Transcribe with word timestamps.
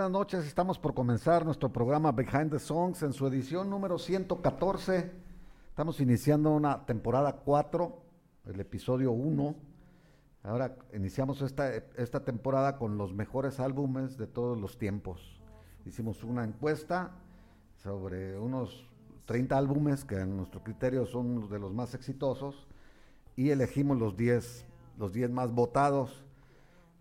buenas 0.00 0.12
noches, 0.12 0.46
estamos 0.46 0.78
por 0.78 0.94
comenzar 0.94 1.44
nuestro 1.44 1.70
programa 1.70 2.10
Behind 2.10 2.50
the 2.50 2.58
Songs 2.58 3.02
en 3.02 3.12
su 3.12 3.26
edición 3.26 3.68
número 3.68 3.98
114. 3.98 5.12
Estamos 5.68 6.00
iniciando 6.00 6.52
una 6.52 6.86
temporada 6.86 7.36
4, 7.36 8.02
el 8.46 8.60
episodio 8.60 9.12
1. 9.12 9.54
Ahora 10.44 10.74
iniciamos 10.94 11.42
esta, 11.42 11.74
esta 11.74 12.24
temporada 12.24 12.78
con 12.78 12.96
los 12.96 13.12
mejores 13.12 13.60
álbumes 13.60 14.16
de 14.16 14.26
todos 14.26 14.58
los 14.58 14.78
tiempos. 14.78 15.38
Hicimos 15.84 16.24
una 16.24 16.44
encuesta 16.44 17.10
sobre 17.76 18.38
unos 18.38 18.88
30 19.26 19.54
álbumes 19.54 20.06
que 20.06 20.18
en 20.18 20.34
nuestro 20.34 20.62
criterio 20.62 21.04
son 21.04 21.46
de 21.50 21.58
los 21.58 21.74
más 21.74 21.92
exitosos 21.92 22.66
y 23.36 23.50
elegimos 23.50 23.98
los 23.98 24.16
10 24.16 24.64
los 24.96 25.12
10 25.12 25.30
más 25.30 25.52
votados. 25.52 26.24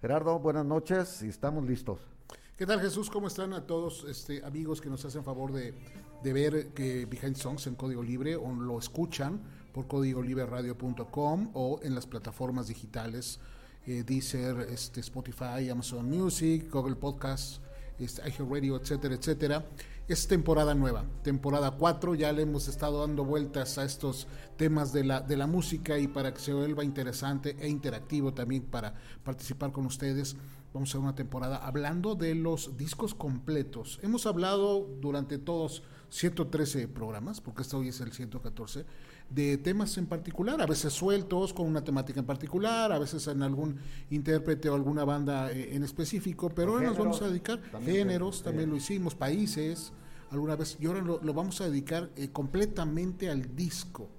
Gerardo, 0.02 0.38
buenas 0.39 0.66
noches 0.66 1.23
y 1.23 1.30
estamos 1.30 1.64
listos. 1.64 2.19
¿Qué 2.59 2.65
tal 2.65 2.81
Jesús? 2.81 3.09
¿Cómo 3.09 3.27
están 3.27 3.53
a 3.53 3.65
todos 3.65 4.03
este, 4.03 4.43
amigos 4.43 4.81
que 4.81 4.89
nos 4.89 5.05
hacen 5.05 5.23
favor 5.23 5.53
de, 5.53 5.73
ver 6.21 6.73
que 6.73 7.05
Behind 7.05 7.38
Songs 7.38 7.67
en 7.67 7.75
código 7.75 8.03
libre 8.03 8.35
o 8.35 8.52
lo 8.52 8.77
escuchan 8.77 9.39
por 9.71 9.88
códigolibreradio.com 9.88 11.52
o 11.53 11.80
en 11.81 11.95
las 11.95 12.05
plataformas 12.05 12.67
digitales 12.67 13.39
eh, 13.87 14.03
Deezer, 14.05 14.67
este, 14.69 14.99
Spotify, 14.99 15.69
Amazon 15.71 16.09
Music, 16.09 16.69
Google 16.69 16.97
Podcasts, 16.97 17.61
este, 17.97 18.23
etcétera, 18.27 19.15
etcétera. 19.15 19.65
Es 20.09 20.27
temporada 20.27 20.75
nueva, 20.75 21.05
temporada 21.23 21.71
4, 21.71 22.15
ya 22.15 22.33
le 22.33 22.41
hemos 22.41 22.67
estado 22.67 22.99
dando 22.99 23.23
vueltas 23.23 23.77
a 23.77 23.85
estos 23.85 24.27
temas 24.57 24.91
de 24.91 25.05
la, 25.05 25.21
de 25.21 25.37
la 25.37 25.47
música 25.47 25.97
y 25.97 26.09
para 26.09 26.33
que 26.33 26.41
se 26.41 26.52
vuelva 26.52 26.83
interesante 26.83 27.55
e 27.57 27.69
interactivo 27.69 28.33
también 28.33 28.63
para 28.63 28.95
participar 29.23 29.71
con 29.71 29.85
ustedes. 29.85 30.35
Vamos 30.73 30.89
a 30.89 30.92
hacer 30.92 31.02
una 31.02 31.16
temporada 31.16 31.58
hablando 31.58 32.14
de 32.14 32.36
los 32.36 32.78
discos 32.78 33.16
completos. 33.16 34.00
Hemos 34.03 34.28
hablado 34.28 34.88
durante 35.02 35.39
todos 35.39 35.81
113 36.09 36.88
programas, 36.88 37.42
porque 37.42 37.64
este 37.64 37.76
hoy 37.76 37.88
es 37.89 38.00
el 38.02 38.11
114, 38.11 38.86
de 39.30 39.58
temas 39.58 39.98
en 39.98 40.06
particular, 40.06 40.61
a 40.61 40.66
veces 40.66 40.94
sueltos 40.94 41.53
con 41.53 41.67
una 41.67 41.84
temática 41.84 42.20
en 42.20 42.26
particular, 42.26 42.92
a 42.92 43.00
veces 43.00 43.28
en 43.28 43.42
algún 43.42 43.78
intérprete 44.09 44.70
o 44.70 44.76
alguna 44.76 45.03
banda 45.06 45.52
eh, 45.52 45.76
en 45.76 45.84
específico, 45.84 46.50
pero 46.50 46.73
ahora 46.73 46.88
nos 46.88 46.98
vamos 46.98 47.22
a 47.22 47.28
dedicar 47.28 47.61
géneros, 47.83 48.44
también 48.44 48.70
lo 48.70 48.76
hicimos, 48.76 49.16
países, 49.16 49.92
alguna 50.31 50.56
vez, 50.56 50.78
y 50.80 50.86
ahora 50.86 51.02
lo, 51.02 51.33
vamos 51.33 51.61
a 51.61 51.70
dedicar 51.70 52.09
eh, 52.16 52.30
completamente 52.30 53.30
al 53.30 53.56
disco. 53.56 54.09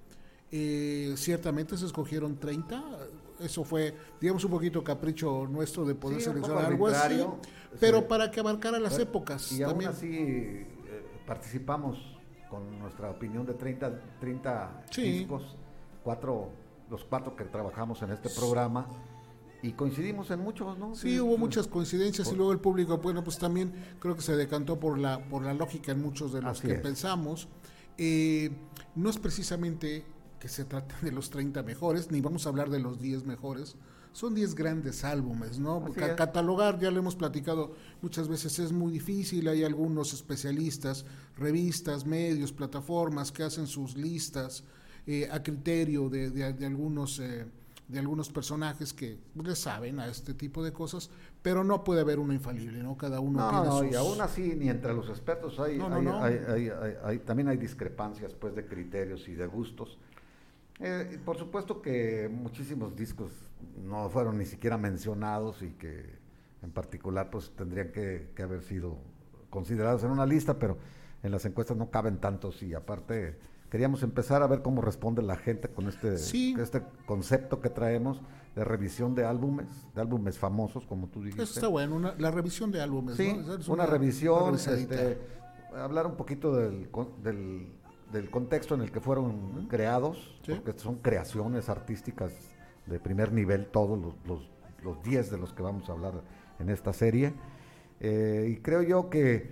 Eh, 0.53 1.13
ciertamente 1.15 1.77
se 1.77 1.85
escogieron 1.85 2.37
30, 2.37 2.83
eso 3.43 3.63
fue, 3.63 3.95
digamos, 4.19 4.43
un 4.45 4.51
poquito 4.51 4.83
capricho 4.83 5.47
nuestro 5.49 5.85
de 5.85 5.95
poder 5.95 6.21
seleccionar 6.21 6.65
algo 6.65 6.87
así, 6.87 7.23
pero 7.79 8.07
para 8.07 8.31
que 8.31 8.39
abarcara 8.39 8.79
las 8.79 8.97
épocas. 8.99 9.51
Y 9.51 9.59
también. 9.59 9.89
aún 9.89 9.97
así 9.97 10.65
participamos 11.25 11.97
con 12.49 12.77
nuestra 12.79 13.09
opinión 13.09 13.45
de 13.45 13.53
30, 13.53 14.17
30 14.19 14.83
discos, 14.97 15.55
cuatro, 16.03 16.49
los 16.89 17.05
cuatro 17.05 17.35
que 17.35 17.45
trabajamos 17.45 18.01
en 18.01 18.11
este 18.11 18.29
programa. 18.29 18.85
Y 19.63 19.71
coincidimos 19.71 20.29
en 20.31 20.41
muchos, 20.41 20.77
¿no? 20.77 20.93
Sí, 20.93 21.19
hubo 21.21 21.37
muchas 21.37 21.67
coincidencias 21.67 22.29
y 22.33 22.35
luego 22.35 22.51
el 22.51 22.59
público, 22.59 22.97
bueno, 22.97 23.23
pues 23.23 23.37
también 23.37 23.71
creo 23.99 24.15
que 24.15 24.21
se 24.21 24.35
decantó 24.35 24.77
por 24.79 24.97
la, 24.97 25.23
por 25.29 25.45
la 25.45 25.53
lógica 25.53 25.93
en 25.93 26.01
muchos 26.01 26.33
de 26.33 26.41
los 26.41 26.59
que 26.59 26.73
pensamos. 26.75 27.47
Eh, 27.97 28.51
no 28.95 29.09
es 29.09 29.17
precisamente 29.17 30.03
que 30.41 30.49
se 30.49 30.65
trate 30.65 30.95
de 31.01 31.11
los 31.11 31.29
30 31.29 31.63
mejores, 31.63 32.11
ni 32.11 32.19
vamos 32.19 32.45
a 32.45 32.49
hablar 32.49 32.69
de 32.69 32.79
los 32.79 32.99
10 32.99 33.25
mejores, 33.25 33.75
son 34.11 34.35
10 34.35 34.55
grandes 34.55 35.05
álbumes, 35.05 35.59
¿no? 35.59 35.85
catalogar, 36.17 36.79
ya 36.79 36.91
lo 36.91 36.99
hemos 36.99 37.15
platicado 37.15 37.75
muchas 38.01 38.27
veces, 38.27 38.59
es 38.59 38.73
muy 38.73 38.91
difícil, 38.91 39.47
hay 39.47 39.63
algunos 39.63 40.13
especialistas, 40.13 41.05
revistas, 41.37 42.05
medios, 42.05 42.51
plataformas 42.51 43.31
que 43.31 43.43
hacen 43.43 43.67
sus 43.67 43.95
listas 43.95 44.65
eh, 45.07 45.29
a 45.31 45.41
criterio 45.41 46.09
de, 46.09 46.31
de, 46.31 46.65
algunos... 46.65 47.19
Eh, 47.19 47.45
de 47.87 47.99
algunos 47.99 48.29
personajes 48.29 48.93
que 48.93 49.17
le 49.35 49.53
saben 49.53 49.99
a 49.99 50.07
este 50.07 50.33
tipo 50.33 50.63
de 50.63 50.71
cosas, 50.71 51.09
pero 51.41 51.61
no 51.65 51.83
puede 51.83 51.99
haber 51.99 52.19
uno 52.19 52.31
infalible, 52.31 52.81
¿no? 52.81 52.95
Cada 52.95 53.19
uno 53.19 53.51
no, 53.51 53.65
no, 53.65 53.83
y 53.83 53.93
aún 53.95 54.21
así, 54.21 54.53
ni 54.55 54.69
entre 54.69 54.93
los 54.93 55.09
expertos 55.09 55.59
hay, 55.59 55.77
hay, 57.03 57.19
también 57.19 57.49
hay 57.49 57.57
discrepancias 57.57 58.33
pues 58.33 58.55
de 58.55 58.65
criterios 58.65 59.27
y 59.27 59.33
de 59.33 59.45
gustos. 59.45 59.97
Eh, 60.81 61.19
por 61.23 61.37
supuesto 61.37 61.81
que 61.81 62.27
muchísimos 62.31 62.95
discos 62.95 63.31
no 63.83 64.09
fueron 64.09 64.37
ni 64.37 64.45
siquiera 64.45 64.77
mencionados 64.77 65.61
y 65.61 65.69
que 65.71 66.19
en 66.63 66.71
particular 66.71 67.29
pues 67.29 67.51
tendrían 67.55 67.91
que, 67.91 68.31
haber 68.41 68.63
sido 68.63 68.97
considerados 69.49 70.03
en 70.03 70.11
una 70.11 70.25
lista, 70.25 70.57
pero 70.57 70.77
en 71.21 71.31
las 71.31 71.45
encuestas 71.45 71.77
no 71.77 71.91
caben 71.91 72.17
tantos 72.17 72.63
y 72.63 72.73
aparte 72.73 73.37
queríamos 73.69 74.01
empezar 74.01 74.41
a 74.41 74.47
ver 74.47 74.61
cómo 74.63 74.81
responde 74.81 75.21
la 75.21 75.35
gente 75.35 75.69
con 75.69 75.87
este, 75.87 76.15
este 76.15 76.83
concepto 77.05 77.61
que 77.61 77.69
traemos 77.69 78.21
de 78.55 78.65
revisión 78.65 79.15
de 79.15 79.23
álbumes, 79.23 79.67
de 79.95 80.01
álbumes 80.01 80.37
famosos, 80.37 80.85
como 80.85 81.07
tú 81.07 81.21
dijiste. 81.21 81.43
Eso 81.43 81.53
está 81.53 81.67
bueno, 81.67 82.13
la 82.17 82.31
revisión 82.31 82.71
de 82.71 82.81
álbumes. 82.81 83.15
Sí, 83.15 83.39
una, 83.67 83.85
revisión, 83.85 84.55
este, 84.55 85.19
hablar 85.75 86.05
un 86.05 86.15
poquito 86.15 86.53
del, 86.55 86.89
del, 87.23 87.71
contexto 88.29 88.75
en 88.75 88.81
el 88.81 88.91
que 88.91 88.99
fueron 88.99 89.67
creados, 89.67 90.39
porque 90.45 90.77
son 90.79 90.95
creaciones 90.95 91.69
artísticas 91.69 92.33
de 92.85 92.99
primer 92.99 93.31
nivel, 93.31 93.67
todos 93.67 93.99
los 94.25 95.03
10 95.03 95.17
los, 95.17 95.31
de 95.31 95.37
los 95.37 95.53
que 95.53 95.61
vamos 95.61 95.89
a 95.89 95.93
hablar 95.93 96.13
en 96.59 96.69
esta 96.69 96.93
serie. 96.93 97.33
Eh, 97.99 98.53
y 98.53 98.61
creo 98.61 98.81
yo 98.81 99.09
que, 99.09 99.51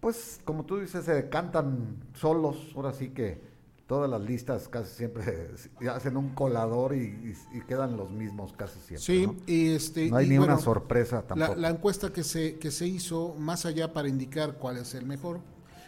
pues, 0.00 0.40
como 0.44 0.64
tú 0.64 0.78
dices, 0.78 1.04
se 1.04 1.28
cantan 1.28 1.96
solos, 2.14 2.72
ahora 2.74 2.92
sí 2.92 3.10
que 3.10 3.40
todas 3.86 4.10
las 4.10 4.20
listas 4.20 4.68
casi 4.68 4.94
siempre 4.94 5.50
hacen 5.90 6.16
un 6.16 6.30
colador 6.30 6.94
y, 6.94 7.34
quedan 7.68 7.96
los 7.96 8.10
mismos 8.10 8.52
casi 8.52 8.78
siempre. 8.80 8.98
Sí, 8.98 9.26
¿no? 9.26 9.36
y 9.46 9.74
este, 9.74 10.10
no 10.10 10.16
hay 10.16 10.28
ni 10.28 10.38
una 10.38 10.58
sorpresa 10.58 11.22
tampoco. 11.22 11.54
La, 11.54 11.60
la, 11.60 11.70
encuesta 11.70 12.12
que 12.12 12.24
se, 12.24 12.58
que 12.58 12.70
se 12.70 12.86
hizo, 12.86 13.34
más 13.38 13.64
allá 13.66 13.92
para 13.92 14.08
indicar 14.08 14.54
cuál 14.54 14.78
es 14.78 14.94
el 14.94 15.06
mejor, 15.06 15.40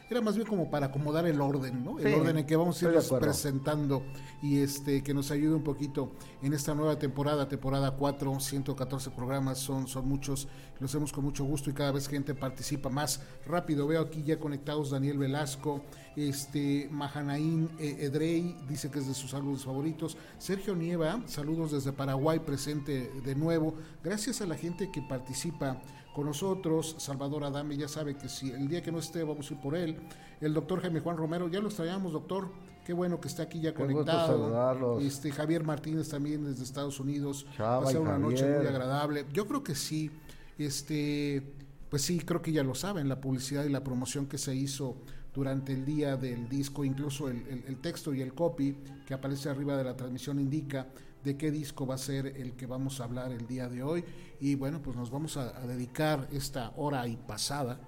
era 0.08 0.20
más 0.20 0.36
bien 0.36 0.46
como 0.46 0.70
para 0.70 0.86
acomodar 0.86 1.26
el 1.26 1.40
orden, 1.40 1.84
¿no? 1.84 1.98
El 1.98 2.14
orden 2.14 2.38
en 2.38 2.46
que 2.46 2.54
vamos 2.54 2.80
a 2.82 2.86
ir 2.86 2.98
presentando 3.18 4.04
y 4.40 4.58
este 4.58 5.02
que 5.02 5.12
nos 5.12 5.30
ayude 5.30 5.54
un 5.54 5.64
poquito 5.64 6.12
en 6.42 6.52
esta 6.52 6.74
nueva 6.74 6.98
temporada, 6.98 7.48
temporada 7.48 7.90
4, 7.90 8.38
114 8.38 9.10
programas, 9.10 9.58
son, 9.58 9.88
son 9.88 10.08
muchos, 10.08 10.46
lo 10.78 10.86
hacemos 10.86 11.12
con 11.12 11.24
mucho 11.24 11.44
gusto 11.44 11.70
y 11.70 11.72
cada 11.72 11.90
vez 11.90 12.08
gente 12.08 12.34
participa 12.34 12.88
más 12.88 13.20
rápido. 13.46 13.86
Veo 13.86 14.00
aquí 14.00 14.22
ya 14.22 14.38
conectados 14.38 14.90
Daniel 14.90 15.18
Velasco, 15.18 15.82
este 16.14 16.88
Mahanaín 16.92 17.68
eh, 17.80 17.96
Edrey, 18.00 18.56
dice 18.68 18.90
que 18.90 19.00
es 19.00 19.08
de 19.08 19.14
sus 19.14 19.32
saludos 19.32 19.64
favoritos. 19.64 20.16
Sergio 20.38 20.76
Nieva, 20.76 21.20
saludos 21.26 21.72
desde 21.72 21.92
Paraguay, 21.92 22.38
presente 22.38 23.10
de 23.24 23.34
nuevo. 23.34 23.74
Gracias 24.04 24.40
a 24.40 24.46
la 24.46 24.54
gente 24.54 24.90
que 24.92 25.02
participa 25.02 25.80
con 26.16 26.24
nosotros. 26.24 26.96
Salvador 26.98 27.44
Adame 27.44 27.76
ya 27.76 27.88
sabe 27.88 28.16
que 28.16 28.30
si 28.30 28.50
el 28.50 28.68
día 28.68 28.82
que 28.82 28.90
no 28.90 29.00
esté 29.00 29.22
vamos 29.22 29.50
a 29.50 29.54
ir 29.54 29.60
por 29.60 29.76
él. 29.76 29.98
El 30.40 30.54
doctor 30.54 30.80
Jaime 30.80 31.00
Juan 31.00 31.18
Romero, 31.18 31.46
ya 31.48 31.60
lo 31.60 31.68
extrañamos, 31.68 32.14
doctor. 32.14 32.48
Qué 32.86 32.94
bueno 32.94 33.20
que 33.20 33.28
está 33.28 33.42
aquí 33.42 33.60
ya 33.60 33.74
conectado. 33.74 34.98
Este 34.98 35.30
Javier 35.30 35.62
Martínez 35.62 36.08
también 36.08 36.42
desde 36.42 36.64
Estados 36.64 37.00
Unidos. 37.00 37.46
Va 37.60 37.82
a 37.82 37.86
ser 37.86 38.00
una 38.00 38.16
noche 38.16 38.46
muy 38.46 38.66
agradable. 38.66 39.26
Yo 39.30 39.46
creo 39.46 39.62
que 39.62 39.74
sí. 39.74 40.10
Este, 40.56 41.52
pues 41.90 42.00
sí, 42.00 42.18
creo 42.20 42.40
que 42.40 42.50
ya 42.50 42.62
lo 42.62 42.74
saben, 42.74 43.10
la 43.10 43.20
publicidad 43.20 43.64
y 43.64 43.68
la 43.68 43.84
promoción 43.84 44.24
que 44.24 44.38
se 44.38 44.54
hizo 44.54 44.96
durante 45.34 45.74
el 45.74 45.84
día 45.84 46.16
del 46.16 46.48
disco, 46.48 46.82
incluso 46.82 47.28
el, 47.28 47.64
el 47.68 47.76
texto 47.82 48.14
y 48.14 48.22
el 48.22 48.32
copy 48.32 48.78
que 49.04 49.12
aparece 49.12 49.50
arriba 49.50 49.76
de 49.76 49.84
la 49.84 49.94
transmisión 49.94 50.40
indica 50.40 50.86
de 51.26 51.36
qué 51.36 51.50
disco 51.50 51.86
va 51.86 51.96
a 51.96 51.98
ser 51.98 52.28
el 52.28 52.52
que 52.52 52.66
vamos 52.66 53.00
a 53.00 53.04
hablar 53.04 53.32
el 53.32 53.46
día 53.48 53.68
de 53.68 53.82
hoy. 53.82 54.04
Y 54.40 54.54
bueno, 54.54 54.80
pues 54.80 54.96
nos 54.96 55.10
vamos 55.10 55.36
a, 55.36 55.52
dedicar 55.66 56.28
esta 56.32 56.72
hora 56.76 57.06
y 57.08 57.16
pasada, 57.16 57.80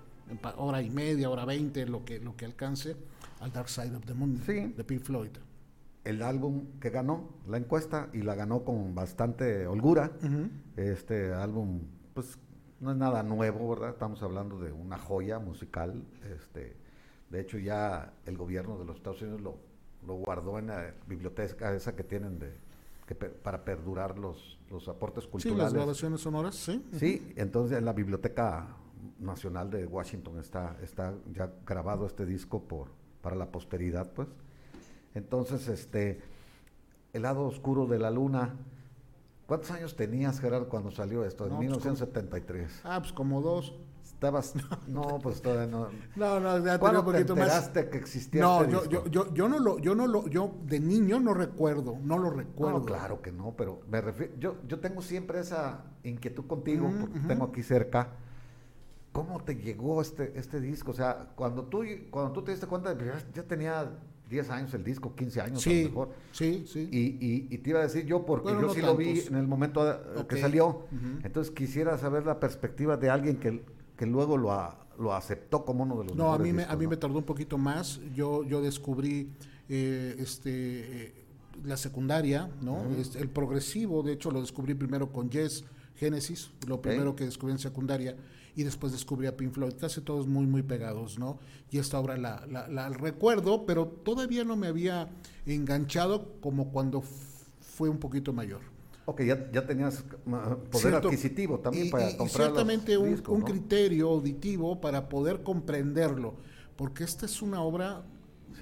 hora 0.57 0.83
y 0.83 0.91
media, 0.91 1.31
hora 1.31 1.45
veinte, 1.45 1.87
lo 1.87 2.05
que, 2.05 2.19
lo 2.19 2.37
que 2.37 2.45
alcance, 2.45 2.97
al 3.41 3.53
Dark 3.53 3.69
Side 3.69 3.95
of 3.95 4.05
the 4.05 4.13
Moon 4.13 4.43
de 4.45 4.85
Pink 4.85 5.03
Floyd. 5.03 5.31
el 6.05 6.23
álbum 6.23 6.67
que 6.81 6.91
ganó 6.91 7.29
la 7.47 7.59
encuesta 7.59 8.09
y 8.13 8.23
la 8.23 8.35
ganó 8.35 8.65
con 8.65 8.95
bastante 8.95 9.67
holgura. 9.69 10.11
Este 10.77 11.33
álbum, 11.33 11.83
pues 12.15 12.39
no 12.81 12.91
es 12.91 12.97
nada 12.97 13.23
nuevo, 13.23 13.69
¿verdad? 13.71 13.91
Estamos 13.91 14.21
hablando 14.25 14.59
de 14.59 14.73
una 14.73 14.99
joya 14.99 15.39
musical. 15.39 16.03
Este, 16.37 16.77
de 17.31 17.41
hecho, 17.41 17.59
ya 17.59 18.15
el 18.27 18.37
gobierno 18.37 18.79
de 18.79 18.85
los 18.85 18.97
Estados 18.97 19.23
Unidos 19.23 19.43
lo, 19.43 19.59
lo 20.07 20.15
guardó 20.15 20.59
en 20.59 20.69
la 20.69 20.93
biblioteca 21.07 21.73
esa 21.73 21.95
que 21.95 22.03
tienen 22.03 22.41
de 22.41 22.68
que 23.09 23.15
para 23.15 23.65
perdurar 23.65 24.19
los, 24.19 24.59
los 24.71 24.87
aportes 24.87 25.27
culturales. 25.27 25.59
Sí, 25.59 25.63
las 25.63 25.73
grabaciones 25.73 26.21
sonoras, 26.21 26.55
sí. 26.55 26.85
Sí, 26.99 27.33
entonces 27.37 27.79
en 27.79 27.87
la 27.87 27.95
Biblioteca 27.95 28.77
Nacional 29.19 29.71
de 29.71 29.87
Washington 29.87 30.39
está, 30.39 30.77
está 30.83 31.15
ya 31.33 31.51
grabado 31.67 32.07
este 32.07 32.27
disco 32.27 32.63
por, 32.63 32.89
para 33.23 33.35
la 33.35 33.51
posteridad, 33.51 34.13
pues. 34.13 34.29
Entonces, 35.15 35.69
este, 35.69 36.21
El 37.15 37.23
lado 37.23 37.47
oscuro 37.47 37.87
de 37.87 37.99
la 37.99 38.11
luna. 38.11 38.55
¿Cuántos 39.47 39.71
años 39.71 39.97
tenías, 39.97 40.39
Gerardo, 40.39 40.69
cuando 40.69 40.91
salió 40.91 41.25
esto? 41.25 41.47
En 41.47 41.59
1973. 41.59 42.67
Pues 42.67 42.81
ah, 42.85 43.01
pues 43.01 43.15
como 43.15 43.41
dos. 43.41 43.73
Estabas, 44.19 44.53
no, 44.89 45.21
pues 45.23 45.41
todavía 45.41 45.69
no. 45.69 45.91
No, 46.17 46.41
no, 46.41 46.59
ya 46.65 46.77
tenía 46.77 46.99
un 46.99 47.05
poquito 47.05 47.35
te 47.35 47.41
más. 47.41 47.69
que 47.69 47.99
existía 47.99 48.43
No, 48.43 48.63
este 48.63 48.73
yo, 48.73 48.85
yo, 48.89 49.07
yo, 49.07 49.33
yo, 49.33 49.49
no 49.49 49.61
lo, 49.61 49.79
yo 49.79 49.95
no 49.95 50.09
lo, 50.09 50.27
yo 50.27 50.57
de 50.65 50.81
niño 50.81 51.21
no 51.21 51.35
recuerdo, 51.35 51.97
no 52.03 52.19
lo 52.19 52.31
recuerdo. 52.31 52.81
No, 52.81 52.85
claro 52.85 53.23
que 53.23 53.31
no, 53.31 53.55
pero 53.57 53.81
me 53.89 54.01
refiero, 54.01 54.33
yo, 54.41 54.57
yo 54.67 54.81
tengo 54.81 55.03
siempre 55.03 55.39
esa 55.39 55.85
inquietud 56.03 56.49
contigo, 56.49 56.91
porque 57.01 57.21
tengo 57.29 57.45
aquí 57.45 57.63
cerca. 57.63 58.09
¿Cómo 59.13 59.39
te 59.45 59.55
llegó 59.55 60.03
este, 60.03 60.37
este 60.37 60.61
disco? 60.61 60.91
O 60.91 60.95
sea, 60.95 61.29
cuando 61.37 61.67
tú, 61.67 61.85
cuando 62.11 62.33
tú 62.33 62.43
te 62.43 62.51
diste 62.51 62.67
cuenta 62.67 62.97
de 62.97 63.05
que 63.05 63.13
ya 63.33 63.45
tenía 63.45 63.89
10 64.29 64.51
años 64.51 64.75
el 64.75 64.83
disco, 64.83 65.15
15 65.15 65.41
años 65.41 65.63
sí, 65.63 65.71
a 65.71 65.83
lo 65.85 65.89
mejor. 65.91 66.09
Sí, 66.33 66.65
sí. 66.67 66.89
Y, 66.91 67.55
y, 67.55 67.59
te 67.59 67.71
iba 67.71 67.79
a 67.79 67.83
decir 67.85 68.05
yo, 68.05 68.27
porque 68.27 68.51
yo 68.51 68.75
sí 68.75 68.83
lo 68.83 68.97
vi 68.97 69.21
en 69.21 69.37
el 69.37 69.47
momento 69.47 69.89
eh, 69.89 70.27
que 70.29 70.41
salió. 70.41 70.87
Entonces 71.23 71.53
quisiera 71.53 71.97
saber 71.99 72.27
la 72.27 72.41
perspectiva 72.41 72.97
de 72.97 73.11
alguien 73.11 73.37
que, 73.37 73.78
que 73.99 74.07
luego 74.07 74.39
lo, 74.39 74.51
lo 74.99 75.13
aceptó 75.13 75.65
como 75.65 75.83
uno 75.83 75.99
de 75.99 76.05
los 76.05 76.17
No, 76.17 76.33
a 76.33 76.39
mí, 76.39 76.53
me, 76.53 76.63
a 76.63 76.77
mí 76.77 76.87
me 76.87 76.97
tardó 76.97 77.19
un 77.19 77.25
poquito 77.25 77.59
más. 77.59 78.01
Yo, 78.15 78.45
yo 78.45 78.63
descubrí 78.63 79.33
eh, 79.69 80.15
este, 80.19 80.51
eh, 81.07 81.15
la 81.65 81.77
secundaria, 81.77 82.49
¿no? 82.63 82.85
Este, 82.97 83.19
el 83.19 83.29
progresivo, 83.29 84.03
de 84.03 84.13
hecho, 84.13 84.31
lo 84.31 84.41
descubrí 84.41 84.75
primero 84.75 85.13
con 85.13 85.29
Yes 85.29 85.65
Genesis, 85.97 86.53
lo 86.69 86.81
primero 86.81 87.17
que 87.17 87.25
descubrí 87.25 87.53
en 87.53 87.59
secundaria 87.59 88.17
y 88.55 88.63
después 88.63 88.93
descubrí 88.93 89.27
a 89.27 89.37
Pink 89.37 89.53
Floyd, 89.53 89.75
casi 89.81 90.01
todos 90.01 90.27
muy, 90.27 90.47
muy 90.47 90.63
pegados, 90.63 91.19
¿no? 91.19 91.39
Y 91.71 91.79
esta 91.79 91.99
obra 91.99 92.17
la, 92.17 92.47
la, 92.47 92.89
recuerdo, 92.89 93.67
pero 93.67 93.87
todavía 93.87 94.45
no 94.45 94.57
me 94.57 94.69
había 94.69 95.09
enganchado 95.45 96.41
como 96.41 96.71
cuando 96.71 97.03
fue 97.61 97.89
un 97.89 97.99
poquito 97.99 98.33
mayor. 98.33 98.61
Ok, 99.09 99.23
ya, 99.23 99.51
ya 99.51 99.67
tenías 99.67 100.05
poder 100.71 100.95
adquisitivo 100.97 101.59
también 101.61 101.91
para 101.91 102.15
comprar. 102.17 102.49
ciertamente 102.49 102.99
un, 102.99 103.23
un 103.27 103.41
criterio 103.41 104.11
auditivo 104.11 104.81
para 104.81 105.09
poder 105.09 105.43
comprenderlo, 105.43 106.35
porque 106.77 107.05
esta 107.05 107.25
es 107.27 107.41
una 107.41 107.63
obra 107.63 108.05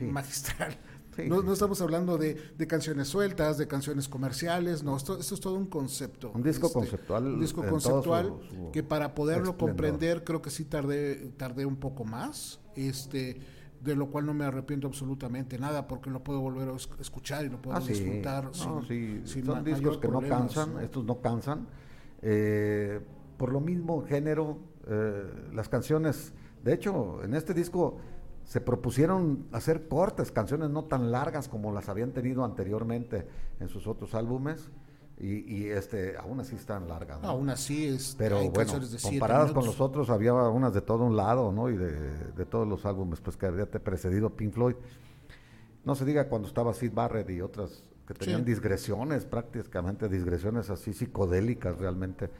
magistral 0.00 0.78
no, 1.24 1.52
estamos 1.52 1.80
hablando 1.80 2.18
de, 2.18 2.36
canciones 2.66 3.08
sueltas, 3.08 3.58
de 3.58 3.66
canciones 3.66 4.08
comerciales, 4.08 4.82
no, 4.82 4.96
esto, 4.96 5.18
esto 5.18 5.34
es 5.34 5.40
todo 5.40 5.54
un 5.54 5.66
concepto. 5.66 6.30
Un 6.34 6.42
disco 6.42 6.66
este, 6.66 6.78
conceptual. 6.78 7.26
Un 7.26 7.40
disco 7.40 7.66
conceptual 7.66 8.34
que 8.72 8.82
para 8.82 9.14
poderlo 9.14 9.56
comprender 9.56 10.24
creo 10.24 10.42
que 10.42 10.50
sí 10.50 10.64
tardé, 10.64 11.30
tardé 11.36 11.66
un 11.66 11.76
poco 11.76 12.04
más, 12.04 12.60
este, 12.74 13.40
de 13.80 13.94
lo 13.94 14.10
cual 14.10 14.26
no 14.26 14.34
me 14.34 14.44
arrepiento 14.44 14.86
absolutamente 14.86 15.58
nada 15.58 15.86
porque 15.86 16.10
lo 16.10 16.22
puedo 16.22 16.40
volver 16.40 16.68
a 16.68 16.76
escuchar 17.00 17.44
y 17.44 17.48
lo 17.48 17.60
puedo 17.60 17.76
ah, 17.76 17.80
disfrutar. 17.80 18.50
Sí. 18.52 19.22
Son 19.44 19.64
discos 19.64 19.98
que 19.98 20.08
no 20.08 20.20
cansan, 20.20 20.80
estos 20.80 21.04
no 21.04 21.20
cansan. 21.20 21.66
Eh, 22.22 23.00
por 23.36 23.52
lo 23.52 23.60
mismo 23.60 24.02
género, 24.02 24.58
eh, 24.86 25.24
las 25.52 25.68
canciones, 25.68 26.32
de 26.64 26.74
hecho, 26.74 27.22
en 27.22 27.34
este 27.34 27.54
disco 27.54 27.98
se 28.44 28.60
propusieron 28.60 29.46
hacer 29.52 29.88
cortes, 29.88 30.30
canciones 30.30 30.70
no 30.70 30.84
tan 30.84 31.10
largas 31.10 31.48
como 31.48 31.72
las 31.72 31.88
habían 31.88 32.12
tenido 32.12 32.44
anteriormente 32.44 33.26
en 33.60 33.68
sus 33.68 33.86
otros 33.86 34.14
álbumes. 34.14 34.70
Y, 35.18 35.68
este 35.68 36.14
aún 36.18 36.40
así 36.40 36.56
están 36.56 36.88
largas. 36.88 37.18
Aún 37.22 37.48
así 37.48 37.86
es. 37.86 38.14
Pero 38.18 38.50
bueno, 38.50 38.72
comparadas 39.02 39.52
con 39.52 39.64
los 39.64 39.80
otros 39.80 40.10
había 40.10 40.34
unas 40.34 40.74
de 40.74 40.82
todo 40.82 41.04
un 41.04 41.16
lado, 41.16 41.52
¿no? 41.52 41.70
Y 41.70 41.76
de, 41.76 42.44
todos 42.44 42.68
los 42.68 42.84
álbumes 42.84 43.20
pues 43.20 43.36
que 43.36 43.46
había 43.46 43.64
precedido 43.66 44.30
Pink 44.30 44.52
Floyd. 44.52 44.74
No 45.84 45.94
se 45.94 46.04
diga 46.04 46.28
cuando 46.28 46.48
estaba 46.48 46.74
Sid 46.74 46.92
Barrett 46.92 47.30
y 47.30 47.40
otras 47.40 47.82
que 48.06 48.12
tenían 48.12 48.44
digresiones, 48.44 49.24
prácticamente 49.24 50.08
digresiones 50.08 50.68
así 50.68 50.92
psicodélicas 50.92 51.78
realmente, 51.78 52.30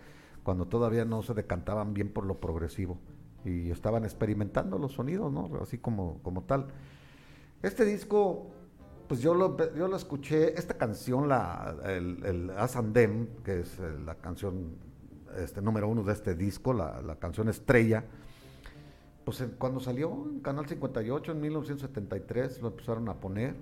cuando 0.43 0.67
todavía 0.67 1.05
no 1.05 1.23
se 1.23 1.33
decantaban 1.33 1.95
bien 1.95 2.13
por 2.13 2.27
lo 2.27 2.39
progresivo 2.39 2.99
y 3.47 3.71
estaban 3.71 4.05
experimentando 4.05 4.79
los 4.79 4.93
sonidos, 4.93 5.33
¿no? 5.33 5.51
Así 5.63 5.79
como, 5.79 6.19
como 6.23 6.43
tal. 6.43 6.67
Este 7.63 7.85
disco, 7.85 8.51
pues 9.09 9.21
yo 9.21 9.35
lo, 9.35 9.57
yo 9.75 9.89
lo 9.89 9.97
escuché, 9.97 10.59
esta 10.59 10.75
canción, 10.75 11.29
la, 11.29 11.77
el, 11.85 12.25
el 12.25 12.51
Asandem, 12.51 13.29
que 13.45 13.61
es 13.61 13.79
eh, 13.79 13.99
la 14.05 14.17
canción 14.17 14.77
este, 15.37 15.61
número 15.61 15.89
uno 15.89 16.03
de 16.03 16.13
este 16.13 16.35
disco, 16.35 16.73
la, 16.73 17.03
la 17.03 17.17
canción 17.17 17.49
estrella, 17.49 18.05
pues 19.25 19.45
cuando 19.59 19.81
salió 19.81 20.27
en 20.31 20.41
Canal 20.41 20.69
58 20.69 21.33
en 21.33 21.41
1973 21.41 22.63
lo 22.63 22.69
empezaron 22.69 23.09
a 23.09 23.15
poner, 23.15 23.57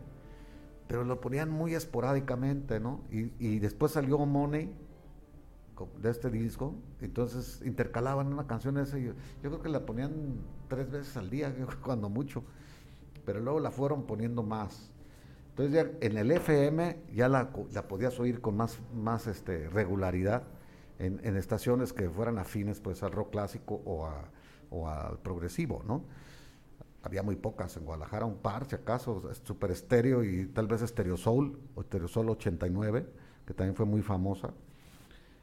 pero 0.86 1.04
lo 1.04 1.20
ponían 1.20 1.50
muy 1.50 1.74
esporádicamente, 1.74 2.80
¿no? 2.80 3.00
Y, 3.10 3.32
y 3.38 3.58
después 3.58 3.92
salió 3.92 4.18
Money 4.18 4.70
de 6.00 6.10
este 6.10 6.30
disco, 6.30 6.74
entonces 7.00 7.60
intercalaban 7.64 8.32
una 8.32 8.46
canción 8.46 8.78
esa, 8.78 8.98
yo, 8.98 9.12
yo 9.42 9.50
creo 9.50 9.62
que 9.62 9.68
la 9.68 9.84
ponían 9.84 10.12
tres 10.68 10.90
veces 10.90 11.16
al 11.16 11.30
día, 11.30 11.52
cuando 11.82 12.08
mucho, 12.08 12.44
pero 13.24 13.40
luego 13.40 13.58
la 13.58 13.70
fueron 13.70 14.04
poniendo 14.04 14.42
más. 14.42 14.90
Entonces 15.56 15.72
ya 15.72 16.06
en 16.06 16.18
el 16.18 16.32
FM 16.32 16.96
ya 17.14 17.28
la, 17.28 17.50
la 17.72 17.86
podías 17.86 18.18
oír 18.18 18.40
con 18.40 18.56
más, 18.56 18.80
más 18.92 19.28
este, 19.28 19.68
regularidad 19.70 20.42
en, 20.98 21.36
estaciones 21.36 21.92
que 21.92 22.10
fueran 22.10 22.38
afines 22.38 22.80
pues 22.80 23.04
al 23.04 23.12
rock 23.12 23.30
clásico 23.30 23.80
o, 23.84 24.04
a, 24.04 25.06
al 25.06 25.18
progresivo, 25.20 25.84
¿no? 25.86 26.02
Había 27.02 27.22
muy 27.22 27.36
pocas 27.36 27.76
en 27.76 27.84
Guadalajara, 27.84 28.24
un 28.24 28.38
par 28.38 28.66
si 28.66 28.74
acaso, 28.74 29.22
Super 29.44 29.70
Estéreo 29.70 30.24
y 30.24 30.46
tal 30.46 30.66
vez 30.66 30.80
Stereo 30.80 31.16
Soul 31.16 31.56
o 31.76 31.82
Stereo 31.82 32.08
Soul 32.08 32.30
89, 32.30 33.06
que 33.46 33.54
también 33.54 33.76
fue 33.76 33.86
muy 33.86 34.02
famosa. 34.02 34.50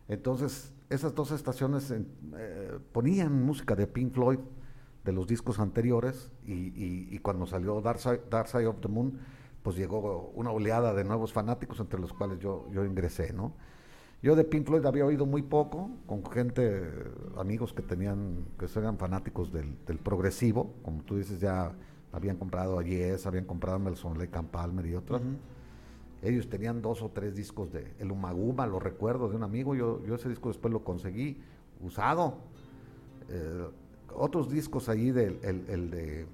Entonces, 0.10 0.74
esas 0.90 1.16
dos 1.16 1.32
estaciones 1.32 1.90
eh, 1.92 2.80
ponían 2.92 3.32
música 3.44 3.76
de 3.76 3.88
Pink 3.88 4.14
Floyd 4.14 4.40
de 5.06 5.12
los 5.14 5.26
discos 5.26 5.60
anteriores 5.60 6.32
y, 6.46 7.18
cuando 7.20 7.46
salió 7.46 7.80
Dark 7.80 8.00
Side, 8.00 8.68
of 8.68 8.82
the 8.82 8.88
Moon, 8.88 9.20
pues 9.64 9.76
llegó 9.76 10.32
una 10.36 10.52
oleada 10.52 10.94
de 10.94 11.04
nuevos 11.04 11.34
fanáticos 11.34 11.80
entre 11.80 12.00
los 12.00 12.14
cuales 12.14 12.40
yo, 12.40 12.68
yo 12.72 12.84
ingresé, 12.86 13.34
¿no? 13.34 13.54
Yo 14.24 14.36
de 14.36 14.44
Pink 14.44 14.68
Floyd 14.68 14.86
había 14.86 15.04
oído 15.04 15.26
muy 15.26 15.42
poco, 15.42 15.90
con 16.06 16.24
gente, 16.32 16.84
amigos 17.38 17.74
que 17.74 17.82
tenían, 17.82 18.46
que 18.60 18.68
eran 18.80 19.00
fanáticos 19.00 19.52
del, 19.52 19.76
progresivo, 20.04 20.76
como 20.84 21.02
tú 21.02 21.18
dices, 21.18 21.40
ya 21.40 21.74
habían 22.12 22.38
comprado 22.38 22.78
a 22.78 22.84
Yes, 22.84 23.26
habían 23.26 23.46
comprado 23.46 23.78
a 23.78 23.80
Melson 23.80 24.20
Lake 24.20 24.38
and 24.38 24.50
Palmer 24.50 24.86
y 24.86 24.94
otros. 24.94 25.24
Ellos 26.22 26.48
tenían 26.50 26.84
dos 26.84 27.02
o 27.02 27.10
tres 27.10 27.36
discos 27.36 27.74
de 27.74 27.96
El 27.98 28.12
Umaguma, 28.12 28.68
lo 28.68 28.80
recuerdo 28.80 29.28
de 29.28 29.36
un 29.36 29.42
amigo. 29.42 29.74
Yo, 29.74 30.04
yo 30.06 30.14
ese 30.14 30.30
disco 30.30 30.50
después 30.50 30.72
lo 30.72 30.84
conseguí 30.84 31.42
usado. 31.82 32.36
Eh, 33.28 33.68
otros 34.14 34.52
discos 34.52 34.88
ahí 34.88 35.10
del 35.10 35.40
el, 35.42 35.66
el 35.68 35.90
de. 35.90 36.28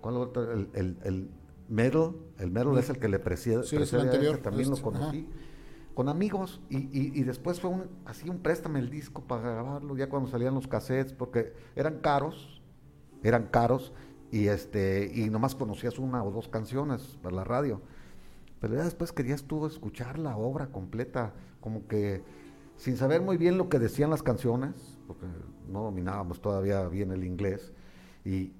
¿Cuál 0.00 0.16
otro? 0.16 0.50
El, 0.50 0.70
el, 0.72 0.96
el 1.04 1.28
Metal. 1.70 2.14
El 2.38 2.50
Metal 2.50 2.76
es 2.78 2.90
el 2.90 2.98
que 2.98 3.08
le 3.08 3.18
precede. 3.18 3.64
Sí, 3.64 3.76
el 3.76 4.00
anterior. 4.00 4.38
también 4.38 4.68
lo 4.68 4.74
este, 4.74 4.84
conocí. 4.84 5.28
Con 5.94 6.08
amigos. 6.08 6.60
Y, 6.68 6.76
y, 6.76 7.12
y, 7.14 7.22
después 7.24 7.60
fue 7.60 7.70
un, 7.70 7.84
así 8.04 8.28
un 8.28 8.38
préstame 8.38 8.78
el 8.78 8.90
disco 8.90 9.22
para 9.22 9.42
grabarlo. 9.42 9.96
Ya 9.96 10.08
cuando 10.08 10.28
salían 10.28 10.54
los 10.54 10.68
cassettes. 10.68 11.12
Porque 11.12 11.54
eran 11.76 12.00
caros. 12.00 12.60
Eran 13.22 13.46
caros. 13.46 13.92
Y 14.30 14.46
este 14.46 15.10
y 15.12 15.28
nomás 15.30 15.54
conocías 15.54 15.98
una 15.98 16.22
o 16.22 16.30
dos 16.30 16.48
canciones 16.48 17.18
para 17.22 17.34
la 17.34 17.44
radio 17.44 17.80
pero 18.60 18.74
ya 18.74 18.84
después 18.84 19.12
querías 19.12 19.44
tú 19.44 19.66
escuchar 19.66 20.18
la 20.18 20.36
obra 20.36 20.70
completa, 20.70 21.32
como 21.60 21.88
que 21.88 22.22
sin 22.76 22.96
saber 22.96 23.22
muy 23.22 23.36
bien 23.36 23.58
lo 23.58 23.68
que 23.68 23.78
decían 23.78 24.10
las 24.10 24.22
canciones, 24.22 24.98
porque 25.06 25.26
no 25.68 25.82
dominábamos 25.82 26.40
todavía 26.40 26.86
bien 26.88 27.10
el 27.10 27.24
inglés, 27.24 27.72
y, 28.24 28.52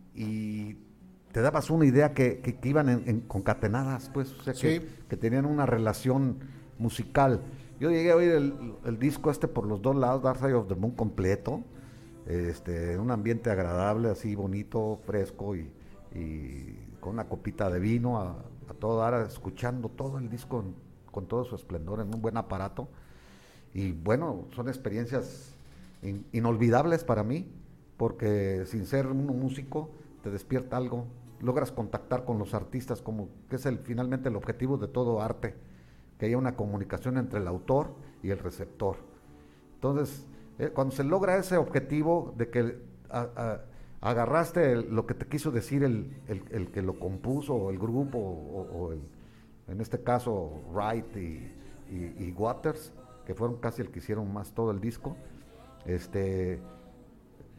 te 1.33 1.41
dabas 1.41 1.71
una 1.71 1.85
idea 1.85 2.13
que, 2.13 2.59
iban 2.65 2.89
en, 2.89 3.21
concatenadas, 3.23 4.11
pues, 4.13 4.33
o 4.33 4.43
sea, 4.43 4.55
que, 4.55 5.17
tenían 5.17 5.47
una 5.47 5.67
relación 5.67 6.39
musical. 6.79 7.41
Yo 7.79 7.91
llegué 7.91 8.11
a 8.11 8.17
oír 8.17 8.33
el, 8.33 8.99
disco 8.99 9.31
este 9.31 9.49
por 9.49 9.67
los 9.67 9.81
dos 9.81 9.97
lados, 9.97 10.23
Dark 10.23 10.39
Side 10.39 10.55
of 10.55 10.69
the 10.69 10.75
Moon 10.75 10.95
completo, 10.95 11.63
este, 12.27 12.95
en 12.95 13.01
un 13.01 13.11
ambiente 13.11 13.51
agradable, 13.51 14.09
así 14.11 14.35
bonito, 14.35 15.01
fresco 15.07 15.55
y, 15.57 15.71
con 16.99 17.15
una 17.15 17.29
copita 17.29 17.71
de 17.71 17.79
vino 17.79 18.19
a 18.19 18.37
todo 18.79 18.99
dar, 18.99 19.27
escuchando 19.27 19.89
todo 19.89 20.19
el 20.19 20.29
disco 20.29 20.65
con 21.11 21.27
todo 21.27 21.45
su 21.45 21.55
esplendor 21.55 22.01
en 22.01 22.13
un 22.15 22.21
buen 22.21 22.37
aparato. 22.37 22.89
Y 23.73 23.93
bueno, 23.93 24.47
son 24.55 24.69
experiencias 24.69 25.55
inolvidables 26.33 27.05
para 27.05 27.23
mí, 27.23 27.49
porque 27.97 28.65
sin 28.67 28.87
ser 28.87 29.07
un 29.07 29.27
músico 29.27 29.91
te 30.23 30.31
despierta 30.31 30.77
algo, 30.77 31.07
logras 31.41 31.73
contactar 31.73 32.25
con 32.25 32.39
los 32.39 32.55
artistas, 32.55 33.03
como 33.03 33.29
que 33.49 33.57
es 33.57 33.67
el, 33.67 33.79
finalmente 33.79 34.29
el 34.29 34.37
objetivo 34.37 34.77
de 34.77 34.89
todo 34.89 35.21
arte, 35.21 35.55
que 36.19 36.27
haya 36.27 36.39
una 36.39 36.57
comunicación 36.57 37.17
entre 37.17 37.41
el 37.41 37.49
autor 37.49 37.95
y 38.23 38.31
el 38.31 38.39
receptor. 38.39 38.97
Entonces, 39.75 40.27
eh, 40.59 40.69
cuando 40.69 40.95
se 40.95 41.05
logra 41.05 41.37
ese 41.39 41.57
objetivo 41.57 42.35
de 42.37 42.51
que 42.51 42.79
agarraste 44.01 44.77
lo 44.77 45.07
que 45.07 45.15
te 45.15 45.27
quiso 45.27 45.51
decir 45.51 45.83
el, 45.83 46.71
que 46.73 46.83
lo 46.83 46.99
compuso, 46.99 47.55
o 47.55 47.71
el 47.71 47.79
grupo, 47.79 48.19
o, 48.19 48.93
en 48.93 49.81
este 49.81 50.03
caso 50.03 50.63
Wright 50.73 51.17
y, 51.17 52.33
Waters, 52.37 52.93
que 53.25 53.35
fueron 53.35 53.57
casi 53.57 53.83
el 53.83 53.91
que 53.91 54.01
hicieron 54.01 54.33
más 54.33 54.53
todo 54.53 54.71
el 54.71 54.81
disco, 54.81 55.17
este, 55.87 56.61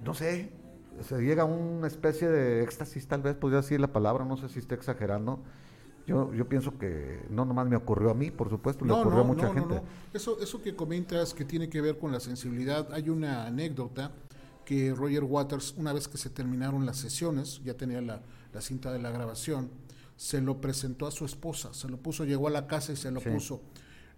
no 0.04 0.14
sé, 0.14 0.52
se 1.00 1.22
llega 1.22 1.44
a 1.44 1.46
una 1.46 1.88
especie 1.88 2.28
de 2.30 2.64
éxtasis, 2.64 3.08
tal 3.08 3.22
vez 3.22 3.36
podría 3.36 3.62
decir 3.62 3.80
la 3.80 3.92
palabra, 3.92 4.26
no 4.26 4.38
sé 4.38 4.50
si 4.50 4.60
estoy 4.60 4.78
exagerando. 4.78 5.40
Yo, 6.08 6.34
yo 6.34 6.50
pienso 6.50 6.78
que 6.78 7.26
no 7.30 7.46
nomás 7.46 7.68
me 7.68 7.76
ocurrió 7.76 8.12
a 8.12 8.14
mí, 8.14 8.32
por 8.32 8.50
supuesto, 8.50 8.84
le 8.86 8.92
ocurrió 8.92 9.22
a 9.22 9.24
mucha 9.24 9.54
gente. 9.54 9.82
Eso, 10.14 10.40
eso 10.42 10.62
que 10.62 10.76
comentas 10.76 11.34
que 11.34 11.46
tiene 11.46 11.70
que 11.70 11.80
ver 11.80 11.98
con 11.98 12.12
la 12.12 12.20
sensibilidad, 12.20 12.92
hay 12.92 13.10
una 13.10 13.46
anécdota 13.46 14.12
que 14.66 14.94
Roger 14.94 15.24
Waters, 15.24 15.76
una 15.78 15.94
vez 15.94 16.08
que 16.08 16.18
se 16.18 16.30
terminaron 16.30 16.86
las 16.86 16.98
sesiones, 16.98 17.62
ya 17.64 17.76
tenía 17.76 18.02
la, 18.02 18.22
cinta 18.60 18.92
de 18.92 19.00
la 19.00 19.12
grabación, 19.12 19.70
se 20.18 20.42
lo 20.42 20.60
presentó 20.60 21.08
a 21.08 21.12
su 21.12 21.24
esposa, 21.26 21.74
se 21.74 21.88
lo 21.88 21.98
puso, 21.98 22.26
llegó 22.26 22.48
a 22.48 22.52
la 22.52 22.68
casa 22.68 22.92
y 22.92 22.96
se 22.96 23.12
lo 23.12 23.22
puso. 23.22 23.62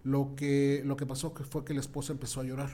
Lo 0.02 0.34
que, 0.36 0.82
lo 0.84 0.96
que 0.96 1.06
pasó 1.06 1.32
fue 1.48 1.64
que 1.64 1.74
la 1.74 1.80
esposa 1.80 2.12
empezó 2.12 2.40
a 2.40 2.44
llorar 2.44 2.70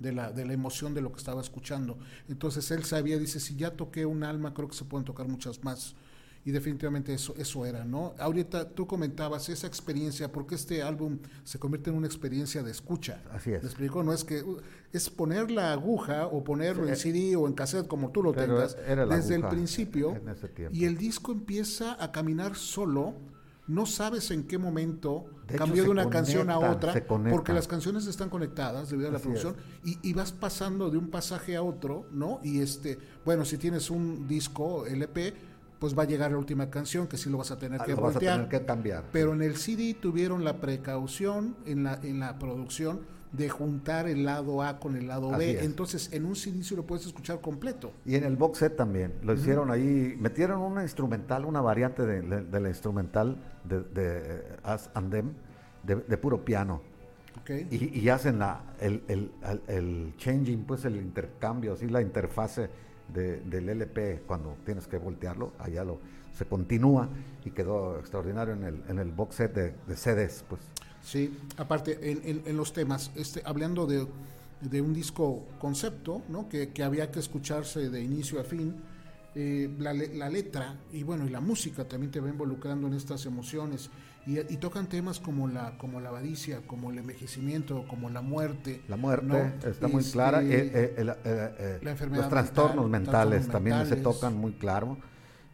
de 0.00 0.12
la, 0.12 0.32
de 0.32 0.44
la 0.44 0.52
emoción 0.52 0.94
de 0.94 1.02
lo 1.02 1.12
que 1.12 1.18
estaba 1.18 1.40
escuchando. 1.40 1.98
Entonces 2.28 2.70
él 2.72 2.84
sabía, 2.84 3.18
dice, 3.18 3.38
si 3.38 3.54
ya 3.54 3.70
toqué 3.76 4.06
un 4.06 4.24
alma, 4.24 4.52
creo 4.52 4.68
que 4.68 4.74
se 4.74 4.84
pueden 4.84 5.04
tocar 5.04 5.28
muchas 5.28 5.62
más. 5.62 5.94
Y 6.42 6.52
definitivamente 6.52 7.12
eso, 7.12 7.34
eso 7.36 7.66
era, 7.66 7.84
¿no? 7.84 8.14
Ahorita 8.18 8.70
tú 8.70 8.86
comentabas 8.86 9.50
esa 9.50 9.66
experiencia, 9.66 10.32
porque 10.32 10.54
este 10.54 10.82
álbum 10.82 11.18
se 11.44 11.58
convierte 11.58 11.90
en 11.90 11.96
una 11.96 12.06
experiencia 12.06 12.62
de 12.62 12.70
escucha. 12.70 13.22
Así 13.30 13.52
es. 13.52 13.62
¿Me 13.62 13.68
explico? 13.68 14.02
No 14.02 14.14
es 14.14 14.24
que 14.24 14.42
es 14.90 15.10
poner 15.10 15.50
la 15.50 15.72
aguja 15.72 16.26
o 16.26 16.42
ponerlo 16.42 16.88
en 16.88 16.96
CD 16.96 17.36
o 17.36 17.46
en 17.46 17.52
cassette, 17.52 17.86
como 17.86 18.10
tú 18.10 18.22
lo 18.22 18.32
tengas, 18.32 18.74
desde 19.10 19.34
el 19.34 19.46
principio. 19.48 20.18
y 20.72 20.86
el 20.86 20.96
disco 20.96 21.30
empieza 21.32 22.02
a 22.02 22.10
caminar 22.10 22.56
solo 22.56 23.16
no 23.70 23.86
sabes 23.86 24.32
en 24.32 24.42
qué 24.48 24.58
momento 24.58 25.26
cambió 25.56 25.84
de 25.84 25.90
una 25.90 26.08
canción 26.08 26.50
a 26.50 26.58
otra, 26.58 26.94
porque 27.06 27.52
las 27.52 27.66
canciones 27.68 28.06
están 28.06 28.28
conectadas 28.28 28.90
debido 28.90 29.08
a 29.08 29.12
la 29.12 29.18
producción, 29.18 29.56
y, 29.84 30.12
vas 30.12 30.32
pasando 30.32 30.90
de 30.90 30.98
un 30.98 31.08
pasaje 31.08 31.56
a 31.56 31.62
otro, 31.62 32.06
¿no? 32.12 32.40
Y 32.42 32.60
este, 32.60 32.98
bueno, 33.24 33.44
si 33.44 33.56
tienes 33.56 33.90
un 33.90 34.26
disco 34.26 34.86
LP, 34.86 35.34
pues 35.78 35.98
va 35.98 36.02
a 36.02 36.06
llegar 36.06 36.30
la 36.30 36.36
última 36.36 36.68
canción, 36.68 37.06
que 37.06 37.16
sí 37.16 37.30
lo 37.30 37.38
vas 37.38 37.50
a 37.50 37.58
tener 37.58 37.80
ah, 37.80 37.84
que 37.84 37.94
voltear. 37.94 38.48
que 38.48 38.64
cambiar. 38.64 39.04
Pero 39.12 39.32
en 39.32 39.42
el 39.42 39.56
CD 39.56 39.94
tuvieron 39.94 40.44
la 40.44 40.60
precaución 40.60 41.56
en 41.64 41.84
la, 41.84 41.98
en 42.02 42.20
la 42.20 42.38
producción 42.38 43.00
de 43.32 43.48
juntar 43.48 44.08
el 44.08 44.24
lado 44.24 44.62
A 44.62 44.78
con 44.80 44.96
el 44.96 45.06
lado 45.06 45.30
B. 45.30 45.62
Entonces, 45.64 46.12
en 46.12 46.24
un 46.24 46.34
CD 46.34 46.62
sí 46.62 46.74
lo 46.74 46.84
puedes 46.84 47.06
escuchar 47.06 47.40
completo. 47.40 47.92
Y 48.04 48.16
en 48.16 48.24
el 48.24 48.36
box 48.36 48.58
set 48.58 48.76
también. 48.76 49.14
Lo 49.22 49.34
hicieron 49.34 49.70
ahí, 49.70 50.16
metieron 50.18 50.60
una 50.60 50.82
instrumental, 50.82 51.44
una 51.44 51.60
variante 51.60 52.04
de, 52.04 52.60
la 52.60 52.68
instrumental 52.68 53.36
de, 53.64 53.82
de 53.82 54.42
As 54.64 54.90
and 54.94 55.12
Them, 55.12 55.32
de, 55.84 56.16
puro 56.18 56.44
piano. 56.44 56.82
Y, 57.70 58.08
hacen 58.08 58.38
la, 58.38 58.62
el, 58.80 59.02
el, 59.08 59.30
el, 59.66 60.14
changing, 60.16 60.64
pues 60.64 60.84
el 60.84 60.96
intercambio, 60.96 61.72
así 61.72 61.88
la 61.88 62.00
interfase 62.00 62.68
del 63.08 63.68
LP 63.68 64.22
cuando 64.26 64.56
tienes 64.64 64.86
que 64.86 64.98
voltearlo, 64.98 65.52
allá 65.58 65.82
lo 65.82 65.98
se 66.32 66.44
continúa 66.44 67.08
y 67.44 67.50
quedó 67.50 67.98
extraordinario 67.98 68.54
en 68.54 68.64
el, 68.64 68.82
en 68.88 68.98
el 69.00 69.10
box 69.10 69.34
set 69.36 69.54
de, 69.54 69.74
de 69.86 69.96
CDs, 69.96 70.44
pues. 70.48 70.60
Sí, 71.02 71.36
aparte, 71.56 71.98
en, 72.10 72.42
en, 72.44 72.56
los 72.56 72.72
temas, 72.72 73.10
este, 73.14 73.42
hablando 73.44 73.86
de, 73.86 74.06
de, 74.60 74.80
un 74.80 74.92
disco 74.92 75.46
concepto, 75.58 76.22
¿no? 76.28 76.48
Que, 76.48 76.68
que, 76.68 76.82
había 76.82 77.10
que 77.10 77.20
escucharse 77.20 77.88
de 77.88 78.02
inicio 78.02 78.40
a 78.40 78.44
fin, 78.44 78.76
eh, 79.34 79.70
la, 79.78 79.94
la, 79.94 80.28
letra 80.28 80.76
y 80.92 81.02
bueno, 81.02 81.26
y 81.26 81.30
la 81.30 81.40
música 81.40 81.84
también 81.84 82.10
te 82.10 82.20
va 82.20 82.28
involucrando 82.28 82.88
en 82.88 82.94
estas 82.94 83.24
emociones 83.26 83.88
y, 84.26 84.38
y, 84.38 84.56
tocan 84.58 84.88
temas 84.88 85.20
como 85.20 85.48
la, 85.48 85.78
como 85.78 86.00
la 86.00 86.10
avaricia, 86.10 86.60
como 86.66 86.90
el 86.90 86.98
envejecimiento, 86.98 87.86
como 87.88 88.10
la 88.10 88.20
muerte. 88.20 88.82
La 88.88 88.96
muerte 88.96 89.52
está 89.64 89.88
muy 89.88 90.04
clara, 90.04 90.42
este, 90.42 91.00
eh, 91.00 91.16
eh, 91.24 91.78
la 91.82 91.90
enfermedad 91.92 92.22
los 92.22 92.30
trastornos 92.30 92.90
mentales, 92.90 93.48
también 93.48 93.86
se 93.86 93.96
tocan 93.96 94.36
muy 94.36 94.52
claro 94.52 94.98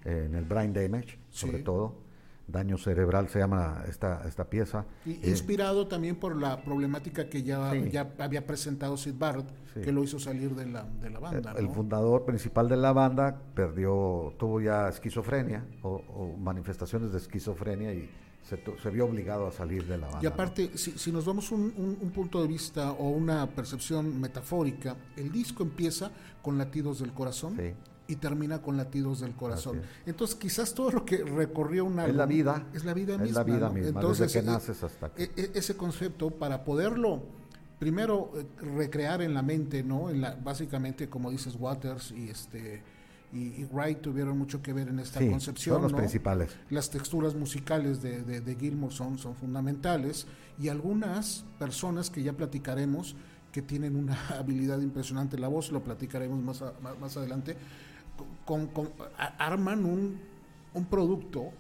en 0.04 0.34
el 0.34 0.44
brain 0.44 0.72
damage, 0.72 1.18
sobre 1.30 1.58
todo 1.60 2.05
daño 2.48 2.78
cerebral 2.78 3.28
se 3.28 3.38
llama 3.38 3.84
esta, 3.88 4.26
esta 4.26 4.48
pieza. 4.48 4.84
Eh, 5.04 5.20
inspirado 5.24 5.86
también 5.88 6.16
por 6.16 6.36
la 6.36 6.62
problemática 6.62 7.28
que 7.28 7.42
ya, 7.42 7.74
ya 7.74 8.12
había 8.18 8.46
presentado 8.46 8.96
Sid 8.96 9.14
Barrett, 9.18 9.46
que 9.74 9.92
lo 9.92 10.02
hizo 10.02 10.18
salir 10.18 10.54
de 10.54 10.66
la, 10.66 10.84
de 10.84 11.10
la 11.10 11.18
banda. 11.18 11.54
El, 11.56 11.68
fundador 11.68 12.24
principal 12.24 12.68
de 12.68 12.76
la 12.76 12.92
banda 12.92 13.38
perdió, 13.54 14.32
tuvo 14.38 14.60
ya 14.60 14.88
esquizofrenia 14.88 15.66
o, 15.82 16.34
manifestaciones 16.38 17.12
de 17.12 17.18
esquizofrenia 17.18 17.92
y 17.92 18.08
se, 18.42 18.62
se, 18.80 18.90
vio 18.90 19.04
obligado 19.04 19.46
a 19.48 19.52
salir 19.52 19.84
de 19.86 19.98
la 19.98 20.06
banda. 20.06 20.20
Y 20.22 20.26
aparte, 20.26 20.78
si, 20.78 20.92
si, 20.92 21.12
nos 21.12 21.26
vamos 21.26 21.50
un, 21.50 21.74
un, 21.76 21.98
un, 22.00 22.10
punto 22.10 22.40
de 22.40 22.48
vista 22.48 22.92
o 22.92 23.10
una 23.10 23.46
percepción 23.50 24.18
metafórica, 24.20 24.96
el 25.16 25.30
disco 25.30 25.62
empieza 25.62 26.10
con 26.40 26.56
latidos 26.56 27.00
del 27.00 27.12
corazón 27.12 27.56
y 28.08 28.16
termina 28.16 28.62
con 28.62 28.76
latidos 28.76 29.20
del 29.20 29.34
corazón. 29.34 29.80
Entonces, 30.04 30.36
quizás 30.36 30.74
todo 30.74 30.90
lo 30.90 31.04
que 31.04 31.18
recorrió 31.18 31.84
una... 31.84 32.06
Es 32.06 32.14
la 32.14 32.26
vida. 32.26 32.66
Es 32.72 32.84
la 32.84 32.94
vida 32.94 33.18
misma. 33.18 33.26
Es 33.26 33.34
la 33.34 33.42
vida 33.44 33.70
misma, 33.70 33.88
Entonces, 33.88 34.32
desde 34.32 34.40
que 34.40 34.46
naces 34.46 34.82
hasta 34.82 35.10
e, 35.16 35.30
e, 35.36 35.50
ese 35.54 35.76
concepto, 35.76 36.30
para 36.30 36.64
poderlo, 36.64 37.22
primero, 37.78 38.32
eh, 38.36 38.46
recrear 38.76 39.22
en 39.22 39.34
la 39.34 39.42
mente, 39.42 39.82
¿no? 39.82 40.10
En 40.10 40.20
la, 40.20 40.34
básicamente, 40.34 41.08
como 41.08 41.30
dices, 41.30 41.56
Waters 41.58 42.12
y 42.12 42.28
este 42.28 42.82
y, 43.32 43.64
Wright 43.64 44.00
tuvieron 44.00 44.38
mucho 44.38 44.62
que 44.62 44.72
ver 44.72 44.88
en 44.88 45.00
esta 45.00 45.18
concepción. 45.18 45.76
Son 45.76 45.82
los 45.82 45.92
principales. 45.92 46.50
Las 46.70 46.90
texturas 46.90 47.34
musicales 47.34 48.00
de, 48.00 48.22
de, 48.22 48.40
de 48.40 48.54
Gilmour 48.54 48.92
son, 48.92 49.18
son 49.18 49.34
fundamentales 49.34 50.26
y 50.58 50.68
algunas 50.68 51.44
personas 51.58 52.08
que 52.08 52.22
ya 52.22 52.32
platicaremos 52.32 53.16
que 53.52 53.62
tienen 53.62 53.96
una 53.96 54.18
habilidad 54.38 54.80
impresionante 54.80 55.36
en 55.36 55.42
la 55.42 55.48
voz, 55.48 55.72
lo 55.72 55.82
platicaremos 55.82 56.42
más, 56.42 56.62
más 57.00 57.16
adelante, 57.16 57.56
con, 58.44 58.70
arman 59.38 59.84
un, 59.84 60.20
un 60.74 60.84
producto 60.86 61.52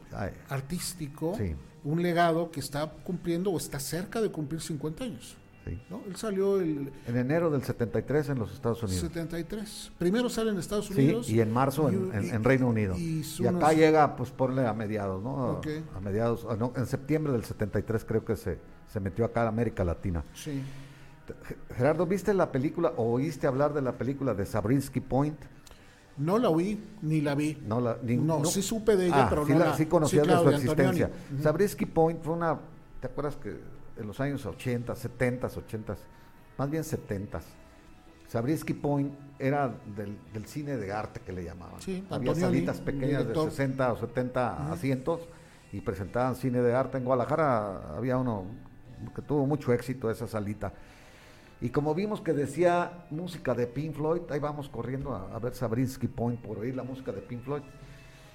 artístico, 0.48 1.36
un 1.84 2.02
legado 2.02 2.50
que 2.50 2.60
está 2.60 2.90
cumpliendo 2.90 3.50
o 3.50 3.56
está 3.56 3.80
cerca 3.80 4.20
de 4.20 4.30
cumplir 4.30 4.60
50 4.60 5.04
años. 5.04 5.36
Él 5.66 6.14
salió 6.14 6.60
el, 6.60 6.92
en 7.08 7.16
enero 7.16 7.50
del 7.50 7.62
73 7.62 8.28
en 8.28 8.38
los 8.38 8.52
Estados 8.52 8.82
Unidos. 8.84 9.00
73. 9.00 9.92
Primero 9.98 10.28
sale 10.28 10.50
en 10.50 10.58
Estados 10.58 10.90
Unidos. 10.90 11.28
y 11.28 11.40
en 11.40 11.52
marzo 11.52 11.88
en, 11.88 12.44
Reino 12.44 12.68
Unido. 12.68 12.96
Y, 12.96 13.24
acá 13.46 13.72
llega, 13.72 14.14
pues 14.16 14.30
ponle 14.30 14.66
a 14.66 14.72
mediados, 14.72 15.22
¿no? 15.22 15.60
A 15.94 16.00
mediados, 16.00 16.46
ah, 16.48 16.56
en 16.76 16.86
septiembre 16.86 17.32
del 17.32 17.44
73 17.44 18.04
creo 18.04 18.24
que 18.24 18.36
se, 18.36 18.58
se 18.92 19.00
metió 19.00 19.24
acá 19.24 19.42
a 19.42 19.48
América 19.48 19.84
Latina. 19.84 20.24
Sí. 20.34 20.62
Gerardo, 21.76 22.06
¿viste 22.06 22.32
la 22.32 22.52
película 22.52 22.92
o 22.96 23.14
oíste 23.14 23.48
hablar 23.48 23.74
de 23.74 23.82
la 23.82 23.92
película 23.98 24.34
de 24.34 24.46
Sabrinsky 24.46 25.00
Point? 25.00 25.38
No 26.18 26.38
la 26.38 26.48
oí 26.48 26.82
ni 27.02 27.20
la 27.20 27.34
vi. 27.34 27.58
No, 27.66 27.80
la, 27.80 27.98
no, 28.02 28.44
sí 28.44 28.62
supe 28.62 28.96
de 28.96 29.06
ella, 29.06 29.26
ah, 29.26 29.26
pero 29.28 29.46
no 29.46 29.58
la, 29.58 29.76
sí 29.76 29.86
conocía 29.86 30.22
de 30.22 30.36
su 30.36 30.48
existencia. 30.50 31.10
Sabrisky 31.42 31.86
Point 31.86 32.22
fue 32.22 32.34
una, 32.34 32.58
¿te 33.00 33.06
acuerdas 33.08 33.36
que 33.36 33.56
en 33.98 34.06
los 34.06 34.18
años 34.20 34.44
80, 34.46 34.94
70, 34.94 35.46
80, 35.46 35.96
más 36.56 36.70
bien 36.70 36.84
70? 36.84 37.40
Sabrisky 38.28 38.74
Point 38.74 39.12
era 39.38 39.74
del, 39.94 40.18
del, 40.32 40.46
cine 40.46 40.76
de 40.76 40.90
arte 40.90 41.20
que 41.20 41.32
le 41.32 41.44
llamaban. 41.44 41.80
Sí, 41.80 42.04
Había 42.10 42.34
salitas 42.34 42.80
pequeñas 42.80 43.26
de 43.28 43.34
60 43.34 43.92
o 43.92 43.96
70 43.96 44.72
asientos 44.72 45.20
y 45.72 45.80
presentaban 45.80 46.34
cine 46.34 46.62
de 46.62 46.74
arte. 46.74 46.98
En 46.98 47.04
Guadalajara 47.04 47.94
había 47.96 48.16
uno 48.16 48.44
que 49.14 49.22
tuvo 49.22 49.46
mucho 49.46 49.72
éxito, 49.72 50.10
esa 50.10 50.26
salita. 50.26 50.72
Y 51.60 51.70
como 51.70 51.94
vimos 51.94 52.20
que 52.20 52.32
decía 52.32 53.06
música 53.10 53.54
de 53.54 53.66
Pink 53.66 53.94
Floyd, 53.94 54.22
ahí 54.30 54.38
vamos 54.38 54.68
corriendo 54.68 55.14
a, 55.14 55.38
ver 55.38 55.54
Sabrinsky 55.54 56.06
Point 56.06 56.40
por 56.40 56.58
oír 56.58 56.76
la 56.76 56.82
música 56.82 57.12
de 57.12 57.22
Pink 57.22 57.42
Floyd. 57.42 57.62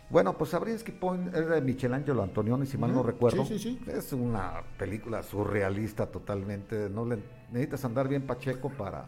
Bueno, 0.10 0.38
pues 0.38 0.50
Sabrinsky 0.50 0.92
Point 0.92 1.34
es 1.36 1.48
de 1.48 1.62
Michelangelo 1.62 2.24
Antonioni, 2.24 2.66
si 2.66 2.78
mal 2.78 2.94
no 2.94 3.04
recuerdo. 3.04 3.46
Sí, 3.46 3.60
sí, 3.60 3.80
sí. 3.86 3.92
Es 3.92 4.12
una 4.12 4.64
película 4.78 5.24
surrealista 5.24 6.08
totalmente. 6.08 6.90
No 6.90 7.06
le, 7.06 7.20
necesitas 7.52 7.86
andar 7.86 8.08
bien 8.08 8.24
pacheco 8.24 8.70
para, 8.70 9.06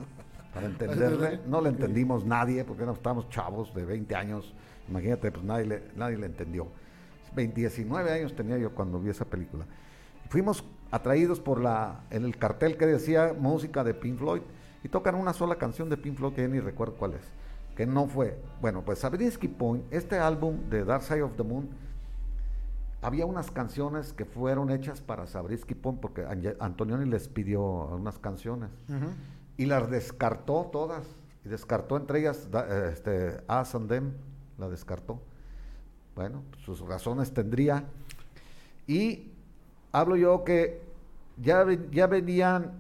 para 0.54 0.66
entenderle. 0.68 1.42
No 1.48 1.60
le 1.60 1.70
entendimos 1.70 2.24
nadie 2.24 2.64
porque 2.64 2.86
no 2.86 2.94
estábamos 2.94 3.30
chavos 3.30 3.74
de 3.74 3.84
20 3.84 4.16
años. 4.16 4.54
Imagínate, 4.88 5.32
pues 5.32 5.44
nadie 5.44 5.66
le, 5.66 5.84
nadie 5.96 6.18
le 6.18 6.28
entendió. 6.28 6.68
19 7.36 8.12
años 8.12 8.36
tenía 8.36 8.58
yo 8.58 8.74
cuando 8.74 9.00
vi 9.00 9.10
esa 9.10 9.26
película. 9.26 9.66
Fuimos 10.30 10.64
atraídos 10.94 11.40
por 11.40 11.60
la, 11.60 12.02
en 12.12 12.24
el 12.24 12.38
cartel 12.38 12.78
que 12.78 12.86
decía 12.86 13.36
música 13.36 13.84
de 13.84 13.96
Pink 13.96 14.20
Floyd 14.20 14.42
y 14.84 14.90
tocan 14.90 15.16
una 15.16 15.34
sola 15.34 15.56
canción 15.56 15.90
de 15.90 15.98
Pink 15.98 16.18
Floyd 16.18 16.34
que 16.34 16.44
ya 16.44 16.48
ni 16.48 16.60
recuerdo 16.60 16.94
cuál 16.94 17.16
es, 17.16 17.26
que 17.76 17.88
no 17.88 18.06
fue. 18.06 18.40
Bueno, 18.62 18.84
pues 18.86 19.00
Sabrinsky 19.00 19.48
Point, 19.48 19.92
este 19.92 20.20
álbum 20.20 20.70
de 20.70 20.86
Dark 20.86 21.02
Side 21.02 21.24
of 21.24 21.36
the 21.36 21.42
Moon, 21.42 21.68
había 23.02 23.26
unas 23.26 23.50
canciones 23.50 24.14
que 24.14 24.24
fueron 24.24 24.70
hechas 24.70 25.02
para 25.02 25.26
Sabrisky 25.26 25.74
Point 25.74 26.00
porque 26.00 26.28
Antonioni 26.60 27.10
les 27.10 27.28
pidió 27.28 27.64
unas 27.64 28.20
canciones 28.20 28.70
y 29.58 29.66
las 29.66 29.90
descartó 29.90 30.70
todas 30.72 31.08
y 31.44 31.50
descartó 31.50 31.98
entre 31.98 32.20
ellas 32.20 32.48
este, 32.92 33.44
As 33.48 33.74
and 33.74 33.90
Them, 33.90 34.14
la 34.60 34.70
descartó. 34.70 35.20
Bueno, 36.16 36.44
sus 36.64 36.82
razones 36.82 37.34
tendría. 37.34 37.84
Y 38.86 39.32
hablo 39.92 40.16
yo 40.16 40.44
que 40.44 40.83
ya, 41.38 41.66
ya 41.92 42.08
venían, 42.08 42.72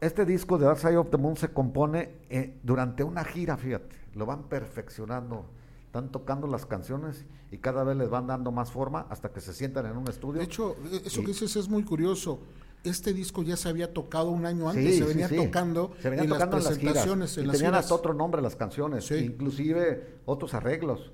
este 0.00 0.24
disco 0.24 0.58
de 0.58 0.66
Dark 0.66 0.78
Side 0.78 0.96
of 0.96 1.10
the 1.10 1.16
Moon 1.16 1.36
se 1.36 1.48
compone 1.48 2.10
eh, 2.30 2.54
durante 2.62 3.04
una 3.04 3.24
gira, 3.24 3.56
fíjate, 3.56 3.96
lo 4.14 4.26
van 4.26 4.44
perfeccionando, 4.44 5.44
están 5.86 6.10
tocando 6.10 6.46
las 6.46 6.66
canciones 6.66 7.24
y 7.50 7.58
cada 7.58 7.84
vez 7.84 7.96
les 7.96 8.08
van 8.08 8.26
dando 8.26 8.52
más 8.52 8.70
forma 8.70 9.06
hasta 9.10 9.30
que 9.30 9.40
se 9.40 9.52
sientan 9.52 9.86
en 9.86 9.96
un 9.96 10.08
estudio. 10.08 10.38
De 10.38 10.44
hecho, 10.44 10.76
e, 10.90 11.02
eso 11.06 11.20
que 11.22 11.28
dices 11.28 11.56
es 11.56 11.68
muy 11.68 11.82
curioso. 11.84 12.40
Este 12.82 13.12
disco 13.12 13.42
ya 13.42 13.58
se 13.58 13.68
había 13.68 13.92
tocado 13.92 14.30
un 14.30 14.46
año 14.46 14.68
antes, 14.70 14.96
se 14.96 15.04
venía 15.04 15.28
tocando 15.28 15.92
en 16.02 16.30
las 16.30 16.46
presentaciones. 16.46 17.36
En 17.36 17.46
las 17.46 17.56
tenían 17.56 17.74
hasta 17.74 17.94
otro 17.94 18.14
nombre 18.14 18.40
las 18.40 18.56
canciones, 18.56 19.10
inclusive 19.10 20.20
otros 20.24 20.54
arreglos. 20.54 21.10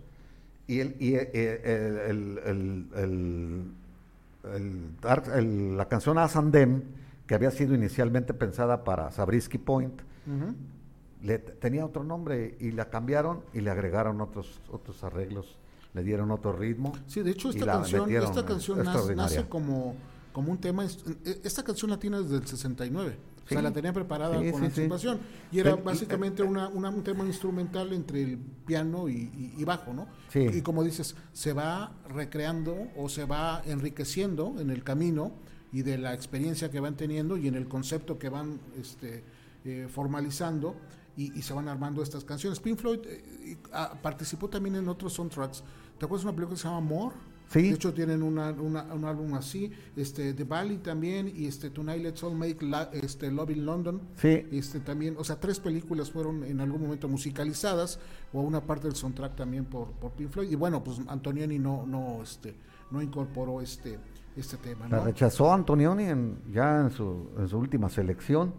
Y, 0.69 0.81
el, 0.81 0.97
y 1.00 1.15
eh, 1.15 1.31
el, 2.09 2.41
el, 2.95 3.73
la 4.55 5.88
canción 5.88 6.19
Asandem, 6.19 6.83
que 7.26 7.35
había 7.35 7.50
sido 7.50 7.75
inicialmente 7.75 8.35
pensada 8.35 8.85
para 8.85 9.11
Sabrisky 9.11 9.59
Point, 9.59 10.03
le, 11.23 11.38
tenía 11.38 11.85
otro 11.85 12.05
nombre 12.05 12.57
y 12.61 12.73
la 12.73 12.91
cambiaron 12.91 13.43
y 13.53 13.61
le 13.61 13.71
agregaron 13.71 14.21
otros, 14.21 14.61
otros 14.71 15.03
arreglos 15.03 15.59
le 15.97 16.05
dieron 16.05 16.31
otro 16.31 16.53
ritmo. 16.53 16.93
Sí, 17.07 17.23
de 17.23 17.31
hecho 17.31 17.49
esta 17.49 17.65
canción, 17.65 18.11
esta 18.15 18.45
canción 18.45 18.85
nace, 18.85 19.49
como, 19.49 19.97
como 20.31 20.53
un 20.53 20.59
tema, 20.59 20.85
e, 20.85 21.41
esta 21.43 21.62
canción 21.62 21.91
la 21.91 21.99
tiene 21.99 22.23
desde 22.23 22.37
el 22.37 22.47
69. 22.47 23.17
O 23.47 23.49
sea, 23.49 23.62
la 23.62 23.73
tenía 23.73 23.93
preparada 23.93 24.37
con 24.37 24.65
anticipación. 24.65 25.21
Y 25.53 25.61
era 25.61 25.76
básicamente 25.76 26.43
una, 26.43 26.69
un 26.69 27.03
tema 27.03 27.25
instrumental 27.25 27.93
entre 27.93 28.23
el 28.23 28.38
piano 28.38 29.09
y, 29.09 29.62
bajo, 29.65 29.95
¿no? 29.95 30.09
Y 30.35 30.61
como 30.62 30.83
dices, 30.85 31.15
se 31.33 31.53
va 31.53 31.93
recreando 32.09 32.88
o 32.97 33.09
se 33.09 33.25
va 33.25 33.62
enriqueciendo 33.65 34.57
en 34.59 34.71
el 34.71 34.83
camino 34.83 35.33
y 35.73 35.83
de 35.83 35.99
la 35.99 36.15
experiencia 36.15 36.71
que 36.71 36.81
van 36.81 36.97
teniendo 36.97 37.37
y 37.37 37.49
en 37.49 37.55
el 37.55 37.69
concepto 37.69 38.19
que 38.19 38.29
van 38.29 38.61
este, 38.81 39.25
eh, 39.65 39.88
formalizando 39.91 40.76
y, 41.17 41.43
se 41.43 41.55
van 41.55 41.69
armando 41.69 42.03
estas 42.03 42.25
canciones. 42.25 42.61
Pink 42.61 42.79
Floyd 42.79 43.00
eh, 43.07 43.57
ah, 43.73 43.95
participó 44.03 44.49
también 44.49 44.76
en 44.76 44.88
otros 44.88 45.15
soundtracks 45.15 45.62
¿Te 45.99 46.05
acuerdas 46.05 46.25
de 46.25 46.29
una 46.29 46.37
película 46.37 46.57
que 46.57 46.61
se 46.61 46.69
llama 46.69 46.81
More? 46.81 47.17
Sí. 47.49 47.62
De 47.62 47.71
hecho 47.71 47.95
tienen 47.95 48.23
una, 48.23 48.50
un 48.50 49.05
álbum 49.05 49.35
así, 49.35 49.71
este 49.95 50.35
The 50.35 50.45
Valley 50.45 50.79
también 50.79 51.33
y 51.35 51.47
este 51.47 51.71
Tonight 51.71 52.03
Let's 52.03 52.23
All 52.25 52.35
Make 52.35 52.59
este 52.93 53.31
Love 53.31 53.50
in 53.50 53.65
London. 53.65 54.00
Sí. 54.17 54.47
Este 54.50 54.81
también, 54.81 55.15
o 55.19 55.25
sea, 55.25 55.38
tres 55.38 55.61
películas 55.61 56.11
fueron 56.11 56.43
en 56.45 56.61
algún 56.61 56.83
momento 56.83 57.09
musicalizadas 57.09 58.00
o 58.33 58.41
una 58.41 58.61
parte 58.61 58.88
del 58.88 58.97
soundtrack 58.97 59.37
también 59.37 59.65
por, 59.65 59.93
por 59.93 60.12
Pink 60.12 60.31
Floyd 60.31 60.50
y 60.50 60.57
bueno, 60.57 60.83
pues 60.83 61.00
Antonioni 61.07 61.59
no 61.59 61.87
no 61.87 62.21
este 62.23 62.55
no 62.91 63.00
incorporó 63.00 63.61
este 63.61 63.99
este 64.37 64.59
tema, 64.59 64.88
La 64.88 65.00
rechazó 65.00 65.53
Antonioni 65.53 66.05
en, 66.05 66.38
ya 66.53 66.83
en 66.83 66.91
su, 66.91 67.31
en 67.38 67.49
su 67.49 67.59
última 67.59 67.88
selección. 67.88 68.53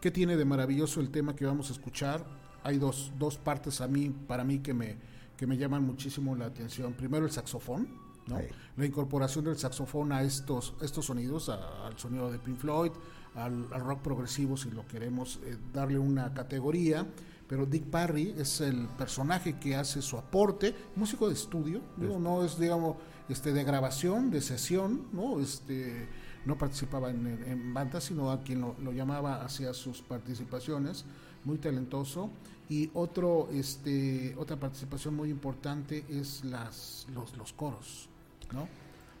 ¿Qué 0.00 0.10
tiene 0.10 0.36
de 0.36 0.44
maravilloso 0.44 1.00
el 1.00 1.10
tema 1.10 1.36
que 1.36 1.46
vamos 1.46 1.70
a 1.70 1.72
escuchar? 1.74 2.24
Hay 2.64 2.78
dos, 2.78 3.12
dos 3.18 3.38
partes 3.38 3.80
a 3.80 3.86
mí 3.86 4.10
para 4.26 4.44
mí 4.44 4.58
que 4.58 4.74
me 4.74 4.96
que 5.40 5.46
me 5.46 5.56
llaman 5.56 5.86
muchísimo 5.86 6.36
la 6.36 6.44
atención. 6.44 6.92
Primero 6.92 7.24
el 7.24 7.32
saxofón, 7.32 7.88
¿no? 8.26 8.38
la 8.76 8.84
incorporación 8.84 9.46
del 9.46 9.56
saxofón 9.56 10.12
a 10.12 10.22
estos, 10.22 10.74
estos 10.82 11.06
sonidos, 11.06 11.48
al 11.48 11.98
sonido 11.98 12.30
de 12.30 12.38
Pink 12.38 12.58
Floyd, 12.58 12.90
al, 13.34 13.70
rock 13.70 14.02
progresivo, 14.02 14.58
si 14.58 14.70
lo 14.70 14.86
queremos 14.86 15.40
eh, 15.46 15.56
darle 15.72 15.98
una 15.98 16.34
categoría. 16.34 17.06
Pero 17.48 17.64
Dick 17.64 17.84
Parry 17.84 18.34
es 18.36 18.60
el 18.60 18.86
personaje 18.98 19.58
que 19.58 19.76
hace 19.76 20.02
su 20.02 20.18
aporte, 20.18 20.74
músico 20.94 21.26
de 21.26 21.32
estudio, 21.32 21.80
no 21.96 22.44
es, 22.44 22.58
digamos, 22.58 22.96
este, 23.30 23.54
de 23.54 23.64
grabación, 23.64 24.30
de 24.30 24.42
sesión, 24.42 25.06
¿no? 25.14 25.40
Este, 25.40 26.06
no 26.44 26.58
participaba 26.58 27.08
en, 27.08 27.26
en 27.26 27.72
bandas, 27.72 28.04
sino 28.04 28.30
a 28.30 28.42
quien 28.42 28.60
lo, 28.60 28.76
lo 28.78 28.92
llamaba 28.92 29.42
hacia 29.42 29.72
sus 29.72 30.02
participaciones, 30.02 31.06
muy 31.44 31.56
talentoso 31.56 32.30
y 32.70 32.88
otro, 32.94 33.48
este, 33.52 34.34
otra 34.38 34.56
participación 34.56 35.14
muy 35.14 35.28
importante 35.28 36.04
es 36.08 36.44
las, 36.44 37.04
los, 37.12 37.36
los 37.36 37.52
coros, 37.52 38.08
¿no? 38.52 38.68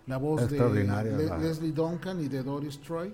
La 0.06 0.18
voz 0.18 0.48
de 0.48 0.84
Leslie 1.40 1.72
Duncan 1.72 2.20
y 2.20 2.28
de 2.28 2.44
Doris 2.44 2.80
Troy, 2.80 3.12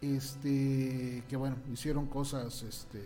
este, 0.00 1.22
que 1.28 1.36
bueno, 1.36 1.56
hicieron 1.70 2.06
cosas 2.06 2.62
este, 2.62 3.00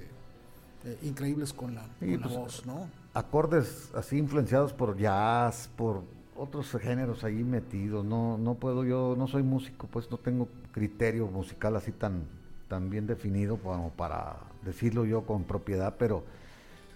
eh, 0.84 0.98
increíbles 1.02 1.52
con 1.52 1.74
la, 1.74 1.88
pues, 1.98 2.20
voz, 2.22 2.64
¿no? 2.64 2.88
Acordes 3.14 3.90
así 3.94 4.16
influenciados 4.16 4.72
por 4.72 4.96
jazz, 4.96 5.68
por 5.76 6.04
otros 6.36 6.70
géneros 6.70 7.24
ahí 7.24 7.42
metidos. 7.42 8.04
No, 8.04 8.38
no 8.38 8.54
puedo 8.54 8.84
yo, 8.84 9.16
no 9.18 9.26
soy 9.26 9.42
músico, 9.42 9.88
pues 9.88 10.08
no 10.08 10.18
tengo 10.18 10.48
criterio 10.70 11.26
musical 11.26 11.74
así 11.74 11.90
tan, 11.90 12.22
tan 12.68 12.90
bien 12.90 13.08
definido 13.08 13.56
como 13.56 13.90
para 13.90 14.36
decirlo 14.64 15.04
yo 15.04 15.22
con 15.22 15.42
propiedad, 15.42 15.96
pero 15.98 16.22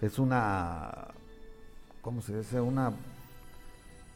es 0.01 0.19
una, 0.19 1.07
¿cómo 2.01 2.21
se 2.21 2.37
dice? 2.37 2.59
Una, 2.59 2.93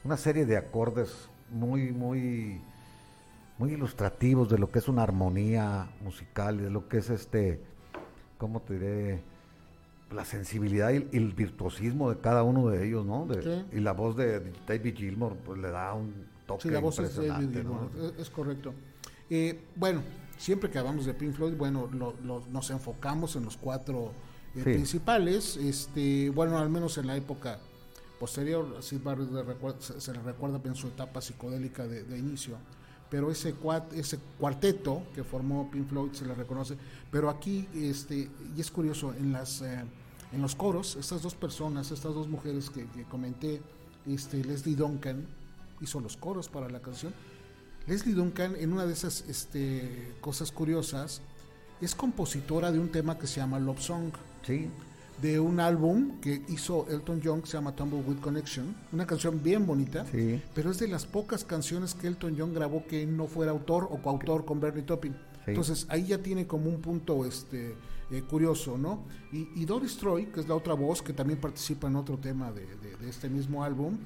una 0.04 0.18
serie 0.18 0.46
de 0.46 0.58
acordes 0.58 1.30
muy, 1.50 1.92
muy, 1.92 2.62
muy 3.58 3.74
ilustrativos 3.74 4.50
de 4.50 4.58
lo 4.58 4.72
que 4.72 4.80
es 4.80 4.88
una 4.88 5.04
armonía 5.04 5.88
musical 6.02 6.60
y 6.60 6.64
de 6.64 6.70
lo 6.70 6.88
que 6.88 6.98
es 6.98 7.10
este, 7.10 7.62
¿cómo 8.38 8.62
te 8.62 8.74
diré? 8.74 9.24
La 10.12 10.26
sensibilidad 10.26 10.92
y, 10.92 11.08
el 11.16 11.34
virtuosismo 11.34 12.10
de 12.10 12.20
cada 12.20 12.44
uno 12.44 12.70
de 12.70 12.88
ellos, 12.88 13.06
¿no? 13.06 13.28
Y 13.72 13.80
la 13.80 13.92
voz 13.92 14.16
de 14.18 14.54
David 14.68 14.96
Gilmour 14.96 15.36
pues, 15.38 15.60
le 15.60 15.70
da 15.70 15.94
un 15.94 16.14
toque 16.48 16.64
sí, 16.64 16.70
la 16.70 16.80
voz 16.80 16.98
Es, 16.98 17.20
es, 18.18 18.30
correcto. 18.32 18.74
Eh, 19.30 19.60
bueno, 19.76 20.02
siempre 20.38 20.72
que 20.72 20.80
hablamos 20.80 21.06
de 21.06 21.14
Pink 21.14 21.34
Floyd, 21.34 21.54
bueno, 21.56 21.88
nos 22.50 22.72
enfocamos 22.72 23.36
en 23.36 23.46
los 23.46 23.56
cuatro 23.56 24.14
eh, 24.56 24.64
principales. 24.64 25.58
Este, 25.58 26.30
bueno, 26.30 26.58
al 26.58 26.70
menos 26.70 26.98
en 26.98 27.08
la 27.08 27.16
época 27.16 27.60
posterior, 28.20 28.78
Sid 28.82 29.02
Barrett 29.02 29.30
se, 29.80 30.14
le 30.14 30.22
recuerda 30.22 30.60
en 30.64 30.76
su 30.76 30.88
etapa 30.88 31.22
psicodélica 31.22 31.88
de, 31.88 32.18
inicio. 32.18 32.58
Pero 33.10 33.32
ese, 33.32 33.56
ese 33.96 34.20
cuarteto 34.38 35.04
que 35.16 35.24
formó 35.24 35.72
Pink 35.72 35.88
Floyd 35.88 36.12
se 36.12 36.26
le 36.26 36.36
reconoce. 36.36 36.78
Pero 37.10 37.30
aquí, 37.30 37.68
este, 37.74 38.30
y 38.56 38.62
es 38.62 38.70
curioso, 38.70 39.14
en, 39.14 39.32
las, 39.32 39.62
eh, 39.62 39.84
en 40.32 40.42
los 40.42 40.54
coros, 40.54 40.96
estas 40.96 41.24
dos 41.24 41.34
personas, 41.34 41.90
estas 41.92 42.14
dos 42.14 42.28
mujeres 42.28 42.70
que, 42.70 42.86
comenté, 43.10 43.62
este, 44.06 44.44
Leslie 44.44 44.76
Duncan 44.76 45.26
hizo 45.82 46.00
los 46.00 46.18
coros 46.18 46.50
para 46.50 46.70
la 46.70 46.82
canción. 46.82 47.14
Leslie 47.88 48.14
Duncan, 48.14 48.56
en 48.58 48.74
una 48.74 48.86
de 48.86 48.94
esas 48.94 49.22
este, 49.28 50.14
cosas 50.22 50.52
curiosas, 50.52 51.22
es 51.82 51.96
compositora 51.96 52.72
de 52.72 52.80
un 52.80 52.90
tema 52.90 53.18
que 53.18 53.26
se 53.26 53.38
llama 53.38 53.58
Love 53.58 53.82
Song. 53.82 54.12
Sí. 54.46 54.70
De 55.22 55.40
un 55.40 55.60
álbum 55.60 56.20
que 56.22 56.42
hizo 56.48 56.88
Elton 56.90 57.20
John 57.22 57.42
que 57.42 57.48
se 57.48 57.54
llama 57.54 57.76
Tumbleweed 57.76 58.20
Connection, 58.20 58.74
una 58.94 59.06
canción 59.06 59.44
bien 59.44 59.66
bonita, 59.66 60.06
pero 60.56 60.72
es 60.72 60.80
de 60.80 60.88
las 60.88 61.06
pocas 61.06 61.44
canciones 61.44 61.94
que 61.94 62.08
Elton 62.08 62.36
John 62.38 62.54
grabó 62.54 62.86
que 62.88 63.06
no 63.06 63.28
fuera 63.28 63.52
autor 63.52 63.90
o 63.92 64.02
coautor 64.02 64.46
con 64.46 64.62
Bernie 64.62 64.84
Entonces 65.50 65.86
ahí 65.90 66.06
ya 66.06 66.18
tiene 66.18 66.48
como 66.48 66.70
un 66.70 66.82
punto 66.82 67.26
este 67.26 67.76
eh, 68.12 68.24
curioso, 68.24 68.76
¿no? 68.76 69.04
Y, 69.32 69.64
Doris 69.66 69.96
Troy, 69.98 70.26
que 70.26 70.40
es 70.40 70.48
la 70.48 70.56
otra 70.56 70.74
voz 70.74 71.04
que 71.04 71.14
también 71.14 71.40
participa 71.40 71.88
en 71.88 71.96
otro 71.96 72.18
tema 72.18 72.52
de, 72.52 72.66
este 73.08 73.30
mismo 73.30 73.64
álbum. 73.64 73.98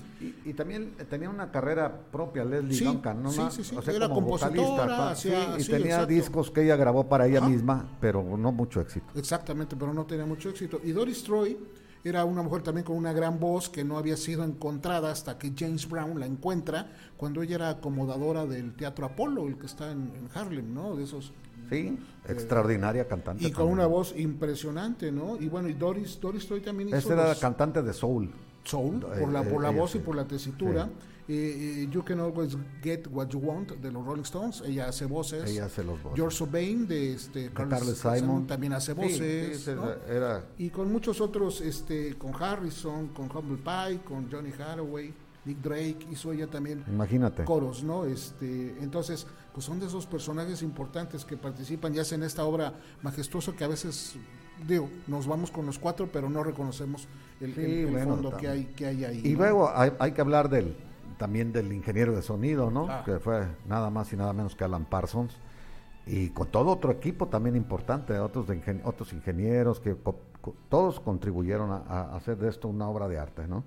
Y, 0.43 0.53
también 0.53 0.91
tenía 1.09 1.29
una 1.29 1.49
carrera 1.49 1.89
propia, 2.11 2.43
Leslie 2.43 2.83
Duncan, 2.83 3.23
¿no? 3.23 3.31
Sí, 3.31 3.41
sí, 3.51 3.63
sí. 3.63 3.75
Era 3.87 4.09
compositora, 4.09 5.15
y 5.57 5.63
tenía 5.63 6.05
discos 6.05 6.51
que 6.51 6.63
ella 6.63 6.75
grabó 6.75 7.07
para 7.07 7.27
ella 7.27 7.39
misma, 7.39 7.87
pero 8.01 8.21
no 8.37 8.51
mucho 8.51 8.81
éxito. 8.81 9.07
Exactamente, 9.15 9.77
pero 9.77 9.93
no 9.93 10.05
tenía 10.05 10.25
mucho 10.25 10.49
éxito. 10.49 10.81
Y 10.83 10.91
Doris 10.91 11.23
Troy 11.23 11.57
era 12.03 12.25
una 12.25 12.41
mujer 12.41 12.63
también 12.63 12.85
con 12.85 12.97
una 12.97 13.13
gran 13.13 13.39
voz 13.39 13.69
que 13.69 13.83
no 13.83 13.97
había 13.97 14.17
sido 14.17 14.43
encontrada 14.43 15.11
hasta 15.11 15.37
que 15.37 15.53
James 15.57 15.87
Brown 15.87 16.19
la 16.19 16.25
encuentra 16.25 16.91
cuando 17.17 17.41
ella 17.41 17.55
era 17.55 17.69
acomodadora 17.69 18.45
del 18.45 18.73
Teatro 18.73 19.05
Apolo, 19.05 19.47
el 19.47 19.57
que 19.57 19.65
está 19.65 19.91
en, 19.91 20.11
Harlem, 20.33 20.73
¿no? 20.73 20.95
De 20.95 21.03
esos 21.03 21.33
Sí, 21.69 21.77
eh, 21.77 21.97
extraordinaria 22.27 23.07
cantante. 23.07 23.47
Y 23.47 23.51
con 23.51 23.67
una 23.67 23.85
voz 23.85 24.13
impresionante, 24.17 25.11
¿no? 25.11 25.37
Y 25.39 25.47
bueno, 25.47 25.69
y 25.69 25.73
Doris, 25.73 26.19
Doris 26.19 26.45
Troy 26.45 26.59
también 26.59 26.89
hizo. 26.89 26.97
Esa 26.97 27.13
era 27.13 27.27
la 27.29 27.35
cantante 27.35 27.81
de 27.81 27.93
Soul. 27.93 28.31
Soul, 28.65 28.99
por 28.99 29.31
la, 29.31 29.43
por 29.43 29.61
la 29.61 29.69
voz 29.69 29.95
y 29.95 29.99
por 29.99 30.15
la 30.15 30.25
tesitura. 30.25 30.89
Eh, 31.27 31.87
You 31.89 32.03
Can 32.03 32.19
Always 32.19 32.57
Get 32.81 33.07
What 33.11 33.29
You 33.29 33.39
Want 33.39 33.71
de 33.71 33.91
los 33.91 34.05
Rolling 34.05 34.23
Stones, 34.23 34.61
ella 34.65 34.89
hace 34.89 35.05
voces. 35.05 35.49
Ella 35.49 35.65
hace 35.65 35.83
los 35.83 36.01
voces. 36.01 36.17
George 36.17 36.43
O'Bain 36.43 36.87
de 36.87 37.13
este 37.13 37.51
Carlos 37.51 37.97
Simon 37.97 38.47
también 38.47 38.73
hace 38.73 38.93
voces. 38.93 39.67
era, 40.09 40.45
Y 40.57 40.69
con 40.69 40.91
muchos 40.91 41.21
otros, 41.21 41.61
este, 41.61 42.15
con 42.17 42.33
Harrison, 42.33 43.09
con 43.09 43.29
Humble 43.35 43.57
Pie, 43.57 44.01
con 44.03 44.31
Johnny 44.31 44.51
Hathaway. 44.51 45.13
Nick 45.45 45.57
Drake 45.57 46.07
hizo 46.09 46.31
ella 46.31 46.47
también 46.47 46.85
Imagínate. 46.87 47.43
coros, 47.43 47.83
¿no? 47.83 48.05
Este, 48.05 48.77
entonces, 48.79 49.27
pues 49.53 49.65
son 49.65 49.77
de 49.77 49.87
esos 49.87 50.05
personajes 50.05 50.61
importantes 50.61 51.25
que 51.25 51.35
participan 51.35 51.93
y 51.93 51.99
hacen 51.99 52.23
esta 52.23 52.45
obra 52.45 52.73
majestuosa 53.01 53.51
que 53.51 53.65
a 53.65 53.67
veces 53.67 54.15
digo, 54.67 54.89
nos 55.07 55.27
vamos 55.27 55.51
con 55.51 55.65
los 55.65 55.79
cuatro, 55.79 56.09
pero 56.11 56.29
no 56.29 56.43
reconocemos 56.43 57.07
el, 57.41 57.53
fondo 58.03 58.35
que 58.37 58.47
hay, 58.47 58.65
que 58.65 58.85
hay 58.85 59.05
ahí. 59.05 59.21
Y 59.23 59.35
luego 59.35 59.69
hay, 59.75 60.11
que 60.11 60.21
hablar 60.21 60.49
del 60.49 60.75
también 61.13 61.51
del 61.51 61.71
ingeniero 61.71 62.15
de 62.15 62.21
sonido, 62.21 62.71
¿no? 62.71 62.87
Ah. 62.89 63.03
Que 63.05 63.19
fue 63.19 63.47
nada 63.67 63.89
más 63.89 64.11
y 64.13 64.17
nada 64.17 64.33
menos 64.33 64.55
que 64.55 64.63
Alan 64.63 64.85
Parsons. 64.85 65.37
Y 66.05 66.29
con 66.29 66.47
todo 66.47 66.71
otro 66.71 66.91
equipo 66.91 67.27
también 67.27 67.55
importante, 67.55 68.17
otros, 68.19 68.47
de 68.47 68.81
otros 68.83 69.13
ingenieros 69.13 69.79
que 69.79 69.95
todos 70.69 70.99
contribuyeron 70.99 71.71
a, 71.71 72.15
hacer 72.15 72.37
de 72.37 72.49
esto 72.49 72.67
una 72.67 72.89
obra 72.89 73.07
de 73.07 73.17
arte, 73.17 73.47
¿no? 73.47 73.63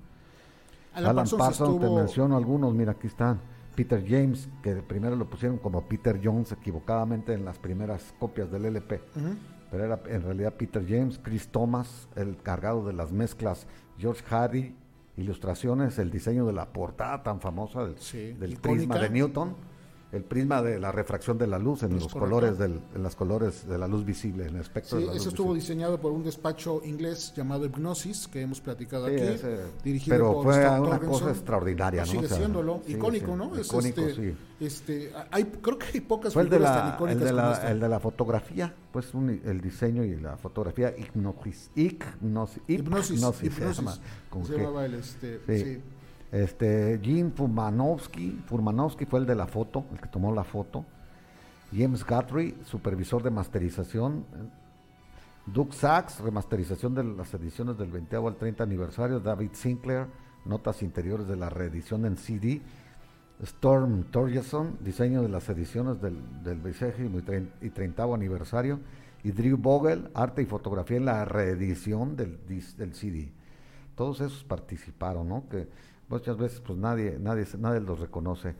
Alan, 0.94 1.26
Parsons, 1.38 1.80
te 1.80 1.90
menciono 1.90 2.36
algunos, 2.36 2.74
mira, 2.74 2.92
aquí 2.92 3.06
están. 3.06 3.40
Peter 3.74 4.02
James, 4.06 4.48
que 4.62 4.74
primero 4.76 5.16
lo 5.16 5.26
pusieron 5.26 5.58
como 5.58 5.82
Peter 5.82 6.18
Jones 6.22 6.52
equivocadamente 6.52 7.34
en 7.34 7.44
las 7.44 7.58
primeras 7.58 8.14
copias 8.18 8.50
del 8.50 8.64
LP 8.66 9.00
pero 9.70 9.84
era 9.84 10.00
en 10.06 10.22
realidad 10.22 10.54
Peter 10.54 10.84
James, 10.86 11.20
Chris 11.22 11.48
Thomas, 11.48 12.08
el 12.16 12.36
cargado 12.36 12.86
de 12.86 12.92
las 12.92 13.12
mezclas, 13.12 13.66
George 13.98 14.22
Hardy, 14.24 14.74
ilustraciones, 15.16 15.98
el 15.98 16.10
diseño 16.10 16.46
de 16.46 16.52
la 16.52 16.72
portada 16.72 17.22
tan 17.22 17.40
famosa 17.40 17.84
del, 17.84 18.38
del 18.38 18.56
prisma 18.56 18.98
de 18.98 19.10
Newton 19.10 19.56
el 20.12 20.22
prisma 20.22 20.62
de 20.62 20.78
la 20.78 20.92
refracción 20.92 21.36
de 21.36 21.46
la 21.46 21.58
luz 21.58 21.82
en 21.82 21.94
los 21.94 22.12
colores 22.12 22.58
del, 22.58 22.80
en 22.94 23.02
las 23.02 23.16
colores 23.16 23.66
de 23.66 23.76
la 23.76 23.88
luz 23.88 24.04
visible, 24.04 24.46
en 24.46 24.54
el 24.54 24.60
espectro 24.60 24.98
de 24.98 25.06
la 25.06 25.12
eso 25.14 25.28
estuvo 25.30 25.54
diseñado 25.54 26.00
por 26.00 26.12
un 26.12 26.22
despacho 26.22 26.80
inglés 26.84 27.32
llamado 27.36 27.66
Hypnosis, 27.66 28.28
que 28.28 28.42
hemos 28.42 28.60
platicado 28.60 29.06
aquí, 29.06 29.22
dirigido 29.82 30.16
pero 30.16 30.42
fue 30.42 30.80
una 30.80 30.98
cosa 31.00 31.30
extraordinaria, 31.30 32.04
¿no? 32.04 32.10
Sigue 32.10 32.28
siéndolo, 32.28 32.82
icónico, 32.86 33.36
¿no? 33.36 33.58
icónico, 33.58 34.00
este, 34.02 34.14
sí. 34.14 34.36
Este, 34.58 35.12
hay, 35.30 35.44
creo 35.44 35.78
que 35.78 35.86
hay 35.92 36.00
pocas 36.00 36.32
fue 36.32 36.44
de 36.44 36.58
la, 36.58 36.96
el 37.08 37.20
de 37.20 37.32
la, 37.32 37.70
el 37.70 37.80
de 37.80 37.88
la 37.88 38.00
fotografía, 38.00 38.72
pues 38.92 39.12
el 39.14 39.60
diseño 39.60 40.04
y 40.04 40.16
la 40.16 40.36
fotografía 40.36 40.94
hipnosis, 40.96 41.70
hipnosis, 41.74 42.62
hipnosis, 42.68 43.22
hipnosis, 43.42 44.00
se 44.46 44.56
llamaba 44.56 44.86
el, 44.86 44.94
este, 44.94 45.40
sí. 45.46 45.82
Este, 46.36 47.00
Jim 47.02 47.32
Furmanowski, 47.32 48.42
Furmanowski 48.46 49.06
fue 49.06 49.20
el 49.20 49.26
de 49.26 49.34
la 49.34 49.46
foto, 49.46 49.86
el 49.90 49.98
que 49.98 50.08
tomó 50.08 50.34
la 50.34 50.44
foto. 50.44 50.84
James 51.74 52.04
Guthrie, 52.04 52.54
supervisor 52.66 53.22
de 53.22 53.30
masterización. 53.30 54.26
Doug 55.46 55.72
Sachs, 55.72 56.20
remasterización 56.20 56.94
de 56.94 57.04
las 57.04 57.32
ediciones 57.32 57.78
del 57.78 57.90
20 57.90 58.16
al 58.16 58.36
30 58.36 58.62
aniversario. 58.62 59.18
David 59.18 59.50
Sinclair, 59.54 60.08
notas 60.44 60.82
interiores 60.82 61.26
de 61.26 61.36
la 61.36 61.48
reedición 61.48 62.04
en 62.04 62.18
CD. 62.18 62.60
Storm 63.42 64.04
Torgerson, 64.10 64.76
diseño 64.80 65.22
de 65.22 65.30
las 65.30 65.48
ediciones 65.48 66.02
del, 66.02 66.18
del 66.42 66.60
20 66.60 67.48
y 67.62 67.70
30 67.70 68.02
aniversario. 68.02 68.80
Y 69.24 69.30
Drew 69.30 69.56
Vogel, 69.56 70.10
arte 70.12 70.42
y 70.42 70.46
fotografía 70.46 70.98
en 70.98 71.06
la 71.06 71.24
reedición 71.24 72.14
del, 72.14 72.38
del 72.76 72.94
CD. 72.94 73.32
Todos 73.94 74.20
esos 74.20 74.44
participaron, 74.44 75.30
¿no? 75.30 75.48
Que 75.48 75.66
muchas 76.08 76.36
veces 76.36 76.60
pues 76.60 76.78
nadie, 76.78 77.18
nadie, 77.20 77.46
nadie 77.58 77.80
los 77.80 77.98
reconoce. 77.98 78.54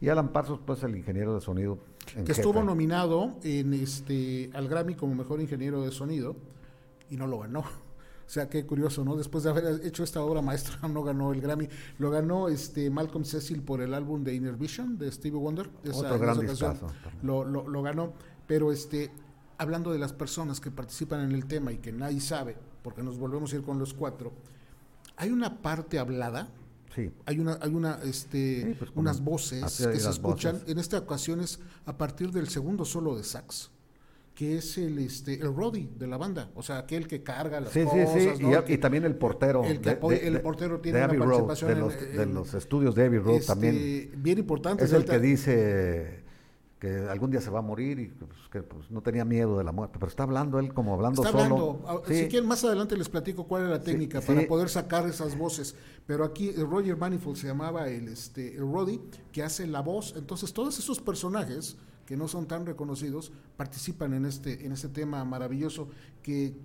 Y 0.00 0.08
Alan 0.08 0.32
Parsons, 0.32 0.60
pues 0.64 0.82
el 0.82 0.96
ingeniero 0.96 1.34
de 1.34 1.40
sonido. 1.40 1.78
que 2.24 2.32
estuvo 2.32 2.62
nominado 2.62 3.36
en 3.42 3.74
este 3.74 4.50
al 4.54 4.68
Grammy 4.68 4.94
como 4.94 5.14
mejor 5.14 5.40
ingeniero 5.40 5.82
de 5.82 5.90
sonido 5.90 6.36
y 7.10 7.16
no 7.16 7.26
lo 7.26 7.40
ganó. 7.40 7.64
O 8.30 8.32
sea, 8.32 8.48
qué 8.48 8.64
curioso, 8.64 9.04
¿no? 9.04 9.16
Después 9.16 9.42
de 9.42 9.50
haber 9.50 9.84
hecho 9.84 10.04
esta 10.04 10.22
obra 10.22 10.40
maestra, 10.40 10.76
no 10.88 11.02
ganó 11.02 11.32
el 11.32 11.40
Grammy. 11.40 11.68
Lo 11.98 12.12
ganó 12.12 12.46
este 12.46 12.88
Malcolm 12.88 13.24
Cecil 13.24 13.60
por 13.60 13.80
el 13.80 13.92
álbum 13.92 14.22
de 14.22 14.32
Inner 14.32 14.54
Vision 14.54 14.96
de 14.98 15.10
Stevie 15.10 15.36
Wonder. 15.36 15.68
Otro 15.92 16.16
gran 16.16 16.38
lo, 17.24 17.44
lo, 17.44 17.68
lo, 17.68 17.82
ganó. 17.82 18.12
Pero 18.46 18.70
este, 18.70 19.10
hablando 19.58 19.90
de 19.90 19.98
las 19.98 20.12
personas 20.12 20.60
que 20.60 20.70
participan 20.70 21.22
en 21.22 21.32
el 21.32 21.46
tema 21.46 21.72
y 21.72 21.78
que 21.78 21.90
nadie 21.90 22.20
sabe, 22.20 22.56
porque 22.84 23.02
nos 23.02 23.18
volvemos 23.18 23.52
a 23.52 23.56
ir 23.56 23.62
con 23.62 23.80
los 23.80 23.94
cuatro, 23.94 24.32
hay 25.16 25.30
una 25.30 25.60
parte 25.60 25.98
hablada 25.98 26.50
Sí. 26.94 27.10
Hay 27.26 27.38
una, 27.38 27.58
hay 27.60 27.72
una, 27.72 28.00
este, 28.04 28.74
pues, 28.78 28.90
unas 28.94 29.22
voces 29.22 29.62
que 29.62 30.00
se 30.00 30.10
escuchan. 30.10 30.60
En 30.66 30.78
esta 30.78 30.98
ocasión 30.98 31.40
es 31.40 31.60
a 31.86 31.96
partir 31.96 32.32
del 32.32 32.48
segundo 32.48 32.84
solo 32.84 33.16
de 33.16 33.24
sax, 33.24 33.70
que 34.34 34.58
es 34.58 34.76
el, 34.78 34.98
este, 34.98 35.34
el 35.34 35.54
Roddy 35.54 35.88
de 35.98 36.06
la 36.06 36.16
banda, 36.16 36.50
o 36.54 36.62
sea, 36.62 36.78
aquel 36.78 37.06
que 37.06 37.22
carga 37.22 37.60
las 37.60 37.72
cosas. 37.72 38.12
Sí, 38.12 38.30
sí, 38.36 38.72
y, 38.72 38.78
también 38.78 39.04
el 39.04 39.14
portero. 39.14 39.64
El, 39.64 39.80
el 39.86 40.40
portero 40.40 40.80
tiene 40.80 41.04
una 41.04 41.08
participación 41.08 41.74
de, 41.74 41.76
los, 41.76 42.00
de 42.00 42.26
los 42.26 42.54
estudios 42.54 42.94
de 42.94 43.06
Abbey 43.06 43.18
Road 43.18 43.36
este, 43.36 43.46
también. 43.46 44.10
Bien 44.16 44.38
importante. 44.38 44.84
Es 44.84 44.92
el 44.92 45.04
que 45.04 45.18
dice 45.20 46.24
que 46.80 47.06
algún 47.10 47.30
día 47.30 47.42
se 47.42 47.50
va 47.50 47.58
a 47.58 47.62
morir 47.62 47.98
y 47.98 48.06
pues, 48.06 48.30
que 48.50 48.62
pues, 48.62 48.90
no 48.90 49.02
tenía 49.02 49.24
miedo 49.26 49.58
de 49.58 49.64
la 49.64 49.70
muerte, 49.70 49.98
pero 50.00 50.08
está 50.08 50.22
hablando 50.22 50.58
él 50.58 50.72
como 50.72 50.94
hablando 50.94 51.22
está 51.22 51.36
Hablando. 51.36 51.84
Ah, 51.86 51.98
si 52.06 52.26
quieren, 52.26 52.48
más 52.48 52.64
adelante 52.64 52.96
les 52.96 53.10
platico 53.10 53.46
cuál 53.46 53.64
es 53.64 53.68
la 53.68 53.82
técnica 53.82 54.22
para 54.22 54.46
poder 54.48 54.70
sacar 54.70 55.06
esas 55.06 55.36
voces. 55.36 55.76
Pero 56.10 56.24
aquí 56.24 56.50
Roger 56.50 56.96
Manifold 56.96 57.36
se 57.36 57.46
llamaba 57.46 57.86
el, 57.88 58.08
este, 58.08 58.56
el 58.56 58.62
Roddy, 58.62 59.00
que 59.30 59.44
hace 59.44 59.64
la 59.68 59.80
voz. 59.80 60.12
Entonces, 60.16 60.52
todos 60.52 60.76
esos 60.76 60.98
personajes 60.98 61.76
que 62.04 62.16
no 62.16 62.26
son 62.26 62.48
tan 62.48 62.66
reconocidos 62.66 63.30
participan 63.56 64.14
en 64.14 64.26
este, 64.26 64.66
en 64.66 64.72
este 64.72 64.88
tema 64.88 65.24
maravilloso 65.24 65.88
que 66.20 66.56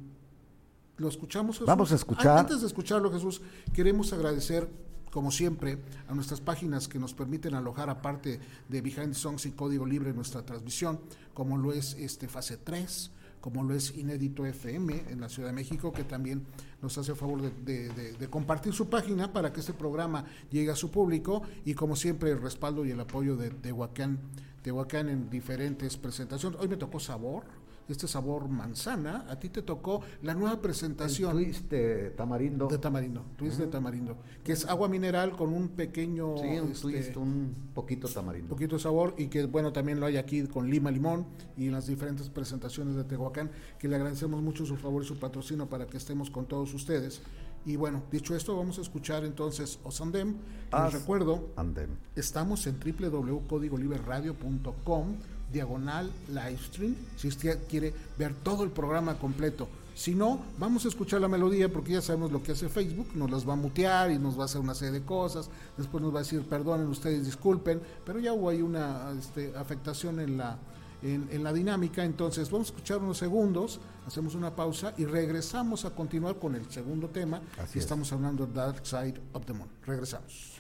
lo 0.97 1.08
escuchamos. 1.08 1.63
Vamos 1.63 1.91
a 1.91 1.95
escuchar. 1.95 2.39
Antes 2.39 2.62
de 2.62 2.65
escucharlo, 2.65 3.12
Jesús, 3.12 3.39
queremos 3.71 4.12
agradecer 4.13 4.67
como 5.12 5.29
siempre, 5.31 5.77
a 6.10 6.15
nuestras 6.15 6.41
páginas 6.41 6.88
que 6.88 6.97
nos 6.97 7.13
permiten 7.13 7.53
alojar 7.53 7.89
aparte 7.91 8.39
de 8.67 8.81
Behind 8.81 9.13
Songs 9.13 9.45
y 9.45 9.51
Código 9.51 9.86
Libre 9.86 10.12
nuestra 10.12 10.43
transmisión, 10.43 10.99
como 11.34 11.58
lo 11.58 11.71
es 11.71 11.93
este 11.93 12.27
Fase 12.27 12.58
3, 12.58 13.12
como 13.45 13.62
lo 13.62 13.75
es 13.75 13.95
Inédito 13.95 14.43
FM 14.43 15.03
en 15.08 15.21
la 15.21 15.29
Ciudad 15.29 15.49
de 15.49 15.53
México, 15.53 15.93
que 15.93 16.03
también 16.03 16.43
nos 16.81 16.97
hace 16.97 17.13
favor 17.13 17.43
de, 17.43 18.27
compartir 18.27 18.73
su 18.73 18.89
página 18.89 19.31
para 19.31 19.53
que 19.53 19.60
este 19.60 19.71
programa 19.71 20.25
llegue 20.49 20.71
a 20.71 20.75
su 20.75 20.89
público 20.89 21.43
y 21.63 21.75
como 21.75 21.95
siempre 21.95 22.31
el 22.31 22.41
respaldo 22.41 22.84
y 22.84 22.89
el 22.89 22.99
apoyo 22.99 23.38
de 23.38 23.51
Tehuacán, 23.51 24.17
Tehuacán 24.63 25.10
en 25.10 25.29
diferentes 25.29 25.95
presentaciones. 25.95 26.60
Hoy 26.60 26.69
me 26.69 26.75
tocó 26.75 26.99
Sabor, 26.99 27.43
este 27.88 28.08
sabor 28.08 28.48
manzana, 28.48 29.26
a 29.30 29.39
ti 29.39 29.50
te 29.50 29.62
tocó 29.62 30.02
la 30.24 30.34
nueva 30.34 30.62
presentación. 30.62 31.38
El 31.38 31.45
twist 31.45 31.69
de 31.69 32.10
tamarindo. 32.12 32.67
De 32.67 32.78
tamarindo, 32.78 33.26
twist 33.38 33.60
de 33.60 33.67
tamarindo, 33.67 34.17
que 34.43 34.54
es 34.54 34.65
agua 34.65 34.88
mineral 34.88 35.36
con 35.36 35.54
un 35.54 35.69
pequeño... 35.69 36.38
Sí, 36.38 36.60
un 36.60 36.71
este, 36.71 36.82
twist, 36.82 37.17
un 37.17 37.54
poquito 37.74 38.08
tamarindo. 38.08 38.50
poquito 38.50 38.80
sabor 38.80 39.13
y 39.17 39.28
que 39.28 39.45
bueno, 39.45 39.71
también 39.71 40.00
lo 40.00 40.06
hay 40.06 40.17
aquí 40.17 40.43
con 40.48 40.69
lima, 40.69 40.91
limón 40.91 41.26
y 41.58 41.67
en 41.67 41.74
las 41.74 41.88
diferentes 41.88 42.30
presentaciones 42.30 42.95
de 42.95 43.04
Tehuacán, 43.04 43.52
que 43.80 43.88
le 43.88 43.95
agradecemos 43.95 44.41
mucho 44.41 44.65
su 44.65 44.78
favor 44.78 45.04
y 45.04 45.06
su 45.06 45.19
patrocinio 45.19 45.67
para 45.67 45.88
que 45.88 45.98
estemos 45.98 46.30
con 46.30 46.45
todos 46.45 46.74
ustedes. 46.74 47.21
Y 47.65 47.78
bueno, 47.78 48.04
dicho 48.12 48.36
esto, 48.36 48.56
vamos 48.56 48.78
a 48.78 48.82
escuchar 48.82 49.26
entonces 49.26 49.80
Osandem. 49.84 50.36
Les 50.71 50.93
recuerdo, 50.93 51.50
Andem. 51.56 51.98
estamos 52.15 52.67
en 52.67 52.80
www.codigoliberradio.com 52.80 55.15
diagonal 55.51 56.12
live 56.27 56.58
stream, 56.58 56.95
si 57.15 57.27
usted 57.27 57.60
quiere 57.67 57.93
ver 58.17 58.34
todo 58.34 58.63
el 58.63 58.71
programa 58.71 59.17
completo. 59.17 59.67
Si 59.95 60.13
no, 60.13 60.41
vamos 60.60 60.84
a 60.84 60.89
escuchar 60.89 61.21
la 61.21 61.29
melodía 61.29 61.71
porque 61.71 61.93
ya 61.93 62.01
sabemos 62.01 62.29
lo 62.29 62.43
que 62.43 62.51
hace 62.51 62.67
Facebook, 62.67 63.08
nos 63.15 63.31
las 63.31 63.47
va 63.47 63.53
a 63.53 63.55
mutear 63.55 64.12
y 64.12 64.19
nos 64.19 64.38
va 64.38 64.41
a 64.41 64.45
hacer 64.45 64.60
una 64.60 64.75
serie 64.75 64.99
de 64.99 65.05
cosas, 65.05 65.49
después 65.77 66.03
nos 66.03 66.13
va 66.13 66.19
a 66.19 66.23
decir 66.23 66.41
perdonen 66.43 66.88
ustedes, 66.88 67.25
disculpen, 67.25 67.81
pero 68.05 68.19
ya 68.19 68.34
hubo 68.34 68.49
ahí 68.49 68.62
una 68.62 69.13
este, 69.17 69.55
afectación 69.55 70.19
en 70.19 70.38
la, 70.38 70.58
en, 71.01 71.43
la 71.43 71.53
dinámica, 71.53 72.03
entonces 72.03 72.51
vamos 72.51 72.67
a 72.67 72.71
escuchar 72.73 72.97
unos 72.97 73.17
segundos, 73.17 73.79
hacemos 74.05 74.36
una 74.36 74.53
pausa 74.53 74.93
y 74.97 75.05
regresamos 75.05 75.86
a 75.86 75.91
continuar 75.91 76.39
con 76.39 76.55
el 76.55 76.69
segundo 76.69 77.08
tema 77.08 77.39
y 77.73 77.77
estamos 77.77 78.12
hablando 78.12 78.45
de 78.45 78.53
Dark 78.53 78.86
Side 78.86 79.21
of 79.31 79.45
the 79.45 79.53
Moon. 79.53 79.69
Regresamos. 79.86 80.55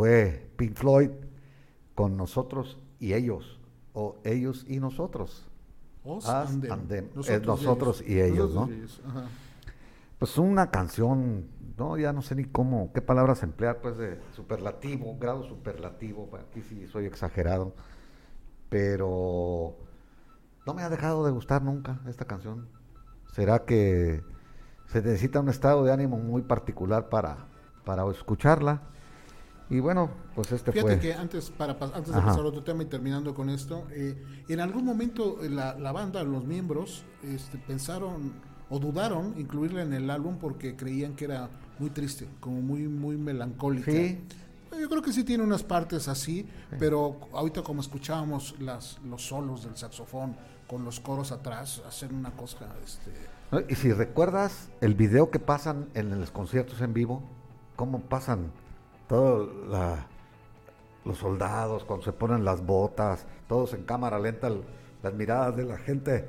Fue 0.00 0.50
Pink 0.56 0.76
Floyd 0.76 1.10
con 1.94 2.16
nosotros 2.16 2.78
y 2.98 3.12
ellos, 3.12 3.60
o 3.92 4.16
ellos 4.24 4.64
y 4.66 4.80
nosotros. 4.80 5.46
Nosotros, 7.14 8.02
y 8.06 8.18
ellos, 8.18 8.54
¿no? 8.54 8.70
Pues 10.18 10.38
una 10.38 10.70
canción, 10.70 11.48
no, 11.76 11.98
ya 11.98 12.14
no 12.14 12.22
sé 12.22 12.34
ni 12.34 12.46
cómo, 12.46 12.90
qué 12.94 13.02
palabras 13.02 13.42
emplear, 13.42 13.82
pues 13.82 13.98
de 13.98 14.18
superlativo, 14.32 15.18
grado 15.18 15.44
superlativo, 15.44 16.30
aquí 16.34 16.62
sí 16.62 16.86
soy 16.86 17.04
exagerado, 17.04 17.74
pero 18.70 19.76
no 20.66 20.72
me 20.72 20.82
ha 20.82 20.88
dejado 20.88 21.26
de 21.26 21.30
gustar 21.30 21.60
nunca 21.60 22.00
esta 22.08 22.24
canción. 22.24 22.68
¿Será 23.34 23.66
que 23.66 24.22
se 24.86 25.02
necesita 25.02 25.40
un 25.40 25.50
estado 25.50 25.84
de 25.84 25.92
ánimo 25.92 26.16
muy 26.16 26.40
particular 26.40 27.10
para, 27.10 27.48
para 27.84 28.10
escucharla? 28.10 28.80
Y 29.70 29.78
bueno, 29.78 30.10
pues 30.34 30.50
este 30.50 30.72
Fíjate 30.72 30.98
que 30.98 31.14
antes, 31.14 31.48
para, 31.50 31.72
antes 31.94 32.12
de 32.12 32.20
pasar 32.20 32.40
a 32.40 32.48
otro 32.48 32.64
tema 32.64 32.82
y 32.82 32.86
terminando 32.86 33.32
con 33.34 33.48
esto, 33.48 33.86
eh, 33.92 34.20
en 34.48 34.60
algún 34.60 34.84
momento 34.84 35.38
eh, 35.42 35.48
la, 35.48 35.78
la, 35.78 35.92
banda, 35.92 36.24
los 36.24 36.44
miembros, 36.44 37.04
este, 37.22 37.56
pensaron 37.56 38.32
o 38.68 38.78
dudaron 38.80 39.34
incluirla 39.38 39.82
en 39.82 39.92
el 39.92 40.10
álbum 40.10 40.38
porque 40.38 40.74
creían 40.74 41.14
que 41.14 41.26
era 41.26 41.48
muy 41.78 41.90
triste, 41.90 42.26
como 42.40 42.60
muy, 42.60 42.88
muy 42.88 43.16
melancólica. 43.16 43.92
Sí. 43.92 44.20
Yo 44.78 44.88
creo 44.88 45.02
que 45.02 45.12
sí 45.12 45.24
tiene 45.24 45.42
unas 45.42 45.62
partes 45.62 46.08
así, 46.08 46.48
pero 46.78 47.18
ahorita 47.32 47.62
como 47.62 47.80
escuchábamos 47.80 48.54
las, 48.60 48.98
los 49.04 49.26
solos 49.26 49.64
del 49.64 49.76
saxofón 49.76 50.36
con 50.68 50.84
los 50.84 51.00
coros 51.00 51.32
atrás, 51.32 51.82
hacen 51.86 52.14
una 52.14 52.30
cosa... 52.32 52.68
Este... 52.84 53.10
Y 53.68 53.74
si 53.74 53.92
recuerdas 53.92 54.68
el 54.80 54.94
video 54.94 55.30
que 55.30 55.40
pasan 55.40 55.88
en 55.94 56.18
los 56.20 56.30
conciertos 56.30 56.80
en 56.80 56.94
vivo, 56.94 57.22
cómo 57.74 58.00
pasan 58.02 58.52
todos 59.10 59.48
los 61.04 61.18
soldados, 61.18 61.82
cuando 61.82 62.04
se 62.04 62.12
ponen 62.12 62.44
las 62.44 62.64
botas, 62.64 63.26
todos 63.48 63.74
en 63.74 63.82
cámara 63.82 64.20
lenta, 64.20 64.48
las 65.02 65.12
miradas 65.14 65.56
de 65.56 65.64
la 65.64 65.78
gente 65.78 66.28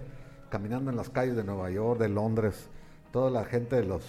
caminando 0.50 0.90
en 0.90 0.98
las 0.98 1.08
calles 1.08 1.36
de 1.36 1.44
Nueva 1.44 1.70
York, 1.70 2.00
de 2.00 2.10
Londres, 2.10 2.70
toda 3.12 3.30
la 3.30 3.46
gente, 3.46 3.84
los, 3.84 4.04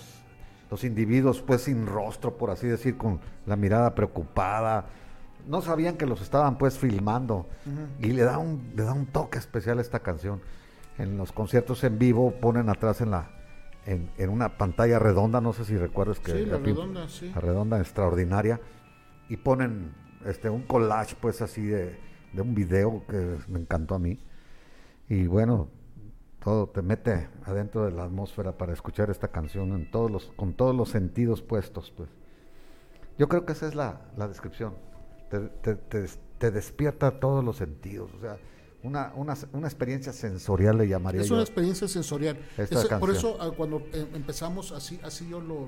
los 0.70 0.84
individuos 0.84 1.42
pues 1.42 1.64
sin 1.64 1.86
rostro, 1.86 2.38
por 2.38 2.48
así 2.48 2.66
decir, 2.66 2.96
con 2.96 3.20
la 3.44 3.56
mirada 3.56 3.94
preocupada, 3.94 4.86
no 5.46 5.60
sabían 5.60 5.98
que 5.98 6.06
los 6.06 6.22
estaban 6.22 6.56
pues 6.56 6.78
filmando. 6.78 7.46
Y 8.00 8.12
le 8.12 8.22
da 8.22 8.38
un 8.38 8.72
le 8.74 8.84
da 8.84 8.94
un 8.94 9.04
toque 9.04 9.36
especial 9.36 9.80
a 9.80 9.82
esta 9.82 10.00
canción. 10.00 10.40
En 10.96 11.18
los 11.18 11.30
conciertos 11.30 11.84
en 11.84 11.98
vivo 11.98 12.32
ponen 12.40 12.70
atrás 12.70 13.02
en 13.02 13.10
la 13.10 13.28
en, 13.86 14.10
una 14.28 14.56
pantalla 14.58 14.98
redonda, 14.98 15.40
no 15.40 15.52
sé 15.52 15.64
si 15.64 15.76
recuerdas 15.76 16.20
que 16.20 16.32
sí, 16.32 16.46
la, 16.46 16.58
redonda, 16.58 17.08
sí. 17.08 17.30
la 17.34 17.40
redonda 17.40 17.78
extraordinaria, 17.80 18.60
y 19.28 19.36
ponen 19.36 19.94
este 20.24 20.50
un 20.50 20.62
collage 20.62 21.16
pues 21.20 21.42
así 21.42 21.64
de, 21.64 21.98
de 22.32 22.42
un 22.42 22.54
video 22.54 23.04
que 23.08 23.38
me 23.48 23.60
encantó 23.60 23.94
a 23.94 23.98
mí. 23.98 24.18
Y 25.08 25.26
bueno, 25.26 25.68
todo 26.42 26.68
te 26.68 26.82
mete 26.82 27.28
adentro 27.44 27.84
de 27.84 27.92
la 27.92 28.04
atmósfera 28.04 28.56
para 28.56 28.72
escuchar 28.72 29.10
esta 29.10 29.28
canción 29.28 29.72
en 29.72 29.90
todos 29.90 30.10
los, 30.10 30.32
con 30.36 30.54
todos 30.54 30.74
los 30.74 30.88
sentidos 30.88 31.42
puestos, 31.42 31.92
pues. 31.96 32.08
Yo 33.18 33.28
creo 33.28 33.44
que 33.44 33.52
esa 33.52 33.68
es 33.68 33.74
la, 33.74 34.00
la 34.16 34.26
descripción. 34.26 34.74
Te, 35.30 35.40
te, 35.40 35.74
te, 35.76 36.06
te, 36.38 36.50
despierta 36.50 37.20
todos 37.20 37.44
los 37.44 37.56
sentidos. 37.56 38.12
O 38.14 38.20
sea, 38.20 38.38
una, 38.82 39.12
una, 39.14 39.36
una, 39.52 39.66
experiencia 39.68 40.12
sensorial 40.12 40.76
le 40.78 40.88
llamaría. 40.88 41.20
Es 41.20 41.30
una 41.30 41.42
experiencia 41.42 41.86
sensorial. 41.86 42.36
por 42.98 43.10
eso 43.10 43.38
ah, 43.40 43.50
cuando 43.56 43.78
eh, 43.92 44.06
empezamos 44.14 44.72
así, 44.72 44.98
así 45.02 45.28
yo 45.28 45.40
lo, 45.40 45.66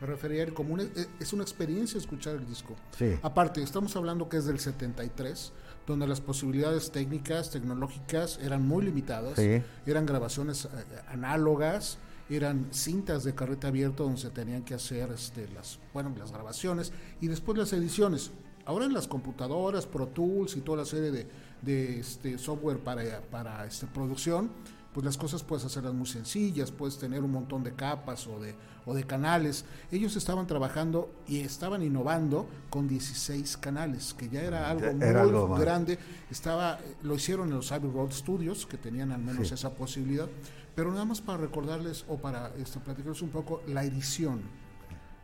me 0.00 0.06
refería 0.06 0.46
como 0.52 0.74
una, 0.74 0.82
eh, 0.82 1.06
es 1.18 1.32
una 1.32 1.42
experiencia 1.42 1.98
escuchar 1.98 2.36
el 2.36 2.46
disco. 2.46 2.74
Sí. 2.96 3.14
Aparte, 3.22 3.62
estamos 3.62 3.96
hablando 3.96 4.28
que 4.28 4.36
es 4.36 4.44
del 4.44 4.60
73, 4.60 5.52
donde 5.86 6.06
las 6.06 6.20
posibilidades 6.20 6.90
técnicas, 6.90 7.50
tecnológicas 7.50 8.38
eran 8.42 8.66
muy 8.66 8.84
limitadas. 8.84 9.38
Eran 9.38 10.06
grabaciones 10.06 10.66
eh, 10.66 10.68
análogas, 11.08 11.98
eran 12.28 12.68
cintas 12.70 13.24
de 13.24 13.34
carrete 13.34 13.66
abierto 13.66 14.04
donde 14.04 14.20
se 14.20 14.30
tenían 14.30 14.62
que 14.62 14.74
hacer 14.74 15.10
este, 15.10 15.48
las, 15.48 15.78
bueno, 15.92 16.14
las 16.18 16.32
grabaciones 16.32 16.92
y 17.20 17.28
después 17.28 17.56
las 17.58 17.72
ediciones. 17.72 18.30
Ahora 18.64 18.84
en 18.84 18.92
las 18.92 19.08
computadoras, 19.08 19.86
Pro 19.86 20.06
Tools 20.06 20.56
y 20.56 20.60
toda 20.60 20.78
la 20.78 20.84
serie 20.84 21.10
de 21.10 21.26
de 21.62 22.00
este 22.00 22.38
software 22.38 22.78
para, 22.78 23.20
para 23.30 23.64
este, 23.64 23.86
producción, 23.86 24.50
pues 24.92 25.06
las 25.06 25.16
cosas 25.16 25.42
puedes 25.42 25.64
hacerlas 25.64 25.94
muy 25.94 26.06
sencillas, 26.06 26.70
puedes 26.70 26.98
tener 26.98 27.22
un 27.22 27.32
montón 27.32 27.64
de 27.64 27.72
capas 27.72 28.26
o 28.26 28.38
de, 28.38 28.54
o 28.84 28.92
de 28.92 29.04
canales. 29.04 29.64
Ellos 29.90 30.16
estaban 30.16 30.46
trabajando 30.46 31.10
y 31.26 31.40
estaban 31.40 31.82
innovando 31.82 32.46
con 32.68 32.88
16 32.88 33.56
canales, 33.56 34.12
que 34.12 34.28
ya 34.28 34.42
era 34.42 34.68
algo 34.68 35.48
muy 35.48 35.60
grande. 35.60 35.98
Estaba, 36.30 36.78
lo 37.02 37.14
hicieron 37.14 37.48
en 37.48 37.54
los 37.54 37.72
Abbey 37.72 37.90
Road 37.90 38.12
Studios, 38.12 38.66
que 38.66 38.76
tenían 38.76 39.12
al 39.12 39.22
menos 39.22 39.50
esa 39.50 39.70
posibilidad. 39.70 40.28
Pero 40.74 40.90
nada 40.90 41.06
más 41.06 41.22
para 41.22 41.38
recordarles 41.38 42.04
o 42.08 42.16
para 42.16 42.52
este, 42.58 42.78
platicarles 42.80 43.22
un 43.22 43.30
poco 43.30 43.62
la 43.66 43.84
edición. 43.84 44.42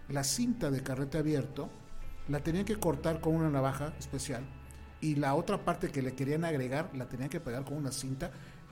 La 0.09 0.25
cinta 0.25 0.71
de 0.71 0.83
carrete 0.83 1.19
abierto 1.19 1.69
la 2.29 2.41
tenían 2.41 2.65
que 2.65 2.77
cortar 2.77 3.21
con 3.21 3.35
una 3.35 3.51
navaja 3.51 3.93
especial 3.99 4.45
y 5.01 5.15
la 5.17 5.35
otra 5.35 5.65
parte 5.65 5.91
que 5.91 6.03
le 6.03 6.15
querían 6.15 6.45
agregar 6.45 6.91
la 6.95 7.09
tenían 7.09 7.29
que 7.29 7.41
pegar 7.41 7.65
con 7.65 7.77
una 7.77 7.93
cinta 7.93 8.31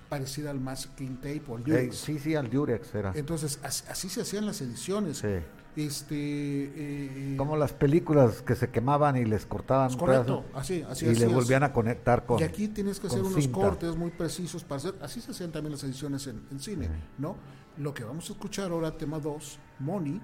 parecida 0.08 0.50
al 0.50 0.60
masking 0.60 1.16
tape 1.16 1.42
o 1.48 1.56
al 1.56 1.64
Durex. 1.64 1.96
sí, 1.96 2.18
sí, 2.18 2.34
al 2.34 2.48
Durex 2.50 2.94
era. 2.94 3.12
Entonces, 3.14 3.58
así, 3.62 4.08
se 4.08 4.22
hacían 4.22 4.46
las 4.46 4.60
ediciones. 4.60 5.18
Sí. 5.18 5.28
Este, 5.76 6.14
eh, 6.14 7.34
Como 7.36 7.54
las 7.54 7.74
películas 7.74 8.40
que 8.40 8.54
se 8.54 8.70
quemaban 8.70 9.16
y 9.16 9.26
les 9.26 9.44
cortaban. 9.44 9.94
correcto, 9.94 10.44
así, 10.54 10.82
así. 10.88 11.04
Y 11.06 11.14
le 11.16 11.26
volvían 11.26 11.64
a 11.64 11.72
conectar 11.72 12.24
con. 12.24 12.40
Y 12.40 12.44
aquí 12.44 12.68
tienes 12.68 12.98
que 12.98 13.08
hacer 13.08 13.22
unos 13.22 13.46
cortes 13.48 13.94
muy 13.94 14.10
precisos 14.10 14.64
para 14.64 14.78
hacer. 14.78 14.94
Así 15.02 15.20
se 15.20 15.32
hacían 15.32 15.52
también 15.52 15.72
las 15.72 15.84
ediciones 15.84 16.26
en, 16.28 16.60
cine, 16.60 16.88
¿no? 17.18 17.36
Lo 17.76 17.92
que 17.92 18.04
vamos 18.04 18.30
a 18.30 18.32
escuchar 18.32 18.70
ahora, 18.70 18.96
tema 18.96 19.18
2, 19.18 19.58
Money, 19.80 20.18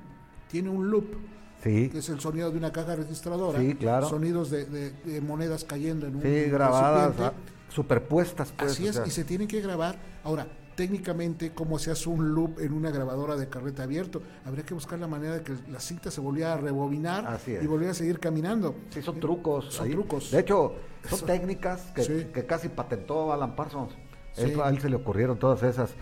tiene 0.49 0.71
un 0.71 0.91
loop 0.91 1.17
que 1.63 1.99
es 1.99 2.09
el 2.09 2.21
sonido 2.21 2.51
de 2.51 2.59
una 2.59 2.73
caja 2.73 2.97
registradora. 2.97 3.61
Sí, 3.61 3.75
claro. 3.75 4.09
Sonidos 4.09 4.51
de, 4.51 5.21
monedas 5.25 5.65
cayendo 5.65 6.07
en 6.07 6.17
un. 6.17 6.23
Sí, 6.23 6.45
grabadas, 6.51 7.15
ah, 7.21 7.33
superpuestas. 7.69 8.53
Pues, 8.53 8.73
Así 8.73 8.87
es, 8.87 9.01
y 9.07 9.11
se 9.11 9.25
tienen 9.25 9.47
que 9.47 9.61
grabar. 9.61 9.97
Ahora, 10.25 10.47
técnicamente, 10.75 11.53
¿cómo 11.53 11.79
se 11.79 11.91
hace 11.91 12.09
un 12.09 12.35
loop 12.35 12.59
en 12.59 12.73
una 12.73 12.91
grabadora 12.91 13.37
de 13.37 13.49
carrete 13.49 13.83
abierto? 13.83 14.23
Habría 14.45 14.65
que 14.65 14.75
buscar 14.75 14.99
la 14.99 15.07
manera 15.07 15.35
de 15.35 15.43
que 15.43 15.53
la 15.71 15.81
cinta 15.81 16.11
se 16.11 16.21
volviera 16.21 16.55
a 16.55 16.57
rebobinar 16.57 17.41
y 17.47 17.67
volviera 17.67 17.93
a 17.93 17.95
seguir 17.95 18.19
caminando. 18.19 18.75
Sí, 18.91 19.03
son 19.03 19.21
trucos. 19.21 19.73
Son 19.73 19.89
trucos. 19.91 20.31
De 20.31 20.41
hecho, 20.41 20.75
son 21.09 21.27
técnicas 21.27 21.93
que, 21.95 22.45
casi 22.47 22.69
patentó 22.69 23.33
Alan 23.33 23.55
Parsons. 23.55 23.93
a 24.37 24.69
él 24.69 24.81
se 24.81 24.91
le 24.91 24.97
ocurrieron 24.97 25.39
todas 25.39 25.63
esas. 25.63 25.95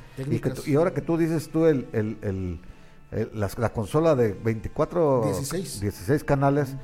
Y, 0.66 0.74
ahora 0.74 0.94
que 0.94 1.02
tú 1.02 1.18
dices 1.18 1.50
tú 1.50 1.66
el, 1.66 1.86
el 1.92 2.60
eh, 3.12 3.28
la, 3.34 3.72
consola 3.72 4.14
de 4.14 4.32
24, 4.32 5.24
16, 5.80 6.24
canales, 6.24 6.76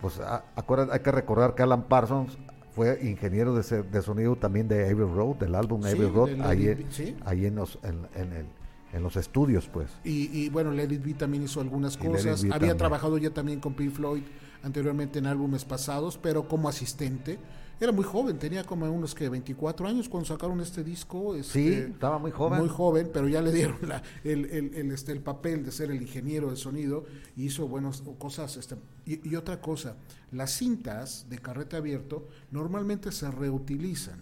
pues 0.00 0.20
hay 0.20 1.00
que 1.00 1.12
recordar 1.12 1.54
que 1.54 1.62
Alan 1.62 1.84
Parsons 1.84 2.38
fue 2.72 2.98
ingeniero 3.02 3.54
de, 3.54 3.82
de 3.82 4.02
sonido 4.02 4.36
también 4.36 4.68
de 4.68 4.84
Abbey 4.84 5.06
Road, 5.06 5.36
del 5.36 5.54
álbum 5.54 5.84
Abbey 5.84 6.08
Road, 6.08 6.40
ahí, 6.42 7.46
en, 7.46 7.54
los, 7.54 7.78
en, 7.82 8.32
el, 8.32 8.46
en 8.92 9.02
los 9.02 9.16
estudios, 9.16 9.68
pues. 9.68 9.90
Y, 10.04 10.48
bueno, 10.50 10.72
Lady 10.72 10.98
B 10.98 11.14
también 11.14 11.44
hizo 11.44 11.60
algunas 11.60 11.96
cosas. 11.96 12.44
Había 12.50 12.76
trabajado 12.76 13.18
ya 13.18 13.30
también 13.30 13.60
con 13.60 13.74
Pink 13.74 13.92
Floyd 13.92 14.22
anteriormente 14.62 15.18
en 15.18 15.26
álbumes 15.26 15.64
pasados, 15.64 16.18
pero 16.18 16.46
como 16.46 16.68
asistente 16.68 17.38
era 17.80 17.92
muy 17.92 18.04
joven, 18.04 18.38
tenía 18.38 18.62
como 18.64 18.84
unos 18.90 19.14
que 19.14 19.30
24 19.30 19.88
años 19.88 20.06
cuando 20.06 20.26
sacaron 20.28 20.60
este 20.60 20.84
disco. 20.84 21.34
Este, 21.34 21.52
sí, 21.52 21.68
estaba 21.92 22.18
muy 22.18 22.30
joven. 22.30 22.58
Muy 22.58 22.68
joven, 22.68 23.10
pero 23.10 23.26
ya 23.26 23.40
le 23.40 23.52
dieron 23.52 23.78
la, 23.88 24.02
el, 24.22 24.44
el, 24.46 24.92
este, 24.92 25.12
el 25.12 25.22
papel 25.22 25.64
de 25.64 25.72
ser 25.72 25.90
el 25.90 26.02
ingeniero 26.02 26.50
de 26.50 26.56
sonido 26.56 27.06
y 27.36 27.46
hizo 27.46 27.66
buenas 27.66 28.02
cosas. 28.18 28.58
Este, 28.58 28.76
y, 29.06 29.34
otra 29.34 29.62
cosa, 29.62 29.96
las 30.30 30.50
cintas 30.50 31.26
de 31.30 31.38
carrete 31.38 31.76
abierto 31.76 32.28
normalmente 32.50 33.12
se 33.12 33.30
reutilizan, 33.30 34.20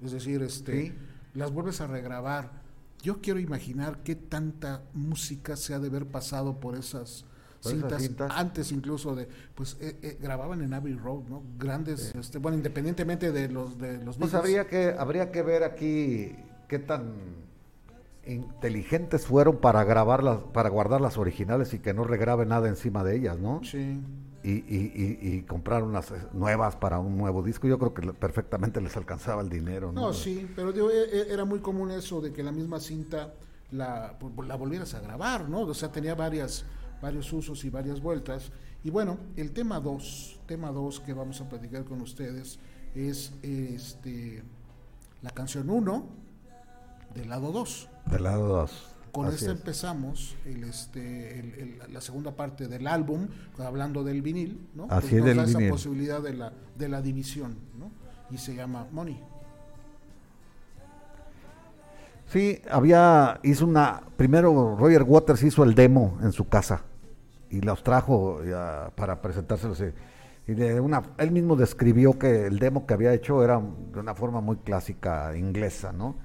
es 0.00 0.12
decir, 0.12 0.40
este, 0.42 0.94
las 1.34 1.50
vuelves 1.52 1.80
a 1.80 1.88
regrabar. 1.88 2.62
Yo 3.02 3.20
quiero 3.20 3.40
imaginar 3.40 4.04
qué 4.04 4.14
tanta 4.14 4.84
música 4.94 5.56
se 5.56 5.74
ha 5.74 5.80
de 5.80 5.88
haber 5.88 6.06
pasado 6.06 6.60
por 6.60 6.76
esas 6.76 7.24
cintas, 7.60 8.08
antes 8.30 8.72
incluso 8.72 9.14
de 9.14 9.28
pues 9.54 9.76
eh, 9.80 9.96
eh, 10.02 10.18
grababan 10.20 10.62
en 10.62 10.72
Abbey 10.72 10.94
Road 10.94 11.24
no 11.28 11.42
grandes 11.58 12.14
este, 12.14 12.38
bueno 12.38 12.56
independientemente 12.56 13.32
de 13.32 13.48
los 13.48 13.78
de 13.78 14.02
los 14.02 14.16
pues 14.16 14.34
habría 14.34 14.66
que 14.66 14.94
habría 14.98 15.30
que 15.30 15.42
ver 15.42 15.62
aquí 15.62 16.34
qué 16.68 16.78
tan 16.78 17.12
inteligentes 18.26 19.26
fueron 19.26 19.58
para 19.58 19.84
grabarlas 19.84 20.40
para 20.52 20.68
guardar 20.68 21.00
las 21.00 21.18
originales 21.18 21.74
y 21.74 21.78
que 21.78 21.92
no 21.92 22.04
regrabe 22.04 22.46
nada 22.46 22.68
encima 22.68 23.04
de 23.04 23.16
ellas 23.16 23.38
no 23.38 23.60
sí. 23.62 24.00
Y, 24.42 24.52
y, 24.52 25.18
y, 25.20 25.42
comprar 25.42 25.82
unas 25.82 26.14
nuevas 26.32 26.74
para 26.74 26.98
un 26.98 27.18
nuevo 27.18 27.42
disco, 27.42 27.68
yo 27.68 27.78
creo 27.78 27.92
que 27.92 28.10
perfectamente 28.14 28.80
les 28.80 28.96
alcanzaba 28.96 29.42
el 29.42 29.50
dinero. 29.50 29.92
No, 29.92 30.14
sí, 30.14 30.50
pero 30.56 30.72
digo, 30.72 30.90
e, 30.90 30.94
e, 30.96 31.30
era 31.30 31.44
muy 31.44 31.58
común 31.58 31.90
eso 31.90 32.22
de 32.22 32.32
que 32.32 32.42
la 32.42 32.50
misma 32.50 32.80
cinta 32.80 33.34
la, 33.72 34.16
la 34.46 34.56
volvieras 34.56 34.94
a 34.94 35.00
grabar, 35.00 35.48
¿no? 35.48 35.60
O 35.60 35.74
sea, 35.74 35.90
tenía 35.90 36.14
varias, 36.14 36.64
varios 37.00 37.32
usos 37.32 37.64
y 37.64 37.70
varias 37.70 38.00
vueltas 38.00 38.50
Y 38.84 38.90
bueno, 38.90 39.18
el 39.36 39.52
tema 39.52 39.80
2, 39.80 40.40
tema 40.46 40.70
2 40.70 41.00
que 41.00 41.12
vamos 41.12 41.40
a 41.40 41.48
platicar 41.48 41.84
con 41.84 42.00
ustedes 42.00 42.58
es 42.94 43.32
este 43.42 44.42
la 45.22 45.30
canción 45.30 45.68
1 45.68 46.08
del 47.14 47.28
lado 47.28 47.52
2. 47.52 47.88
Del 48.10 48.22
lado 48.22 48.48
2. 48.48 48.86
Con 49.12 49.26
esta 49.26 49.50
empezamos 49.50 50.36
el, 50.46 50.64
este, 50.64 51.78
la 51.90 52.00
segunda 52.00 52.36
parte 52.36 52.68
del 52.68 52.86
álbum, 52.86 53.26
hablando 53.58 54.04
del 54.04 54.22
vinil, 54.22 54.68
¿no? 54.74 54.86
Así 54.88 55.16
es, 55.16 55.24
esa 55.24 55.58
posibilidad 55.68 56.22
de 56.22 56.34
la, 56.34 56.52
de 56.78 56.88
la 56.88 57.02
división, 57.02 57.56
¿no? 57.76 57.90
Y 58.30 58.38
se 58.38 58.54
llama 58.54 58.86
Money. 58.92 59.20
Sí, 62.28 62.62
había, 62.70 63.40
hizo 63.42 63.66
una, 63.66 64.00
primero 64.16 64.76
Roger 64.76 65.02
Waters 65.02 65.42
hizo 65.42 65.64
el 65.64 65.74
demo 65.74 66.16
en 66.22 66.30
su 66.30 66.48
casa 66.48 66.84
y 67.50 67.60
los 67.60 67.82
trajo 67.82 68.40
para 68.94 69.20
presentárselos. 69.20 69.82
Y 70.46 70.54
de 70.54 70.80
una, 70.80 71.02
él 71.18 71.30
mismo 71.30 71.56
describió 71.56 72.18
que 72.18 72.46
el 72.46 72.58
demo 72.58 72.86
que 72.86 72.94
había 72.94 73.12
hecho 73.12 73.44
era 73.44 73.60
de 73.92 74.00
una 74.00 74.14
forma 74.14 74.40
muy 74.40 74.56
clásica 74.56 75.36
inglesa, 75.36 75.92
¿no? 75.92 76.16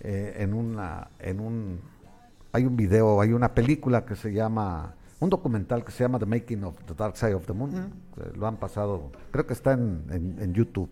Eh, 0.00 0.36
en 0.38 0.54
una, 0.54 1.08
en 1.18 1.40
un, 1.40 1.80
hay 2.52 2.66
un 2.66 2.76
video, 2.76 3.20
hay 3.20 3.32
una 3.32 3.54
película 3.54 4.04
que 4.04 4.16
se 4.16 4.32
llama, 4.32 4.94
un 5.18 5.30
documental 5.30 5.82
que 5.84 5.92
se 5.92 6.04
llama 6.04 6.18
The 6.18 6.26
Making 6.26 6.64
of 6.64 6.74
the 6.84 6.94
Dark 6.94 7.16
Side 7.16 7.34
of 7.34 7.46
the 7.46 7.52
Moon, 7.52 7.92
lo 8.36 8.46
han 8.46 8.58
pasado, 8.58 9.10
creo 9.30 9.46
que 9.46 9.54
está 9.54 9.72
en, 9.72 10.04
en, 10.10 10.52
YouTube, 10.52 10.90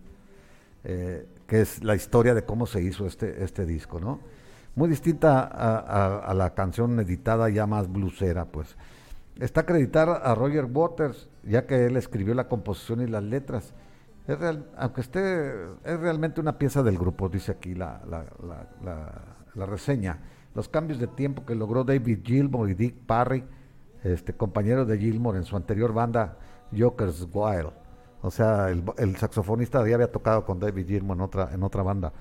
eh, 0.84 1.26
que 1.46 1.60
es 1.60 1.84
la 1.84 1.94
historia 1.94 2.32
de 2.34 2.44
cómo 2.44 2.66
se 2.66 2.82
hizo 2.82 3.06
este, 3.06 3.44
este 3.44 3.66
disco, 3.66 4.00
¿no? 4.00 4.18
muy 4.74 4.88
distinta 4.88 5.42
a, 5.42 6.32
la 6.34 6.54
canción 6.54 6.98
editada 7.00 7.48
ya 7.50 7.66
más 7.66 7.92
blusera, 7.92 8.46
pues. 8.46 8.76
Está 9.40 9.62
acreditada 9.62 10.16
a 10.16 10.34
Roger 10.34 10.66
Waters, 10.66 11.28
ya 11.42 11.66
que 11.66 11.86
él 11.86 11.96
escribió 11.96 12.34
la 12.34 12.48
composición 12.48 13.00
y 13.00 13.06
las 13.06 13.22
letras. 13.22 13.74
Es 14.26 14.38
real, 14.38 14.70
aunque 14.76 15.00
esté, 15.00 15.52
es 15.84 15.98
realmente 15.98 16.40
una 16.40 16.58
pieza 16.58 16.82
del 16.82 16.98
grupo, 16.98 17.28
dice 17.28 17.52
aquí 17.52 17.74
la, 17.74 18.02
la, 18.06 19.66
reseña. 19.66 20.20
Los 20.54 20.68
cambios 20.68 20.98
de 21.00 21.06
tiempo 21.06 21.44
que 21.46 21.54
logró 21.54 21.82
David 21.82 22.20
Gilmour 22.22 22.70
y 22.70 22.74
Dick 22.74 22.94
Parry, 23.06 23.44
este, 24.04 24.34
compañeros 24.34 24.86
de 24.86 24.98
Gilmour 24.98 25.36
en 25.36 25.44
su 25.44 25.56
anterior 25.56 25.92
banda 25.92 26.36
Jokers 26.76 27.26
Wild. 27.32 27.72
O 28.20 28.30
sea, 28.30 28.68
el, 28.68 28.84
el 28.98 29.16
saxofonista 29.16 29.86
ya 29.88 29.94
había 29.94 30.12
tocado 30.12 30.44
con 30.44 30.60
David 30.60 30.86
Gilmour 30.86 31.16
en 31.16 31.22
otra, 31.22 31.50
en 31.52 31.62
otra 31.62 31.82
banda 31.82 32.12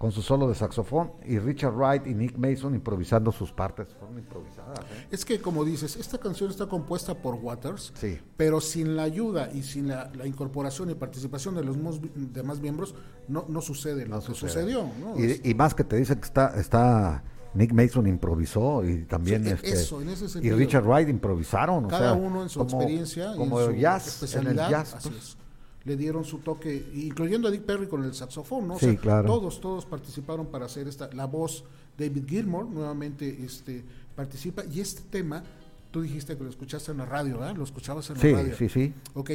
con 0.00 0.12
su 0.12 0.22
solo 0.22 0.48
de 0.48 0.54
saxofón 0.54 1.12
y 1.26 1.38
Richard 1.38 1.74
Wright 1.74 2.06
y 2.06 2.14
Nick 2.14 2.38
Mason 2.38 2.74
improvisando 2.74 3.30
sus 3.30 3.52
partes. 3.52 3.88
Fueron 3.98 4.16
improvisadas. 4.16 4.78
¿eh? 4.78 5.08
Es 5.10 5.26
que, 5.26 5.42
como 5.42 5.62
dices, 5.62 5.94
esta 5.96 6.16
canción 6.16 6.48
está 6.48 6.64
compuesta 6.64 7.14
por 7.14 7.34
Waters, 7.34 7.92
sí. 7.96 8.18
pero 8.34 8.62
sin 8.62 8.96
la 8.96 9.02
ayuda 9.02 9.50
y 9.52 9.62
sin 9.62 9.88
la, 9.88 10.10
incorporación 10.24 10.88
y 10.88 10.94
participación 10.94 11.54
de 11.54 11.64
los 11.64 11.76
demás 12.14 12.60
miembros, 12.60 12.94
no, 13.28 13.44
no 13.46 13.60
sucede 13.60 14.06
lo 14.06 14.22
que 14.22 14.32
sucedió. 14.32 14.88
Y, 15.18 15.52
más 15.52 15.74
que 15.74 15.84
te 15.84 15.96
dicen 15.96 16.18
que 16.18 16.24
está, 16.24 16.58
está 16.58 17.22
Nick 17.52 17.74
Mason 17.74 18.06
improvisó 18.06 18.82
y 18.82 19.02
también 19.04 19.46
e, 19.46 19.58
este, 19.62 19.96
y 20.40 20.50
Richard 20.50 20.86
Wright 20.86 21.10
improvisaron. 21.10 21.88
Cada 21.88 22.14
uno 22.14 22.42
en 22.42 22.48
su 22.48 22.62
experiencia 22.62 23.34
como 23.36 23.60
en 23.60 23.66
su 23.66 23.76
jazz, 23.76 24.06
especialidad. 24.06 24.52
En 24.52 24.60
el 24.60 24.70
jazz, 24.70 24.96
pues 25.02 25.36
le 25.84 25.96
dieron 25.96 26.24
su 26.24 26.38
toque, 26.38 26.90
incluyendo 26.94 27.48
a 27.48 27.50
Dick 27.50 27.62
Perry 27.62 27.86
con 27.86 28.04
el 28.04 28.14
saxofón, 28.14 28.68
¿no? 28.68 28.78
Sí, 28.78 28.96
claro. 28.96 29.26
Todos, 29.26 29.60
todos 29.60 29.86
participaron 29.86 30.46
para 30.46 30.66
hacer 30.66 30.88
esta, 30.88 31.10
la 31.12 31.26
voz, 31.26 31.64
David 31.96 32.24
Gilmour 32.28 32.66
nuevamente 32.66 33.44
este, 33.44 33.84
participa, 34.14 34.64
y 34.70 34.80
este 34.80 35.02
tema, 35.10 35.42
tú 35.90 36.02
dijiste 36.02 36.36
que 36.36 36.44
lo 36.44 36.50
escuchaste 36.50 36.92
en 36.92 36.98
la 36.98 37.06
radio, 37.06 37.38
¿verdad? 37.38 37.56
Lo 37.56 37.64
escuchabas 37.64 38.10
en 38.10 38.16
la 38.16 38.38
radio. 38.38 38.56
Sí, 38.56 38.68
sí, 38.68 38.86
sí. 38.86 38.94
Ok, 39.14 39.30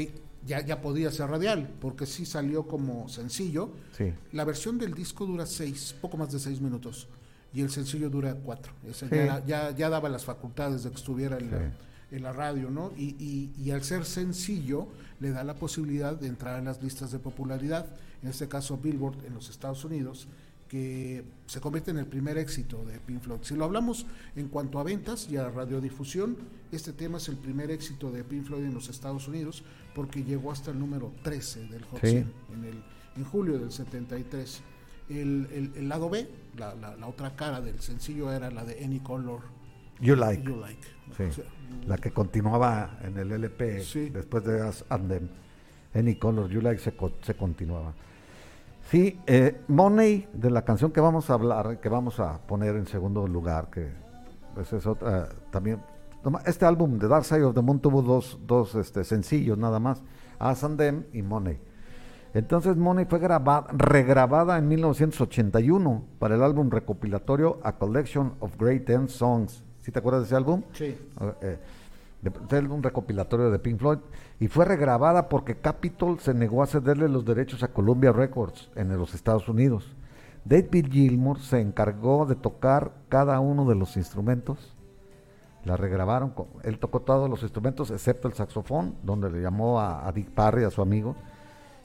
ya, 0.45 0.63
ya 0.63 0.81
podía 0.81 1.11
ser 1.11 1.29
radial, 1.29 1.67
porque 1.81 2.05
sí 2.05 2.25
salió 2.25 2.67
como 2.67 3.09
sencillo. 3.09 3.71
Sí. 3.97 4.13
La 4.31 4.45
versión 4.45 4.77
del 4.77 4.93
disco 4.93 5.25
dura 5.25 5.45
seis, 5.45 5.95
poco 5.99 6.17
más 6.17 6.31
de 6.31 6.39
seis 6.39 6.61
minutos, 6.61 7.07
y 7.53 7.61
el 7.61 7.71
sencillo 7.71 8.09
dura 8.09 8.35
cuatro. 8.35 8.73
ya, 9.11 9.73
ya, 9.75 9.89
daba 9.89 10.09
las 10.09 10.25
facultades 10.25 10.83
de 10.83 10.91
que 10.91 10.97
estuviera 10.97 11.37
en 11.37 11.51
la 11.51 11.71
en 12.11 12.23
la 12.23 12.31
radio, 12.31 12.69
¿no? 12.69 12.91
Y, 12.97 13.51
y, 13.57 13.71
al 13.71 13.83
ser 13.83 14.05
sencillo, 14.05 14.87
le 15.19 15.31
da 15.31 15.43
la 15.43 15.55
posibilidad 15.55 16.15
de 16.15 16.27
entrar 16.27 16.59
en 16.59 16.65
las 16.65 16.81
listas 16.81 17.11
de 17.11 17.19
popularidad, 17.19 17.87
en 18.21 18.29
este 18.29 18.47
caso 18.47 18.77
Billboard 18.77 19.25
en 19.25 19.33
los 19.33 19.49
Estados 19.49 19.83
Unidos, 19.85 20.27
que 20.67 21.23
se 21.45 21.61
convierte 21.61 21.91
en 21.91 21.97
el 21.97 22.07
primer 22.07 22.37
éxito 22.37 22.83
de 22.85 22.99
Pink 22.99 23.21
Floyd. 23.21 23.39
Si 23.43 23.55
lo 23.55 23.65
hablamos 23.65 24.05
en 24.35 24.47
cuanto 24.47 24.79
a 24.79 24.83
ventas 24.83 25.29
y 25.29 25.37
a 25.37 25.49
radiodifusión, 25.49 26.37
este 26.71 26.91
tema 26.91 27.17
es 27.17 27.29
el 27.29 27.37
primer 27.37 27.71
éxito 27.71 28.11
de 28.11 28.23
Pink 28.23 28.45
Floyd 28.45 28.65
en 28.65 28.73
los 28.73 28.89
Estados 28.89 29.27
Unidos, 29.27 29.63
porque 29.93 30.23
llegó 30.23 30.51
hasta 30.51 30.71
el 30.71 30.79
número 30.79 31.13
13 31.23 31.67
del 31.67 31.83
Hot 31.85 32.03
en, 32.03 32.25
el, 32.63 32.83
en 33.15 33.23
julio 33.23 33.59
del 33.59 33.71
73. 33.71 34.61
El, 35.07 35.71
el, 35.75 35.87
lado 35.87 36.09
B, 36.09 36.27
la, 36.57 36.73
la, 36.73 37.07
otra 37.07 37.35
cara 37.35 37.61
del 37.61 37.79
sencillo 37.79 38.31
era 38.31 38.49
la 38.49 38.65
de 38.65 38.83
Any 38.83 38.99
Color 39.01 39.41
You 39.99 40.15
Like. 40.15 40.43
You 40.43 40.55
like 40.57 40.95
la 41.87 41.97
que 41.97 42.11
continuaba 42.11 42.97
en 43.03 43.17
el 43.17 43.31
LP 43.31 43.83
después 44.11 44.43
de 44.43 44.61
As 44.61 44.85
and 44.89 45.29
Any 45.93 46.15
Color 46.15 46.49
You 46.49 46.61
Like 46.61 46.81
se, 46.81 46.93
se 47.21 47.35
continuaba. 47.35 47.93
Sí, 48.89 49.19
eh, 49.25 49.61
Money, 49.67 50.27
de 50.33 50.51
la 50.51 50.63
canción 50.63 50.91
que 50.91 50.99
vamos 50.99 51.29
a 51.29 51.33
hablar, 51.33 51.79
que 51.79 51.89
vamos 51.89 52.19
a 52.19 52.39
poner 52.45 52.75
en 52.75 52.85
segundo 52.85 53.27
lugar, 53.27 53.69
que 53.71 53.89
pues 54.53 54.71
es 54.73 54.85
otra, 54.85 55.29
también, 55.51 55.81
este 56.45 56.65
álbum 56.65 56.99
de 56.99 57.07
Dark 57.07 57.25
Side 57.25 57.43
of 57.43 57.55
the 57.55 57.61
Moon 57.61 57.79
tuvo 57.79 58.01
dos, 58.01 58.39
dos 58.45 58.75
este, 58.75 59.03
sencillos 59.03 59.57
nada 59.57 59.79
más, 59.79 60.03
As 60.37 60.63
and 60.63 60.77
Them 60.77 61.05
y 61.13 61.21
Money. 61.21 61.59
Entonces 62.33 62.75
Money 62.75 63.05
fue 63.05 63.19
grabada, 63.19 63.67
regrabada 63.71 64.57
en 64.57 64.67
1981 64.67 66.03
para 66.19 66.35
el 66.35 66.43
álbum 66.43 66.69
recopilatorio 66.69 67.59
A 67.63 67.77
Collection 67.77 68.33
of 68.39 68.55
Great 68.57 68.89
End 68.89 69.07
Songs 69.07 69.63
¿Sí 69.85 69.91
te 69.91 69.99
acuerdas 69.99 70.23
de 70.23 70.25
ese 70.25 70.35
álbum? 70.35 70.63
Sí. 70.73 70.97
Eh, 71.43 71.59
un 72.71 72.81
recopilatorio 72.81 73.51
de 73.51 73.59
Pink 73.59 73.77
Floyd 73.77 73.99
y 74.39 74.47
fue 74.47 74.65
regrabada 74.65 75.29
porque 75.29 75.57
Capitol 75.57 76.19
se 76.19 76.33
negó 76.33 76.63
a 76.63 76.65
cederle 76.65 77.07
los 77.07 77.23
derechos 77.23 77.61
a 77.61 77.67
Columbia 77.67 78.11
Records 78.11 78.71
en 78.73 78.97
los 78.97 79.13
Estados 79.13 79.47
Unidos. 79.47 79.95
David 80.43 80.87
Gilmour 80.91 81.39
se 81.39 81.61
encargó 81.61 82.25
de 82.25 82.33
tocar 82.33 82.93
cada 83.09 83.39
uno 83.39 83.63
de 83.65 83.75
los 83.75 83.95
instrumentos. 83.95 84.73
La 85.65 85.77
regrabaron, 85.77 86.33
él 86.63 86.79
tocó 86.79 87.01
todos 87.01 87.29
los 87.29 87.43
instrumentos 87.43 87.91
excepto 87.91 88.27
el 88.27 88.33
saxofón, 88.33 88.95
donde 89.03 89.29
le 89.29 89.39
llamó 89.39 89.79
a, 89.79 90.11
Dick 90.11 90.31
Parry, 90.31 90.63
a 90.63 90.71
su 90.71 90.81
amigo, 90.81 91.15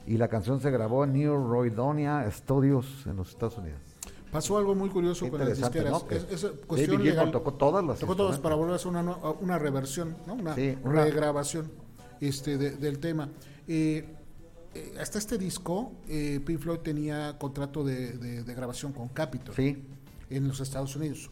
y 0.07 0.17
la 0.17 0.27
canción 0.27 0.59
se 0.59 0.71
grabó 0.71 1.03
en 1.03 1.13
New 1.13 1.47
Roydonia 1.47 2.25
Studios 2.31 3.05
en 3.05 3.17
los 3.17 3.29
Estados 3.29 3.59
Unidos. 3.59 3.90
Pasó 4.31 4.57
algo 4.57 4.73
muy 4.75 4.89
curioso 4.89 5.29
con 5.29 5.39
las 5.39 5.57
disqueras. 5.57 6.05
Es, 6.31 6.45
cuestión 6.65 7.03
legal. 7.03 7.31
tocó 7.31 7.53
todas 7.53 7.83
las 7.83 7.99
Tocó 7.99 8.15
todas 8.15 8.39
para 8.39 8.55
volver 8.55 8.73
a 8.73 8.75
hacer 8.77 8.87
una, 8.87 9.01
una 9.41 9.59
reversión, 9.59 10.15
¿no? 10.25 10.35
una 10.35 10.55
regrabación 11.03 11.69
este, 12.21 12.57
del 12.57 12.99
tema. 12.99 13.29
Eh, 13.67 14.05
eh, 14.73 14.93
hasta 14.99 15.17
este 15.17 15.37
disco, 15.37 15.91
eh, 16.07 16.39
Pink 16.45 16.59
Floyd 16.59 16.79
tenía 16.79 17.35
contrato 17.37 17.83
de, 17.83 18.43
grabación 18.55 18.93
con 18.93 19.09
Capitol 19.09 19.53
sí. 19.55 19.83
en 20.29 20.47
los 20.47 20.61
Estados 20.61 20.95
Unidos. 20.95 21.29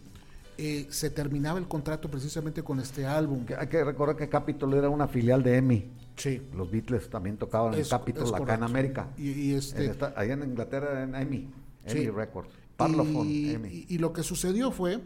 se 0.58 1.10
terminaba 1.12 1.58
el 1.58 1.68
contrato 1.68 2.10
precisamente 2.10 2.64
con 2.64 2.80
este 2.80 3.06
álbum. 3.06 3.46
hay 3.58 3.68
que 3.68 3.84
recordar 3.84 4.18
que 4.18 4.28
Capitol 4.28 4.74
era 4.74 4.90
una 4.90 5.08
filial 5.08 5.42
de 5.42 5.58
EMI. 5.58 5.92
Sí. 6.18 6.42
Los 6.54 6.70
Beatles 6.70 7.10
también 7.10 7.38
tocaban 7.38 7.74
en 7.76 7.86
Capitol 7.86 8.36
acá 8.36 8.56
en 8.56 8.64
América. 8.64 9.08
Y, 9.18 9.54
este, 9.54 9.96
allá 10.18 10.34
en 10.34 10.44
Inglaterra 10.44 11.04
en 11.04 11.16
EMI, 11.16 11.48
EMI 11.86 12.10
Records. 12.10 12.59
Y, 13.26 13.98
lo 13.98 14.14
que 14.14 14.24
sucedió 14.24 14.72
fue, 14.72 15.00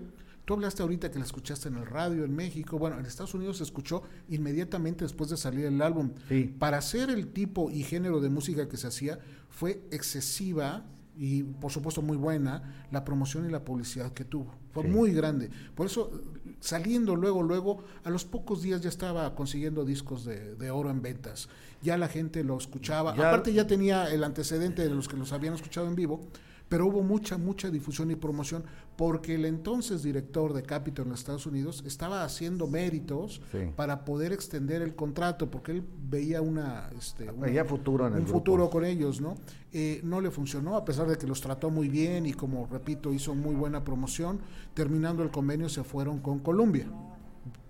tú 0.46 0.54
hablaste 0.54 0.84
ahorita 0.84 1.12
que 1.12 1.20
la 1.20 1.26
escuchaste 1.26 1.70
en 1.70 1.78
el 1.78 1.86
radio 1.86 2.24
en 2.24 2.36
México, 2.36 2.78
bueno, 2.78 3.00
en 3.00 3.06
Estados 3.06 3.34
Unidos 3.34 3.58
se 3.58 3.64
escuchó 3.64 4.04
inmediatamente 4.30 5.06
después 5.06 5.30
de 5.30 5.38
salir 5.38 5.66
el 5.66 5.82
álbum. 5.82 6.12
Para 6.60 6.78
hacer 6.78 7.10
el 7.10 7.28
tipo 7.28 7.72
y 7.72 7.84
género 7.84 8.22
de 8.22 8.30
música 8.30 8.68
que 8.68 8.78
se 8.78 8.88
hacía, 8.88 9.20
fue 9.50 9.84
excesiva 9.92 10.86
y 11.16 11.44
por 11.44 11.72
supuesto 11.72 12.02
muy 12.02 12.18
buena 12.18 12.86
la 12.92 13.04
promoción 13.04 13.48
y 13.48 13.52
la 13.52 13.64
publicidad 13.64 14.12
que 14.14 14.26
tuvo. 14.26 14.54
Fue 14.72 14.84
muy 14.84 15.14
grande. 15.14 15.52
Por 15.76 15.86
eso, 15.86 16.12
saliendo 16.60 17.16
luego, 17.16 17.44
luego, 17.44 17.84
a 18.04 18.10
los 18.10 18.26
pocos 18.26 18.64
días 18.64 18.82
ya 18.82 18.90
estaba 18.90 19.36
consiguiendo 19.36 19.86
discos 19.86 20.26
de, 20.26 20.72
oro 20.72 20.90
en 20.90 21.02
ventas. 21.02 21.50
Ya 21.82 21.98
la 21.98 22.08
gente 22.08 22.44
lo 22.44 22.58
escuchaba. 22.58 23.12
Aparte 23.12 23.54
ya 23.54 23.68
tenía 23.68 24.12
el 24.12 24.24
antecedente 24.24 24.82
de 24.82 24.90
los 24.90 25.08
que 25.08 25.18
los 25.18 25.32
habían 25.32 25.54
escuchado 25.54 25.88
en 25.88 25.96
vivo 25.96 26.28
pero 26.74 26.88
hubo 26.88 27.04
mucha, 27.04 27.38
mucha 27.38 27.70
difusión 27.70 28.10
y 28.10 28.16
promoción 28.16 28.64
porque 28.96 29.36
el 29.36 29.46
entonces 29.46 30.02
director 30.02 30.54
de 30.54 30.64
Capitol 30.64 31.06
en 31.06 31.12
los 31.12 31.20
Estados 31.20 31.46
Unidos 31.46 31.84
estaba 31.86 32.24
haciendo 32.24 32.66
méritos 32.66 33.44
para 33.76 34.04
poder 34.04 34.34
extender 34.34 34.82
el 34.82 34.96
contrato, 34.96 35.52
porque 35.52 35.74
él 35.74 35.84
veía 36.10 36.42
una, 36.42 36.90
este, 36.98 37.30
veía 37.30 37.64
futuro 37.64 38.08
en 38.08 38.16
un 38.16 38.26
futuro 38.26 38.72
con 38.72 38.86
ellos, 38.86 39.22
¿no? 39.22 39.36
Eh, 39.72 40.02
no 40.04 40.20
le 40.20 40.32
funcionó, 40.32 40.76
a 40.76 40.84
pesar 40.84 41.08
de 41.08 41.16
que 41.16 41.28
los 41.28 41.42
trató 41.42 41.70
muy 41.70 41.90
bien 41.90 42.26
y 42.26 42.34
como 42.34 42.66
repito, 42.66 43.14
hizo 43.14 43.36
muy 43.36 43.54
buena 43.54 43.84
promoción, 43.84 44.40
terminando 44.74 45.22
el 45.22 45.30
convenio 45.30 45.70
se 45.70 45.84
fueron 45.84 46.22
con 46.22 46.40
Columbia. 46.40 46.88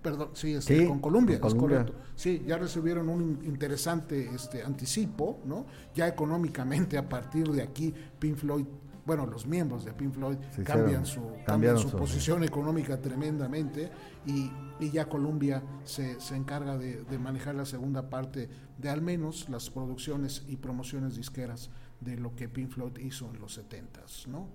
Perdón, 0.00 0.30
sí, 0.32 0.54
este, 0.54 0.86
con 0.86 1.00
Colombia, 1.00 1.38
es 1.44 1.54
correcto. 1.54 1.92
Sí, 2.14 2.42
ya 2.46 2.56
recibieron 2.56 3.10
un 3.10 3.40
interesante 3.44 4.30
este, 4.34 4.62
anticipo, 4.62 5.40
¿no? 5.44 5.66
Ya 5.94 6.08
económicamente 6.08 6.96
a 6.96 7.06
partir 7.06 7.48
de 7.48 7.62
aquí 7.62 7.92
Pink 8.18 8.36
Floyd 8.36 8.64
bueno, 9.06 9.26
los 9.26 9.46
miembros 9.46 9.84
de 9.84 9.92
Pink 9.92 10.12
Floyd 10.14 10.36
cambian, 10.64 11.04
su, 11.04 11.20
cambian 11.44 11.78
su, 11.78 11.90
posición 11.90 12.42
económica 12.44 13.00
tremendamente 13.00 13.90
y, 14.26 14.50
ya 14.92 15.08
Columbia 15.08 15.62
se, 15.84 16.20
se 16.20 16.36
encarga 16.36 16.76
de, 16.76 17.18
manejar 17.18 17.54
la 17.54 17.64
segunda 17.64 18.10
parte 18.10 18.48
de 18.78 18.88
al 18.88 19.00
menos 19.02 19.48
las 19.48 19.70
producciones 19.70 20.44
y 20.48 20.56
promociones 20.56 21.16
disqueras 21.16 21.70
de 22.00 22.16
lo 22.16 22.34
que 22.34 22.48
Pink 22.48 22.70
Floyd 22.70 22.98
hizo 22.98 23.30
en 23.30 23.40
los 23.40 23.58
70s, 23.58 24.26
¿no? 24.26 24.46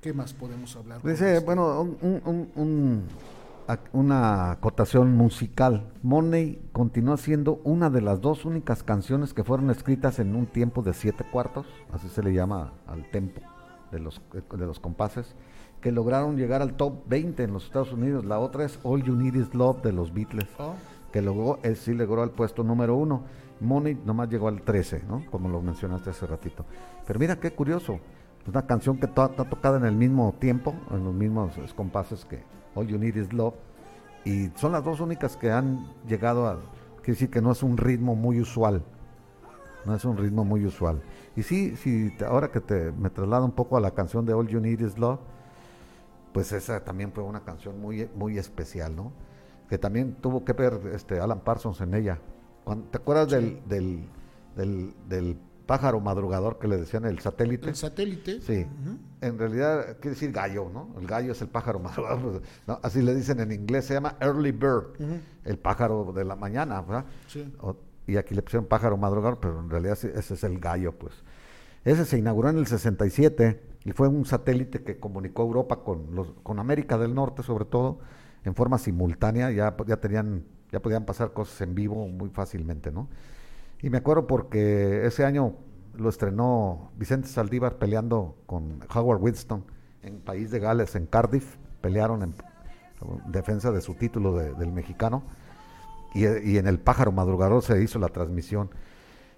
¿Qué 0.00 0.12
más 0.12 0.32
podemos 0.32 0.74
hablar? 0.76 1.02
Dice, 1.02 1.40
bueno, 1.40 1.82
un 1.82 3.04
una 3.92 4.52
acotación 4.52 5.16
musical. 5.16 5.92
Money 6.02 6.60
continúa 6.72 7.16
siendo 7.16 7.60
una 7.64 7.90
de 7.90 8.00
las 8.00 8.20
dos 8.20 8.44
únicas 8.44 8.82
canciones 8.82 9.34
que 9.34 9.44
fueron 9.44 9.70
escritas 9.70 10.18
en 10.18 10.34
un 10.34 10.46
tiempo 10.46 10.82
de 10.82 10.94
siete 10.94 11.24
cuartos, 11.30 11.66
así 11.92 12.08
se 12.08 12.22
le 12.22 12.32
llama 12.32 12.72
al 12.86 13.10
tempo 13.10 13.40
de 13.90 13.98
los, 13.98 14.20
de 14.32 14.66
los 14.66 14.80
compases, 14.80 15.34
que 15.80 15.92
lograron 15.92 16.36
llegar 16.36 16.62
al 16.62 16.74
top 16.74 17.08
20 17.08 17.42
en 17.42 17.52
los 17.52 17.64
Estados 17.64 17.92
Unidos. 17.92 18.24
La 18.24 18.38
otra 18.38 18.64
es 18.64 18.78
All 18.82 19.02
You 19.02 19.14
Need 19.14 19.34
Is 19.34 19.54
Love 19.54 19.82
de 19.82 19.92
los 19.92 20.12
Beatles, 20.12 20.48
oh. 20.58 20.74
que 21.12 21.22
luego 21.22 21.58
él 21.62 21.76
sí 21.76 21.94
logró 21.94 22.22
al 22.22 22.30
puesto 22.30 22.62
número 22.62 22.96
uno. 22.96 23.24
Money 23.60 24.00
nomás 24.04 24.28
llegó 24.28 24.48
al 24.48 24.62
13, 24.62 25.04
¿no? 25.08 25.24
Como 25.30 25.48
lo 25.48 25.60
mencionaste 25.60 26.10
hace 26.10 26.26
ratito. 26.26 26.64
Pero 27.06 27.18
mira 27.18 27.38
qué 27.38 27.52
curioso, 27.52 28.00
una 28.46 28.66
canción 28.66 28.98
que 28.98 29.06
está 29.06 29.28
tocada 29.28 29.78
en 29.78 29.84
el 29.84 29.94
mismo 29.94 30.34
tiempo, 30.38 30.74
en 30.90 31.04
los 31.04 31.14
mismos 31.14 31.52
compases 31.76 32.24
que, 32.24 32.42
All 32.74 32.86
You 32.86 32.98
Need 32.98 33.16
Is 33.16 33.32
Love. 33.32 33.54
Y 34.24 34.50
son 34.56 34.72
las 34.72 34.84
dos 34.84 35.00
únicas 35.00 35.36
que 35.36 35.50
han 35.50 35.86
llegado 36.06 36.46
a... 36.46 36.60
Quiere 36.96 37.12
decir 37.12 37.30
que 37.30 37.40
no 37.40 37.52
es 37.52 37.62
un 37.62 37.76
ritmo 37.76 38.14
muy 38.14 38.40
usual. 38.40 38.82
No 39.86 39.94
es 39.94 40.04
un 40.04 40.16
ritmo 40.16 40.44
muy 40.44 40.64
usual. 40.66 41.02
Y 41.36 41.42
sí, 41.42 41.74
sí 41.76 42.12
ahora 42.26 42.50
que 42.50 42.60
te, 42.60 42.92
me 42.92 43.08
traslado 43.08 43.44
un 43.44 43.52
poco 43.52 43.76
a 43.76 43.80
la 43.80 43.92
canción 43.92 44.26
de 44.26 44.34
All 44.34 44.46
You 44.46 44.60
Need 44.60 44.80
Is 44.80 44.98
Love, 44.98 45.20
pues 46.32 46.52
esa 46.52 46.84
también 46.84 47.12
fue 47.12 47.24
una 47.24 47.40
canción 47.40 47.80
muy, 47.80 48.08
muy 48.14 48.38
especial, 48.38 48.94
¿no? 48.94 49.12
Que 49.68 49.78
también 49.78 50.16
tuvo 50.20 50.44
que 50.44 50.52
ver 50.52 50.80
este 50.94 51.18
Alan 51.18 51.40
Parsons 51.40 51.80
en 51.80 51.94
ella. 51.94 52.18
¿Te 52.90 52.98
acuerdas 52.98 53.30
del, 53.30 53.62
del, 53.66 54.04
del, 54.54 54.94
del 55.08 55.38
pájaro 55.70 56.00
madrugador 56.00 56.58
que 56.58 56.66
le 56.66 56.78
decían 56.78 57.04
el 57.04 57.20
satélite. 57.20 57.68
El 57.68 57.76
satélite. 57.76 58.40
Sí. 58.40 58.66
En 59.20 59.38
realidad 59.38 59.98
quiere 60.00 60.16
decir 60.16 60.32
gallo, 60.32 60.68
¿no? 60.68 60.92
El 60.98 61.06
gallo 61.06 61.30
es 61.30 61.40
el 61.42 61.46
pájaro 61.46 61.78
madrugador. 61.78 62.42
Así 62.82 63.00
le 63.00 63.14
dicen 63.14 63.38
en 63.38 63.52
inglés, 63.52 63.84
se 63.84 63.94
llama 63.94 64.16
early 64.20 64.50
bird, 64.50 64.98
el 65.44 65.58
pájaro 65.58 66.12
de 66.12 66.24
la 66.24 66.34
mañana, 66.34 66.82
¿verdad? 66.82 67.04
Sí. 67.28 67.54
y 68.08 68.16
aquí 68.16 68.34
le 68.34 68.42
pusieron 68.42 68.66
pájaro 68.66 68.96
madrugador, 68.96 69.38
pero 69.38 69.60
en 69.60 69.70
realidad 69.70 69.92
ese 69.92 70.34
es 70.34 70.42
el 70.42 70.58
gallo, 70.58 70.90
pues. 70.98 71.14
Ese 71.84 72.04
se 72.04 72.18
inauguró 72.18 72.48
en 72.48 72.58
el 72.58 72.66
67 72.66 73.62
y 73.84 73.92
fue 73.92 74.08
un 74.08 74.26
satélite 74.26 74.82
que 74.82 74.98
comunicó 74.98 75.44
Europa 75.44 75.84
con, 75.84 76.16
los, 76.16 76.32
con 76.42 76.58
América 76.58 76.98
del 76.98 77.14
Norte, 77.14 77.44
sobre 77.44 77.64
todo, 77.64 78.00
en 78.44 78.56
forma 78.56 78.76
simultánea. 78.76 79.52
Ya, 79.52 79.76
ya, 79.86 79.98
tenían, 79.98 80.46
ya 80.72 80.82
podían 80.82 81.04
pasar 81.04 81.32
cosas 81.32 81.60
en 81.60 81.76
vivo 81.76 82.08
muy 82.08 82.30
fácilmente, 82.30 82.90
¿no? 82.90 83.08
Y 83.82 83.90
me 83.90 83.98
acuerdo 83.98 84.26
porque 84.26 85.06
ese 85.06 85.24
año 85.24 85.54
lo 85.96 86.08
estrenó 86.08 86.90
Vicente 86.96 87.28
Saldívar 87.28 87.78
peleando 87.78 88.36
con 88.46 88.80
Howard 88.94 89.22
Winston 89.22 89.64
en 90.02 90.20
País 90.20 90.50
de 90.50 90.58
Gales, 90.58 90.94
en 90.96 91.06
Cardiff. 91.06 91.56
Pelearon 91.80 92.22
en 92.22 92.34
defensa 93.26 93.70
de 93.70 93.80
su 93.80 93.94
título 93.94 94.34
del 94.34 94.72
mexicano. 94.72 95.22
Y, 96.12 96.24
en 96.24 96.66
El 96.66 96.80
Pájaro 96.80 97.12
Madrugador 97.12 97.62
se 97.62 97.82
hizo 97.82 97.98
la 97.98 98.08
transmisión. 98.08 98.70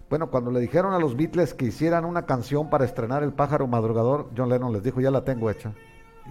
Bueno, 0.09 0.31
cuando 0.31 0.51
le 0.51 0.61
dijeron 0.61 0.95
a 0.95 0.99
los 0.99 1.17
Beatles 1.17 1.55
que 1.55 1.67
hicieran 1.67 2.05
una 2.05 2.27
canción 2.27 2.71
para 2.71 2.85
estrenar 2.85 3.23
El 3.23 3.33
Pájaro 3.33 3.67
Madrugador, 3.67 4.31
John 4.37 4.49
Lennon 4.49 4.73
les 4.73 4.83
dijo, 4.83 5.01
ya 5.01 5.11
la 5.11 5.25
tengo 5.25 5.51
hecha. 5.51 5.75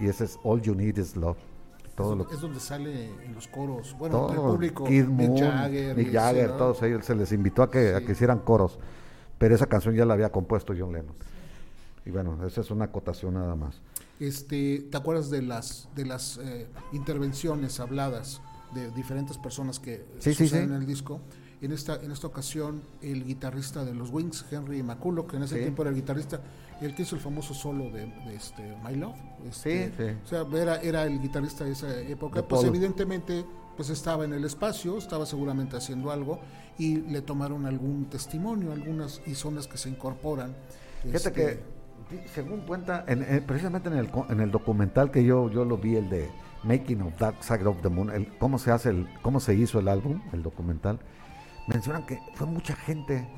Y 0.00 0.08
ese 0.08 0.24
es 0.24 0.38
All 0.42 0.60
You 0.60 0.74
Need 0.74 0.98
Is 0.98 1.16
Love. 1.16 1.38
Todo 1.94 2.26
es, 2.30 2.40
donde 2.40 2.58
sale 2.58 3.10
en 3.24 3.34
los 3.34 3.48
coros, 3.48 3.94
bueno, 3.98 4.30
el 4.30 4.36
público, 4.36 4.84
Kid 4.84 5.04
Moon, 5.04 5.38
Jagger, 5.38 6.10
Jagger 6.10 6.56
todos 6.56 6.82
ellos, 6.82 7.04
se 7.04 7.14
les 7.14 7.32
invitó 7.32 7.62
a 7.62 7.70
que, 7.70 7.94
a 7.94 8.00
que 8.00 8.12
hicieran 8.12 8.38
coros, 8.38 8.78
pero 9.36 9.54
esa 9.54 9.66
canción 9.66 9.94
ya 9.94 10.06
la 10.06 10.14
había 10.14 10.30
compuesto 10.30 10.74
John 10.76 10.92
Lennon. 10.92 11.14
Y 12.06 12.10
bueno, 12.10 12.46
esa 12.46 12.62
es 12.62 12.70
una 12.70 12.86
acotación 12.86 13.34
nada 13.34 13.54
más. 13.54 13.80
Este, 14.18 14.86
¿Te 14.90 14.96
acuerdas 14.96 15.30
de 15.30 15.42
las, 15.42 15.88
de 15.94 16.06
las 16.06 16.38
eh, 16.38 16.66
intervenciones 16.92 17.78
habladas 17.80 18.40
de 18.74 18.90
diferentes 18.92 19.36
personas 19.36 19.78
que 19.78 20.04
sí, 20.18 20.34
en 20.56 20.72
el 20.72 20.86
disco? 20.86 21.20
En 21.62 21.70
esta, 21.72 21.94
en 21.94 22.10
esta 22.10 22.26
ocasión, 22.26 22.82
el 23.00 23.24
guitarrista 23.24 23.84
de 23.84 23.94
los 23.94 24.10
Wings, 24.10 24.44
Henry 24.50 24.82
McCulloch, 24.82 25.30
que 25.30 25.36
en 25.36 25.44
ese 25.44 25.60
tiempo 25.60 25.82
era 25.82 25.90
el 25.90 25.96
guitarrista, 25.96 26.40
el 26.80 26.92
que 26.92 27.02
hizo 27.02 27.14
el 27.14 27.20
famoso 27.22 27.54
solo 27.54 27.88
de, 27.90 28.12
este, 28.34 28.76
My 28.84 28.96
Love. 28.96 29.14
Este, 29.48 29.92
sí, 29.96 30.18
O 30.24 30.28
sea, 30.28 30.60
era, 30.60 30.80
era, 30.82 31.04
el 31.04 31.20
guitarrista 31.20 31.64
de 31.64 31.70
esa 31.70 32.00
época. 32.00 32.42
pues 32.42 32.64
evidentemente 32.64 33.44
pues 33.76 33.90
estaba 33.90 34.24
en 34.24 34.32
el 34.32 34.44
espacio, 34.44 34.98
estaba 34.98 35.24
seguramente 35.24 35.76
haciendo 35.76 36.10
algo 36.10 36.40
y 36.78 36.96
le 36.96 37.22
tomaron 37.22 37.64
algún 37.64 38.06
testimonio, 38.06 38.72
algunas 38.72 39.22
y 39.26 39.34
son 39.34 39.54
las 39.54 39.66
que 39.66 39.78
se 39.78 39.88
incorporan. 39.88 40.54
Fíjate 41.02 41.16
este, 41.16 41.32
que, 41.32 42.28
según 42.34 42.60
cuenta, 42.62 43.04
en, 43.06 43.44
precisamente 43.44 43.88
en 43.88 43.96
el, 43.96 44.10
en 44.28 44.40
el 44.40 44.50
documental 44.50 45.10
que 45.10 45.24
yo, 45.24 45.50
yo 45.50 45.64
lo 45.64 45.78
vi, 45.78 45.96
el 45.96 46.10
de 46.10 46.28
Making 46.64 47.02
of 47.02 47.18
Dark 47.18 47.42
Side 47.42 47.66
of 47.66 47.80
the 47.82 47.88
Moon, 47.88 48.10
el, 48.10 48.36
cómo 48.38 48.58
se 48.58 48.70
hace 48.70 48.90
el, 48.90 49.08
cómo 49.22 49.40
se 49.40 49.54
hizo 49.54 49.78
el 49.78 49.88
álbum, 49.88 50.20
el 50.32 50.42
documental, 50.42 51.00
mencionan 51.66 52.04
que 52.06 52.20
fue 52.34 52.46
mucha 52.46 52.74
gente 52.74 53.28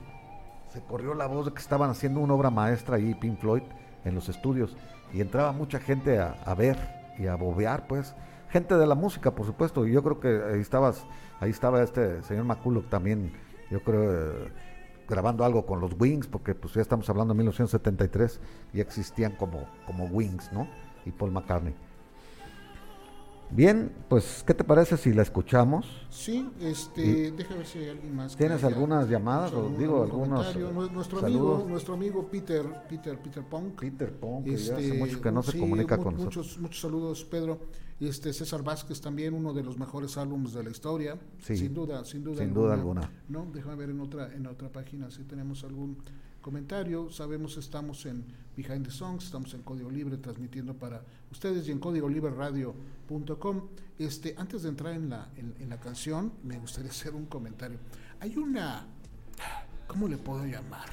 se 0.75 0.83
corrió 0.83 1.14
la 1.14 1.29
voz 1.29 1.47
de 1.47 1.53
que 1.53 1.61
estaban 1.61 1.89
haciendo 1.89 2.18
una 2.18 2.35
obra 2.35 2.51
maestra 2.51 2.97
ahí, 2.97 3.14
Pink 3.14 3.39
Floyd, 3.39 3.62
en 4.05 4.14
los 4.16 4.29
estudios, 4.29 4.77
y 5.12 5.20
entraba 5.20 5.53
mucha 5.53 5.79
gente 5.79 6.18
a, 6.18 6.55
ver 6.57 6.77
y 7.16 7.29
a 7.29 7.37
bobear, 7.37 7.87
pues, 7.87 8.16
gente 8.49 8.77
de 8.77 8.85
la 8.85 8.97
música, 8.97 9.31
por 9.31 9.47
supuesto, 9.47 9.87
y 9.87 9.93
yo 9.93 10.03
creo 10.03 10.18
que 10.18 10.43
ahí 10.53 10.61
estabas, 10.61 11.07
ahí 11.39 11.51
estaba 11.51 11.81
este 11.81 12.25
señor 12.25 12.45
McCulloch 12.45 12.89
también, 12.89 13.33
yo 13.70 13.85
creo, 13.85 14.12
eh, 14.12 14.53
grabando 15.09 15.45
algo 15.45 15.64
con 15.64 15.81
los 15.81 15.95
Wings, 15.97 16.27
porque 16.27 16.57
pues 16.57 16.75
ya 16.75 16.83
estamos 16.83 17.09
hablando 17.09 17.35
de 17.35 17.39
1973, 17.39 18.41
y 18.72 18.81
existían 18.81 19.37
como, 19.37 19.68
como 19.87 20.07
Wings, 20.07 20.53
¿no? 20.53 20.66
Y 21.07 21.12
Paul 21.12 21.31
McCartney. 21.31 21.77
Bien, 23.55 23.92
pues, 24.09 24.42
¿qué 24.44 24.52
te 24.52 24.64
parece 24.64 24.96
si 24.96 25.12
la 25.12 25.22
escuchamos? 25.22 25.86
Sí, 26.11 26.50
este, 26.61 27.30
déjame 27.30 27.59
ver 27.59 27.66
si 27.66 27.78
hay 27.78 27.90
alguien 27.90 28.16
más. 28.16 28.36
¿Tienes 28.36 28.64
algunas 28.64 29.09
llamadas 29.09 29.52
o 29.52 29.68
digo 29.78 30.02
algunos 30.02 30.57
nuestro 30.92 31.20
amigo, 31.20 31.64
nuestro 31.68 31.94
amigo 31.94 32.28
Peter, 32.28 32.64
Peter, 32.88 33.16
Peter 33.16 33.44
Punk. 33.44 33.78
Peter 33.78 34.12
Punk, 34.12 34.44
que 34.46 34.55
hace 34.55 34.86
este, 34.86 34.98
mucho 34.98 35.20
que 35.20 35.30
no 35.30 35.40
se 35.44 35.57
comunica 35.57 35.96
con 35.98 36.16
muchos, 36.16 36.36
nosotros. 36.36 36.59
Muchos 36.59 36.80
saludos, 36.80 37.24
Pedro. 37.24 37.61
Este 38.00 38.32
César 38.32 38.64
Vázquez 38.64 39.00
también 39.00 39.34
uno 39.34 39.52
de 39.52 39.62
los 39.62 39.78
mejores 39.78 40.16
álbumes 40.16 40.52
de 40.52 40.64
la 40.64 40.70
historia, 40.70 41.16
sin 41.38 41.72
duda, 41.72 42.05
sin 42.05 42.24
duda, 42.24 42.38
sin 42.38 42.52
duda 42.52 42.74
alguna. 42.74 43.09
No, 43.28 43.46
déjame 43.52 43.76
ver 43.76 43.90
en 43.90 44.00
otra, 44.00 44.34
en 44.34 44.48
otra 44.48 44.68
página 44.68 45.12
si 45.12 45.22
tenemos 45.22 45.62
algún 45.62 45.98
comentario. 46.45 47.09
Sabemos 47.11 47.57
estamos 47.57 48.05
en 48.05 48.22
Behind 48.55 48.84
the 48.84 48.90
Songs, 48.90 49.24
estamos 49.24 49.55
en 49.55 49.62
Código 49.62 49.90
Libre 49.90 50.18
transmitiendo 50.18 50.74
para 50.74 51.03
ustedes 51.32 51.66
y 51.66 51.72
en 51.72 51.78
código 51.78 52.07
radio.com. 52.07 53.62
Este, 53.99 54.34
antes 54.36 54.62
de 54.62 54.68
entrar 54.68 54.92
en 54.92 55.09
la, 55.09 55.30
en, 55.36 55.70
la 55.70 55.80
canción, 55.80 56.34
me 56.42 56.59
gustaría 56.59 56.90
hacer 56.97 57.14
un 57.14 57.24
comentario. 57.24 57.78
Hay 58.20 58.36
una, 58.36 58.86
¿cómo 59.86 60.07
le 60.07 60.18
puedo 60.18 60.45
llamar? 60.45 60.90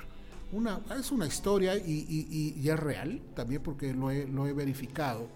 Una, 0.53 0.79
es 0.97 1.11
una 1.11 1.27
historia 1.27 1.75
y, 1.75 2.55
y, 2.57 2.69
es 2.69 2.79
real, 2.79 3.21
también 3.35 3.61
porque 3.61 3.93
lo 3.93 4.09
he, 4.09 4.27
lo 4.27 4.47
he 4.47 4.53
verificado, 4.53 5.27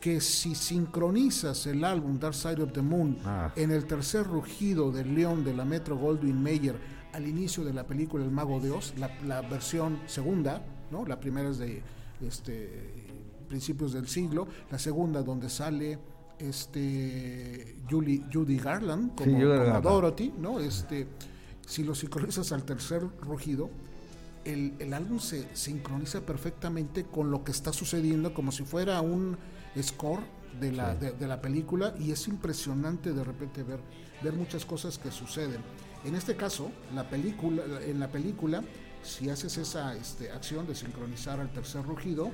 que 0.00 0.20
si 0.20 0.56
sincronizas 0.56 1.66
el 1.66 1.84
álbum 1.84 2.18
Dark 2.18 2.34
Side 2.34 2.62
of 2.62 2.72
the 2.72 2.82
Moon 2.82 3.18
ah. 3.24 3.52
en 3.54 3.70
el 3.70 3.86
tercer 3.86 4.26
rugido 4.26 4.90
del 4.90 5.14
león 5.14 5.44
de 5.44 5.54
la 5.54 5.64
Metro 5.64 5.96
Goldwyn 5.96 6.42
Mayer 6.42 6.99
al 7.12 7.26
inicio 7.26 7.64
de 7.64 7.72
la 7.72 7.86
película 7.86 8.24
El 8.24 8.30
Mago 8.30 8.60
de 8.60 8.70
Oz, 8.70 8.94
la, 8.96 9.42
versión 9.42 10.00
segunda, 10.06 10.62
¿no? 10.90 11.04
La 11.04 11.18
primera 11.18 11.50
es 11.50 11.58
de 11.58 11.82
este, 12.20 13.10
principios 13.48 13.92
del 13.92 14.08
siglo, 14.08 14.46
la 14.70 14.78
segunda 14.78 15.22
donde 15.22 15.48
sale 15.48 15.98
este 16.38 17.76
Judy 17.90 18.56
Garland 18.56 19.14
como, 19.14 19.80
Dorothy, 19.80 20.32
¿no? 20.38 20.60
Este, 20.60 21.06
si 21.66 21.84
lo 21.84 21.94
sincronizas 21.94 22.52
al 22.52 22.64
tercer 22.64 23.02
rugido, 23.20 23.70
el, 24.44 24.74
el, 24.78 24.94
álbum 24.94 25.18
se 25.18 25.54
sincroniza 25.54 26.22
perfectamente 26.22 27.04
con 27.04 27.30
lo 27.30 27.44
que 27.44 27.52
está 27.52 27.72
sucediendo, 27.72 28.32
como 28.32 28.52
si 28.52 28.64
fuera 28.64 29.00
un 29.02 29.36
score 29.80 30.22
de 30.58 30.72
la, 30.72 30.94
de, 30.94 31.26
la 31.26 31.40
película, 31.40 31.94
y 31.98 32.10
es 32.10 32.26
impresionante 32.26 33.12
de 33.12 33.22
repente 33.22 33.62
ver, 33.62 33.80
ver 34.22 34.32
muchas 34.32 34.64
cosas 34.64 34.98
que 34.98 35.10
suceden. 35.10 35.60
En 36.04 36.14
este 36.14 36.36
caso, 36.36 36.70
la 36.94 37.08
película, 37.08 37.62
en 37.86 38.00
la 38.00 38.08
película, 38.08 38.62
si 39.02 39.30
haces 39.30 39.58
esa 39.58 39.94
este, 39.96 40.30
acción 40.30 40.66
de 40.66 40.74
sincronizar 40.74 41.40
al 41.40 41.52
tercer 41.52 41.84
rugido, 41.84 42.30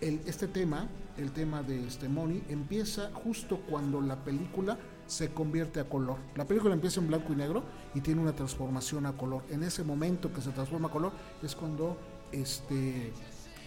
el, 0.00 0.20
este 0.26 0.48
tema, 0.48 0.88
el 1.16 1.32
tema 1.32 1.62
de 1.62 1.86
este 1.86 2.08
Money, 2.08 2.42
empieza 2.48 3.10
justo 3.12 3.60
cuando 3.68 4.00
la 4.00 4.24
película 4.24 4.78
se 5.06 5.32
convierte 5.32 5.80
a 5.80 5.88
color. 5.88 6.18
La 6.36 6.46
película 6.46 6.74
empieza 6.74 7.00
en 7.00 7.08
blanco 7.08 7.32
y 7.32 7.36
negro 7.36 7.64
y 7.94 8.00
tiene 8.00 8.20
una 8.20 8.34
transformación 8.34 9.06
a 9.06 9.12
color. 9.12 9.44
En 9.50 9.62
ese 9.62 9.84
momento 9.84 10.32
que 10.32 10.40
se 10.40 10.50
transforma 10.50 10.88
a 10.88 10.90
color 10.90 11.12
es 11.42 11.54
cuando 11.54 11.98
este 12.32 13.12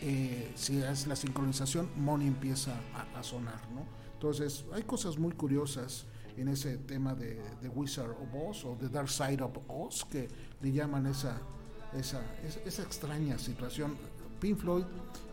eh, 0.01 0.51
si 0.55 0.77
es 0.79 1.07
la 1.07 1.15
sincronización, 1.15 1.89
Money 1.95 2.27
empieza 2.27 2.75
a, 3.15 3.23
sonar, 3.23 3.59
¿no? 3.73 3.85
Entonces, 4.13 4.65
hay 4.73 4.83
cosas 4.83 5.17
muy 5.17 5.31
curiosas 5.33 6.05
en 6.37 6.47
ese 6.49 6.77
tema 6.77 7.15
de, 7.15 7.39
de, 7.61 7.69
Wizard 7.69 8.11
of 8.11 8.49
Oz 8.49 8.65
o 8.65 8.77
The 8.79 8.89
Dark 8.89 9.09
Side 9.09 9.41
of 9.41 9.57
Oz 9.67 10.05
que 10.05 10.27
le 10.61 10.71
llaman 10.71 11.05
esa, 11.07 11.39
esa, 11.97 12.21
esa, 12.65 12.81
extraña 12.83 13.37
situación. 13.37 13.95
Pink 14.39 14.57
Floyd 14.59 14.83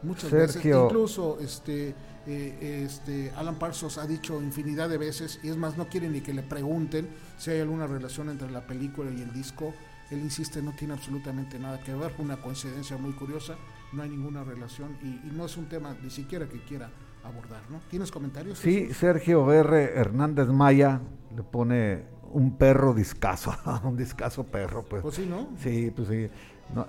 muchas 0.02 0.30
veces, 0.30 0.64
incluso 0.64 1.38
este, 1.40 1.94
eh, 2.26 2.84
este 2.84 3.32
Alan 3.36 3.58
Parsons 3.58 3.98
ha 3.98 4.06
dicho 4.06 4.40
infinidad 4.40 4.88
de 4.88 4.96
veces, 4.96 5.40
y 5.42 5.48
es 5.48 5.56
más, 5.56 5.76
no 5.76 5.88
quiere 5.88 6.08
ni 6.08 6.20
que 6.20 6.32
le 6.32 6.42
pregunten 6.42 7.08
si 7.36 7.50
hay 7.50 7.60
alguna 7.60 7.86
relación 7.86 8.30
entre 8.30 8.50
la 8.50 8.66
película 8.66 9.10
y 9.10 9.20
el 9.20 9.32
disco. 9.32 9.74
Él 10.10 10.20
insiste, 10.20 10.60
no 10.62 10.72
tiene 10.72 10.94
absolutamente 10.94 11.58
nada 11.58 11.80
que 11.80 11.94
ver, 11.94 12.14
una 12.18 12.36
coincidencia 12.36 12.98
muy 12.98 13.12
curiosa, 13.12 13.56
no 13.92 14.02
hay 14.02 14.10
ninguna 14.10 14.44
relación 14.44 14.96
y, 15.02 15.30
no 15.32 15.46
es 15.46 15.56
un 15.56 15.66
tema 15.66 15.96
ni 16.02 16.10
siquiera 16.10 16.48
que 16.48 16.62
quiera 16.62 16.90
abordar, 17.24 17.62
¿no? 17.70 17.80
¿Tienes 17.90 18.10
comentarios? 18.10 18.58
Sí, 18.58 18.92
Sergio 18.92 19.50
R. 19.52 19.94
Hernández 19.94 20.48
Maya 20.48 21.00
le 21.34 21.42
pone 21.42 22.04
un 22.32 22.56
perro 22.56 22.94
discaso, 22.94 23.54
un 23.84 23.96
discaso 23.96 24.44
perro, 24.44 24.84
pues. 24.84 25.02
Pues 25.02 25.14
sí, 25.14 25.26
¿no? 25.28 25.48
Sí, 25.58 25.92
pues 25.94 26.08
sí. 26.08 26.28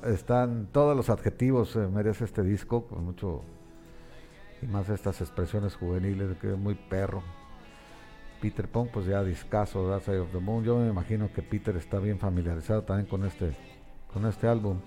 están 0.05 0.67
todos 0.71 0.95
los 0.95 1.09
adjetivos, 1.09 1.75
eh, 1.75 1.87
merece 1.87 2.25
este 2.25 2.43
disco, 2.43 2.87
con 2.87 3.05
mucho, 3.05 3.41
y 4.61 4.67
más 4.67 4.89
estas 4.89 5.21
expresiones 5.21 5.75
juveniles 5.75 6.29
de 6.29 6.37
que 6.37 6.51
es 6.51 6.57
muy 6.57 6.75
perro. 6.75 7.23
Peter 8.41 8.67
Pong, 8.67 8.89
pues 8.91 9.05
ya 9.05 9.23
discaso, 9.23 9.87
Dark 9.87 10.03
Side 10.03 10.19
of 10.19 10.31
the 10.31 10.39
Moon. 10.39 10.65
Yo 10.65 10.77
me 10.77 10.89
imagino 10.89 11.31
que 11.31 11.41
Peter 11.41 11.77
está 11.77 11.99
bien 11.99 12.19
familiarizado 12.19 12.83
también 12.83 13.07
con 13.07 13.23
este, 13.23 13.55
con 14.13 14.25
este 14.25 14.47
álbum. 14.47 14.79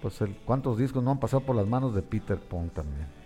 Pues 0.00 0.20
el, 0.20 0.36
cuántos 0.36 0.78
discos 0.78 1.02
no 1.02 1.10
han 1.10 1.18
pasado 1.18 1.42
por 1.44 1.56
las 1.56 1.66
manos 1.66 1.92
de 1.94 2.02
Peter 2.02 2.38
Pong 2.38 2.70
también. 2.70 3.19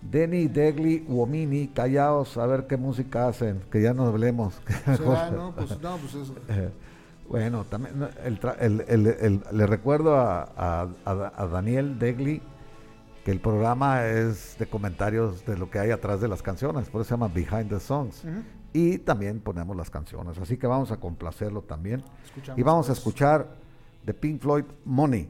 Denny, 0.00 0.48
Degli, 0.48 1.04
Uomini, 1.08 1.68
callaos, 1.68 2.36
a 2.36 2.46
ver 2.46 2.66
qué 2.66 2.76
música 2.76 3.28
hacen, 3.28 3.62
que 3.70 3.82
ya 3.82 3.92
nos 3.92 4.08
hablemos. 4.08 4.60
no, 4.86 5.52
pues, 5.54 5.80
no, 5.80 5.96
pues 5.96 6.14
eso. 6.14 6.34
Bueno, 7.28 7.64
también 7.64 8.08
le 9.52 9.66
recuerdo 9.66 10.16
a, 10.16 10.88
Daniel 11.52 11.98
Degli 11.98 12.40
que 13.22 13.30
el 13.30 13.38
programa 13.38 14.06
es 14.06 14.56
de 14.58 14.66
comentarios 14.66 15.44
de 15.44 15.58
lo 15.58 15.68
que 15.68 15.78
hay 15.78 15.90
atrás 15.90 16.22
de 16.22 16.28
las 16.28 16.40
canciones, 16.40 16.88
por 16.88 17.02
eso 17.02 17.08
se 17.08 17.14
llama 17.14 17.28
Behind 17.28 17.68
the 17.68 17.80
Songs. 17.80 18.24
Y 18.72 18.96
también 18.96 19.40
ponemos 19.40 19.76
las 19.76 19.90
canciones, 19.90 20.38
así 20.38 20.56
que 20.56 20.66
vamos 20.66 20.90
a 20.90 20.96
complacerlo 20.96 21.60
también. 21.60 22.02
y 22.56 22.62
vamos 22.62 22.86
a 22.86 22.92
pues. 22.92 22.98
escuchar 22.98 23.56
de 24.06 24.14
Pink 24.14 24.40
Floyd 24.40 24.64
Money. 24.86 25.28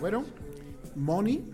Bueno, 0.00 0.24
Money, 0.94 1.50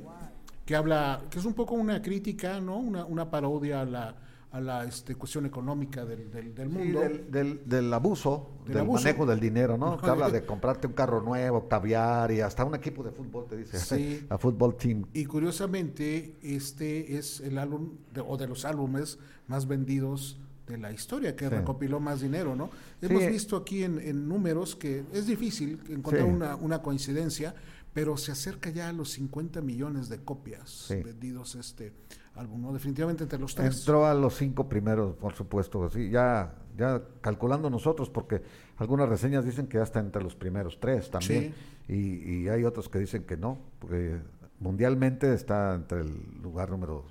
que 0.66 0.76
habla, 0.76 1.22
que 1.30 1.38
es 1.38 1.44
un 1.46 1.54
poco 1.54 1.74
una 1.74 2.02
crítica, 2.02 2.60
¿no? 2.60 2.76
Una, 2.76 3.06
una 3.06 3.30
parodia 3.30 3.80
a 3.80 3.84
la, 3.86 4.14
a 4.52 4.60
la 4.60 4.84
este, 4.84 5.14
cuestión 5.14 5.46
económica 5.46 6.04
del, 6.04 6.30
del, 6.30 6.68
mundo. 6.68 7.00
del, 7.00 7.62
del, 7.68 7.92
abuso, 7.94 8.50
del, 8.66 8.84
manejo 8.84 9.24
del 9.24 9.38
dinero, 9.38 9.78
¿no? 9.78 9.96
que 10.00 10.10
habla 10.10 10.28
de 10.28 10.44
comprarte 10.44 10.88
un 10.88 10.92
carro 10.92 11.22
nuevo, 11.22 11.68
caviar 11.68 12.32
y 12.32 12.40
hasta 12.40 12.64
un 12.64 12.74
equipo 12.74 13.04
de 13.04 13.12
fútbol, 13.12 13.46
te 13.48 13.56
dice, 13.56 13.78
sí. 13.78 14.26
a 14.28 14.38
fútbol 14.38 14.76
team. 14.76 15.06
Y 15.12 15.24
curiosamente, 15.24 16.36
este 16.42 17.16
es 17.16 17.40
el 17.40 17.58
álbum, 17.58 17.92
o 18.26 18.36
de 18.36 18.48
los 18.48 18.64
álbumes 18.64 19.18
más 19.46 19.68
vendidos 19.68 20.40
de 20.66 20.78
la 20.78 20.92
historia, 20.92 21.36
que 21.36 21.48
recopiló 21.48 22.00
más 22.00 22.20
dinero, 22.20 22.56
¿no? 22.56 22.70
Hemos 23.00 23.26
visto 23.26 23.56
aquí 23.56 23.84
en, 23.84 24.00
en, 24.00 24.28
números 24.28 24.74
que 24.74 25.04
es 25.12 25.26
difícil 25.26 25.80
encontrar 25.88 26.24
una, 26.24 26.56
una 26.56 26.82
coincidencia, 26.82 27.54
pero 27.92 28.16
se 28.16 28.32
acerca 28.32 28.70
ya 28.70 28.88
a 28.88 28.92
los 28.92 29.10
50 29.10 29.60
millones 29.60 30.08
de 30.08 30.18
copias 30.18 30.86
vendidos 30.88 31.54
este 31.54 31.92
álbum, 32.34 32.62
¿no? 32.62 32.72
Definitivamente 32.72 33.24
entre 33.24 33.38
los 33.38 33.54
tres. 33.54 33.78
Entró 33.78 34.06
a 34.06 34.14
los 34.14 34.36
cinco 34.36 34.68
primeros, 34.68 35.16
por 35.16 35.34
supuesto, 35.34 35.84
así, 35.84 36.10
ya, 36.10 36.54
ya 36.76 37.02
calculando 37.20 37.70
nosotros, 37.70 38.10
porque 38.10 38.42
algunas 38.78 39.08
reseñas 39.08 39.44
dicen 39.44 39.66
que 39.66 39.78
ya 39.78 39.84
está 39.84 40.00
entre 40.00 40.22
los 40.22 40.34
primeros 40.34 40.78
tres 40.80 41.10
también, 41.10 41.54
y, 41.88 42.42
y 42.42 42.48
hay 42.48 42.64
otros 42.64 42.88
que 42.88 42.98
dicen 42.98 43.24
que 43.24 43.36
no, 43.36 43.58
porque 43.78 44.18
mundialmente 44.60 45.34
está 45.34 45.74
entre 45.74 46.00
el 46.00 46.40
lugar 46.42 46.70
número 46.70 47.04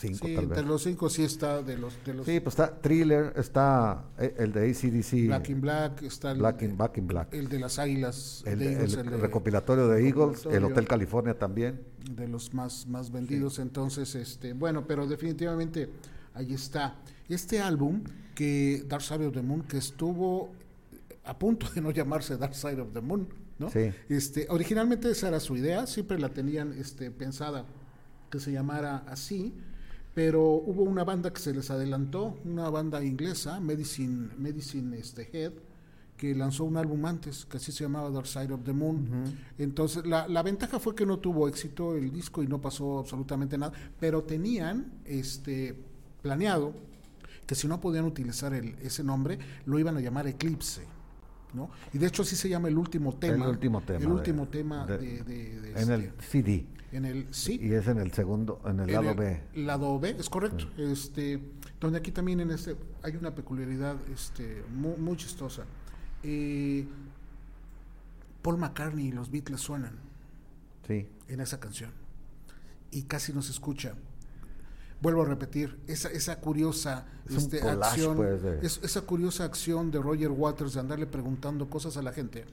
Cinco, 0.00 0.26
sí, 0.26 0.34
entre 0.36 0.62
los 0.62 0.82
cinco 0.82 1.10
sí 1.10 1.24
está 1.24 1.60
de 1.60 1.76
los, 1.76 1.92
de 2.04 2.14
los... 2.14 2.24
Sí, 2.24 2.38
pues 2.38 2.52
está 2.52 2.80
Thriller, 2.80 3.32
está 3.36 4.04
eh, 4.16 4.34
el 4.38 4.52
de 4.52 4.70
ACDC. 4.70 5.26
Black 5.26 5.48
in 5.48 5.60
Black, 5.60 6.02
está 6.02 6.30
el, 6.30 6.38
Black 6.38 6.62
in, 6.62 6.76
Back 6.76 6.98
in 6.98 7.06
Black. 7.08 7.34
el 7.34 7.48
de 7.48 7.58
las 7.58 7.78
Águilas. 7.80 8.42
El, 8.46 8.60
recopilatorio 9.20 9.88
de 9.88 10.06
Eagles, 10.06 10.46
el 10.46 10.64
Hotel 10.64 10.86
California 10.86 11.36
también. 11.36 11.80
De 12.10 12.28
los 12.28 12.54
más, 12.54 12.86
más 12.86 13.10
vendidos, 13.10 13.58
entonces, 13.58 14.14
este 14.14 14.52
bueno, 14.52 14.86
pero 14.86 15.06
definitivamente 15.06 15.90
ahí 16.34 16.54
está. 16.54 16.96
Este 17.28 17.60
álbum, 17.60 18.02
que 18.34 18.84
Dark 18.86 19.02
Side 19.02 19.26
of 19.26 19.34
the 19.34 19.42
Moon, 19.42 19.62
que 19.62 19.78
estuvo 19.78 20.52
a 21.24 21.36
punto 21.36 21.68
de 21.70 21.80
no 21.80 21.90
llamarse 21.90 22.36
Dark 22.36 22.54
Side 22.54 22.80
of 22.80 22.92
the 22.92 23.00
Moon, 23.00 23.28
¿no? 23.58 23.68
Sí. 23.68 23.90
Este, 24.08 24.46
originalmente 24.48 25.10
esa 25.10 25.28
era 25.28 25.40
su 25.40 25.56
idea, 25.56 25.86
siempre 25.88 26.18
la 26.18 26.28
tenían 26.28 26.72
este, 26.78 27.10
pensada 27.10 27.66
que 28.30 28.38
se 28.38 28.52
llamara 28.52 29.04
así, 29.08 29.54
pero 30.14 30.42
hubo 30.42 30.82
una 30.82 31.04
banda 31.04 31.32
que 31.32 31.40
se 31.40 31.54
les 31.54 31.70
adelantó, 31.70 32.38
una 32.44 32.68
banda 32.70 33.02
inglesa, 33.04 33.60
Medicine, 33.60 34.30
Medicine 34.36 34.96
este, 34.96 35.28
Head, 35.32 35.52
que 36.16 36.34
lanzó 36.34 36.64
un 36.64 36.76
álbum 36.76 37.06
antes, 37.06 37.46
que 37.46 37.58
así 37.58 37.70
se 37.70 37.84
llamaba 37.84 38.10
Dark 38.10 38.26
Side 38.26 38.52
of 38.52 38.64
the 38.64 38.72
Moon. 38.72 39.08
Entonces, 39.56 40.04
la, 40.04 40.26
la, 40.26 40.42
ventaja 40.42 40.80
fue 40.80 40.94
que 40.94 41.06
no 41.06 41.18
tuvo 41.20 41.48
éxito 41.48 41.94
el 41.94 42.12
disco 42.12 42.42
y 42.42 42.48
no 42.48 42.60
pasó 42.60 42.98
absolutamente 42.98 43.56
nada, 43.56 43.72
pero 44.00 44.24
tenían 44.24 44.92
este 45.04 45.78
planeado 46.20 46.74
que 47.46 47.54
si 47.54 47.66
no 47.66 47.80
podían 47.80 48.04
utilizar 48.04 48.52
el, 48.52 48.74
ese 48.82 49.02
nombre, 49.02 49.38
lo 49.64 49.78
iban 49.78 49.96
a 49.96 50.00
llamar 50.00 50.26
Eclipse. 50.26 50.82
¿no? 51.54 51.70
Y 51.94 51.98
de 51.98 52.06
hecho 52.06 52.22
así 52.22 52.36
se 52.36 52.48
llama 52.48 52.68
el 52.68 52.76
último 52.76 53.14
tema. 53.14 53.44
El 53.44 53.50
último 53.52 53.80
tema. 53.80 53.98
El 54.00 54.10
último 54.10 54.48
tema 54.48 54.86
de, 54.86 55.18
en 55.74 55.90
el 55.90 56.00
este, 56.02 56.22
CD. 56.24 56.66
En 56.92 57.04
el 57.04 57.26
sí. 57.32 57.58
Y 57.60 57.72
es 57.72 57.86
en 57.86 57.98
el 57.98 58.12
segundo, 58.12 58.60
en 58.64 58.80
el 58.80 58.92
lado 58.92 59.14
B. 59.14 59.42
Lado 59.54 59.98
B, 59.98 60.16
es 60.18 60.30
correcto. 60.30 60.66
Este, 60.78 61.40
donde 61.80 61.98
aquí 61.98 62.12
también 62.12 62.40
en 62.40 62.50
este 62.50 62.76
hay 63.02 63.16
una 63.16 63.34
peculiaridad 63.34 63.96
este, 64.12 64.62
muy, 64.70 65.16
chistosa. 65.16 65.64
Eh, 66.22 66.86
Paul 68.42 68.58
McCartney 68.58 69.08
y 69.08 69.12
los 69.12 69.30
Beatles 69.30 69.60
suenan. 69.60 69.98
Sí. 70.86 71.06
En 71.28 71.40
esa 71.40 71.60
canción. 71.60 71.92
Y 72.90 73.02
casi 73.02 73.34
no 73.34 73.42
se 73.42 73.52
escucha. 73.52 73.94
Vuelvo 75.00 75.22
a 75.22 75.26
repetir, 75.26 75.78
esa, 75.86 76.08
esa 76.10 76.40
curiosa 76.40 77.06
este, 77.28 77.60
acción, 77.62 78.16
pues, 78.16 78.80
esa 78.82 79.02
curiosa 79.02 79.44
acción 79.44 79.92
de 79.92 80.00
Roger 80.00 80.30
Waters 80.30 80.74
de 80.74 80.80
andarle 80.80 81.06
preguntando 81.06 81.70
cosas 81.70 81.96
a 81.98 82.02
la 82.02 82.12
gente 82.12 82.46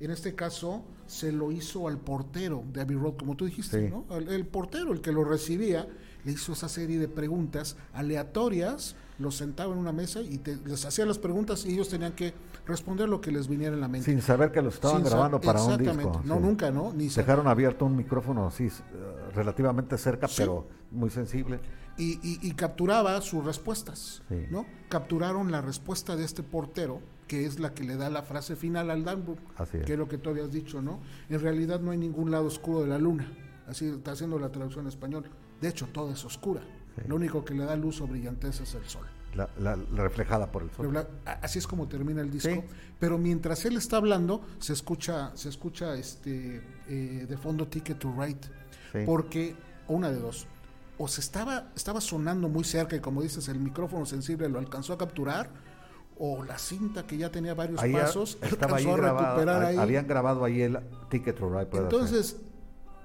en 0.00 0.10
este 0.10 0.34
caso 0.34 0.84
se 1.06 1.32
lo 1.32 1.52
hizo 1.52 1.88
al 1.88 1.98
portero 1.98 2.64
de 2.72 2.80
Abbey 2.82 2.96
Road, 2.96 3.16
como 3.16 3.36
tú 3.36 3.46
dijiste, 3.46 3.88
¿no? 3.88 4.04
El, 4.16 4.46
portero, 4.46 4.92
el 4.92 5.00
que 5.00 5.12
lo 5.12 5.24
recibía, 5.24 5.88
le 6.24 6.32
hizo 6.32 6.52
esa 6.52 6.68
serie 6.68 6.98
de 6.98 7.08
preguntas 7.08 7.76
aleatorias, 7.94 8.96
los 9.18 9.36
sentaba 9.36 9.72
en 9.72 9.78
una 9.78 9.92
mesa 9.92 10.20
y 10.20 10.42
les 10.64 10.84
hacía 10.84 11.06
las 11.06 11.18
preguntas 11.18 11.64
y 11.64 11.72
ellos 11.72 11.88
tenían 11.88 12.12
que 12.12 12.34
responder 12.66 13.08
lo 13.08 13.20
que 13.20 13.30
les 13.30 13.48
viniera 13.48 13.74
en 13.74 13.80
la 13.80 13.88
mente. 13.88 14.10
Sin 14.10 14.20
saber 14.20 14.52
que 14.52 14.60
lo 14.60 14.68
estaban 14.68 15.02
grabando 15.02 15.40
para 15.40 15.62
un 15.62 15.78
disco. 15.78 16.20
No, 16.24 16.40
nunca, 16.40 16.70
¿no? 16.70 16.92
Ni 16.92 17.08
Dejaron 17.08 17.46
abierto 17.46 17.86
un 17.86 17.96
micrófono 17.96 18.46
así, 18.46 18.68
relativamente 19.34 19.96
cerca, 19.96 20.28
pero 20.36 20.66
muy 20.90 21.10
sensible. 21.10 21.60
Y, 21.96 22.18
y, 22.22 22.52
capturaba 22.52 23.18
sus 23.22 23.42
respuestas, 23.42 24.22
¿no? 24.50 24.66
Capturaron 24.90 25.50
la 25.50 25.62
respuesta 25.62 26.14
de 26.16 26.24
este 26.24 26.42
portero 26.42 27.00
que 27.26 27.44
es 27.44 27.58
la 27.58 27.74
que 27.74 27.84
le 27.84 27.96
da 27.96 28.10
la 28.10 28.22
frase 28.22 28.56
final 28.56 28.90
al 28.90 29.04
Danbook, 29.04 29.38
que 29.84 29.92
es 29.92 29.98
lo 29.98 30.08
que 30.08 30.18
tú 30.18 30.30
habías 30.30 30.52
dicho, 30.52 30.82
¿no? 30.82 31.00
En 31.28 31.40
realidad 31.40 31.80
no 31.80 31.90
hay 31.90 31.98
ningún 31.98 32.30
lado 32.30 32.46
oscuro 32.46 32.82
de 32.82 32.88
la 32.88 32.98
luna, 32.98 33.30
así 33.66 33.86
está 33.86 34.12
haciendo 34.12 34.38
la 34.38 34.50
traducción 34.50 34.84
en 34.84 34.88
español. 34.88 35.24
De 35.60 35.68
hecho, 35.68 35.88
todo 35.92 36.12
es 36.12 36.24
oscura. 36.24 36.62
Lo 37.06 37.16
único 37.16 37.44
que 37.44 37.54
le 37.54 37.64
da 37.64 37.76
luz 37.76 38.00
o 38.00 38.06
brillantez 38.06 38.60
es 38.60 38.74
el 38.74 38.84
sol. 38.86 39.06
La, 39.58 39.76
reflejada 39.92 40.50
por 40.50 40.62
el 40.62 40.70
sol. 40.70 41.06
así 41.24 41.58
es 41.58 41.66
como 41.66 41.88
termina 41.88 42.22
el 42.22 42.30
disco. 42.30 42.64
Pero 42.98 43.18
mientras 43.18 43.64
él 43.66 43.76
está 43.76 43.98
hablando, 43.98 44.42
se 44.58 44.72
escucha, 44.72 45.32
se 45.36 45.50
escucha 45.50 45.94
este 45.94 46.62
eh, 46.88 47.26
de 47.28 47.36
fondo 47.36 47.68
Ticket 47.68 47.98
to 47.98 48.14
Ride. 48.18 49.04
Porque, 49.04 49.54
una 49.88 50.10
de 50.10 50.18
dos, 50.18 50.46
o 50.96 51.06
se 51.06 51.20
estaba, 51.20 51.70
estaba 51.76 52.00
sonando 52.00 52.48
muy 52.48 52.64
cerca 52.64 52.96
y 52.96 53.00
como 53.00 53.20
dices, 53.20 53.48
el 53.48 53.58
micrófono 53.58 54.06
sensible 54.06 54.48
lo 54.48 54.58
alcanzó 54.58 54.94
a 54.94 54.98
capturar, 54.98 55.50
o 56.18 56.42
la 56.42 56.58
cinta 56.58 57.06
que 57.06 57.16
ya 57.16 57.30
tenía 57.30 57.54
varios 57.54 57.80
pasos, 57.80 58.38
estaba 58.42 58.78
ahí 58.78 58.84
recuperar 58.84 59.64
ahí. 59.64 59.76
Habían 59.76 60.06
grabado 60.06 60.44
ahí 60.44 60.62
el 60.62 60.78
Ticket 61.10 61.36
to 61.36 61.48
Ride. 61.48 61.68
Entonces, 61.78 62.36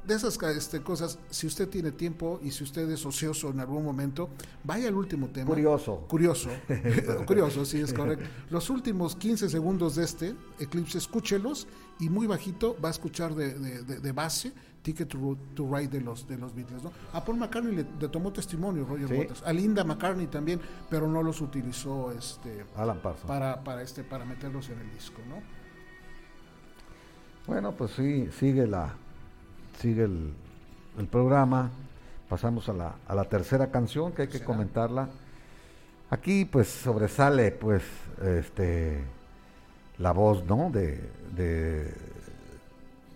de 0.05 0.16
esas 0.16 0.38
este, 0.41 0.82
cosas, 0.82 1.20
si 1.30 1.45
usted 1.45 1.70
tiene 1.70 1.91
tiempo 1.91 2.39
y 2.43 2.51
si 2.51 2.64
usted 2.64 2.89
es 2.89 3.05
ocioso 3.05 3.49
en 3.49 3.59
algún 3.59 3.84
momento, 3.84 4.30
vaya 4.64 4.88
al 4.88 4.95
último 4.95 5.28
tema. 5.28 5.47
Curioso. 5.47 6.05
Curioso. 6.07 6.49
curioso, 7.26 7.66
sí, 7.66 7.80
es 7.80 7.93
correcto. 7.93 8.26
Los 8.49 8.70
últimos 8.70 9.16
15 9.16 9.49
segundos 9.49 9.95
de 9.95 10.03
este 10.03 10.36
Eclipse, 10.59 10.97
escúchelos 10.97 11.68
y 11.99 12.09
muy 12.09 12.28
bajito 12.28 12.76
va 12.84 12.89
a 12.89 12.91
escuchar 12.91 13.36
de, 13.36 13.53
de 13.53 14.12
base 14.12 14.53
Ticket 14.82 15.07
to, 15.07 15.38
Ride 15.57 15.88
de 15.88 16.01
los, 16.01 16.27
de 16.27 16.38
los 16.38 16.55
Beatles. 16.55 16.84
¿no? 16.84 16.91
A 17.13 17.23
Paul 17.23 17.38
McCartney 17.38 17.75
le, 17.75 17.84
tomó 18.09 18.32
testimonio 18.32 18.86
Roger 18.86 19.13
Waters, 19.13 19.43
a 19.45 19.53
Linda 19.53 19.84
McCartney 19.84 20.27
también, 20.27 20.59
pero 20.89 21.07
no 21.07 21.21
los 21.21 21.41
utilizó 21.41 22.11
este, 22.11 22.65
Alan 22.75 22.99
para, 23.27 23.63
para, 23.63 23.82
este, 23.82 24.03
para 24.03 24.25
meterlos 24.25 24.69
en 24.69 24.79
el 24.79 24.91
disco. 24.91 25.21
¿no? 25.29 25.36
Bueno, 27.47 27.73
pues 27.73 27.91
sí, 27.91 28.29
sigue, 28.38 28.67
la, 28.67 28.93
sigue 29.79 30.03
el, 30.03 30.34
el 30.97 31.07
programa. 31.07 31.69
Pasamos 32.29 32.69
a 32.69 32.73
la, 32.73 32.95
a 33.07 33.13
la 33.13 33.25
tercera 33.25 33.71
canción 33.71 34.13
que 34.13 34.23
hay 34.23 34.27
que 34.27 34.43
comentarla. 34.43 35.09
Aquí 36.09 36.45
pues 36.45 36.67
sobresale 36.67 37.51
pues 37.51 37.84
este 38.21 39.03
la 39.97 40.11
voz, 40.11 40.43
¿no? 40.45 40.69
De, 40.69 40.99
de 41.36 41.93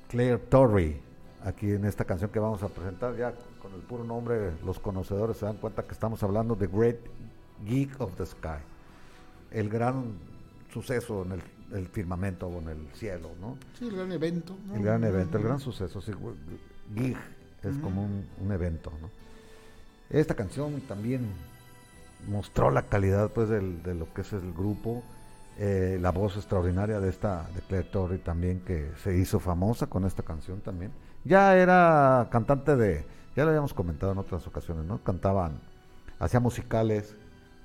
Claire 0.08 0.38
Torrey, 0.38 1.02
aquí 1.46 1.72
en 1.72 1.86
esta 1.86 2.06
canción 2.06 2.32
que 2.32 2.40
vamos 2.40 2.64
a 2.64 2.70
presentar, 2.70 3.16
ya 3.16 3.34
con 3.62 3.74
el 3.74 3.82
puro 3.82 4.04
nombre, 4.04 4.52
los 4.66 4.80
conocedores 4.80 5.38
se 5.38 5.46
dan 5.46 5.58
cuenta 5.58 5.84
que 5.84 5.94
estamos 5.94 6.22
hablando 6.24 6.56
de 6.56 6.68
Great 6.68 6.98
Geek 7.66 8.02
of 8.02 8.16
the 8.16 8.26
Sky. 8.26 8.60
el 9.52 9.70
gran 9.70 10.18
suceso 10.74 11.24
en 11.24 11.42
el, 11.74 11.88
firmamento 11.88 12.48
o 12.48 12.60
en 12.62 12.70
el 12.70 12.88
cielo, 12.94 13.32
¿no? 13.40 13.58
Sí, 13.78 13.88
el 13.88 13.96
gran 13.96 14.12
evento. 14.12 14.58
El 14.74 14.84
gran 14.84 15.04
evento, 15.04 15.38
el 15.38 15.44
gran 15.44 15.60
suceso, 15.60 16.02
sí, 16.02 16.12
Gig 16.94 17.18
es 17.64 17.78
como 17.78 18.04
un, 18.04 18.52
evento, 18.52 18.92
¿no? 19.02 19.10
Esta 20.10 20.36
canción 20.36 20.82
también 20.82 21.28
mostró 22.28 22.72
la 22.72 22.84
calidad 22.84 23.32
pues 23.32 23.50
de 23.50 23.94
lo 23.94 24.14
que 24.14 24.22
es 24.22 24.34
el 24.34 24.54
grupo, 24.54 25.04
eh, 25.58 25.98
la 26.02 26.12
voz 26.12 26.36
extraordinaria 26.36 27.00
de 27.00 27.10
esta 27.10 27.48
de 27.56 27.62
Claire 27.62 27.88
Torrey 27.90 28.20
también 28.20 28.60
que 28.60 28.92
se 29.04 29.18
hizo 29.18 29.40
famosa 29.40 29.88
con 29.88 30.06
esta 30.06 30.22
canción 30.22 30.60
también. 30.60 30.92
Ya 31.26 31.58
era 31.58 32.28
cantante 32.32 32.76
de, 32.76 33.06
ya 33.36 33.44
lo 33.44 33.50
habíamos 33.50 33.74
comentado 33.74 34.12
en 34.12 34.20
otras 34.20 34.46
ocasiones, 34.48 34.86
¿no? 34.86 35.00
Cantaban, 35.04 35.60
hacía 36.20 36.40
musicales 36.40 37.16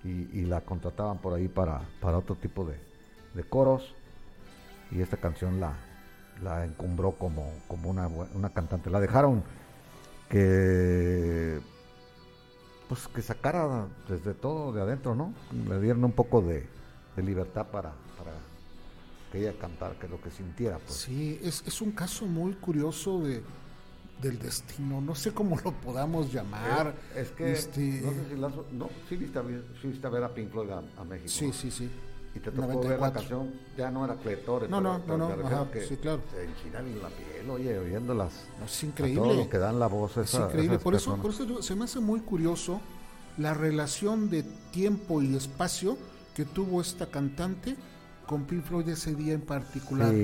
y, 0.02 0.42
la 0.46 0.62
contrataban 0.62 1.18
por 1.18 1.34
ahí 1.34 1.46
para, 1.46 1.82
para 2.00 2.18
otro 2.18 2.34
tipo 2.34 2.64
de, 2.64 2.78
de 3.34 3.44
coros 3.44 3.94
y 4.90 5.02
esta 5.02 5.18
canción 5.18 5.60
la, 5.60 5.74
la 6.42 6.64
encumbró 6.64 7.12
como, 7.12 7.52
como 7.68 7.90
una, 7.90 8.08
una 8.08 8.50
cantante. 8.50 8.90
La 8.90 8.98
dejaron 9.00 9.42
que 10.28 11.60
pues 12.88 13.06
que 13.06 13.22
sacara 13.22 13.86
desde 14.08 14.34
todo 14.34 14.72
de 14.72 14.82
adentro, 14.82 15.14
¿no? 15.14 15.32
Le 15.68 15.80
dieron 15.80 16.02
un 16.04 16.12
poco 16.12 16.42
de, 16.42 16.66
libertad 17.16 17.66
para, 17.66 17.92
para 18.16 18.32
que 19.30 19.38
ella 19.38 19.52
cantara, 19.58 19.98
que 19.98 20.08
lo 20.08 20.20
que 20.20 20.30
sintiera. 20.30 20.78
Pues. 20.78 21.00
Sí, 21.00 21.38
es, 21.42 21.62
es 21.66 21.80
un 21.80 21.92
caso 21.92 22.26
muy 22.26 22.54
curioso 22.54 23.20
de 23.20 23.42
del 24.20 24.38
destino, 24.38 25.00
no 25.00 25.14
sé 25.14 25.32
cómo 25.32 25.58
lo 25.64 25.72
podamos 25.72 26.32
llamar. 26.32 26.94
Es, 27.16 27.30
que, 27.30 27.52
este, 27.52 28.02
no 28.02 28.10
sé 28.10 28.28
si 28.28 28.36
la, 28.36 28.48
no, 28.72 28.90
sí 29.08 29.16
viste, 29.16 29.38
a, 29.38 29.42
ver 30.10 30.24
a 30.24 30.34
Pink 30.34 30.50
Floyd 30.50 30.70
a, 30.70 31.04
México. 31.04 31.28
Sí, 31.28 31.52
sí, 31.52 31.70
sí. 31.70 31.90
Y 32.34 32.38
te 32.38 32.52
tocó 32.52 32.80
ver 32.80 33.00
la 33.00 33.12
canción, 33.12 33.52
ya 33.76 33.90
no 33.90 34.04
era 34.04 34.14
Cletore. 34.14 34.68
No, 34.68 34.80
no, 34.80 34.98
no, 34.98 35.16
no, 35.16 35.70
que 35.70 35.80
sí, 35.80 35.96
claro. 35.96 36.22
Se 36.30 36.44
enchinan 36.44 37.02
la 37.02 37.08
piel, 37.08 37.50
oye, 37.50 37.78
oyéndolas. 37.78 38.32
es 38.64 38.84
increíble. 38.84 39.20
todo 39.20 39.34
lo 39.34 39.48
que 39.48 39.58
dan 39.58 39.80
la 39.80 39.88
voz. 39.88 40.16
es 40.16 40.34
increíble, 40.34 40.78
por 40.78 40.94
eso, 40.94 41.16
por 41.16 41.32
eso 41.32 41.62
se 41.62 41.74
me 41.74 41.84
hace 41.84 41.98
muy 41.98 42.20
curioso 42.20 42.80
la 43.36 43.54
relación 43.54 44.30
de 44.30 44.44
tiempo 44.70 45.22
y 45.22 45.34
espacio 45.34 45.96
que 46.34 46.44
tuvo 46.44 46.80
esta 46.80 47.06
cantante 47.06 47.76
con 48.30 48.44
Pink 48.44 48.62
Floyd 48.62 48.88
ese 48.88 49.12
día 49.16 49.32
en 49.32 49.40
particular. 49.40 50.14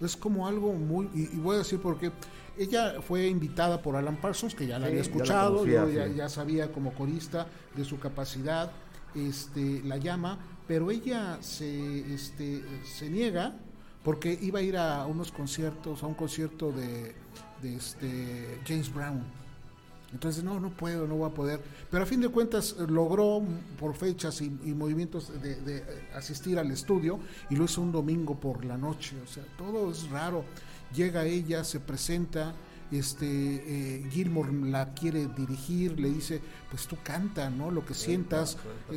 Es 0.00 0.16
como 0.16 0.48
algo 0.48 0.72
muy, 0.72 1.10
y, 1.12 1.26
voy 1.36 1.56
a 1.56 1.58
decir 1.58 1.78
porque 1.78 2.10
ella 2.56 3.02
fue 3.02 3.28
invitada 3.28 3.82
por 3.82 3.96
Alan 3.96 4.16
Parsons, 4.16 4.54
que 4.54 4.66
ya 4.66 4.78
la 4.78 4.86
había 4.86 5.02
escuchado, 5.02 5.66
ya, 5.66 6.06
ya, 6.06 6.30
sabía 6.30 6.72
como 6.72 6.94
corista 6.94 7.46
de 7.76 7.84
su 7.84 7.98
capacidad, 7.98 8.72
este, 9.14 9.82
la 9.84 9.98
llama, 9.98 10.38
pero 10.66 10.90
ella 10.90 11.36
se, 11.42 12.14
este, 12.14 12.64
se 12.82 13.10
niega 13.10 13.54
porque 14.02 14.38
iba 14.40 14.60
a 14.60 14.62
ir 14.62 14.78
a 14.78 15.04
unos 15.04 15.30
conciertos, 15.30 16.02
a 16.02 16.06
un 16.06 16.14
concierto 16.14 16.72
de, 16.72 17.14
de 17.60 17.76
este, 17.76 18.58
James 18.66 18.92
Brown 18.92 19.22
entonces, 20.14 20.44
no, 20.44 20.60
no 20.60 20.70
puedo, 20.70 21.08
no 21.08 21.16
voy 21.16 21.28
a 21.28 21.34
poder. 21.34 21.60
Pero 21.90 22.04
a 22.04 22.06
fin 22.06 22.20
de 22.20 22.28
cuentas 22.28 22.76
eh, 22.78 22.86
logró 22.88 23.42
por 23.78 23.96
fechas 23.96 24.40
y, 24.40 24.48
movimientos 24.48 25.32
de, 25.42 25.58
eh, 25.66 26.08
asistir 26.14 26.56
al 26.56 26.70
estudio 26.70 27.18
y 27.50 27.56
lo 27.56 27.64
hizo 27.64 27.82
un 27.82 27.90
domingo 27.90 28.38
por 28.38 28.64
la 28.64 28.78
noche. 28.78 29.16
O 29.22 29.26
sea, 29.26 29.42
todo 29.58 29.90
es 29.90 30.08
raro. 30.10 30.44
Llega 30.94 31.24
ella, 31.24 31.64
se 31.64 31.80
presenta, 31.80 32.54
este 32.92 33.26
eh, 33.26 34.08
Gilmore 34.08 34.52
la 34.52 34.94
quiere 34.94 35.26
dirigir, 35.26 35.98
le 35.98 36.10
dice, 36.10 36.40
pues 36.70 36.86
tú 36.86 36.96
canta, 37.02 37.50
¿no? 37.50 37.72
Lo 37.72 37.84
que 37.84 37.94
sientas 37.94 38.56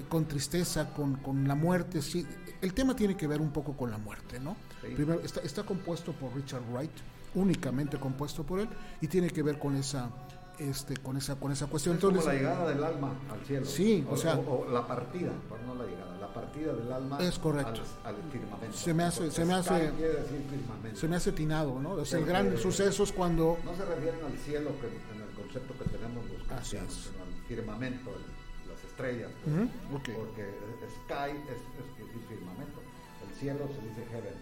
con 0.09 0.28
tristeza, 0.28 0.93
con, 0.93 1.15
con 1.15 1.47
la 1.47 1.55
muerte. 1.55 2.03
Sí. 2.03 2.28
El 2.61 2.76
tema 2.76 2.95
tiene 2.95 3.18
que 3.18 3.26
ver 3.26 3.41
un 3.41 3.49
poco 3.49 3.76
con 3.76 3.89
la 3.89 3.97
muerte, 3.97 4.39
¿no? 4.39 4.55
Primero, 4.82 5.20
está, 5.22 5.41
está 5.41 5.63
compuesto 5.63 6.11
por 6.11 6.36
Richard 6.36 6.61
Wright, 6.72 6.91
únicamente 7.34 7.97
compuesto 7.97 8.43
por 8.43 8.59
él, 8.59 8.70
y 9.01 9.07
tiene 9.07 9.32
que 9.32 9.41
ver 9.41 9.57
con 9.57 9.76
esa 9.76 10.11
este, 10.60 10.97
con 10.97 11.18
esa 11.18 11.36
con 11.36 11.51
esa 11.51 11.68
cuestión. 11.68 11.95
Es 11.95 12.03
como 12.03 12.22
la 12.22 12.34
llegada 12.34 12.70
del 12.70 12.84
alma 12.84 13.14
al 13.32 13.45
cielo. 13.45 13.66
Sí, 13.66 14.05
o, 14.10 14.18
sea, 14.18 14.36
o, 14.36 14.68
la 14.70 14.86
partida, 14.86 15.32
no 15.66 15.76
la 15.76 15.86
llegada, 15.86 16.18
la 16.18 16.34
partida 16.34 16.74
del 16.74 16.91
alma 16.91 17.20
es 17.20 17.38
correcto. 17.39 17.82
Al, 18.03 18.16
firmamento. 18.32 18.78
Se 18.78 18.93
me 18.93 19.03
hace, 19.03 19.32
se 19.32 19.45
me 19.45 19.53
hace, 19.53 19.91
se 20.93 21.08
me 21.08 21.16
hace 21.16 21.32
tinado, 21.32 21.80
¿no? 21.80 22.01
Es 22.01 22.14
el 22.14 22.26
gran 22.26 22.58
suceso 22.58 23.03
es 23.03 23.12
cuando 23.12 23.58
no 23.64 23.76
se 23.76 23.86
refieren 23.86 24.20
al 24.26 24.38
cielo 24.39 24.72
que, 24.82 24.88
en 24.88 25.22
el 25.22 25.36
concepto 25.36 25.74
que 25.78 25.89
tenemos 25.89 26.26
los 26.26 26.43
cristianos, 26.47 26.93
sino 26.93 27.24
al 27.24 27.47
firmamento, 27.47 28.12
las 28.68 28.84
estrellas, 28.84 29.32
pues, 29.43 30.16
porque 30.16 30.43
sky 31.05 31.38
es, 31.47 31.58
es, 31.58 32.28
firmamento, 32.28 32.82
el 33.30 33.39
cielo 33.39 33.68
se 33.68 33.88
dice 33.88 34.05
heaven. 34.12 34.34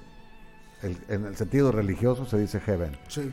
El, 0.82 0.98
en 1.08 1.26
el 1.26 1.36
sentido 1.36 1.72
religioso 1.72 2.26
se 2.26 2.38
dice 2.38 2.60
heaven. 2.60 2.98
Sí. 3.08 3.32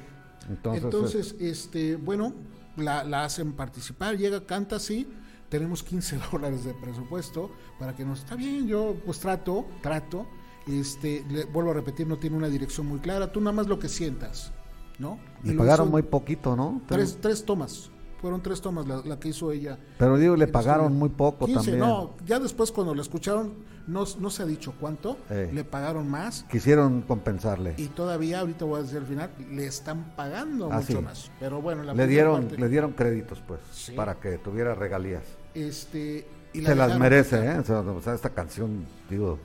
Entonces, 0.48 0.84
Entonces 0.84 1.34
este, 1.40 1.96
bueno, 1.96 2.32
la, 2.76 3.24
hacen 3.24 3.52
participar, 3.52 4.16
llega, 4.16 4.44
canta, 4.44 4.78
sí, 4.78 5.08
tenemos 5.48 5.82
15 5.82 6.18
dólares 6.32 6.64
de 6.64 6.74
presupuesto 6.74 7.50
para 7.78 7.94
que 7.94 8.04
nos 8.04 8.20
está 8.20 8.34
bien, 8.34 8.66
yo 8.66 8.96
pues 9.04 9.18
trato, 9.18 9.66
trato, 9.82 10.26
este, 10.66 11.24
le, 11.30 11.44
vuelvo 11.44 11.70
a 11.70 11.74
repetir, 11.74 12.06
no 12.06 12.18
tiene 12.18 12.36
una 12.36 12.48
dirección 12.48 12.86
muy 12.86 13.00
clara, 13.00 13.32
tú 13.32 13.40
nada 13.40 13.52
más 13.52 13.66
lo 13.66 13.78
que 13.78 13.88
sientas, 13.88 14.52
¿no? 14.98 15.18
Y, 15.44 15.52
pagaron 15.52 15.90
muy 15.90 16.02
poquito, 16.02 16.56
¿no? 16.56 16.82
Tres, 16.86 17.18
tres 17.20 17.44
tomas. 17.44 17.90
Fueron 18.20 18.40
tres 18.40 18.60
tomas 18.60 18.86
la, 18.86 19.18
que 19.18 19.30
hizo 19.30 19.50
ella. 19.50 19.76
Pero 19.98 20.16
digo, 20.16 20.36
le 20.36 20.46
pagaron 20.46 20.96
muy 20.96 21.08
poco 21.08 21.44
15, 21.44 21.58
también. 21.58 21.78
No, 21.80 22.14
ya 22.24 22.38
después 22.38 22.70
cuando 22.70 22.94
la 22.94 23.02
escucharon, 23.02 23.52
no, 23.86 24.04
no 24.18 24.30
se 24.30 24.42
ha 24.42 24.46
dicho 24.46 24.74
cuánto, 24.78 25.18
le 25.30 25.64
pagaron 25.64 26.08
más. 26.08 26.44
Quisieron 26.50 27.02
compensarle. 27.02 27.74
Y 27.76 27.88
todavía, 27.88 28.40
ahorita 28.40 28.64
voy 28.64 28.80
a 28.80 28.82
decir 28.82 28.98
al 28.98 29.06
final, 29.06 29.30
le 29.50 29.66
están 29.66 30.14
pagando 30.16 30.70
ah, 30.72 30.80
mucho 30.80 31.02
más. 31.02 31.30
Pero 31.40 31.60
bueno, 31.60 31.82
le 31.92 32.06
dieron, 32.06 32.48
le 32.56 32.68
dieron 32.68 32.92
créditos, 32.92 33.42
pues, 33.46 33.60
para 33.96 34.16
que 34.16 34.38
tuviera 34.38 34.74
regalías. 34.74 35.24
Este, 35.54 36.26
y 36.52 36.62
se 36.62 36.74
las 36.74 36.98
merece, 36.98 37.44
¿eh? 37.44 37.58
O 37.58 38.00
sea, 38.00 38.14
esta 38.14 38.30
canción, 38.30 38.84
digo, 39.08 39.38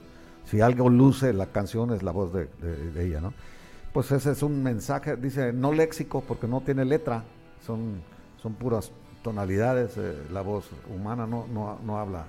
si 0.46 0.62
algo 0.62 0.90
luce 0.90 1.34
la 1.34 1.48
canción 1.48 1.94
es 1.94 2.04
la 2.04 2.12
voz 2.12 2.34
de, 2.34 2.48
de 2.94 3.06
ella, 3.06 3.22
¿no? 3.22 3.34
Pues 3.94 4.12
ese 4.12 4.32
es 4.32 4.44
un 4.44 4.62
mensaje, 4.62 5.16
dice, 5.16 5.54
no 5.54 5.74
léxico 5.74 6.22
porque 6.22 6.48
no 6.48 6.62
tiene 6.62 6.86
letra, 6.86 7.24
son 7.66 8.02
son 8.42 8.54
puras 8.54 8.92
tonalidades, 9.24 9.98
eh, 9.98 10.16
la 10.32 10.42
voz 10.42 10.70
humana 10.94 11.28
no, 11.28 11.48
no, 11.48 11.80
no, 11.84 12.00
habla 12.00 12.26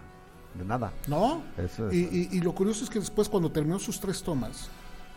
de 0.59 0.64
nada. 0.64 0.92
No, 1.06 1.42
y, 1.90 2.36
y, 2.36 2.40
lo 2.40 2.54
curioso 2.54 2.84
es 2.84 2.90
que 2.90 2.98
después 2.98 3.28
cuando 3.28 3.50
terminó 3.50 3.78
sus 3.78 4.00
tres 4.00 4.22
tomas, 4.22 4.68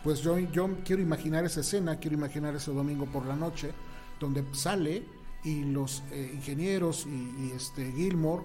pues 0.04 0.20
yo, 0.20 0.38
yo 0.38 0.70
quiero 0.84 1.02
imaginar 1.02 1.44
esa 1.44 1.60
escena, 1.60 1.96
quiero 1.96 2.16
imaginar 2.16 2.54
ese 2.54 2.72
domingo 2.72 3.06
por 3.06 3.26
la 3.26 3.36
noche, 3.36 3.72
donde 4.20 4.44
sale 4.52 5.04
y 5.44 5.64
los 5.64 6.02
eh, 6.12 6.32
ingenieros 6.34 7.06
y, 7.06 7.44
y, 7.44 7.52
este 7.56 7.90
Gilmore 7.92 8.44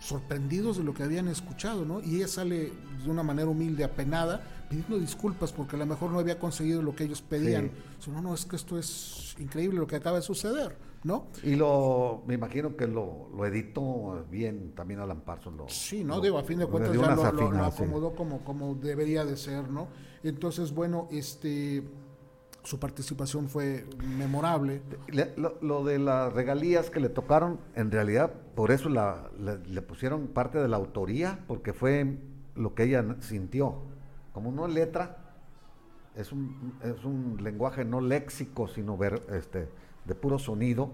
sorprendidos 0.00 0.76
de 0.76 0.84
lo 0.84 0.94
que 0.94 1.02
habían 1.02 1.28
escuchado, 1.28 1.84
¿no? 1.84 2.00
Y 2.00 2.16
ella 2.16 2.28
sale 2.28 2.72
de 3.02 3.10
una 3.10 3.22
manera 3.22 3.48
humilde, 3.48 3.84
apenada, 3.84 4.57
pidiendo 4.68 4.98
disculpas 4.98 5.52
porque 5.52 5.76
a 5.76 5.78
lo 5.78 5.86
mejor 5.86 6.10
no 6.10 6.18
había 6.18 6.38
conseguido 6.38 6.82
lo 6.82 6.94
que 6.94 7.04
ellos 7.04 7.22
pedían. 7.22 7.70
No, 8.06 8.22
no, 8.22 8.34
es 8.34 8.44
que 8.44 8.56
esto 8.56 8.78
es 8.78 9.34
increíble 9.38 9.78
lo 9.78 9.86
que 9.86 9.96
acaba 9.96 10.16
de 10.16 10.22
suceder, 10.22 10.76
¿no? 11.04 11.26
Y 11.42 11.56
lo, 11.56 12.22
me 12.26 12.34
imagino 12.34 12.76
que 12.76 12.86
lo, 12.86 13.28
lo 13.34 13.46
editó 13.46 14.24
bien 14.30 14.72
también 14.74 15.00
Alan 15.00 15.20
Parsons. 15.22 15.56
Lo, 15.56 15.68
sí, 15.68 16.04
¿no? 16.04 16.20
Digo, 16.20 16.38
a 16.38 16.44
fin 16.44 16.58
de 16.58 16.66
cuentas 16.66 16.94
ya 16.94 17.14
lo, 17.14 17.64
acomodó 17.64 18.14
como, 18.14 18.44
como 18.44 18.74
debería 18.74 19.24
de 19.24 19.36
ser, 19.36 19.70
¿no? 19.70 19.88
Entonces, 20.22 20.72
bueno, 20.72 21.08
este 21.10 21.84
su 22.68 22.78
participación 22.78 23.48
fue 23.48 23.86
memorable. 24.18 24.82
lo, 25.62 25.84
de 25.84 25.98
las 25.98 26.30
regalías 26.34 26.90
que 26.90 27.00
le 27.00 27.08
tocaron, 27.08 27.58
en 27.74 27.90
realidad, 27.90 28.30
por 28.54 28.72
eso 28.72 28.90
la, 28.90 29.30
le 29.38 29.80
pusieron 29.80 30.26
parte 30.26 30.58
de 30.58 30.68
la 30.68 30.76
autoría, 30.76 31.44
porque 31.46 31.72
fue 31.72 32.18
lo 32.54 32.74
que 32.74 32.82
ella 32.82 33.16
sintió. 33.20 33.80
Como 34.38 34.52
no 34.52 34.68
letra, 34.68 35.16
es 36.14 36.30
un, 36.30 36.74
es 36.80 37.04
un 37.04 37.42
lenguaje 37.42 37.84
no 37.84 38.00
léxico, 38.00 38.68
sino 38.68 38.96
ver, 38.96 39.20
este, 39.32 39.66
de 40.04 40.14
puro 40.14 40.38
sonido. 40.38 40.92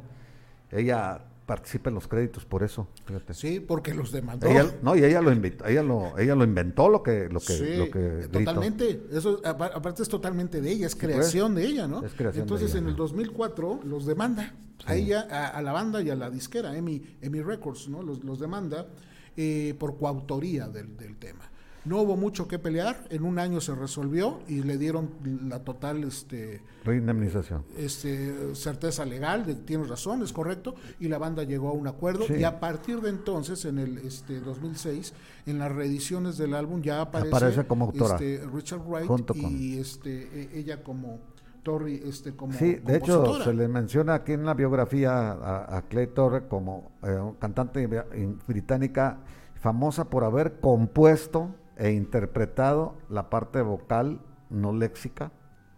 Ella 0.70 1.20
participa 1.45 1.90
en 1.90 1.97
los 1.97 2.09
créditos 2.09 2.47
por 2.47 2.62
eso. 2.62 2.88
Sí, 3.32 3.61
porque 3.61 3.92
los 3.92 4.12
demandó. 4.12 4.49
no, 4.80 4.97
y 4.97 5.05
ella 5.05 5.20
lo 5.20 5.30
inventó, 5.30 5.66
ella 5.66 5.82
lo, 5.82 6.18
ella 6.18 6.34
lo 6.34 6.42
inventó 6.45 6.88
lo 6.88 7.03
que, 7.03 7.28
lo 7.28 7.38
que, 7.38 7.76
lo 7.76 7.90
que 7.90 8.28
totalmente. 8.32 9.03
Eso 9.12 9.42
aparte 9.45 10.03
es 10.03 10.09
totalmente 10.09 10.62
de 10.62 10.70
ella, 10.70 10.86
es 10.86 10.97
pues, 10.97 11.12
creación 11.12 11.55
de 11.55 11.66
ella, 11.66 11.86
¿no? 11.86 12.03
Entonces 12.34 12.74
en 12.76 12.88
el 12.88 12.97
2004 12.97 13.80
los 13.84 14.07
demanda 14.07 14.55
a 14.86 14.95
ella, 14.95 15.20
a, 15.20 15.61
la 15.61 15.72
banda 15.72 16.01
y 16.01 16.09
a 16.09 16.16
la 16.16 16.30
disquera, 16.30 16.74
Emi, 16.74 17.18
Emi 17.20 17.42
Records, 17.42 17.90
¿no? 17.90 18.03
Los, 18.03 18.24
los 18.24 18.40
demanda 18.40 18.86
eh, 19.36 19.74
por 19.78 19.99
coautoría 19.99 20.66
del, 20.66 20.97
del 20.97 21.18
tema. 21.18 21.51
No 21.85 22.01
hubo 22.01 22.16
mucho 22.16 22.49
que 22.49 22.59
pelear, 22.59 23.05
en 23.11 23.24
un 23.24 23.39
año 23.39 23.61
se 23.61 23.74
resolvió 23.74 24.41
y 24.49 24.62
le 24.62 24.78
dieron 24.78 25.11
la 25.49 25.61
total 25.61 26.05
este, 26.05 26.62
indemnización. 26.87 27.64
Este, 27.76 28.55
certeza 28.55 29.05
legal, 29.05 29.45
de, 29.45 29.55
tienes 29.55 29.89
razón, 29.89 30.22
es 30.22 30.32
correcto, 30.32 30.74
y 30.99 31.09
la 31.09 31.18
banda 31.18 31.43
llegó 31.43 31.68
a 31.68 31.72
un 31.72 31.87
acuerdo 31.87 32.24
y 32.35 32.45
a 32.45 32.59
partir 32.59 33.01
de 33.01 33.11
entonces, 33.11 33.64
en 33.66 33.78
el 33.78 33.99
este, 33.99 34.41
2006, 34.41 35.12
en 35.47 35.59
las 35.59 35.72
reediciones 35.72 36.39
del 36.39 36.55
álbum 36.55 36.80
ya 36.80 37.03
aparece, 37.03 37.66
como 37.66 37.87
autora. 37.87 38.14
Este, 38.14 38.43
Richard 38.53 38.80
Wright 38.87 39.11
y 39.35 39.78
este, 39.78 40.55
e, 40.55 40.59
ella 40.59 40.82
como 40.82 41.20
Torri 41.62 42.03
este, 42.05 42.37
como 42.37 42.53
Sí, 42.53 42.74
de 42.74 42.97
hecho 42.97 43.43
se 43.43 43.53
le 43.53 43.68
menciona 43.68 44.14
aquí 44.14 44.32
en 44.32 44.45
la 44.45 44.55
biografía 44.55 45.32
a, 45.32 45.82
Clay 45.89 46.09
Torre 46.09 46.47
como 46.47 46.93
eh, 47.03 47.18
cantante 47.41 47.89
británica 48.47 49.18
famosa 49.55 50.09
por 50.11 50.24
haber 50.24 50.61
compuesto 50.61 51.55
e 51.77 51.93
interpretado 51.93 52.97
la 53.09 53.31
parte 53.31 53.62
vocal 53.62 54.20
no 54.51 54.72
léxica, 54.72 55.33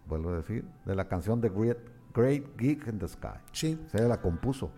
vuelvo 0.07 0.29
a 0.29 0.37
decir, 0.37 0.65
de 0.85 0.95
la 0.95 1.07
canción 1.07 1.41
de 1.41 1.49
Great, 1.49 1.77
Great 2.13 2.43
Geek 2.57 2.87
in 2.87 2.99
the 2.99 3.07
Sky. 3.07 3.39
Sí. 3.51 3.79
Se 3.91 4.07
la 4.07 4.21
compuso. 4.21 4.71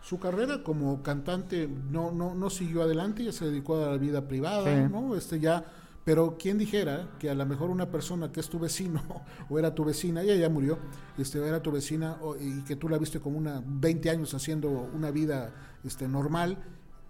Su 0.00 0.18
carrera 0.18 0.62
como 0.62 1.02
cantante 1.02 1.66
no, 1.66 2.12
no, 2.12 2.34
no 2.34 2.50
siguió 2.50 2.82
adelante, 2.82 3.24
ya 3.24 3.32
se 3.32 3.46
dedicó 3.46 3.76
a 3.76 3.92
la 3.92 3.96
vida 3.96 4.28
privada, 4.28 4.88
¿no? 4.88 5.16
Este 5.16 5.40
ya, 5.40 5.64
pero 6.04 6.36
quién 6.38 6.58
dijera 6.58 7.08
que 7.18 7.30
a 7.30 7.34
lo 7.34 7.46
mejor 7.46 7.70
una 7.70 7.90
persona 7.90 8.30
que 8.30 8.40
es 8.40 8.50
tu 8.50 8.58
vecino 8.58 9.02
o 9.48 9.58
era 9.58 9.74
tu 9.74 9.82
vecina, 9.82 10.20
ella 10.20 10.36
ya 10.36 10.50
murió, 10.50 10.78
este, 11.16 11.38
era 11.46 11.62
tu 11.62 11.72
vecina 11.72 12.18
y 12.38 12.62
que 12.64 12.76
tú 12.76 12.90
la 12.90 12.98
viste 12.98 13.18
como 13.18 13.38
una 13.38 13.62
20 13.64 14.10
años 14.10 14.34
haciendo 14.34 14.68
una 14.68 15.10
vida 15.10 15.54
este, 15.82 16.06
normal 16.06 16.58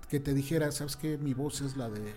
que 0.09 0.21
te 0.21 0.35
dijera, 0.35 0.71
sabes 0.73 0.97
que 0.97 1.19
mi 1.19 1.35
voz 1.35 1.61
es 1.61 1.77
la 1.77 1.89
de 1.91 2.13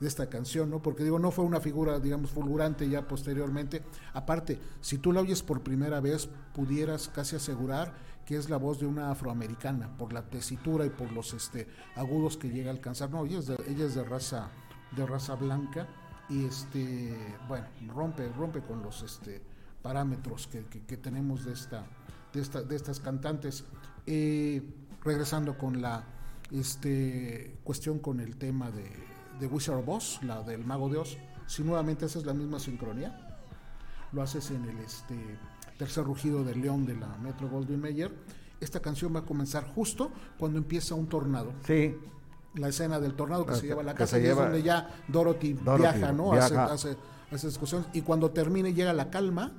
esta, 0.00 0.28
canción, 0.28 0.70
¿no? 0.70 0.82
Porque 0.82 1.04
digo, 1.04 1.18
no 1.18 1.30
fue 1.30 1.44
una 1.44 1.60
figura, 1.60 1.98
digamos, 1.98 2.30
fulgurante 2.30 2.88
ya 2.88 3.06
posteriormente. 3.06 3.82
Aparte, 4.14 4.58
si 4.80 4.98
tú 4.98 5.12
la 5.12 5.20
oyes 5.20 5.42
por 5.42 5.62
primera 5.62 6.00
vez, 6.00 6.28
pudieras 6.54 7.08
casi 7.08 7.36
asegurar 7.36 7.92
que 8.26 8.36
es 8.36 8.48
la 8.48 8.56
voz 8.56 8.78
de 8.78 8.86
una 8.86 9.10
afroamericana, 9.10 9.96
por 9.98 10.12
la 10.12 10.22
tesitura 10.22 10.86
y 10.86 10.90
por 10.90 11.10
los 11.12 11.34
este, 11.34 11.66
agudos 11.96 12.36
que 12.36 12.50
llega 12.50 12.70
a 12.70 12.74
alcanzar. 12.74 13.10
No, 13.10 13.24
ella 13.26 13.40
es 13.40 13.46
de, 13.46 13.56
ella 13.66 13.84
es 13.84 13.94
de 13.94 14.04
raza, 14.04 14.48
de 14.96 15.04
raza 15.04 15.34
blanca, 15.34 15.88
y 16.28 16.44
este, 16.44 17.16
bueno, 17.48 17.66
rompe, 17.92 18.28
rompe 18.32 18.60
con 18.60 18.82
los 18.82 19.02
este 19.02 19.42
parámetros 19.82 20.46
que, 20.46 20.64
que, 20.64 20.96
tenemos 20.96 21.44
de 21.44 21.52
esta, 21.52 21.84
de 22.32 22.40
esta, 22.40 22.62
de 22.62 22.76
estas 22.76 23.00
cantantes. 23.00 23.64
Eh, 24.06 24.62
regresando 25.04 25.58
con 25.58 25.82
la 25.82 26.04
este, 26.52 27.58
cuestión 27.64 27.98
con 27.98 28.20
el 28.20 28.36
tema 28.36 28.70
de, 28.70 28.90
de 29.40 29.46
Wizard 29.46 29.76
of 29.76 29.88
Oz, 29.88 30.22
la 30.22 30.42
del 30.42 30.64
Mago 30.64 30.88
de 30.88 30.98
Oz. 30.98 31.16
Si 31.46 31.62
nuevamente 31.62 32.04
haces 32.04 32.24
la 32.24 32.34
misma 32.34 32.58
sincronía, 32.58 33.38
lo 34.12 34.22
haces 34.22 34.50
en 34.50 34.64
el 34.68 34.78
este, 34.78 35.16
tercer 35.78 36.04
rugido 36.04 36.44
del 36.44 36.60
león 36.60 36.86
de 36.86 36.94
la 36.94 37.08
Metro 37.18 37.48
Goldwyn 37.48 37.80
Mayer, 37.80 38.12
esta 38.60 38.80
canción 38.80 39.14
va 39.14 39.20
a 39.20 39.24
comenzar 39.24 39.64
justo 39.74 40.12
cuando 40.38 40.58
empieza 40.58 40.94
un 40.94 41.08
tornado. 41.08 41.52
Sí. 41.66 41.96
La 42.54 42.68
escena 42.68 43.00
del 43.00 43.14
tornado 43.14 43.44
que, 43.46 43.56
se 43.56 43.66
lleva 43.66 43.80
a 43.80 43.84
la 43.84 43.94
casa 43.94 44.18
y 44.18 44.26
es 44.26 44.36
donde 44.36 44.62
ya 44.62 44.88
Dorothy, 45.08 45.54
viaja, 45.54 46.12
¿no? 46.12 46.32
Hace, 46.32 46.56
hace, 46.56 46.96
hace 47.30 47.46
discusiones. 47.48 47.88
Y 47.94 48.02
cuando 48.02 48.30
termine 48.30 48.70
y 48.70 48.74
llega 48.74 48.92
la 48.92 49.10
calma, 49.10 49.52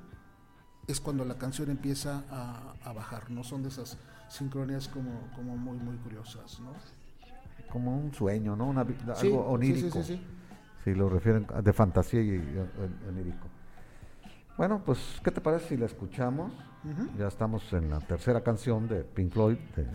es 0.88 1.02
cuando 1.02 1.26
la 1.26 1.38
canción 1.38 1.70
empieza 1.70 2.24
a, 2.30 2.76
a 2.84 2.94
bajar. 2.94 3.32
No 3.32 3.44
son 3.44 3.64
de 3.64 3.70
esas 3.70 3.98
sincronías 4.34 4.88
como, 4.88 5.12
como 5.36 5.56
muy, 5.56 5.78
muy 5.78 5.96
curiosas, 5.98 6.60
¿no? 6.60 6.74
Como 7.72 7.96
un 7.96 8.14
sueño, 8.14 8.56
¿no? 8.56 8.70
algo 8.72 9.46
onírico. 9.46 10.04
Sí, 10.04 10.04
sí, 10.04 10.18
sí, 10.18 10.28
Si 10.84 10.94
lo 10.96 11.08
refieren 11.08 11.46
de 11.64 11.74
fantasía 11.74 12.22
y, 12.22 12.38
onírico. 13.08 13.48
Bueno, 14.58 14.82
pues, 14.84 15.20
¿qué 15.24 15.32
te 15.32 15.42
parece 15.42 15.70
si 15.70 15.78
la 15.78 15.86
escuchamos? 15.86 16.52
Ya 17.18 17.28
estamos 17.28 17.72
en 17.74 17.90
la 17.90 18.00
tercera 18.00 18.42
canción 18.42 18.88
de 18.88 19.04
Pink 19.04 19.32
Floyd, 19.32 19.58
del 19.76 19.88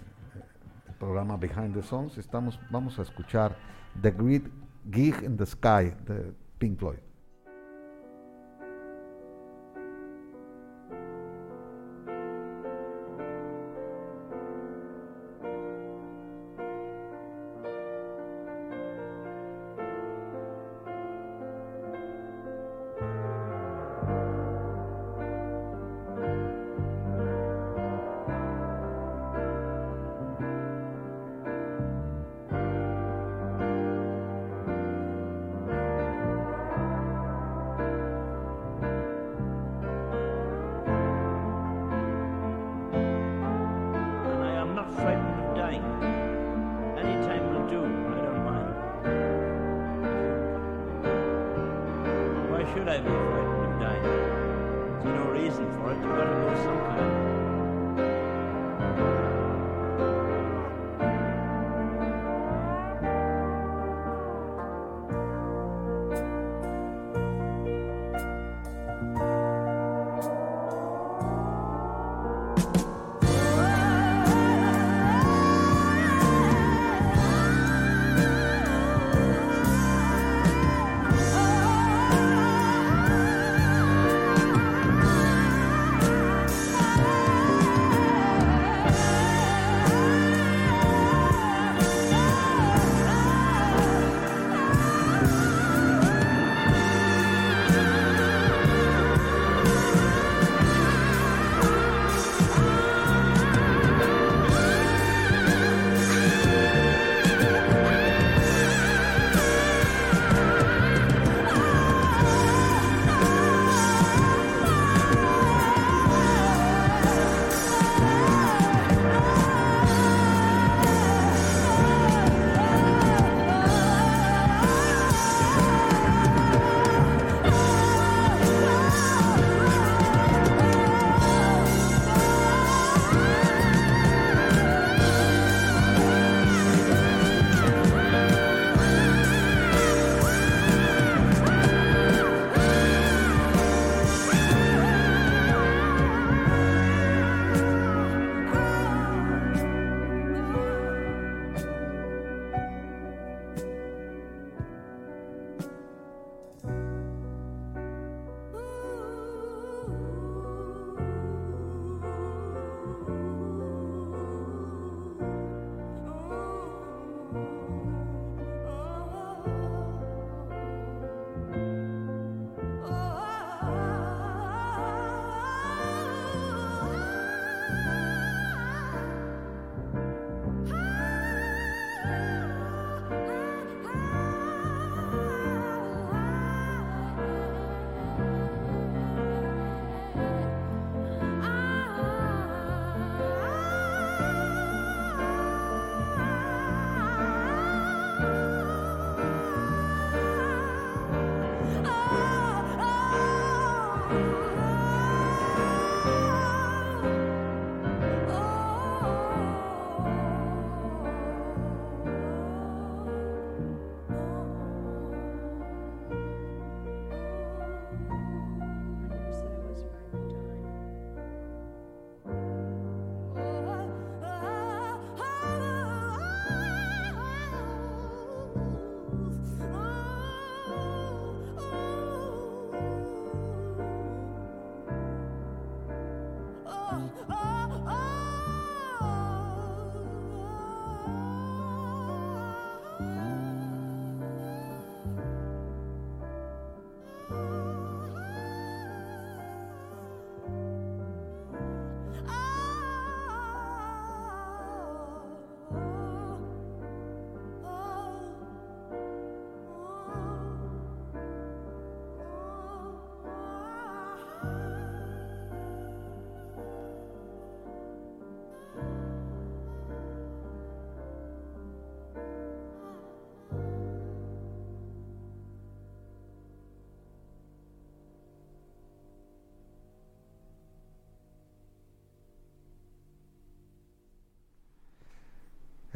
programa 0.99 1.37
Behind 1.37 1.75
the 1.75 1.83
Songs. 1.83 2.17
Estamos, 2.17 2.59
vamos 2.71 2.99
a 2.99 3.03
escuchar 3.03 3.57
The 4.01 4.13
Great 4.13 4.45
Gig 4.91 5.23
in 5.23 5.37
the 5.37 5.47
Sky 5.47 5.93
de 6.07 6.33
Pink 6.59 6.79
Floyd. 6.79 7.08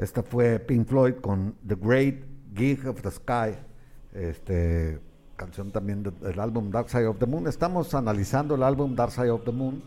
Esta 0.02 0.24
fue 0.24 0.58
Pink 0.58 0.88
Floyd 0.88 1.14
con 1.20 1.54
The 1.64 1.76
Great 1.76 2.24
Gig 2.56 2.88
of 2.88 3.02
the 3.02 3.10
Sky, 3.12 3.56
este, 4.12 4.98
canción 5.36 5.70
también 5.70 6.02
del 6.02 6.40
álbum 6.40 6.72
Dark 6.72 6.90
Side 6.90 7.06
of 7.06 7.20
the 7.20 7.26
Moon. 7.26 7.46
Estamos 7.46 7.94
analizando 7.94 8.56
el 8.56 8.64
álbum 8.64 8.96
Dark 8.96 9.12
Side 9.12 9.30
of 9.30 9.44
the 9.44 9.52
Moon 9.52 9.80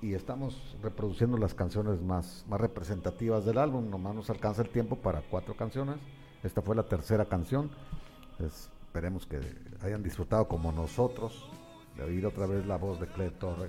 y 0.00 0.14
estamos 0.14 0.78
reproduciendo 0.82 1.36
las 1.36 1.52
canciones 1.52 2.00
más, 2.00 2.46
más 2.48 2.58
representativas 2.58 3.44
del 3.44 3.58
álbum. 3.58 3.90
Nomás 3.90 4.14
nos 4.14 4.30
alcanza 4.30 4.62
el 4.62 4.70
tiempo 4.70 4.96
para 4.96 5.20
cuatro 5.20 5.54
canciones. 5.54 5.96
Esta 6.42 6.62
fue 6.62 6.74
la 6.74 6.84
tercera 6.84 7.26
canción. 7.26 7.70
esperemos 8.38 9.26
que 9.26 9.40
hayan 9.82 10.02
disfrutado 10.02 10.48
como 10.48 10.72
nosotros 10.72 11.50
de 11.98 12.04
oír 12.04 12.24
otra 12.24 12.46
vez 12.46 12.64
la 12.64 12.78
voz 12.78 12.98
de 12.98 13.08
Claire 13.08 13.34
Torre, 13.34 13.68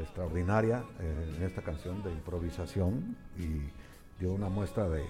extraordinaria 0.00 0.82
eh, 0.98 1.34
en 1.36 1.44
esta 1.44 1.62
canción 1.62 2.02
de 2.02 2.10
improvisación 2.10 3.16
y 3.38 3.70
dio 4.22 4.32
una 4.32 4.48
muestra 4.48 4.88
de, 4.88 5.04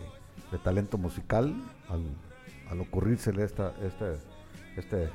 talento 0.64 0.96
musical 0.96 1.54
al, 1.90 2.02
al 2.70 2.80
ocurrírsele 2.80 3.44
esta, 3.44 3.74
este, 3.82 4.16
este, 4.76 5.10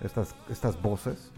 estas, 0.00 0.34
estas 0.48 0.82
voces 0.82 1.30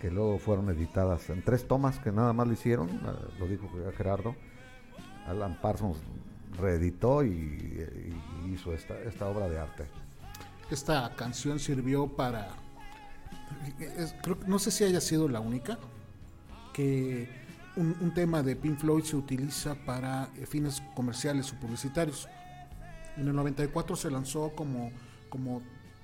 que 0.00 0.10
luego 0.10 0.38
fueron 0.38 0.70
editadas 0.70 1.28
en 1.28 1.42
tres 1.42 1.68
tomas 1.68 1.98
que 1.98 2.10
nada 2.10 2.32
más 2.32 2.46
lo 2.46 2.54
hicieron, 2.54 2.88
eh, 2.88 3.38
lo 3.38 3.46
dijo 3.46 3.68
Gerardo. 3.98 4.34
Alan 5.26 5.60
Parsons 5.60 5.98
reeditó 6.58 7.22
y, 7.22 7.86
hizo 8.50 8.72
esta, 8.72 9.28
obra 9.28 9.46
de 9.48 9.58
arte. 9.58 9.84
Esta 10.70 11.14
canción 11.16 11.58
sirvió 11.58 12.08
para, 12.08 12.48
no 14.46 14.58
sé 14.58 14.70
si 14.70 14.84
haya 14.84 15.02
sido 15.02 15.28
la 15.28 15.40
única, 15.40 15.78
que 16.72 17.28
un, 17.80 18.14
tema 18.14 18.42
de 18.42 18.56
Pink 18.56 18.78
Floyd 18.78 19.04
se 19.04 19.16
utiliza 19.16 19.74
para 19.74 20.30
eh, 20.36 20.46
fines 20.46 20.82
comerciales 20.94 21.52
o 21.52 21.56
publicitarios. 21.56 22.28
En 23.16 23.26
el 23.26 23.34
94 23.34 23.96
se 23.96 24.10
lanzó 24.10 24.52
como, 24.54 24.92
como 25.28 25.62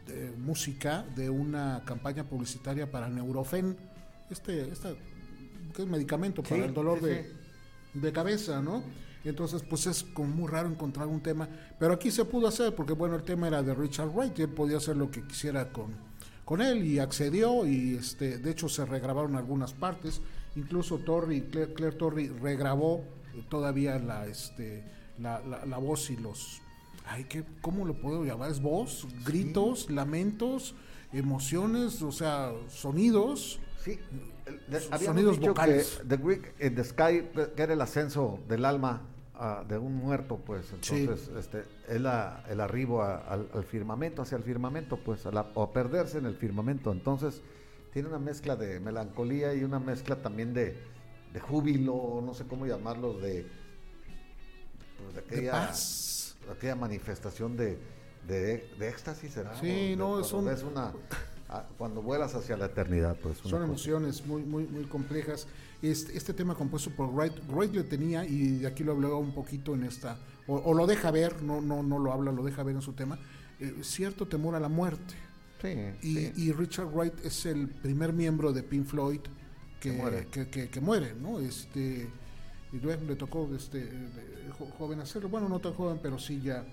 eh, 0.09 0.33
música 0.39 1.05
de 1.15 1.31
una 1.31 1.83
campaña 1.85 2.25
publicitaria 2.25 2.91
para 2.91 3.09
Neurofen, 3.09 3.77
este, 4.31 4.71
este 4.71 4.97
que 5.75 5.83
es 5.83 5.89
medicamento 5.89 6.43
para 6.43 6.65
el 6.65 6.73
dolor 6.73 7.01
de, 7.01 7.31
de, 7.93 8.13
cabeza, 8.13 8.63
¿no? 8.63 8.83
Entonces, 9.25 9.63
pues 9.63 9.87
es 9.87 10.05
como 10.05 10.29
muy 10.29 10.49
raro 10.49 10.69
encontrar 10.69 11.09
un 11.09 11.21
tema, 11.21 11.49
pero 11.79 11.95
aquí 11.95 12.11
se 12.11 12.25
pudo 12.25 12.47
hacer 12.47 12.75
porque, 12.75 12.93
bueno, 12.93 13.17
el 13.17 13.25
tema 13.25 13.49
era 13.49 13.63
de 13.63 13.75
Richard 13.75 14.09
Wright 14.09 14.39
y 14.39 14.43
él 14.43 14.49
podía 14.49 14.77
hacer 14.77 14.97
lo 14.97 15.11
que 15.11 15.27
quisiera 15.27 15.73
con, 15.73 15.97
con 16.45 16.63
él 16.63 16.85
y 16.85 17.01
accedió 17.01 17.67
y, 17.67 17.97
este, 17.97 18.39
de 18.39 18.51
hecho, 18.51 18.69
se 18.69 18.85
regrabaron 18.87 19.35
algunas 19.35 19.75
partes, 19.75 20.23
incluso 20.57 20.99
Torri, 20.99 21.43
Claire, 21.43 21.73
Claire 21.75 21.97
Torri 21.97 22.29
regrabó 22.29 23.05
todavía 23.49 23.99
la, 23.99 24.27
este, 24.27 24.85
la, 25.19 25.41
la 25.41 25.79
voz 25.79 26.11
y 26.11 26.17
los 26.17 26.61
ay, 27.07 27.25
¿qué, 27.25 27.45
¿cómo 27.61 27.85
lo 27.85 27.95
puedo 27.95 28.25
llamar? 28.25 28.51
¿Es 28.51 28.61
voz? 28.61 29.07
¿Gritos? 29.25 29.91
¿Lamentos? 29.91 30.75
¿Emociones? 31.13 32.03
O 32.03 32.13
sea, 32.13 32.53
sonidos. 32.69 33.61
Sí, 33.83 33.99
sonidos 35.05 35.39
vocales. 35.39 36.03
The 36.07 36.17
Greek 36.17 36.55
in 36.61 36.75
the 36.75 36.85
Sky, 36.85 37.29
que 37.55 37.63
era 37.63 37.73
el 37.73 37.81
ascenso 37.81 38.41
del 38.49 38.65
alma 38.65 39.03
ah, 39.35 39.65
de 39.69 39.79
un 39.79 39.95
muerto, 39.95 40.39
pues 40.45 40.73
entonces 40.73 41.31
este, 41.39 41.65
el, 41.89 42.07
el 42.49 42.61
arribo 42.61 43.03
al, 43.03 43.65
firmamento, 43.65 44.23
hacia 44.23 44.37
el 44.37 44.43
firmamento, 44.43 44.97
pues, 44.97 45.25
o 45.27 45.63
a 45.63 45.73
perderse 45.73 46.19
en 46.19 46.27
el 46.27 46.37
firmamento. 46.37 46.91
Entonces, 46.91 47.43
tiene 47.97 48.11
una 48.11 48.19
mezcla 48.19 48.57
de 48.57 48.79
melancolía 48.79 49.55
y 49.55 49.65
una 49.65 49.79
mezcla 49.79 50.17
también 50.17 50.53
de, 50.53 50.77
de 51.33 51.41
júbilo, 51.41 52.21
no 52.23 52.35
sé 52.35 52.45
cómo 52.45 52.67
llamarlo, 52.67 53.15
de, 53.15 53.47
pues, 54.99 55.15
de 55.15 55.21
aquella. 55.21 55.53
paz 55.53 56.37
aquella 56.53 56.77
manifestación 56.77 57.57
de, 57.57 57.79
de, 58.29 58.87
éxtasis, 58.87 59.33
¿será? 59.33 59.59
Sí, 59.59 59.95
no, 59.97 60.21
es 60.21 60.31
una 60.31 60.93
cuando 61.79 62.03
vuelas 62.03 62.35
hacia 62.35 62.59
la 62.59 62.67
eternidad, 62.67 63.17
pues. 63.17 63.39
Son 63.39 63.63
emociones 63.63 64.27
muy, 64.27 64.43
muy, 64.43 64.67
muy 64.67 64.85
complejas. 64.85 65.47
Este, 65.81 66.19
este 66.19 66.35
tema 66.35 66.55
compuesto 66.55 66.91
por 66.91 67.09
Wright, 67.09 67.49
Wright 67.49 67.75
lo 67.75 67.87
tenía 67.87 68.27
y 68.27 68.67
aquí 68.67 68.85
lo 68.85 68.93
hablaba 68.93 69.17
un 69.17 69.33
poquito 69.33 69.73
en 69.73 69.85
esta, 69.85 70.19
o, 70.47 70.75
lo 70.75 70.87
deja 70.87 71.11
ver, 71.11 71.43
no, 71.43 71.63
no, 71.63 71.83
no 71.83 71.99
lo 71.99 72.13
habla, 72.13 72.31
lo 72.31 72.43
deja 72.43 72.63
ver 72.63 72.75
en 72.75 72.83
su 72.83 72.93
tema, 72.93 73.19
eh, 73.59 73.75
cierto 73.81 74.29
temor 74.29 74.55
a 74.55 74.61
la 74.61 74.69
muerte. 74.69 75.15
Sí, 75.61 75.69
y, 76.03 76.49
y, 76.49 76.53
Richard 76.53 76.89
Wright 76.93 77.25
es 77.25 77.47
el 77.47 77.69
primer 77.69 78.13
miembro 78.13 78.53
de 78.53 78.63
Pink 78.63 78.87
Floyd 78.87 79.21
que, 79.81 79.93
muere. 79.93 80.27
Que, 80.27 80.49
que, 80.49 80.81
muere, 80.81 81.15
¿no? 81.15 81.41
Este, 81.41 82.09
y 82.73 82.77
luego 82.79 83.05
le 83.07 83.17
tocó 83.17 83.49
este 83.55 83.91
joven 84.79 85.01
hacerlo, 85.01 85.29
bueno, 85.29 85.49
no 85.49 85.59
tan 85.59 85.73
joven, 85.73 85.99
pero 86.03 86.19
sí 86.19 86.41
ya 86.41 86.65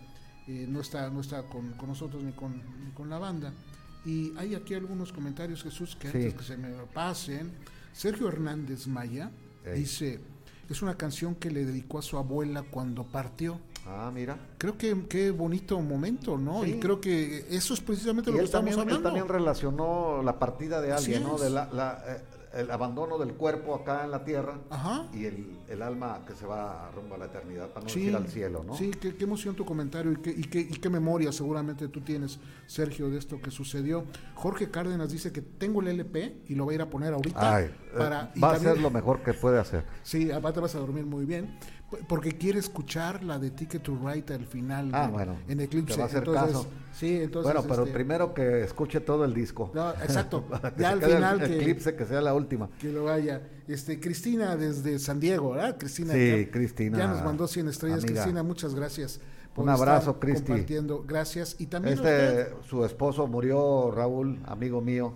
eh, 0.48 0.66
no 0.68 0.82
está, 0.82 1.10
no 1.10 1.22
está 1.22 1.44
con, 1.44 1.76
nosotros 1.88 2.24
ni 2.24 2.34
con, 2.34 2.62
con, 2.94 3.10
la 3.10 3.18
banda. 3.18 3.54
Y 4.06 4.34
hay 4.38 4.56
aquí 4.56 4.74
algunos 4.74 5.14
comentarios, 5.14 5.64
Jesús, 5.64 5.96
que 5.96 6.08
antes 6.08 6.34
que 6.34 6.44
se 6.44 6.58
me 6.58 6.70
pasen. 6.94 7.52
Sergio 7.94 8.28
Hernández 8.28 8.88
Maya 8.88 9.32
dice, 9.76 10.20
es 10.70 10.82
una 10.82 10.96
canción 10.96 11.36
que 11.36 11.52
le 11.52 11.64
dedicó 11.64 12.00
a 12.00 12.02
su 12.02 12.18
abuela 12.18 12.64
cuando 12.64 13.06
partió. 13.06 13.60
Ah, 13.86 14.12
mira. 14.14 14.38
Creo 14.58 14.78
que 14.78 15.08
qué 15.08 15.32
bonito 15.32 15.80
momento, 15.82 16.38
¿no? 16.38 16.66
Y 16.66 16.80
creo 16.80 17.02
que 17.02 17.46
eso 17.50 17.74
es 17.74 17.82
precisamente 17.82 18.32
lo 18.32 18.38
que 18.38 18.44
estamos 18.44 18.72
hablando. 18.74 18.96
Él 18.96 19.04
también 19.04 19.28
relacionó 19.28 20.22
la 20.24 20.40
partida 20.40 20.82
de 20.82 20.94
alguien, 20.94 21.24
¿no? 21.24 21.38
De 21.38 21.50
la, 21.50 21.70
la 21.72 22.04
eh, 22.08 22.22
el 22.54 22.70
abandono 22.70 23.18
del 23.18 23.34
cuerpo 23.34 23.74
acá 23.74 24.04
en 24.04 24.12
la 24.12 24.24
tierra 24.24 24.60
y 25.12 25.26
el, 25.26 25.60
el, 25.68 25.82
alma 25.82 26.22
que 26.26 26.36
se 26.36 26.46
va 26.46 26.92
rumbo 26.94 27.16
a 27.16 27.18
la 27.18 27.26
eternidad 27.26 27.70
para 27.70 27.88
no 27.88 28.00
ir 28.00 28.16
al 28.16 28.28
cielo, 28.28 28.64
¿no? 28.64 28.76
Sí, 28.76 28.92
qué, 28.92 29.16
emoción 29.20 29.56
tu 29.56 29.66
comentario 29.66 30.12
y 30.12 30.18
qué, 30.18 30.30
y, 30.30 30.44
qué, 30.44 30.60
y 30.60 30.78
qué 30.78 30.90
memoria 30.90 31.32
seguramente 31.32 31.88
tú 31.88 32.02
tienes, 32.02 32.40
Sergio, 32.68 33.10
de 33.10 33.18
esto 33.18 33.42
que 33.42 33.50
sucedió. 33.50 34.06
Jorge 34.36 34.70
Cárdenas 34.70 35.12
dice 35.12 35.32
que 35.32 35.42
tengo 35.42 35.82
el 35.82 35.88
LP 35.88 36.44
y 36.48 36.56
lo 36.56 36.66
voy 36.66 36.74
a 36.74 36.76
ir 36.76 36.82
a 36.84 36.90
poner 36.90 37.14
ahorita. 37.14 37.64
Eh, 37.64 37.72
para, 37.98 38.32
va 38.42 38.54
a 38.54 38.60
ser 38.60 38.80
lo 38.80 38.92
mejor 38.92 39.24
que 39.24 39.34
puede 39.34 39.60
hacer. 39.60 39.86
Sí, 40.04 40.32
aparte 40.32 40.60
vas 40.60 40.76
a 40.76 40.80
dormir 40.80 41.06
muy 41.06 41.26
bien 41.26 41.58
porque 42.08 42.38
quiere 42.38 42.60
escuchar 42.60 43.24
la 43.24 43.40
de 43.40 43.52
Ticket 43.52 43.82
to 43.82 43.98
Ride 44.04 44.34
al 44.34 44.46
final 44.46 44.90
ah, 44.94 45.08
bueno, 45.12 45.38
en 45.48 45.60
Eclipse. 45.60 45.98
va 45.98 46.04
a 46.04 46.08
hacer 46.08 46.24
caso. 46.24 46.68
Sí, 46.92 47.22
entonces, 47.22 47.52
bueno, 47.52 47.68
pero 47.68 47.84
este, 47.84 47.94
primero 47.94 48.34
que 48.34 48.64
escuche 48.64 49.00
todo 49.00 49.26
el 49.26 49.34
disco. 49.34 49.72
No, 49.74 49.92
exacto. 49.92 50.46
ya 50.78 50.90
al 50.90 51.02
final 51.02 51.42
el, 51.42 51.54
Eclipse 51.54 51.96
que 51.96 52.06
sea 52.06 52.22
la 52.22 52.34
última. 52.34 52.70
Que 52.80 52.92
lo 52.92 53.06
vaya. 53.06 53.42
Este 53.68 54.00
Cristina 54.00 54.56
desde 54.56 55.00
San 55.00 55.20
Diego, 55.20 55.52
¿verdad? 55.52 55.78
Cristina. 55.78 56.14
Sí, 56.14 56.50
Cristina. 56.52 56.98
Ya 56.98 57.08
nos 57.08 57.24
mandó 57.24 57.48
100 57.48 57.70
estrellas. 57.70 58.06
Cristina, 58.06 58.44
muchas 58.44 58.76
gracias. 58.76 59.20
Un 59.56 59.70
abrazo, 59.70 60.20
Cristi. 60.20 60.48
Compartiendo. 60.48 61.04
Gracias. 61.08 61.56
Y 61.60 61.68
también 61.68 61.96
este, 61.96 62.54
su 62.68 62.84
esposo 62.86 63.28
murió, 63.28 63.92
Raúl, 63.92 64.40
amigo 64.46 64.82
mío. 64.82 65.16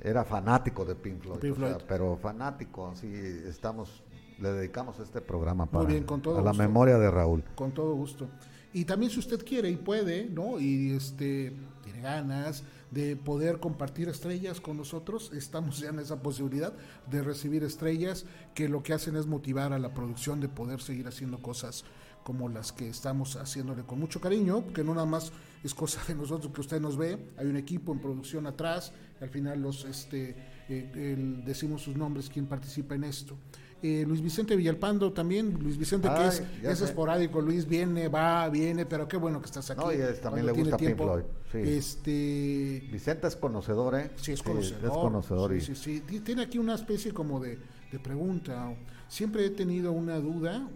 Era 0.00 0.24
fanático 0.24 0.84
de 0.84 0.94
Pink 0.94 1.22
Floyd, 1.22 1.82
pero 1.88 2.16
fanático, 2.16 2.94
sí, 2.94 3.12
estamos 3.48 4.04
le 4.40 4.52
dedicamos 4.52 4.98
este 5.00 5.20
programa 5.20 5.66
para 5.66 5.88
a 5.88 6.42
la 6.42 6.52
memoria 6.52 6.98
de 6.98 7.10
Raúl. 7.10 7.44
Con 7.54 7.72
todo 7.72 7.94
gusto. 7.94 8.28
Y 8.72 8.84
también 8.84 9.10
si 9.10 9.18
usted 9.18 9.44
quiere 9.44 9.70
y 9.70 9.76
puede, 9.76 10.26
¿no? 10.26 10.60
Y 10.60 10.92
este 10.92 11.54
tiene 11.82 12.00
ganas 12.00 12.64
de 12.90 13.16
poder 13.16 13.60
compartir 13.60 14.08
estrellas 14.08 14.60
con 14.60 14.76
nosotros, 14.76 15.30
estamos 15.34 15.78
ya 15.78 15.88
en 15.90 15.98
esa 15.98 16.22
posibilidad 16.22 16.72
de 17.10 17.22
recibir 17.22 17.64
estrellas 17.64 18.24
que 18.54 18.68
lo 18.68 18.82
que 18.82 18.92
hacen 18.92 19.16
es 19.16 19.26
motivar 19.26 19.72
a 19.72 19.78
la 19.78 19.94
producción 19.94 20.40
de 20.40 20.48
poder 20.48 20.80
seguir 20.80 21.08
haciendo 21.08 21.38
cosas 21.38 21.84
como 22.24 22.48
las 22.48 22.72
que 22.72 22.88
estamos 22.88 23.36
haciéndole 23.36 23.84
con 23.84 23.98
mucho 23.98 24.20
cariño, 24.20 24.70
que 24.74 24.84
no 24.84 24.92
nada 24.94 25.06
más 25.06 25.32
es 25.64 25.74
cosa 25.74 26.00
de 26.06 26.14
nosotros 26.14 26.52
que 26.52 26.60
usted 26.60 26.80
nos 26.80 26.96
ve, 26.96 27.18
hay 27.38 27.46
un 27.46 27.56
equipo 27.56 27.92
en 27.92 28.00
producción 28.00 28.46
atrás, 28.46 28.92
al 29.20 29.30
final 29.30 29.62
los 29.62 29.84
este 29.84 30.36
eh, 30.68 31.42
decimos 31.44 31.82
sus 31.82 31.96
nombres, 31.96 32.28
quién 32.28 32.46
participa 32.46 32.94
en 32.94 33.04
esto. 33.04 33.36
Eh, 33.80 34.04
Luis 34.06 34.20
Vicente 34.20 34.56
Villalpando 34.56 35.12
también, 35.12 35.56
Luis 35.62 35.78
Vicente 35.78 36.08
que 36.08 36.68
es, 36.68 36.80
esporádico, 36.80 37.40
Luis 37.40 37.66
viene, 37.66 38.08
va, 38.08 38.48
viene, 38.48 38.86
pero 38.86 39.06
qué 39.06 39.16
bueno 39.16 39.40
que 39.40 39.46
estás 39.46 39.70
aquí. 39.70 39.80
No, 39.80 39.92
y 39.92 39.98
también 40.20 40.46
le 40.46 40.52
gusta 40.52 40.76
Pink 40.76 40.96
Floyd. 40.96 41.22
Este... 41.52 42.88
Vicente 42.90 43.28
es 43.28 43.36
conocedor, 43.36 43.94
¿eh? 43.94 44.10
Sí, 44.16 44.32
es 44.32 44.42
conocedor. 44.42 44.84
es 44.84 44.90
conocedor 44.90 45.60
sí, 45.60 45.74
sí, 45.76 46.02
sí, 46.06 46.20
Tiene 46.20 46.42
aquí 46.42 46.58
una 46.58 46.74
especie 46.74 47.12
como 47.12 47.38
de, 47.38 47.58
de 47.92 47.98
pregunta. 48.00 48.74
Siempre 49.06 49.46
he 49.46 49.50
tenido 49.50 49.92
una 49.92 50.18
duda 50.18 50.68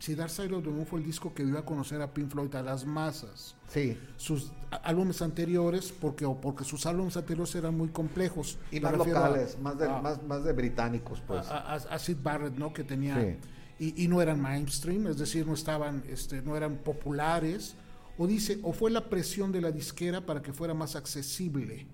si 0.00 0.14
Dark 0.14 0.30
Side 0.30 0.54
of 0.54 0.64
the 0.64 0.70
Moon 0.70 0.86
fue 0.86 0.98
el 0.98 1.04
disco 1.04 1.32
que 1.34 1.44
dio 1.44 1.58
a 1.58 1.64
conocer 1.64 2.00
a 2.00 2.12
Pink 2.12 2.30
Floyd 2.30 2.54
a 2.54 2.62
las 2.62 2.86
masas. 2.86 3.54
Sí. 3.68 3.98
Sus 4.16 4.50
álbumes 4.82 5.20
anteriores, 5.20 5.92
porque 5.92 6.24
o 6.24 6.40
porque 6.40 6.64
sus 6.64 6.86
álbumes 6.86 7.18
anteriores 7.18 7.54
eran 7.54 7.76
muy 7.76 7.88
complejos. 7.88 8.58
Y 8.70 8.80
más 8.80 8.96
locales, 8.96 9.58
más, 9.60 9.78
de, 9.78 9.88
más, 9.88 10.22
más 10.22 10.42
de 10.42 10.54
británicos, 10.54 11.22
pues. 11.26 11.46
A, 11.48 11.98
Sid 11.98 12.16
Barrett, 12.22 12.56
¿no? 12.56 12.72
Que 12.72 12.82
tenía... 12.82 13.38
Y, 13.78 14.04
y, 14.04 14.08
no 14.08 14.20
eran 14.20 14.40
mainstream, 14.40 15.06
es 15.06 15.16
decir, 15.16 15.46
no 15.46 15.54
estaban, 15.54 16.02
este, 16.06 16.42
no 16.42 16.54
eran 16.54 16.76
populares. 16.76 17.76
O 18.18 18.26
dice, 18.26 18.58
o 18.62 18.74
fue 18.74 18.90
la 18.90 19.08
presión 19.08 19.52
de 19.52 19.62
la 19.62 19.70
disquera 19.70 20.26
para 20.26 20.42
que 20.42 20.52
fuera 20.52 20.74
más 20.74 20.96
accesible 20.96 21.86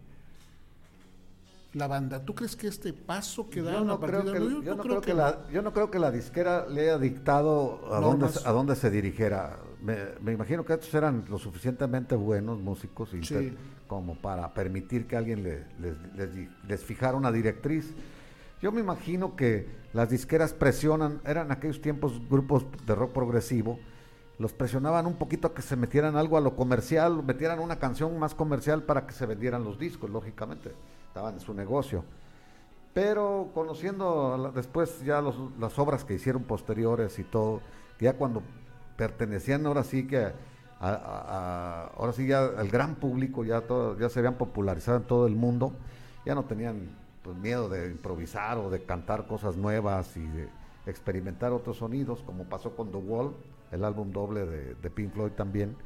la 1.76 1.86
banda. 1.86 2.24
¿Tú 2.24 2.34
crees 2.34 2.56
que 2.56 2.68
este 2.68 2.92
paso 2.92 3.48
que 3.48 3.62
da 3.62 3.72
creo 4.00 4.24
que, 4.24 4.64
yo, 4.64 4.74
no 4.74 4.82
creo 4.82 5.00
que, 5.00 5.14
la, 5.14 5.46
yo 5.52 5.62
no 5.62 5.72
creo 5.72 5.90
que 5.90 5.98
la 5.98 6.10
disquera 6.10 6.66
le 6.66 6.82
haya 6.82 6.98
dictado 6.98 7.94
a 7.94 8.00
dónde 8.00 8.26
a 8.44 8.52
dónde 8.52 8.74
se 8.74 8.90
dirigiera. 8.90 9.58
me, 9.82 10.32
imagino 10.32 10.64
que 10.64 10.72
estos 10.72 10.92
eran 10.94 11.24
lo 11.28 11.38
suficientemente 11.38 12.16
buenos 12.16 12.60
músicos 12.60 13.10
como 13.86 14.16
para 14.16 14.52
permitir 14.52 15.06
que 15.06 15.16
alguien 15.16 15.42
les, 15.42 16.84
fijara 16.84 17.16
una 17.16 17.32
directriz. 17.32 17.94
Yo 18.60 18.72
me 18.72 18.80
imagino 18.80 19.36
que 19.36 19.68
las 19.92 20.10
disqueras 20.10 20.52
presionan, 20.52 21.20
eran 21.24 21.52
aquellos 21.52 21.80
tiempos 21.80 22.20
grupos 22.28 22.64
de 22.86 22.94
rock 22.94 23.12
progresivo, 23.12 23.78
los 24.38 24.52
presionaban 24.52 25.06
un 25.06 25.16
poquito 25.16 25.48
a 25.48 25.54
que 25.54 25.62
se 25.62 25.76
metieran 25.76 26.16
algo 26.16 26.36
a 26.36 26.40
lo 26.40 26.56
comercial, 26.56 27.22
metieran 27.22 27.58
una 27.58 27.78
canción 27.78 28.18
más 28.18 28.34
comercial 28.34 28.82
para 28.82 29.06
que 29.06 29.12
se 29.12 29.26
vendieran 29.26 29.64
los 29.64 29.78
discos, 29.78 30.10
lógicamente, 30.10 30.72
estaban 31.16 31.34
en 31.34 31.40
su 31.40 31.54
negocio. 31.54 32.04
Pero 32.92 33.50
conociendo 33.54 34.52
después 34.54 35.02
ya 35.02 35.22
las 35.22 35.78
obras 35.78 36.04
que 36.04 36.14
hicieron 36.14 36.42
posteriores 36.44 37.18
y 37.18 37.24
todo, 37.24 37.62
ya 37.98 38.18
cuando 38.18 38.42
pertenecían 38.98 39.66
ahora 39.66 39.82
sí 39.82 40.06
que 40.06 40.32
ahora 40.78 42.12
sí 42.12 42.26
ya 42.26 42.44
al 42.44 42.68
gran 42.68 42.96
público, 42.96 43.44
ya 43.44 43.62
todo, 43.62 43.98
ya 43.98 44.10
se 44.10 44.18
habían 44.18 44.34
popularizado 44.34 44.98
en 44.98 45.04
todo 45.04 45.26
el 45.26 45.36
mundo, 45.36 45.72
ya 46.26 46.34
no 46.34 46.44
tenían 46.44 46.90
pues, 47.22 47.34
miedo 47.36 47.70
de 47.70 47.90
improvisar 47.90 48.58
o 48.58 48.68
de 48.68 48.82
cantar 48.82 49.26
cosas 49.26 49.56
nuevas 49.56 50.18
y 50.18 50.26
de 50.26 50.50
experimentar 50.84 51.52
otros 51.52 51.78
sonidos, 51.78 52.22
como 52.24 52.44
pasó 52.44 52.76
con 52.76 52.90
The 52.90 52.98
Wall, 52.98 53.34
el 53.72 53.84
álbum 53.84 54.12
doble 54.12 54.44
de, 54.44 54.90
Pink 54.90 55.12
Floyd 55.14 55.32
también, 55.32 55.76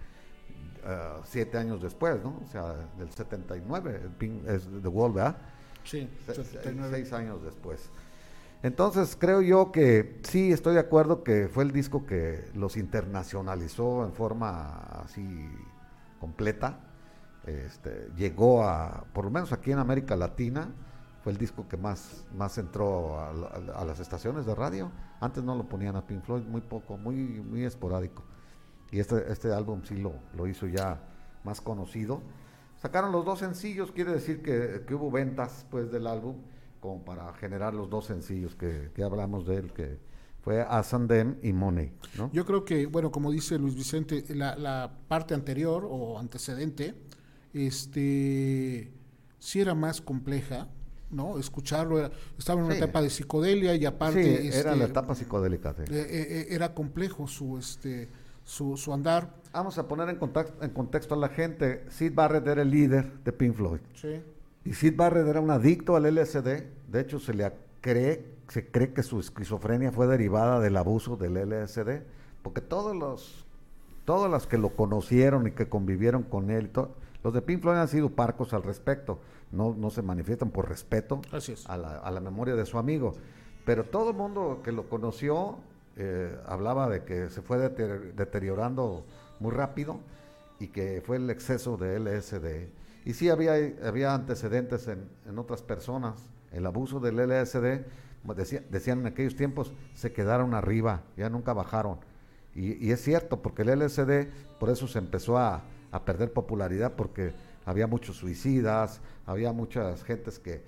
uh, 0.85 1.21
siete 1.25 1.59
años 1.59 1.83
después, 1.83 2.23
¿no? 2.23 2.41
O 2.45 2.49
sea, 2.51 2.75
del 2.99 3.11
79, 3.11 4.01
el 4.03 4.11
Pink, 4.11 4.47
es 4.47 4.69
The 4.83 4.89
Wall, 4.89 5.13
¿verdad? 5.13 5.37
Sí, 5.85 6.09
seis 6.91 7.13
años 7.13 7.43
después. 7.43 7.91
Entonces 8.63 9.17
creo 9.19 9.41
yo 9.41 9.73
que 9.73 10.21
sí 10.23 10.53
estoy 10.53 10.75
de 10.75 10.81
acuerdo 10.81 11.25
que 11.25 11.49
fue 11.49 11.65
el 11.65 11.73
disco 11.73 12.05
que 12.05 12.45
los 12.55 12.77
internacionalizó 12.77 14.05
en 14.05 14.13
forma 14.13 15.03
así 15.03 15.49
completa. 16.21 16.81
Este, 17.47 18.11
llegó 18.17 18.65
a, 18.65 19.05
por 19.15 19.25
lo 19.25 19.31
menos 19.31 19.53
aquí 19.53 19.73
en 19.73 19.79
América 19.79 20.15
Latina, 20.15 20.69
fue 21.23 21.33
el 21.33 21.39
disco 21.39 21.67
que 21.69 21.79
más, 21.79 22.25
más 22.35 22.59
entró 22.59 23.19
a, 23.19 23.85
las 23.85 23.99
estaciones 23.99 24.45
de 24.45 24.55
radio. 24.55 24.91
Antes 25.21 25.43
no 25.43 25.55
lo 25.55 25.69
ponían 25.69 25.97
a 25.97 26.07
Pink 26.07 26.23
Floyd, 26.23 26.45
muy 26.45 26.61
poco, 26.61 26.99
muy, 26.99 27.15
muy 27.15 27.65
esporádico. 27.65 28.25
Y 28.93 29.01
este, 29.01 29.31
este 29.31 29.53
álbum 29.53 29.83
sí 29.85 29.97
lo, 29.97 30.15
lo 30.37 30.47
hizo 30.47 30.67
ya 30.67 31.01
más 31.45 31.61
conocido. 31.61 32.23
Sacaron 32.77 33.13
los 33.13 33.25
dos 33.25 33.39
sencillos, 33.39 33.93
quiere 33.93 34.13
decir 34.13 34.43
que, 34.43 34.85
que 34.87 34.95
hubo 34.95 35.11
ventas 35.11 35.67
pues 35.71 35.93
del 35.93 36.07
álbum 36.07 36.37
como 36.81 37.05
para 37.05 37.33
generar 37.35 37.75
los 37.75 37.89
dos 37.89 38.07
sencillos 38.07 38.57
que, 38.57 38.91
hablamos 39.03 39.47
de 39.47 39.57
él, 39.57 39.73
que 39.73 39.99
fue 40.43 40.63
Asandem 40.63 41.37
y 41.43 41.53
Money. 41.53 41.93
¿no? 42.17 42.31
Yo 42.33 42.45
creo 42.47 42.65
que, 42.65 42.87
bueno, 42.87 43.11
como 43.13 43.31
dice 43.31 43.59
Luis 43.59 43.75
Vicente, 43.75 44.25
la, 44.35 44.91
parte 45.07 45.35
anterior 45.35 45.87
o 45.89 46.19
antecedente, 46.19 46.95
este, 47.53 48.91
sí 49.39 49.61
era 49.61 49.75
más 49.75 50.01
compleja, 50.01 50.69
¿no? 51.11 51.39
Escucharlo, 51.39 52.11
estaba 52.39 52.61
en 52.61 52.67
una 52.67 52.77
etapa 52.77 53.03
de 53.03 53.11
psicodelia 53.11 53.75
y 53.75 53.85
aparte... 53.85 54.47
era 54.47 54.71
la 54.71 54.85
este, 54.85 54.91
etapa 54.91 55.15
psicodélica. 55.15 55.75
Eh, 55.79 55.85
eh, 55.91 56.07
eh, 56.11 56.47
era 56.51 56.73
complejo 56.73 57.27
su, 57.27 57.59
este, 57.59 58.09
su, 58.51 58.77
su 58.77 58.93
andar. 58.93 59.29
Vamos 59.53 59.79
a 59.79 59.87
poner 59.87 60.09
en, 60.09 60.17
contacto, 60.17 60.65
en 60.65 60.71
contexto 60.71 61.15
a 61.15 61.17
la 61.17 61.29
gente. 61.29 61.85
Sid 61.89 62.13
Barrett 62.13 62.47
era 62.49 62.63
el 62.63 62.71
líder 62.71 63.13
de 63.23 63.33
Pink 63.33 63.55
Floyd. 63.55 63.79
Sí. 63.95 64.21
Y 64.65 64.75
Sid 64.75 64.97
Barrett 64.97 65.29
era 65.29 65.41
un 65.41 65.53
adicto 65.53 65.95
al 65.95 66.13
LSD. 66.13 66.65
De 66.89 67.01
hecho, 67.01 67.21
se 67.21 67.33
le 67.33 67.53
cree, 67.81 68.25
se 68.49 68.67
cree 68.67 68.93
que 68.93 69.05
su 69.05 69.21
esquizofrenia 69.21 69.93
fue 69.93 70.09
derivada 70.09 70.59
del 70.59 70.77
abuso 70.77 71.17
del 71.17 71.35
LSD, 71.35 72.03
porque 72.43 72.61
todos 72.61 72.97
los, 72.97 73.47
todos 74.05 74.29
los 74.29 74.49
que 74.49 74.59
lo 74.59 74.71
conocieron 74.71 75.47
y 75.47 75.53
que 75.53 75.69
convivieron 75.69 76.25
con 76.25 76.51
él, 76.51 76.73
los 77.23 77.33
de 77.33 77.43
Pink 77.43 77.63
Floyd 77.63 77.77
han 77.77 77.89
sido 77.89 78.11
parcos 78.11 78.53
al 78.53 78.65
respecto. 78.65 79.21
No, 79.53 79.77
no 79.79 79.91
se 79.91 80.03
manifiestan 80.03 80.51
por 80.51 80.69
respeto 80.69 81.23
a 81.67 81.77
la, 81.77 81.99
a 81.99 82.11
la 82.11 82.21
memoria 82.21 82.57
de 82.57 82.67
su 82.67 82.79
amigo. 82.79 83.15
Pero 83.65 83.85
todo 83.85 84.11
el 84.11 84.17
mundo 84.17 84.61
que 84.65 84.73
lo 84.73 84.89
conoció 84.89 85.59
eh, 86.03 86.35
hablaba 86.47 86.89
de 86.89 87.05
que 87.05 87.29
se 87.29 87.43
fue 87.43 87.59
deteriorando 87.59 89.05
muy 89.39 89.53
rápido 89.53 90.01
y 90.59 90.69
que 90.69 91.03
fue 91.05 91.17
el 91.17 91.29
exceso 91.29 91.77
de 91.77 91.99
LSD 92.01 92.81
y 93.05 93.15
sí 93.15 93.29
había, 93.29 93.55
había 93.87 94.15
antecedentes 94.15 94.87
en, 94.89 95.09
en 95.27 95.39
otras 95.39 95.63
personas. 95.63 96.15
El 96.53 96.67
abuso 96.67 97.01
del 97.01 97.17
LSD, 97.17 97.85
decían 98.71 99.01
en 99.01 99.07
aquellos 99.07 99.37
tiempos, 99.37 99.73
se 99.95 100.13
quedaron 100.13 100.55
arriba, 100.55 101.03
ya 101.17 101.31
nunca 101.31 101.53
bajaron. 101.53 101.99
Y, 102.55 102.91
es 102.91 103.01
cierto, 103.03 103.41
porque 103.43 103.63
el 103.63 103.79
LSD, 103.79 104.29
por 104.59 104.71
eso 104.71 104.89
se 104.89 104.99
empezó 104.99 105.39
a, 105.39 105.63
a, 105.93 106.05
perder 106.05 106.33
popularidad, 106.33 106.95
porque 106.97 107.33
había 107.65 107.87
muchos 107.87 108.17
suicidas, 108.17 109.01
había 109.25 109.53
muchas 109.53 110.03
gentes 110.03 110.39
que, 110.39 110.63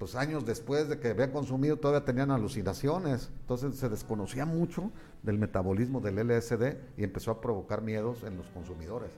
pues 0.00 0.14
años 0.14 0.46
después 0.46 0.88
de 0.88 0.98
que 0.98 1.08
habían 1.08 1.30
consumido, 1.30 1.76
todavía 1.76 2.06
tenían 2.06 2.30
alucinaciones. 2.30 3.28
Entonces 3.42 3.76
se 3.76 3.90
desconocía 3.90 4.46
mucho 4.46 4.90
del 5.22 5.36
metabolismo 5.36 6.00
del 6.00 6.26
LSD 6.26 6.74
y 6.96 7.04
empezó 7.04 7.32
a 7.32 7.42
provocar 7.42 7.82
miedos 7.82 8.24
en 8.24 8.38
los 8.38 8.46
consumidores. 8.46 9.10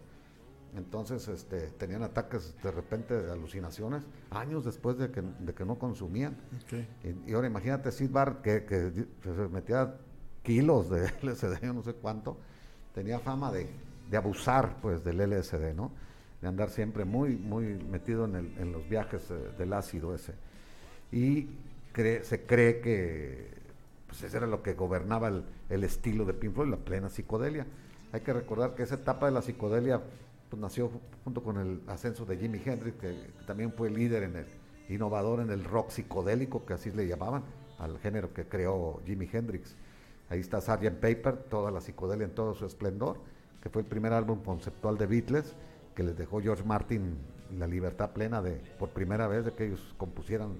Entonces 0.77 1.29
este, 1.29 1.69
tenían 1.79 2.03
ataques 2.03 2.57
de 2.65 2.73
repente 2.73 3.15
de 3.23 3.31
alucinaciones 3.31 4.03
años 4.31 4.65
después 4.65 4.99
de 4.99 5.13
que, 5.13 5.23
de 5.23 5.55
que 5.55 5.65
no 5.65 5.79
consumían. 5.79 6.37
Y, 7.29 7.33
ahora 7.33 7.47
imagínate 7.47 7.93
Sid 7.93 8.11
Bar 8.11 8.43
que, 8.43 8.65
que, 8.65 9.07
se 9.23 9.49
metía 9.53 9.95
kilos 10.43 10.91
de 10.91 11.13
LSD, 11.23 11.63
no 11.73 11.85
sé 11.85 11.93
cuánto, 11.93 12.39
tenía 12.93 13.21
fama 13.21 13.53
de, 13.53 13.71
de, 14.11 14.17
abusar 14.17 14.81
pues 14.83 15.05
del 15.05 15.19
LSD, 15.19 15.77
¿no? 15.77 15.93
De 16.41 16.49
andar 16.49 16.71
siempre 16.71 17.05
muy, 17.05 17.37
muy 17.37 17.67
metido 17.85 18.25
en, 18.25 18.35
el, 18.35 18.59
en 18.59 18.73
los 18.73 18.89
viajes 18.89 19.31
eh, 19.31 19.35
del 19.57 19.75
ácido 19.75 20.13
ese. 20.13 20.35
Y 21.13 21.49
se 21.95 22.43
cree 22.47 22.81
que 22.81 23.53
pues 24.07 24.25
ese 24.25 24.37
era 24.37 24.47
lo 24.47 24.63
que 24.63 24.75
gobernaba 24.75 25.29
el, 25.69 25.85
estilo 25.85 26.25
de 26.25 26.35
Pink 26.35 26.55
Floyd, 26.55 26.71
la 26.71 26.77
plena 26.77 27.09
psicodelia. 27.09 27.67
Hay 28.13 28.21
que 28.21 28.33
recordar 28.33 28.75
que 28.75 28.83
esa 28.83 28.97
etapa 28.97 29.27
de 29.27 29.33
la 29.33 29.41
psicodelia 29.41 30.03
pues, 30.51 30.61
nació 30.61 30.91
junto 31.25 31.43
con 31.43 31.59
el 31.59 31.81
ascenso 31.87 32.27
de 32.27 32.37
Jimi 32.37 32.61
Hendrix, 32.65 32.97
que, 32.99 33.15
también 33.47 33.73
fue 33.73 33.91
líder 33.91 34.25
en 34.25 34.37
el 34.37 34.47
innovador 34.89 35.41
en 35.41 35.51
el 35.51 35.65
rock 35.65 35.91
psicodélico, 35.91 36.67
que 36.67 36.75
así 36.75 36.91
le 36.91 37.07
llamaban, 37.07 37.43
al 37.79 37.99
género 38.01 38.35
que 38.35 38.45
creó 38.45 39.01
Jimi 39.07 39.29
Hendrix. 39.33 39.77
Ahí 40.29 40.41
está 40.41 40.61
Sgt. 40.61 41.01
Paper, 41.01 41.37
toda 41.49 41.71
la 41.71 41.81
psicodelia 41.81 42.27
en 42.27 42.35
todo 42.35 42.55
su 42.55 42.67
esplendor, 42.67 43.19
que 43.63 43.71
fue 43.71 43.81
el 43.81 43.89
primer 43.89 44.13
álbum 44.13 44.43
conceptual 44.43 44.99
de 44.99 45.07
Beatles, 45.07 45.55
que 45.95 46.03
les 46.03 46.17
dejó 46.17 46.43
George 46.43 46.65
Martin 46.65 47.17
la 47.59 47.67
libertad 47.67 48.11
plena 48.11 48.43
de, 48.43 48.61
por 48.79 48.91
primera 48.91 49.27
vez, 49.27 49.47
de 49.47 49.53
que 49.53 49.67
ellos 49.67 49.95
compusieran 49.97 50.59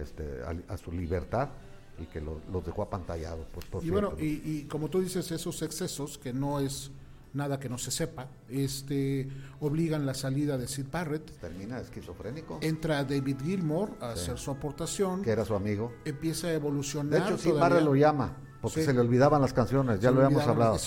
este, 0.00 0.42
a, 0.68 0.76
su 0.76 0.92
libertad 0.92 1.50
y 1.98 2.06
que 2.06 2.20
los 2.20 2.64
dejó 2.64 2.82
apantallados. 2.82 3.46
y 3.82 3.90
bueno, 3.90 4.14
y, 4.18 4.42
y, 4.44 4.66
como 4.68 4.88
tú 4.88 5.00
dices, 5.00 5.30
esos 5.30 5.62
excesos, 5.62 6.18
que 6.18 6.32
no 6.32 6.60
es 6.60 6.90
nada 7.34 7.58
que 7.58 7.68
no 7.68 7.78
se 7.78 7.90
sepa, 7.90 8.28
este, 8.48 9.28
obligan 9.60 10.06
la 10.06 10.14
salida 10.14 10.56
de 10.56 10.66
Sid 10.66 10.86
Barrett. 10.90 11.30
Termina 11.40 11.80
esquizofrénico. 11.80 12.58
Entra 12.62 13.04
David 13.04 13.38
Gilmour 13.42 13.90
a 14.00 14.12
hacer 14.12 14.38
su 14.38 14.50
aportación. 14.50 15.22
Que 15.22 15.30
era 15.30 15.44
su 15.44 15.54
amigo. 15.54 15.92
Empieza 16.04 16.46
a 16.46 16.52
evolucionar. 16.52 17.10
De 17.10 17.26
hecho, 17.26 17.38
Sid 17.38 17.54
Barrett 17.54 17.82
lo 17.82 17.94
llama, 17.94 18.36
porque 18.62 18.84
se 18.84 18.94
le 18.94 19.00
olvidaban 19.00 19.42
las 19.42 19.52
canciones, 19.52 20.00
ya 20.00 20.10
lo 20.10 20.24
habíamos 20.24 20.46
hablado. 20.46 20.74
a 20.74 20.78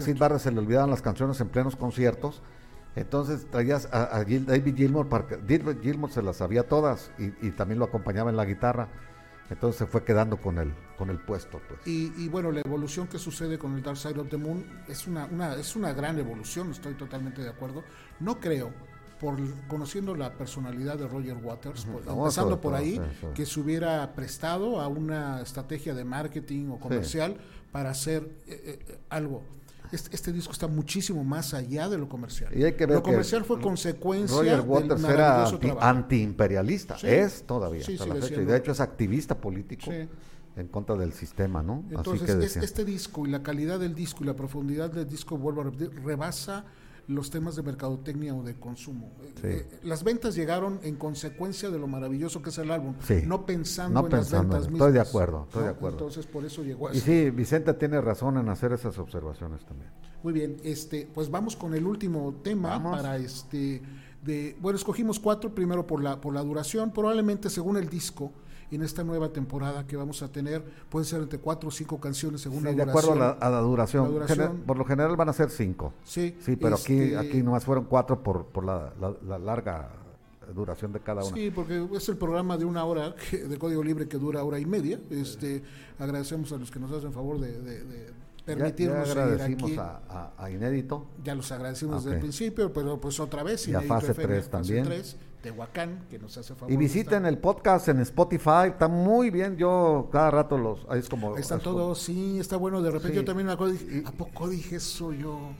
Sid 0.00 0.16
Barrett 0.16 0.40
se 0.40 0.52
le 0.52 0.58
olvidaban 0.60 0.90
las 0.90 1.02
canciones 1.02 1.40
en 1.40 1.48
plenos 1.48 1.76
conciertos. 1.76 2.40
Entonces 2.96 3.46
traías 3.50 3.88
a, 3.92 4.24
David 4.24 4.74
Gilmour, 4.74 5.08
David 5.46 5.80
Gilmour 5.82 6.10
se 6.10 6.22
las 6.22 6.38
sabía 6.38 6.64
todas 6.64 7.10
y, 7.18 7.46
y 7.46 7.50
también 7.52 7.78
lo 7.78 7.84
acompañaba 7.84 8.30
en 8.30 8.36
la 8.36 8.44
guitarra. 8.44 8.88
Entonces 9.50 9.78
se 9.78 9.86
fue 9.86 10.02
quedando 10.02 10.38
con 10.38 10.58
el, 10.58 10.74
con 10.96 11.10
el 11.10 11.18
puesto. 11.18 11.60
Pues. 11.68 11.80
Y, 11.86 12.28
bueno, 12.28 12.50
la 12.50 12.60
evolución 12.60 13.06
que 13.06 13.18
sucede 13.18 13.58
con 13.58 13.74
el 13.76 13.82
Dark 13.82 13.96
Side 13.96 14.18
of 14.18 14.28
the 14.28 14.36
Moon 14.36 14.64
es 14.88 15.06
una, 15.06 15.26
una, 15.26 15.54
es 15.54 15.76
una 15.76 15.92
gran 15.92 16.18
evolución, 16.18 16.70
estoy 16.70 16.94
totalmente 16.94 17.42
de 17.42 17.50
acuerdo. 17.50 17.84
No 18.18 18.40
creo, 18.40 18.72
por 19.20 19.36
conociendo 19.68 20.14
la 20.16 20.32
personalidad 20.32 20.98
de 20.98 21.06
Roger 21.06 21.36
Waters, 21.36 21.86
empezando 22.08 22.60
por 22.60 22.74
ahí, 22.74 23.00
que 23.34 23.46
se 23.46 23.60
hubiera 23.60 24.14
prestado 24.14 24.80
a 24.80 24.88
una 24.88 25.40
estrategia 25.40 25.94
de 25.94 26.04
marketing 26.04 26.70
o 26.70 26.80
comercial 26.80 27.36
para 27.70 27.90
hacer 27.90 28.22
eh, 28.46 28.80
eh, 28.88 28.98
algo 29.10 29.42
este, 29.92 30.14
este, 30.14 30.32
disco 30.32 30.52
está 30.52 30.68
muchísimo 30.68 31.24
más 31.24 31.54
allá 31.54 31.88
de 31.88 31.98
lo 31.98 32.08
comercial. 32.08 32.52
lo 32.88 33.02
comercial 33.02 33.44
fue 33.44 33.60
consecuencia 33.60 34.36
Roger 34.36 34.60
Waters 34.60 35.04
era 35.04 35.48
antiimperialista, 35.80 36.96
es 37.02 37.44
todavía 37.44 37.82
hasta 37.86 38.06
la 38.06 38.14
fecha, 38.16 38.40
y 38.40 38.44
de 38.44 38.56
hecho 38.56 38.72
es 38.72 38.80
activista 38.80 39.38
político. 39.38 39.90
En 40.56 40.68
contra 40.68 40.96
del 40.96 41.12
sistema, 41.12 41.62
¿no? 41.62 41.84
Entonces, 41.90 42.56
este 42.56 42.86
disco 42.86 43.26
y 43.26 43.30
la 43.30 43.42
calidad 43.42 43.78
del 43.78 43.94
disco 43.94 44.24
y 44.24 44.26
la 44.26 44.34
profundidad 44.34 44.90
del 44.90 45.06
disco, 45.06 45.36
vuelvo 45.36 45.60
a 45.60 45.64
repetir, 45.64 45.90
rebasa 46.02 46.64
los 47.08 47.30
temas 47.30 47.56
de 47.56 47.62
mercadotecnia 47.62 48.34
o 48.34 48.42
de 48.42 48.54
consumo. 48.54 49.12
Eh, 49.42 49.66
eh, 49.70 49.78
las 49.84 50.02
ventas 50.02 50.34
llegaron 50.34 50.80
en 50.82 50.96
consecuencia 50.96 51.70
de 51.70 51.78
lo 51.78 51.86
maravilloso 51.86 52.42
que 52.42 52.50
es 52.50 52.58
el 52.58 52.70
álbum, 52.70 52.94
no 53.26 53.46
pensando 53.46 54.06
en 54.06 54.12
las 54.12 54.30
ventas 54.30 54.70
mismas. 54.70 54.72
Estoy 54.72 54.92
de 54.92 55.00
acuerdo, 55.00 55.44
estoy 55.44 55.64
de 55.64 55.70
acuerdo. 55.70 55.98
Entonces 55.98 56.26
por 56.26 56.44
eso 56.44 56.62
llegó 56.62 56.88
a 56.88 56.94
Y 56.94 57.00
sí, 57.00 57.30
Vicente 57.30 57.72
tiene 57.74 58.00
razón 58.00 58.38
en 58.38 58.48
hacer 58.48 58.72
esas 58.72 58.98
observaciones 58.98 59.64
también. 59.64 59.90
Muy 60.22 60.32
bien, 60.32 60.56
este, 60.64 61.08
pues 61.14 61.30
vamos 61.30 61.54
con 61.54 61.74
el 61.74 61.86
último 61.86 62.40
tema 62.42 62.82
para 62.82 63.16
este 63.16 63.82
de 64.22 64.56
bueno, 64.60 64.76
escogimos 64.76 65.20
cuatro 65.20 65.54
primero 65.54 65.86
por 65.86 66.02
la 66.02 66.20
por 66.20 66.34
la 66.34 66.42
duración, 66.42 66.90
probablemente 66.90 67.48
según 67.48 67.76
el 67.76 67.88
disco 67.88 68.32
en 68.70 68.82
esta 68.82 69.04
nueva 69.04 69.32
temporada 69.32 69.86
que 69.86 69.96
vamos 69.96 70.22
a 70.22 70.28
tener. 70.30 70.62
Pueden 70.88 71.06
ser 71.06 71.22
entre 71.22 71.38
cuatro 71.38 71.68
o 71.68 71.72
cinco 71.72 72.00
canciones 72.00 72.40
según 72.40 72.64
la 72.64 72.72
duración. 72.72 72.86
De 72.86 73.00
acuerdo 73.00 73.36
a 73.40 73.50
la, 73.50 73.60
duración. 73.60 74.62
por 74.66 74.78
lo 74.78 74.84
general 74.84 75.16
van 75.16 75.28
a 75.28 75.32
ser 75.32 75.50
cinco. 75.50 75.92
Sí. 76.04 76.36
Sí, 76.40 76.56
pero 76.56 76.76
aquí, 76.76 76.98
este 76.98 77.18
aquí 77.18 77.42
nomás 77.42 77.64
fueron 77.64 77.84
cuatro 77.84 78.22
por, 78.22 78.46
por 78.46 78.64
la, 78.64 78.92
larga 79.38 79.90
duración 80.54 80.92
de 80.92 81.00
cada 81.00 81.24
una. 81.24 81.36
Sí, 81.36 81.50
porque 81.50 81.88
es 81.92 82.08
el 82.08 82.16
programa 82.16 82.56
de 82.56 82.64
una 82.64 82.84
hora 82.84 83.14
de 83.32 83.58
código 83.58 83.82
libre 83.82 84.06
que 84.06 84.16
dura 84.16 84.44
hora 84.44 84.58
y 84.58 84.66
media. 84.66 85.00
Este, 85.10 85.62
agradecemos 85.98 86.52
a 86.52 86.56
los 86.56 86.70
que 86.70 86.78
nos 86.78 86.92
hacen 86.92 87.12
favor 87.12 87.40
de 87.40 88.14
permitirnos 88.46 89.08
ya, 89.08 89.12
agradecimos 89.12 89.72
A, 89.78 90.50
Inédito. 90.50 91.06
Ya 91.24 91.34
los 91.34 91.50
agradecimos 91.50 92.04
desde 92.04 92.16
el 92.16 92.20
principio, 92.22 92.72
pero 92.72 92.98
pues 92.98 93.18
otra 93.20 93.42
vez. 93.42 93.66
Y 93.68 93.74
a 93.74 93.80
Fase 93.82 94.14
3 94.14 94.48
también. 94.48 94.84
3, 94.84 95.16
Tehuacán, 95.46 96.06
que 96.10 96.18
nos 96.18 96.36
hace 96.36 96.56
favor. 96.56 96.72
Y 96.72 96.76
visiten 96.76 97.24
el 97.24 97.38
podcast 97.38 97.86
en 97.86 98.00
Spotify, 98.00 98.66
está 98.66 98.88
muy 98.88 99.30
bien. 99.30 99.56
Yo 99.56 100.08
cada 100.10 100.32
rato 100.32 100.58
los. 100.58 100.84
Ahí 100.88 100.98
es 100.98 101.08
como. 101.08 101.36
Ahí 101.36 101.40
están 101.40 101.60
todos, 101.60 102.00
sí, 102.00 102.40
está 102.40 102.56
bueno. 102.56 102.82
De 102.82 102.90
repente 102.90 103.14
yo 103.14 103.24
también 103.24 103.46
me 103.46 103.52
acuerdo, 103.52 103.74
dije, 103.74 104.02
¿a 104.04 104.10
poco 104.10 104.48
dije 104.48 104.76
eso 104.76 105.12
yo? 105.12 105.52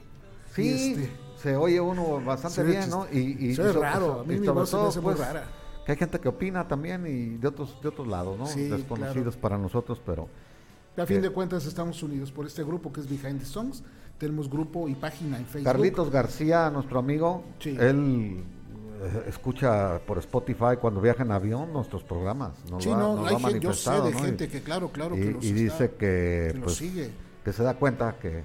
Sí, 0.53 0.91
este, 0.91 1.09
se 1.41 1.55
oye 1.55 1.79
uno 1.79 2.19
bastante 2.19 2.63
bien, 2.63 2.89
¿no? 2.89 3.07
Y, 3.09 3.47
y 3.47 3.51
es 3.51 3.75
raro, 3.75 4.19
a 4.19 4.23
mí 4.25 4.37
mi 4.37 4.47
voz 4.49 4.69
se 4.69 4.75
me 4.75 4.87
hace 4.87 4.99
muy 4.99 5.13
pues, 5.13 5.25
rara. 5.25 5.45
Que 5.85 5.93
hay 5.93 5.97
gente 5.97 6.19
que 6.19 6.27
opina 6.27 6.67
también 6.67 7.07
y 7.07 7.37
de 7.37 7.47
otros, 7.47 7.81
de 7.81 7.87
otros 7.87 8.07
lados, 8.07 8.37
¿no? 8.37 8.45
Desconocidos 8.45 9.37
para 9.37 9.57
nosotros, 9.57 10.01
pero 10.05 10.27
a 10.97 11.05
fin 11.05 11.21
de 11.21 11.29
cuentas 11.29 11.65
estamos 11.65 12.03
unidos 12.03 12.29
por 12.33 12.45
este 12.45 12.61
grupo 12.61 12.91
que 12.91 12.99
es 12.99 13.07
Behind 13.07 13.39
the 13.39 13.45
Songs. 13.45 13.83
Tenemos 14.17 14.49
grupo 14.49 14.89
y 14.89 14.95
página 14.95 15.37
en 15.37 15.45
Facebook. 15.45 15.71
Carlitos 15.71 16.11
García, 16.11 16.69
nuestro 16.71 16.99
amigo, 16.99 17.43
él 17.63 17.77
eh, 17.79 18.43
escucha 19.27 19.99
por 20.05 20.17
Spotify 20.19 20.77
cuando 20.79 21.01
viaja 21.01 21.23
en 21.23 21.31
avión 21.31 21.73
nuestros 21.73 22.03
programas. 22.03 22.53
sí, 22.79 22.89
no, 22.89 23.25
hay 23.25 23.37
gente, 23.37 23.59
yo 23.59 23.73
sé 23.73 24.01
de 24.01 24.13
gente 24.13 24.47
que 24.47 24.61
claro, 24.61 24.89
claro 24.89 25.17
y, 25.17 25.21
que 25.21 25.31
los 25.31 25.43
y 25.43 25.53
dice 25.53 25.91
que, 25.91 26.59
pues, 26.63 26.75
sigue. 26.75 27.11
que 27.43 27.53
se 27.53 27.63
da 27.63 27.75
cuenta 27.75 28.15
que, 28.19 28.43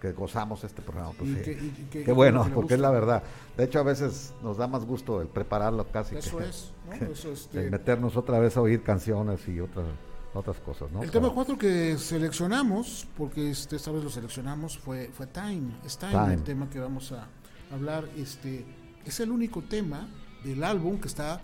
que, 0.00 0.12
gozamos 0.12 0.62
este 0.64 0.82
programa. 0.82 1.12
Pues, 1.18 1.58
Qué 1.90 2.12
bueno, 2.12 2.48
porque 2.54 2.74
es 2.74 2.80
la 2.80 2.90
verdad. 2.90 3.22
De 3.56 3.64
hecho, 3.64 3.80
a 3.80 3.82
veces 3.82 4.34
nos 4.42 4.56
da 4.56 4.66
más 4.66 4.84
gusto 4.84 5.20
el 5.20 5.28
prepararlo 5.28 5.86
casi. 5.90 6.16
Eso 6.16 6.40
es, 6.40 6.72
¿no? 6.86 7.06
Eso, 7.06 7.32
este... 7.32 7.70
meternos 7.70 8.16
otra 8.16 8.38
vez 8.38 8.56
a 8.56 8.60
oír 8.60 8.82
canciones 8.82 9.46
y 9.48 9.60
otras 9.60 9.86
otras 10.34 10.58
cosas, 10.60 10.90
¿no? 10.92 11.02
El 11.02 11.10
tema 11.10 11.30
4 11.30 11.58
que 11.58 11.96
seleccionamos, 11.98 13.06
porque 13.16 13.50
este, 13.50 13.76
esta 13.76 13.90
vez 13.90 14.04
lo 14.04 14.10
seleccionamos, 14.10 14.78
fue, 14.78 15.10
fue 15.12 15.26
Time. 15.26 15.72
Es 15.84 15.98
Time, 15.98 16.34
el 16.34 16.42
tema 16.42 16.68
que 16.68 16.78
vamos 16.78 17.12
a 17.12 17.26
hablar. 17.72 18.08
Este, 18.16 18.64
es 19.08 19.20
el 19.20 19.30
único 19.30 19.62
tema 19.62 20.08
del 20.44 20.62
álbum 20.62 20.98
que 20.98 21.08
está 21.08 21.40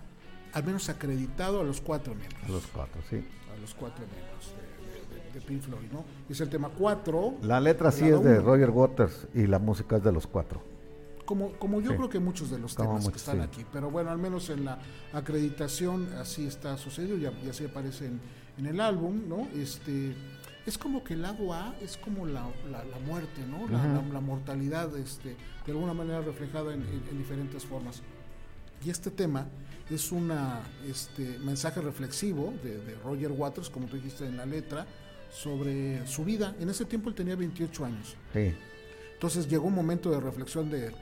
al 0.52 0.64
menos 0.64 0.88
acreditado 0.88 1.60
a 1.60 1.64
los 1.64 1.80
cuatro 1.80 2.14
miembros. 2.14 2.42
A 2.44 2.48
los 2.48 2.66
cuatro, 2.66 3.02
sí. 3.08 3.24
A 3.54 3.60
los 3.60 3.74
cuatro 3.74 4.04
miembros 4.06 4.54
de, 5.32 5.40
Pink 5.40 5.62
Floyd, 5.62 5.90
¿no? 5.92 6.04
Es 6.28 6.40
el 6.40 6.48
tema 6.48 6.68
4. 6.68 7.38
La 7.42 7.60
letra 7.60 7.90
sí 7.90 8.06
es 8.06 8.22
de 8.22 8.40
Roger 8.40 8.70
Waters 8.70 9.26
y 9.34 9.46
la 9.46 9.58
música 9.58 9.96
es 9.96 10.04
de 10.04 10.12
los 10.12 10.26
cuatro. 10.26 10.62
Como, 11.24 11.52
como 11.54 11.80
yo 11.80 11.96
creo 11.96 12.08
que 12.08 12.20
muchos 12.20 12.50
de 12.50 12.58
los 12.58 12.76
temas 12.76 13.08
que 13.08 13.16
están 13.16 13.40
aquí, 13.40 13.64
pero 13.72 13.90
bueno, 13.90 14.10
al 14.10 14.18
menos 14.18 14.50
en 14.50 14.66
la 14.66 14.78
acreditación 15.12 16.12
así 16.20 16.46
está 16.46 16.76
sucedido 16.76 17.16
y, 17.16 17.46
y 17.46 17.48
así 17.48 17.64
aparece 17.64 18.06
en, 18.06 18.20
en 18.58 18.66
el 18.66 18.80
álbum, 18.80 19.22
¿no? 19.26 19.48
Este, 19.54 20.14
es 20.66 20.78
como 20.78 21.04
que 21.04 21.14
el 21.14 21.22
lado 21.22 21.52
A 21.52 21.74
es 21.82 21.96
como 21.96 22.26
la, 22.26 22.46
la, 22.70 22.98
muerte, 23.06 23.42
¿no? 23.46 23.68
La, 23.68 24.20
mortalidad, 24.20 24.96
este, 24.96 25.36
de 25.66 25.72
alguna 25.72 25.92
manera 25.92 26.20
reflejada 26.22 26.72
en, 26.72 26.84
diferentes 27.18 27.64
formas. 27.64 28.02
Y 28.84 28.90
este 28.90 29.10
tema 29.10 29.46
es 29.90 30.10
un 30.10 30.32
este, 30.88 31.38
mensaje 31.38 31.80
reflexivo 31.80 32.54
de, 32.62 32.94
Roger 33.04 33.32
Waters, 33.32 33.68
como 33.68 33.86
tú 33.86 33.96
dijiste 33.96 34.26
en 34.26 34.38
la 34.38 34.46
letra, 34.46 34.86
sobre 35.30 36.06
su 36.06 36.24
vida. 36.24 36.54
En 36.58 36.70
ese 36.70 36.86
tiempo 36.86 37.10
él 37.10 37.14
tenía 37.14 37.36
28 37.36 37.84
años. 37.84 38.16
Sí. 38.32 38.54
Entonces 39.14 39.48
llegó 39.48 39.66
un 39.66 39.74
momento 39.74 40.10
de 40.10 40.20
reflexión 40.20 40.70
de, 40.70 40.92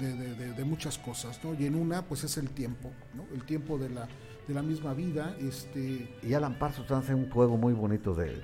de, 0.00 0.64
muchas 0.64 0.98
cosas, 0.98 1.38
¿no? 1.44 1.54
Y 1.54 1.66
en 1.66 1.76
una, 1.76 2.02
pues 2.02 2.24
es 2.24 2.36
el 2.38 2.50
tiempo, 2.50 2.90
¿no? 3.14 3.24
El 3.34 3.44
tiempo 3.44 3.78
de 3.78 3.88
la, 3.88 4.08
de 4.46 4.54
la 4.54 4.62
misma 4.62 4.94
vida. 4.94 5.36
Este... 5.40 6.08
Y 6.22 6.34
Alan 6.34 6.58
Parsons 6.58 6.90
hace 6.90 7.14
un 7.14 7.30
juego 7.30 7.56
muy 7.56 7.72
bonito 7.72 8.14
de, 8.14 8.40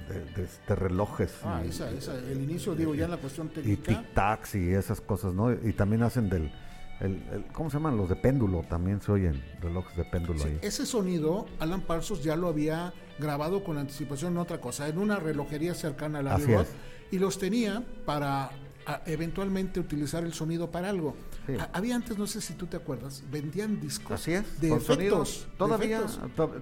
de, 0.67 0.75
relojes. 0.75 1.33
Ah, 1.45 1.63
esa, 1.65 1.91
esa, 1.91 2.17
el 2.19 2.43
inicio, 2.43 2.75
digo, 2.75 2.95
ya 2.95 3.07
en 3.07 3.13
la 3.13 3.17
cuestión 3.17 3.49
técnica. 3.49 3.93
Y 3.93 3.95
tic-tacs 3.95 4.55
y 4.55 4.75
esas 4.75 5.01
cosas, 5.01 5.35
¿no? 5.35 5.53
Y 5.53 5.73
también 5.73 6.03
hacen 6.03 6.29
del... 6.29 6.53
El, 7.01 7.45
¿Cómo 7.53 7.71
se 7.71 7.77
llaman? 7.77 7.97
Los 7.97 8.09
de 8.09 8.17
péndulo, 8.17 8.65
también 8.69 9.01
se 9.01 9.13
oyen 9.13 9.41
relojes 9.61 9.97
de 9.97 10.05
péndulo 10.05 10.43
ahí. 10.43 10.59
Ese 10.63 10.85
sonido, 10.85 11.47
Alan 11.61 11.83
Parsons 11.83 12.25
ya 12.25 12.35
lo 12.35 12.49
había 12.49 12.93
grabado 13.21 13.63
con 13.63 13.79
anticipación 13.79 14.33
en 14.33 14.39
otra 14.39 14.61
cosa, 14.61 14.89
en 14.89 14.99
una 14.99 15.17
relojería 15.17 15.75
cercana 15.75 16.19
a 16.19 16.23
la 16.23 16.39
de 16.39 16.67
y 17.11 17.19
los 17.19 17.39
tenía 17.39 17.83
para 18.05 18.51
eventualmente 19.07 19.81
utilizar 19.81 20.25
el 20.25 20.33
sonido 20.33 20.71
para 20.71 20.89
algo. 20.89 21.15
Había 21.73 21.97
antes, 21.97 22.19
no 22.19 22.27
sé 22.27 22.41
si 22.41 22.55
tú 22.55 22.67
te 22.67 22.77
acuerdas, 22.77 23.23
vendían 23.31 23.81
discos 23.81 24.13
Así 24.13 24.33
es, 24.33 24.61
de 24.61 24.75
efectos. 24.75 25.47
Todavía, 25.57 26.03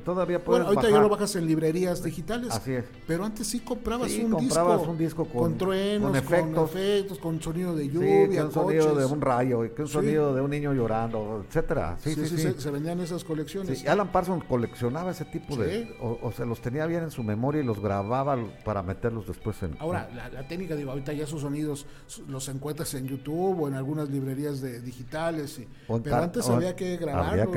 todavía 0.04 0.44
puedes 0.44 0.64
Bueno, 0.64 0.78
ahorita 0.78 0.90
ya 0.90 1.00
lo 1.00 1.08
bajas 1.08 1.34
en 1.36 1.46
librerías 1.46 2.02
digitales. 2.02 2.52
Así 2.52 2.72
es. 2.72 2.84
Pero 3.06 3.24
antes 3.24 3.46
sí 3.46 3.60
comprabas, 3.60 4.12
un, 4.12 4.30
comprabas 4.30 4.78
disco, 4.78 4.90
un 4.90 4.98
disco 4.98 5.24
con, 5.24 5.40
con 5.40 5.58
truenos, 5.58 6.10
con 6.10 6.16
efectos, 6.16 7.18
con, 7.18 7.40
sonido 7.40 7.74
de 7.74 7.88
lluvia, 7.88 8.42
con 8.42 8.52
sonido 8.52 8.94
de 8.94 9.04
un 9.04 9.20
rayo, 9.20 9.62
con 9.76 9.88
sonido 9.88 10.34
de 10.34 10.40
un 10.40 10.50
niño 10.50 10.72
llorando, 10.72 11.44
etcétera. 11.46 11.96
Sí, 12.02 12.14
sí, 12.14 12.26
sí, 12.28 12.54
Se, 12.56 12.70
vendían 12.70 13.00
esas 13.00 13.24
colecciones. 13.24 13.86
Alan 13.86 14.12
Parsons 14.12 14.44
coleccionaba 14.44 15.10
ese 15.10 15.24
tipo 15.24 15.56
de, 15.56 15.96
o, 16.00 16.32
se 16.32 16.46
los 16.46 16.60
tenía 16.60 16.86
bien 16.86 17.04
en 17.04 17.10
su 17.10 17.22
memoria 17.22 17.62
y 17.62 17.64
los 17.64 17.80
grababa 17.80 18.36
para 18.64 18.82
meterlos 18.82 19.26
después 19.26 19.62
en. 19.62 19.76
Ahora, 19.78 20.08
la, 20.14 20.46
técnica, 20.46 20.76
digo, 20.76 20.90
ahorita 20.90 21.12
ya 21.12 21.24
esos 21.24 21.40
sonidos 21.40 21.86
los 22.28 22.48
encuentras 22.48 22.94
en 22.94 23.06
YouTube 23.06 23.62
o 23.62 23.68
en 23.68 23.74
algunas 23.74 24.08
librerías 24.10 24.60
de 24.60 24.75
digitales 24.80 25.60
pero 26.02 26.16
antes 26.16 26.48
había 26.48 26.74
que 26.76 26.96
grabarlos, 26.96 27.48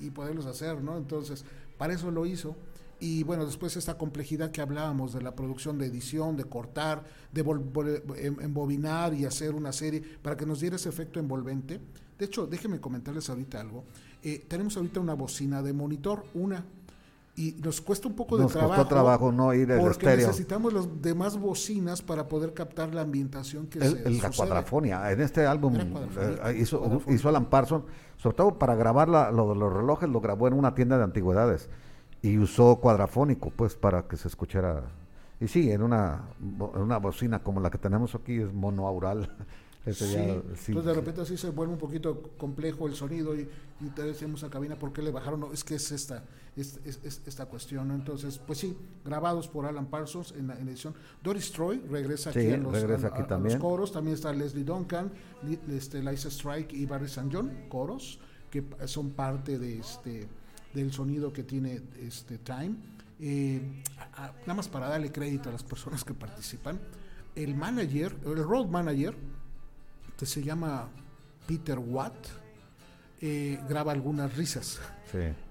y, 0.00 0.10
poderlos 0.10 0.46
hacer, 0.46 0.82
¿no? 0.82 0.96
Entonces, 0.96 1.44
para 1.76 1.94
eso 1.94 2.10
lo 2.10 2.26
hizo. 2.26 2.56
Y 3.00 3.22
bueno, 3.22 3.46
después 3.46 3.76
esta 3.76 3.96
complejidad 3.96 4.50
que 4.50 4.60
hablábamos 4.60 5.12
de 5.12 5.22
la 5.22 5.34
producción 5.36 5.78
de 5.78 5.86
edición, 5.86 6.36
de 6.36 6.44
cortar, 6.44 7.04
de 7.32 7.42
em, 8.16 8.40
embobinar 8.40 9.14
y 9.14 9.24
hacer 9.24 9.54
una 9.54 9.72
serie 9.72 10.02
para 10.20 10.36
que 10.36 10.44
nos 10.44 10.60
diera 10.60 10.76
ese 10.76 10.88
efecto 10.88 11.20
envolvente. 11.20 11.80
De 12.18 12.24
hecho, 12.24 12.46
déjenme 12.46 12.80
comentarles 12.80 13.30
ahorita 13.30 13.60
algo. 13.60 13.84
Eh, 14.24 14.44
tenemos 14.48 14.76
ahorita 14.76 14.98
una 14.98 15.14
bocina 15.14 15.62
de 15.62 15.72
monitor, 15.72 16.24
una 16.34 16.64
y 17.38 17.52
nos 17.62 17.80
cuesta 17.80 18.08
un 18.08 18.14
poco 18.14 18.36
de 18.36 18.46
trabajo. 18.46 18.74
Costó 18.74 18.88
trabajo 18.88 19.30
no 19.30 19.54
ir 19.54 19.70
el 19.70 19.78
porque 19.78 20.06
necesitamos 20.08 20.72
las 20.72 21.00
demás 21.00 21.38
bocinas 21.38 22.02
para 22.02 22.26
poder 22.26 22.52
captar 22.52 22.92
la 22.92 23.02
ambientación 23.02 23.68
que 23.68 23.78
el, 23.78 24.02
se 24.04 24.10
La 24.10 24.30
cuadrafonia, 24.30 25.12
en 25.12 25.20
este 25.20 25.46
álbum 25.46 25.76
eh, 25.76 26.56
hizo, 26.58 27.00
hizo, 27.06 27.28
Alan 27.28 27.46
Parsons, 27.46 27.84
sobre 28.16 28.36
todo 28.36 28.58
para 28.58 28.74
grabar 28.74 29.08
lo 29.08 29.50
de 29.50 29.54
los 29.54 29.72
relojes, 29.72 30.08
lo 30.08 30.20
grabó 30.20 30.48
en 30.48 30.54
una 30.54 30.74
tienda 30.74 30.98
de 30.98 31.04
antigüedades 31.04 31.68
y 32.22 32.38
usó 32.38 32.76
cuadrafónico, 32.76 33.50
pues, 33.50 33.76
para 33.76 34.08
que 34.08 34.16
se 34.16 34.26
escuchara. 34.26 34.82
Y 35.40 35.46
sí, 35.46 35.70
en 35.70 35.82
una, 35.82 36.22
en 36.40 36.80
una 36.82 36.98
bocina 36.98 37.40
como 37.44 37.60
la 37.60 37.70
que 37.70 37.78
tenemos 37.78 38.16
aquí, 38.16 38.40
es 38.40 38.52
monoaural. 38.52 39.30
sí. 39.92 40.16
Entonces 40.16 40.84
de 40.84 40.94
repente 40.94 41.20
así 41.20 41.36
se 41.36 41.50
vuelve 41.50 41.72
un 41.72 41.78
poquito 41.78 42.22
complejo 42.36 42.86
el 42.86 42.94
sonido 42.94 43.34
y, 43.34 43.48
te 43.94 44.02
decíamos 44.02 44.42
a 44.42 44.50
cabina 44.50 44.76
por 44.76 44.92
qué 44.92 45.02
le 45.02 45.10
bajaron. 45.12 45.40
No, 45.40 45.52
es 45.52 45.62
que 45.62 45.76
es 45.76 45.92
esta, 45.92 46.24
es, 46.56 46.80
esta 47.26 47.46
cuestión. 47.46 47.90
Entonces, 47.92 48.38
pues 48.38 48.58
sí, 48.58 48.76
grabados 49.04 49.46
por 49.46 49.66
Alan 49.66 49.86
Parsons 49.86 50.34
en 50.36 50.48
la 50.48 50.58
edición. 50.58 50.94
Doris 51.22 51.52
Troy 51.52 51.78
regresa 51.88 52.30
aquí, 52.30 52.40
en 52.40 52.64
los, 52.64 53.28
también. 53.28 53.58
coros. 53.58 53.92
También 53.92 54.14
está 54.14 54.32
Leslie 54.32 54.64
Duncan, 54.64 55.12
este, 55.70 56.02
Liza 56.02 56.28
Strike 56.28 56.72
y 56.72 56.86
Barry 56.86 57.06
St. 57.06 57.28
John, 57.32 57.50
coros, 57.68 58.18
que 58.50 58.64
son 58.86 59.10
parte 59.10 59.58
de 59.58 59.78
este 59.78 60.28
del 60.74 60.92
sonido 60.92 61.32
que 61.32 61.44
tiene 61.44 61.80
este 62.00 62.38
Time. 62.38 62.74
Eh, 63.20 63.60
nada 64.42 64.54
más 64.54 64.68
para 64.68 64.88
darle 64.88 65.10
crédito 65.10 65.48
a 65.48 65.52
las 65.52 65.62
personas 65.62 66.04
que 66.04 66.14
participan. 66.14 66.78
El 67.34 67.54
manager, 67.54 68.16
el 68.24 68.42
road 68.42 68.66
manager, 68.66 69.16
que 70.18 70.26
se 70.26 70.42
llama 70.42 70.88
Peter 71.46 71.78
Watt, 71.78 72.26
eh, 73.20 73.58
graba 73.68 73.92
algunas 73.92 74.36
risas 74.36 74.80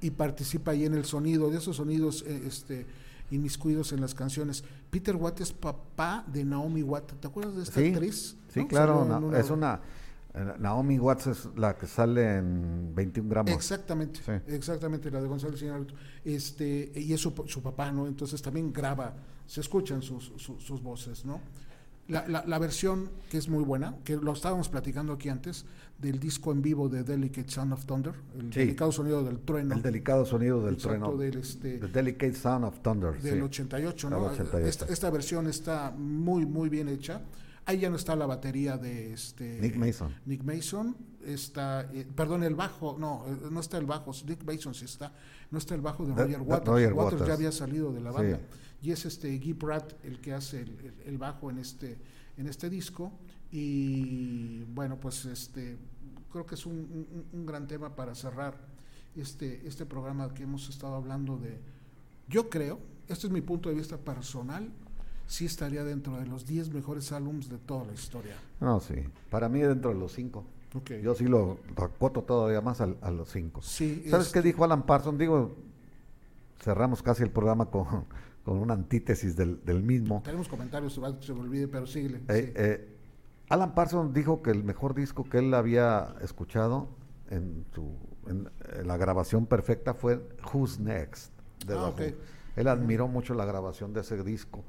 y 0.01 0.11
participa 0.11 0.71
ahí 0.71 0.85
en 0.85 0.93
el 0.93 1.05
sonido, 1.05 1.49
de 1.49 1.57
esos 1.57 1.77
sonidos 1.77 2.23
eh, 2.27 2.43
este, 2.45 2.85
inmiscuidos 3.31 3.93
en 3.93 4.01
las 4.01 4.13
canciones. 4.13 4.63
Peter 4.91 5.15
Watt 5.15 5.41
es 5.41 5.53
papá 5.53 6.23
de 6.27 6.43
Naomi 6.43 6.83
Watt, 6.83 7.13
¿te 7.13 7.27
acuerdas 7.27 7.55
de 7.55 7.63
esta 7.63 7.79
actriz? 7.79 8.35
Sí, 8.49 8.67
claro, 8.67 9.33
es 9.35 9.49
una... 9.49 9.81
Eh, 10.33 10.53
Naomi 10.59 10.99
Watts 10.99 11.27
es 11.27 11.49
la 11.55 11.75
que 11.75 11.87
sale 11.87 12.37
en 12.37 12.93
21 12.93 13.29
gramos. 13.29 13.51
Exactamente, 13.51 14.19
exactamente, 14.47 15.09
la 15.09 15.21
de 15.21 15.27
Gonzalo 15.27 15.57
Señor. 15.57 15.87
Este, 16.23 16.91
y 16.95 17.11
es 17.13 17.21
su, 17.21 17.33
papá, 17.33 17.91
¿no? 17.91 18.05
Entonces 18.05 18.39
también 18.41 18.71
graba, 18.71 19.15
se 19.47 19.61
escuchan 19.61 20.03
sus, 20.03 20.31
sus 20.37 20.83
voces, 20.83 21.25
¿no? 21.25 21.41
La, 22.07 22.59
versión 22.59 23.09
que 23.29 23.37
es 23.37 23.49
muy 23.49 23.63
buena, 23.63 23.95
que 24.03 24.15
lo 24.15 24.31
estábamos 24.31 24.69
platicando 24.69 25.13
aquí 25.13 25.29
antes, 25.29 25.65
del 25.99 26.19
disco 26.19 26.51
en 26.51 26.61
vivo 26.61 26.87
de 26.87 27.03
Delicate 27.03 27.49
Sound 27.49 27.73
of 27.73 27.85
Thunder, 27.85 28.13
el 28.37 28.49
delicado 28.49 28.91
sonido 28.91 29.23
del 29.23 29.39
trueno. 29.39 29.75
El 29.75 29.81
delicado 29.81 30.25
sonido 30.25 30.63
del 30.65 30.77
trueno. 30.77 31.17
Del 31.17 31.37
este, 31.37 31.79
The 31.79 31.87
Delicate 31.87 32.33
Sound 32.33 32.65
of 32.65 32.79
Thunder. 32.81 33.21
Del 33.21 33.41
88, 33.41 34.09
¿no? 34.09 34.31
Esta, 34.31 35.09
versión 35.09 35.47
está 35.47 35.91
muy, 35.91 36.45
muy 36.45 36.69
bien 36.69 36.87
hecha. 36.87 37.21
Ahí 37.65 37.79
ya 37.79 37.89
no 37.89 37.97
está 37.97 38.15
la 38.15 38.25
batería 38.25 38.77
de 38.77 39.11
este 39.11 39.59
Nick 39.59 39.75
Mason. 39.75 40.15
Nick 40.25 40.43
Mason 40.43 40.95
está, 41.25 41.89
eh, 41.91 42.07
perdón, 42.15 42.43
el 42.43 42.55
bajo, 42.55 42.95
no, 42.97 43.25
eh, 43.27 43.49
no 43.51 43.59
está 43.59 43.77
el 43.77 43.85
bajo, 43.85 44.11
Nick 44.25 44.45
Mason 44.45 44.73
sí 44.73 44.85
está, 44.85 45.11
no 45.51 45.57
está 45.57 45.75
el 45.75 45.81
bajo 45.81 46.05
de 46.05 46.13
Roger 46.15 46.41
Waters. 46.41 46.67
Roger 46.67 46.93
Waters, 46.93 47.27
ya 47.27 47.33
había 47.33 47.51
salido 47.51 47.91
de 47.91 47.99
la 47.99 48.11
banda. 48.11 48.39
Y 48.81 48.91
es 48.91 49.05
este 49.05 49.37
Guy 49.39 49.53
Pratt 49.53 49.93
el 50.03 50.19
que 50.19 50.33
hace 50.33 50.65
el, 51.05 51.17
bajo 51.17 51.49
en 51.49 51.59
este, 51.59 51.97
en 52.37 52.47
este 52.47 52.69
disco. 52.69 53.11
Y 53.51 54.63
bueno, 54.63 54.99
pues 54.99 55.25
este 55.25 55.77
creo 56.31 56.45
que 56.45 56.55
es 56.55 56.65
un, 56.65 57.25
un, 57.33 57.45
gran 57.45 57.67
tema 57.67 57.95
para 57.95 58.13
cerrar 58.13 58.57
este, 59.15 59.65
este 59.67 59.85
programa 59.85 60.33
que 60.33 60.43
hemos 60.43 60.69
estado 60.69 60.95
hablando 60.95 61.37
de. 61.37 61.59
Yo 62.27 62.49
creo, 62.49 62.79
este 63.07 63.27
es 63.27 63.33
mi 63.33 63.41
punto 63.41 63.69
de 63.69 63.75
vista 63.75 63.97
personal, 63.97 64.69
sí 65.25 65.45
estaría 65.45 65.83
dentro 65.83 66.17
de 66.17 66.25
los 66.25 66.45
10 66.45 66.73
mejores 66.73 67.11
álbums 67.11 67.49
de 67.49 67.57
toda 67.57 67.85
la 67.85 67.93
historia. 67.93 68.35
No, 68.59 68.79
sí. 68.79 68.95
Para 69.29 69.49
mí 69.49 69.61
dentro 69.61 69.93
de 69.93 69.99
los 69.99 70.13
5. 70.13 70.45
Yo 71.01 71.15
sí 71.15 71.25
lo 71.25 71.57
acoto 71.75 72.21
todavía 72.23 72.61
más 72.61 72.81
a, 72.81 73.11
los 73.11 73.31
5. 73.31 73.61
Sí, 73.61 74.05
¿Sabes 74.09 74.31
qué 74.31 74.41
dijo 74.41 74.63
Alan 74.63 74.85
Parsons? 74.85 75.17
Digo, 75.17 75.55
cerramos 76.61 77.01
casi 77.01 77.23
el 77.23 77.31
programa 77.31 77.65
con, 77.65 78.05
con 78.47 78.59
una 78.59 78.75
antítesis 78.75 79.35
del, 79.35 79.61
del 79.65 79.83
mismo. 79.83 80.21
Tenemos 80.23 80.47
comentarios, 80.47 80.93
se 80.93 81.33
me 81.33 81.41
olvide, 81.41 81.67
pero 81.67 81.85
síguele. 81.85 82.19
Eh, 82.29 82.53
eh, 82.55 82.97
Alan 83.49 83.75
Parsons 83.75 84.13
dijo 84.13 84.41
que 84.41 84.51
el 84.51 84.63
mejor 84.63 84.95
disco 84.95 85.25
que 85.25 85.39
él 85.39 85.53
había 85.53 86.15
escuchado 86.21 86.87
en, 87.29 87.65
su, 87.75 87.91
en, 88.25 88.49
la 88.87 88.95
grabación 88.95 89.47
perfecta 89.47 89.93
fue 89.93 90.25
Who's 90.53 90.79
Next 90.79 91.33
de 91.65 91.75
ah, 91.75 91.93
Él 92.55 92.69
admiró 92.69 93.09
mucho 93.09 93.33
la 93.33 93.43
grabación 93.43 93.91
de 93.91 93.99
ese 93.99 94.23
disco. 94.23 94.63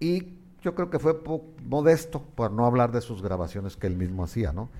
Y 0.00 0.38
yo 0.62 0.74
creo 0.74 0.88
que 0.88 0.98
fue 0.98 1.20
modesto 1.66 2.22
por 2.22 2.52
no 2.52 2.64
hablar 2.64 2.90
de 2.90 3.02
sus 3.02 3.20
grabaciones 3.20 3.76
que 3.76 3.86
él 3.86 3.96
mismo 3.96 4.24
hacía, 4.24 4.54
¿no? 4.54 4.70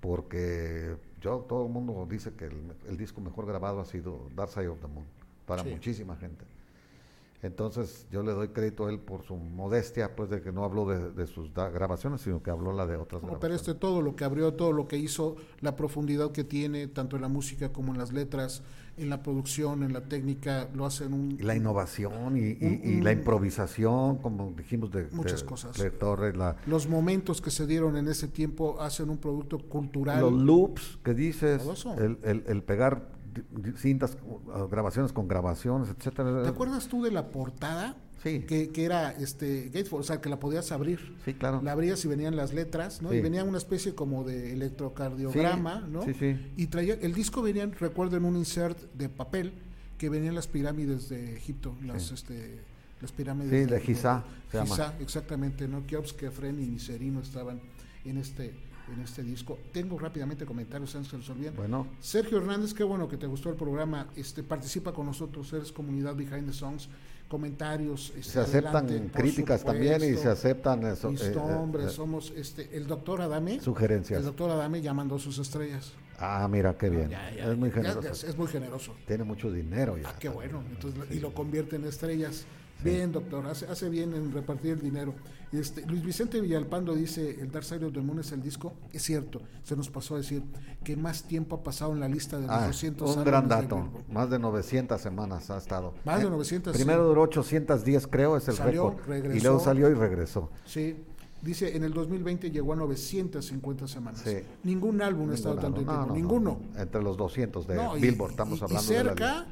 Porque 0.00 0.96
yo, 1.20 1.46
todo 1.48 1.66
el 1.66 1.72
mundo 1.72 2.04
dice 2.10 2.34
que 2.34 2.46
el, 2.46 2.96
disco 2.96 3.20
mejor 3.20 3.46
grabado 3.46 3.80
ha 3.80 3.84
sido 3.84 4.28
Dark 4.34 4.50
Side 4.50 4.66
of 4.66 4.80
the 4.80 4.88
Moon, 4.88 5.06
para 5.46 5.62
muchísima 5.62 6.16
gente. 6.16 6.44
Entonces 7.44 8.06
yo 8.10 8.22
le 8.22 8.32
doy 8.32 8.48
crédito 8.48 8.86
a 8.86 8.90
él 8.90 8.98
por 8.98 9.22
su 9.22 9.36
modestia, 9.36 10.16
pues 10.16 10.30
de 10.30 10.40
que 10.40 10.50
no 10.50 10.64
habló 10.64 10.86
de, 10.86 11.26
sus 11.26 11.52
grabaciones, 11.52 12.22
sino 12.22 12.42
que 12.42 12.50
habló 12.50 12.72
la 12.72 12.86
de 12.86 12.96
otras 12.96 13.22
no, 13.22 13.38
Pero 13.38 13.54
este 13.54 13.74
todo 13.74 14.00
lo 14.00 14.16
que 14.16 14.24
abrió, 14.24 14.54
todo 14.54 14.72
lo 14.72 14.88
que 14.88 14.96
hizo, 14.96 15.36
la 15.60 15.76
profundidad 15.76 16.32
que 16.32 16.42
tiene, 16.42 16.86
tanto 16.86 17.16
en 17.16 17.22
la 17.22 17.28
música 17.28 17.70
como 17.70 17.92
en 17.92 17.98
las 17.98 18.14
letras, 18.14 18.62
en 18.96 19.10
la 19.10 19.22
producción, 19.22 19.82
en 19.82 19.92
la 19.92 20.00
técnica, 20.00 20.70
lo 20.72 20.86
hacen 20.86 21.12
un... 21.12 21.32
Y 21.32 21.42
la 21.42 21.54
innovación 21.54 22.38
y, 22.38 23.02
la 23.02 23.12
improvisación, 23.12 24.16
como 24.22 24.54
dijimos, 24.56 24.90
de 24.90 25.08
muchas 25.10 25.44
cosas. 25.44 25.76
Torres. 26.00 26.34
La, 26.34 26.56
Los 26.66 26.88
momentos 26.88 27.42
que 27.42 27.50
se 27.50 27.66
dieron 27.66 27.98
en 27.98 28.08
ese 28.08 28.26
tiempo 28.26 28.80
hacen 28.80 29.10
un 29.10 29.18
producto 29.18 29.58
cultural. 29.58 30.18
Los 30.18 30.32
loops 30.32 30.98
que 31.04 31.12
dices, 31.12 31.62
el, 31.98 32.44
el 32.46 32.62
pegar 32.62 33.13
cintas, 33.76 34.16
grabaciones 34.70 35.12
con 35.12 35.28
grabaciones, 35.28 35.88
etcétera. 35.88 36.42
¿Te 36.42 36.48
acuerdas 36.48 36.88
tú 36.88 37.02
de 37.02 37.10
la 37.10 37.28
portada? 37.28 37.96
Sí. 38.22 38.40
Que, 38.40 38.70
que 38.70 38.84
era 38.84 39.10
este 39.12 39.66
Gatefold, 39.66 40.00
o 40.00 40.06
sea, 40.06 40.20
que 40.20 40.30
la 40.30 40.40
podías 40.40 40.72
abrir. 40.72 41.14
Sí, 41.26 41.34
claro. 41.34 41.60
La 41.62 41.72
abrías 41.72 42.02
y 42.06 42.08
venían 42.08 42.36
las 42.36 42.54
letras, 42.54 43.02
¿no? 43.02 43.12
Y 43.12 43.20
venía 43.20 43.44
una 43.44 43.58
especie 43.58 43.94
como 43.94 44.24
de 44.24 44.54
electrocardiograma, 44.54 45.80
¿no? 45.80 46.04
Sí, 46.04 46.14
sí. 46.14 46.36
Y 46.56 46.68
traía, 46.68 46.94
el 46.94 47.12
disco 47.12 47.42
venía, 47.42 47.66
recuerdo, 47.66 48.16
en 48.16 48.24
un 48.24 48.36
insert 48.36 48.78
de 48.94 49.10
papel 49.10 49.52
que 49.98 50.08
venían 50.08 50.34
las 50.34 50.48
pirámides 50.48 51.08
de 51.10 51.36
Egipto, 51.36 51.76
las, 51.84 52.12
este, 52.12 52.60
las 53.00 53.12
pirámides 53.12 53.50
sí, 53.50 53.70
de, 53.70 53.80
Giza. 53.80 54.24
Giza, 54.50 54.94
exactamente, 55.00 55.68
¿no? 55.68 55.86
Keops, 55.86 56.14
Kefren 56.14 56.62
y 56.62 56.66
Miserino 56.66 57.20
estaban 57.20 57.60
en 58.04 58.18
este 58.18 58.54
en 58.92 59.00
este 59.00 59.22
disco. 59.22 59.58
Tengo 59.72 59.98
rápidamente 59.98 60.44
comentarios 60.44 60.94
antes 60.94 61.10
que 61.10 61.16
nos 61.16 61.28
olviden. 61.30 61.56
Bueno. 61.56 61.86
Sergio 62.00 62.38
Hernández, 62.38 62.74
qué 62.74 62.84
bueno 62.84 63.08
que 63.08 63.16
te 63.16 63.26
gustó 63.26 63.50
el 63.50 63.56
programa. 63.56 64.08
Este 64.16 64.42
participa 64.42 64.92
con 64.92 65.06
nosotros, 65.06 65.52
eres 65.52 65.72
comunidad 65.72 66.14
Behind 66.14 66.46
the 66.46 66.52
Songs. 66.52 66.88
Comentarios. 67.28 68.10
Este, 68.10 68.32
se 68.32 68.40
aceptan 68.40 68.86
críticas 69.08 69.64
también 69.64 70.04
y 70.04 70.14
se 70.16 70.28
aceptan 70.28 70.84
eso. 70.86 71.10
Eh, 71.10 71.16
eh, 71.20 71.36
hombre, 71.38 71.86
eh, 71.86 71.88
somos 71.88 72.32
este 72.36 72.76
el 72.76 72.86
doctor 72.86 73.22
Adame. 73.22 73.60
Sugerencias. 73.60 74.18
El 74.18 74.26
doctor 74.26 74.50
Adame 74.50 74.82
ya 74.82 74.92
mandó 74.92 75.18
sus 75.18 75.38
estrellas. 75.38 75.92
Ah, 76.18 76.46
mira, 76.48 76.76
qué 76.76 76.90
bien. 76.90 77.10
es 77.12 77.56
muy 77.56 77.70
generoso. 77.70 78.26
es 78.26 78.36
muy 78.36 78.46
generoso. 78.46 78.94
Tiene 79.06 79.24
mucho 79.24 79.50
dinero 79.50 79.96
ya. 79.96 80.10
Ah, 80.10 80.14
qué 80.18 80.28
bueno. 80.28 80.62
Entonces, 80.70 81.02
Y 81.10 81.18
lo 81.18 81.32
convierte 81.34 81.76
en 81.76 81.86
estrellas. 81.86 82.44
Bien, 82.82 83.10
doctor, 83.10 83.46
hace, 83.46 83.66
hace 83.66 83.88
bien 83.88 84.12
en 84.14 84.30
repartir 84.32 84.72
el 84.72 84.80
dinero. 84.80 85.14
Este, 85.58 85.86
Luis 85.86 86.04
Vicente 86.04 86.40
Villalpando 86.40 86.94
dice, 86.94 87.38
el 87.40 87.50
Dark 87.50 87.64
Side 87.64 87.84
of 87.84 87.92
the 87.92 88.00
Moon 88.00 88.18
es 88.18 88.32
el 88.32 88.42
disco. 88.42 88.74
Es 88.92 89.02
cierto, 89.02 89.40
se 89.62 89.76
nos 89.76 89.88
pasó 89.90 90.14
a 90.14 90.18
decir 90.18 90.42
que 90.82 90.96
más 90.96 91.24
tiempo 91.24 91.56
ha 91.56 91.62
pasado 91.62 91.92
en 91.92 92.00
la 92.00 92.08
lista 92.08 92.36
de 92.38 92.46
los 92.46 92.56
ah, 92.56 92.66
200 92.66 93.16
Un 93.16 93.24
gran 93.24 93.48
dato, 93.48 93.88
más 94.10 94.30
de 94.30 94.38
900 94.38 95.00
semanas 95.00 95.50
ha 95.50 95.58
estado. 95.58 95.94
Más 96.04 96.22
de 96.22 96.30
900. 96.30 96.74
Eh, 96.74 96.78
primero 96.78 97.04
duró 97.06 97.22
810 97.22 98.06
creo, 98.08 98.36
es 98.36 98.48
el 98.48 98.56
récord. 98.56 98.96
Y 99.34 99.40
luego 99.40 99.60
salió 99.60 99.88
y 99.90 99.94
regresó. 99.94 100.50
Sí, 100.64 100.96
Dice, 101.44 101.76
en 101.76 101.84
el 101.84 101.92
2020 101.92 102.50
llegó 102.50 102.72
a 102.72 102.76
950 102.76 103.86
semanas. 103.86 104.22
Sí. 104.24 104.38
Ningún 104.62 105.02
álbum 105.02 105.30
ha 105.30 105.34
estado 105.34 105.56
tanto 105.56 105.82
tiempo, 105.82 106.14
ninguno. 106.14 106.58
Entre 106.74 107.02
los 107.02 107.18
200 107.18 107.66
de 107.66 107.74
Billboard, 108.00 108.30
estamos 108.30 108.62
hablando. 108.62 108.82
Y 108.82 108.86
cerca, 108.86 109.46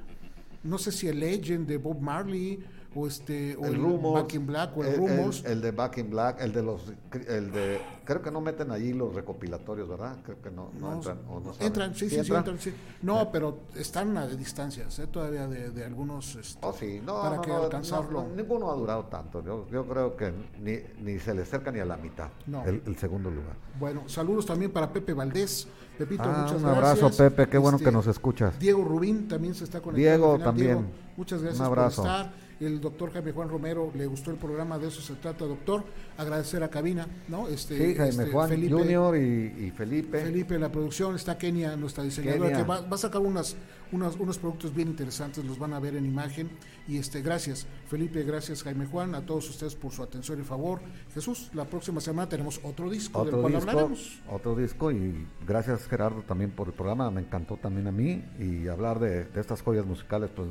no 0.64 0.78
sé 0.78 0.90
si 0.90 1.08
el 1.08 1.20
Legend 1.20 1.66
de 1.66 1.76
Bob 1.76 2.00
Marley 2.00 2.60
o 2.94 3.06
este 3.06 3.56
o 3.56 3.66
el, 3.66 3.78
Back 3.78 4.34
in 4.34 4.46
Black 4.46 4.76
o 4.76 4.84
el, 4.84 4.96
Rumors. 4.96 5.44
El, 5.44 5.60
de 5.60 5.70
Back 5.70 5.98
in 5.98 6.10
Black, 6.10 6.40
el 6.40 6.52
de 6.52 6.62
los 6.62 6.92
el 7.28 7.52
de 7.52 7.80
creo 8.04 8.22
que 8.22 8.30
no 8.30 8.40
meten 8.40 8.70
allí 8.70 8.92
los 8.92 9.14
recopilatorios, 9.14 9.88
¿verdad? 9.88 10.16
Creo 10.22 10.40
que 10.42 10.50
no, 10.50 10.70
no, 10.78 10.94
entran 10.94 11.18
o 11.28 11.40
no 11.40 11.52
Entran, 11.60 11.94
sí, 11.94 12.08
sí, 12.10 12.22
sí, 12.24 12.34
entran, 12.34 12.58
sí. 12.58 12.74
No, 13.02 13.30
pero 13.30 13.60
están 13.76 14.16
a 14.16 14.26
distancias, 14.26 14.98
¿eh? 14.98 15.06
todavía 15.06 15.46
de, 15.46 15.70
de 15.70 15.84
algunos 15.84 16.34
este, 16.36 16.58
oh, 16.66 16.72
sí. 16.72 17.00
no, 17.04 17.22
para 17.22 17.40
que 17.40 17.52
alcanzarlo. 17.52 18.26
ninguno 18.36 18.70
ha 18.70 18.74
durado 18.74 19.04
tanto. 19.04 19.42
Yo, 19.42 19.66
yo 19.70 19.86
creo 19.86 20.16
que 20.16 20.32
ni, 20.60 20.78
ni 21.02 21.18
se 21.18 21.34
le 21.34 21.42
acerca 21.42 21.70
ni 21.70 21.80
a 21.80 21.84
la 21.84 21.96
mitad 21.96 22.28
el, 22.66 22.82
el, 22.86 22.96
segundo 22.96 23.30
lugar. 23.30 23.56
Bueno, 23.78 24.02
saludos 24.06 24.46
también 24.46 24.70
para 24.70 24.92
Pepe 24.92 25.12
Valdés. 25.12 25.66
Pepito, 25.96 26.24
ah, 26.24 26.42
muchas 26.42 26.62
un 26.62 26.68
abrazo, 26.68 27.10
Pepe, 27.10 27.48
qué 27.48 27.58
bueno 27.58 27.78
que 27.78 27.84
este, 27.84 27.92
nos 27.92 28.06
escuchas. 28.06 28.58
Diego 28.58 28.82
Rubín 28.82 29.28
también 29.28 29.54
se 29.54 29.64
está 29.64 29.80
conectando. 29.80 30.26
Diego 30.26 30.38
también. 30.42 30.90
muchas 31.16 31.42
gracias 31.42 31.60
un 31.60 31.66
abrazo. 31.66 32.02
por 32.02 32.10
estar 32.10 32.41
el 32.64 32.80
doctor 32.80 33.12
Jaime 33.12 33.32
Juan 33.32 33.48
Romero 33.48 33.90
le 33.94 34.06
gustó 34.06 34.30
el 34.30 34.36
programa, 34.36 34.78
de 34.78 34.88
eso 34.88 35.00
se 35.00 35.14
trata, 35.14 35.44
doctor. 35.44 35.84
Agradecer 36.16 36.62
a 36.62 36.68
Cabina, 36.68 37.06
¿no? 37.28 37.48
Este, 37.48 37.76
sí, 37.76 37.94
Jaime 37.94 38.24
este, 38.24 38.32
Juan 38.32 38.48
Felipe, 38.48 38.74
Junior 38.74 39.16
y, 39.16 39.70
Felipe. 39.70 40.20
Felipe 40.20 40.58
la 40.58 40.70
producción, 40.70 41.14
está 41.16 41.38
Kenia, 41.38 41.76
nuestra 41.76 42.04
diseñadora, 42.04 42.56
que 42.56 42.62
va, 42.62 42.86
a 42.90 42.98
sacar 42.98 43.20
unas, 43.20 43.56
unos 43.90 44.38
productos 44.38 44.74
bien 44.74 44.88
interesantes, 44.88 45.44
los 45.44 45.58
van 45.58 45.72
a 45.72 45.80
ver 45.80 45.96
en 45.96 46.06
imagen. 46.06 46.50
Y 46.88 46.98
este, 46.98 47.22
gracias, 47.22 47.66
Felipe, 47.86 48.22
gracias 48.24 48.62
Jaime 48.62 48.86
Juan, 48.86 49.14
a 49.14 49.24
todos 49.24 49.48
ustedes 49.48 49.74
por 49.74 49.92
su 49.92 50.02
atención 50.02 50.40
y 50.40 50.42
favor. 50.42 50.80
Jesús, 51.14 51.50
la 51.54 51.64
próxima 51.64 52.00
semana 52.00 52.28
tenemos 52.28 52.60
otro 52.64 52.90
disco 52.90 53.20
otro 53.20 53.32
del 53.32 53.40
cual 53.42 53.56
hablaremos. 53.56 54.20
Otro 54.28 54.56
disco 54.56 54.90
y 54.90 55.26
gracias 55.46 55.86
Gerardo 55.86 56.22
también 56.22 56.50
por 56.50 56.68
el 56.68 56.74
programa, 56.74 57.10
me 57.10 57.20
encantó 57.20 57.56
también 57.56 57.86
a 57.86 57.92
mí 57.92 58.24
y 58.38 58.68
hablar 58.68 58.98
de, 58.98 59.24
de 59.24 59.40
estas 59.40 59.62
joyas 59.62 59.86
musicales, 59.86 60.30
pues 60.34 60.48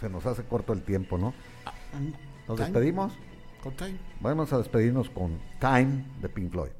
se 0.00 0.08
nos 0.08 0.26
hace 0.26 0.44
corto 0.44 0.72
el 0.72 0.82
tiempo, 0.82 1.18
¿no? 1.18 1.34
Ah, 1.66 1.72
¿Nos 2.48 2.58
despedimos? 2.58 3.12
Con 3.62 3.74
Time. 3.74 3.98
Vamos 4.20 4.52
a 4.52 4.58
despedirnos 4.58 5.08
con 5.10 5.38
Time 5.60 6.04
de 6.20 6.28
Pink 6.28 6.50
Floyd. 6.50 6.72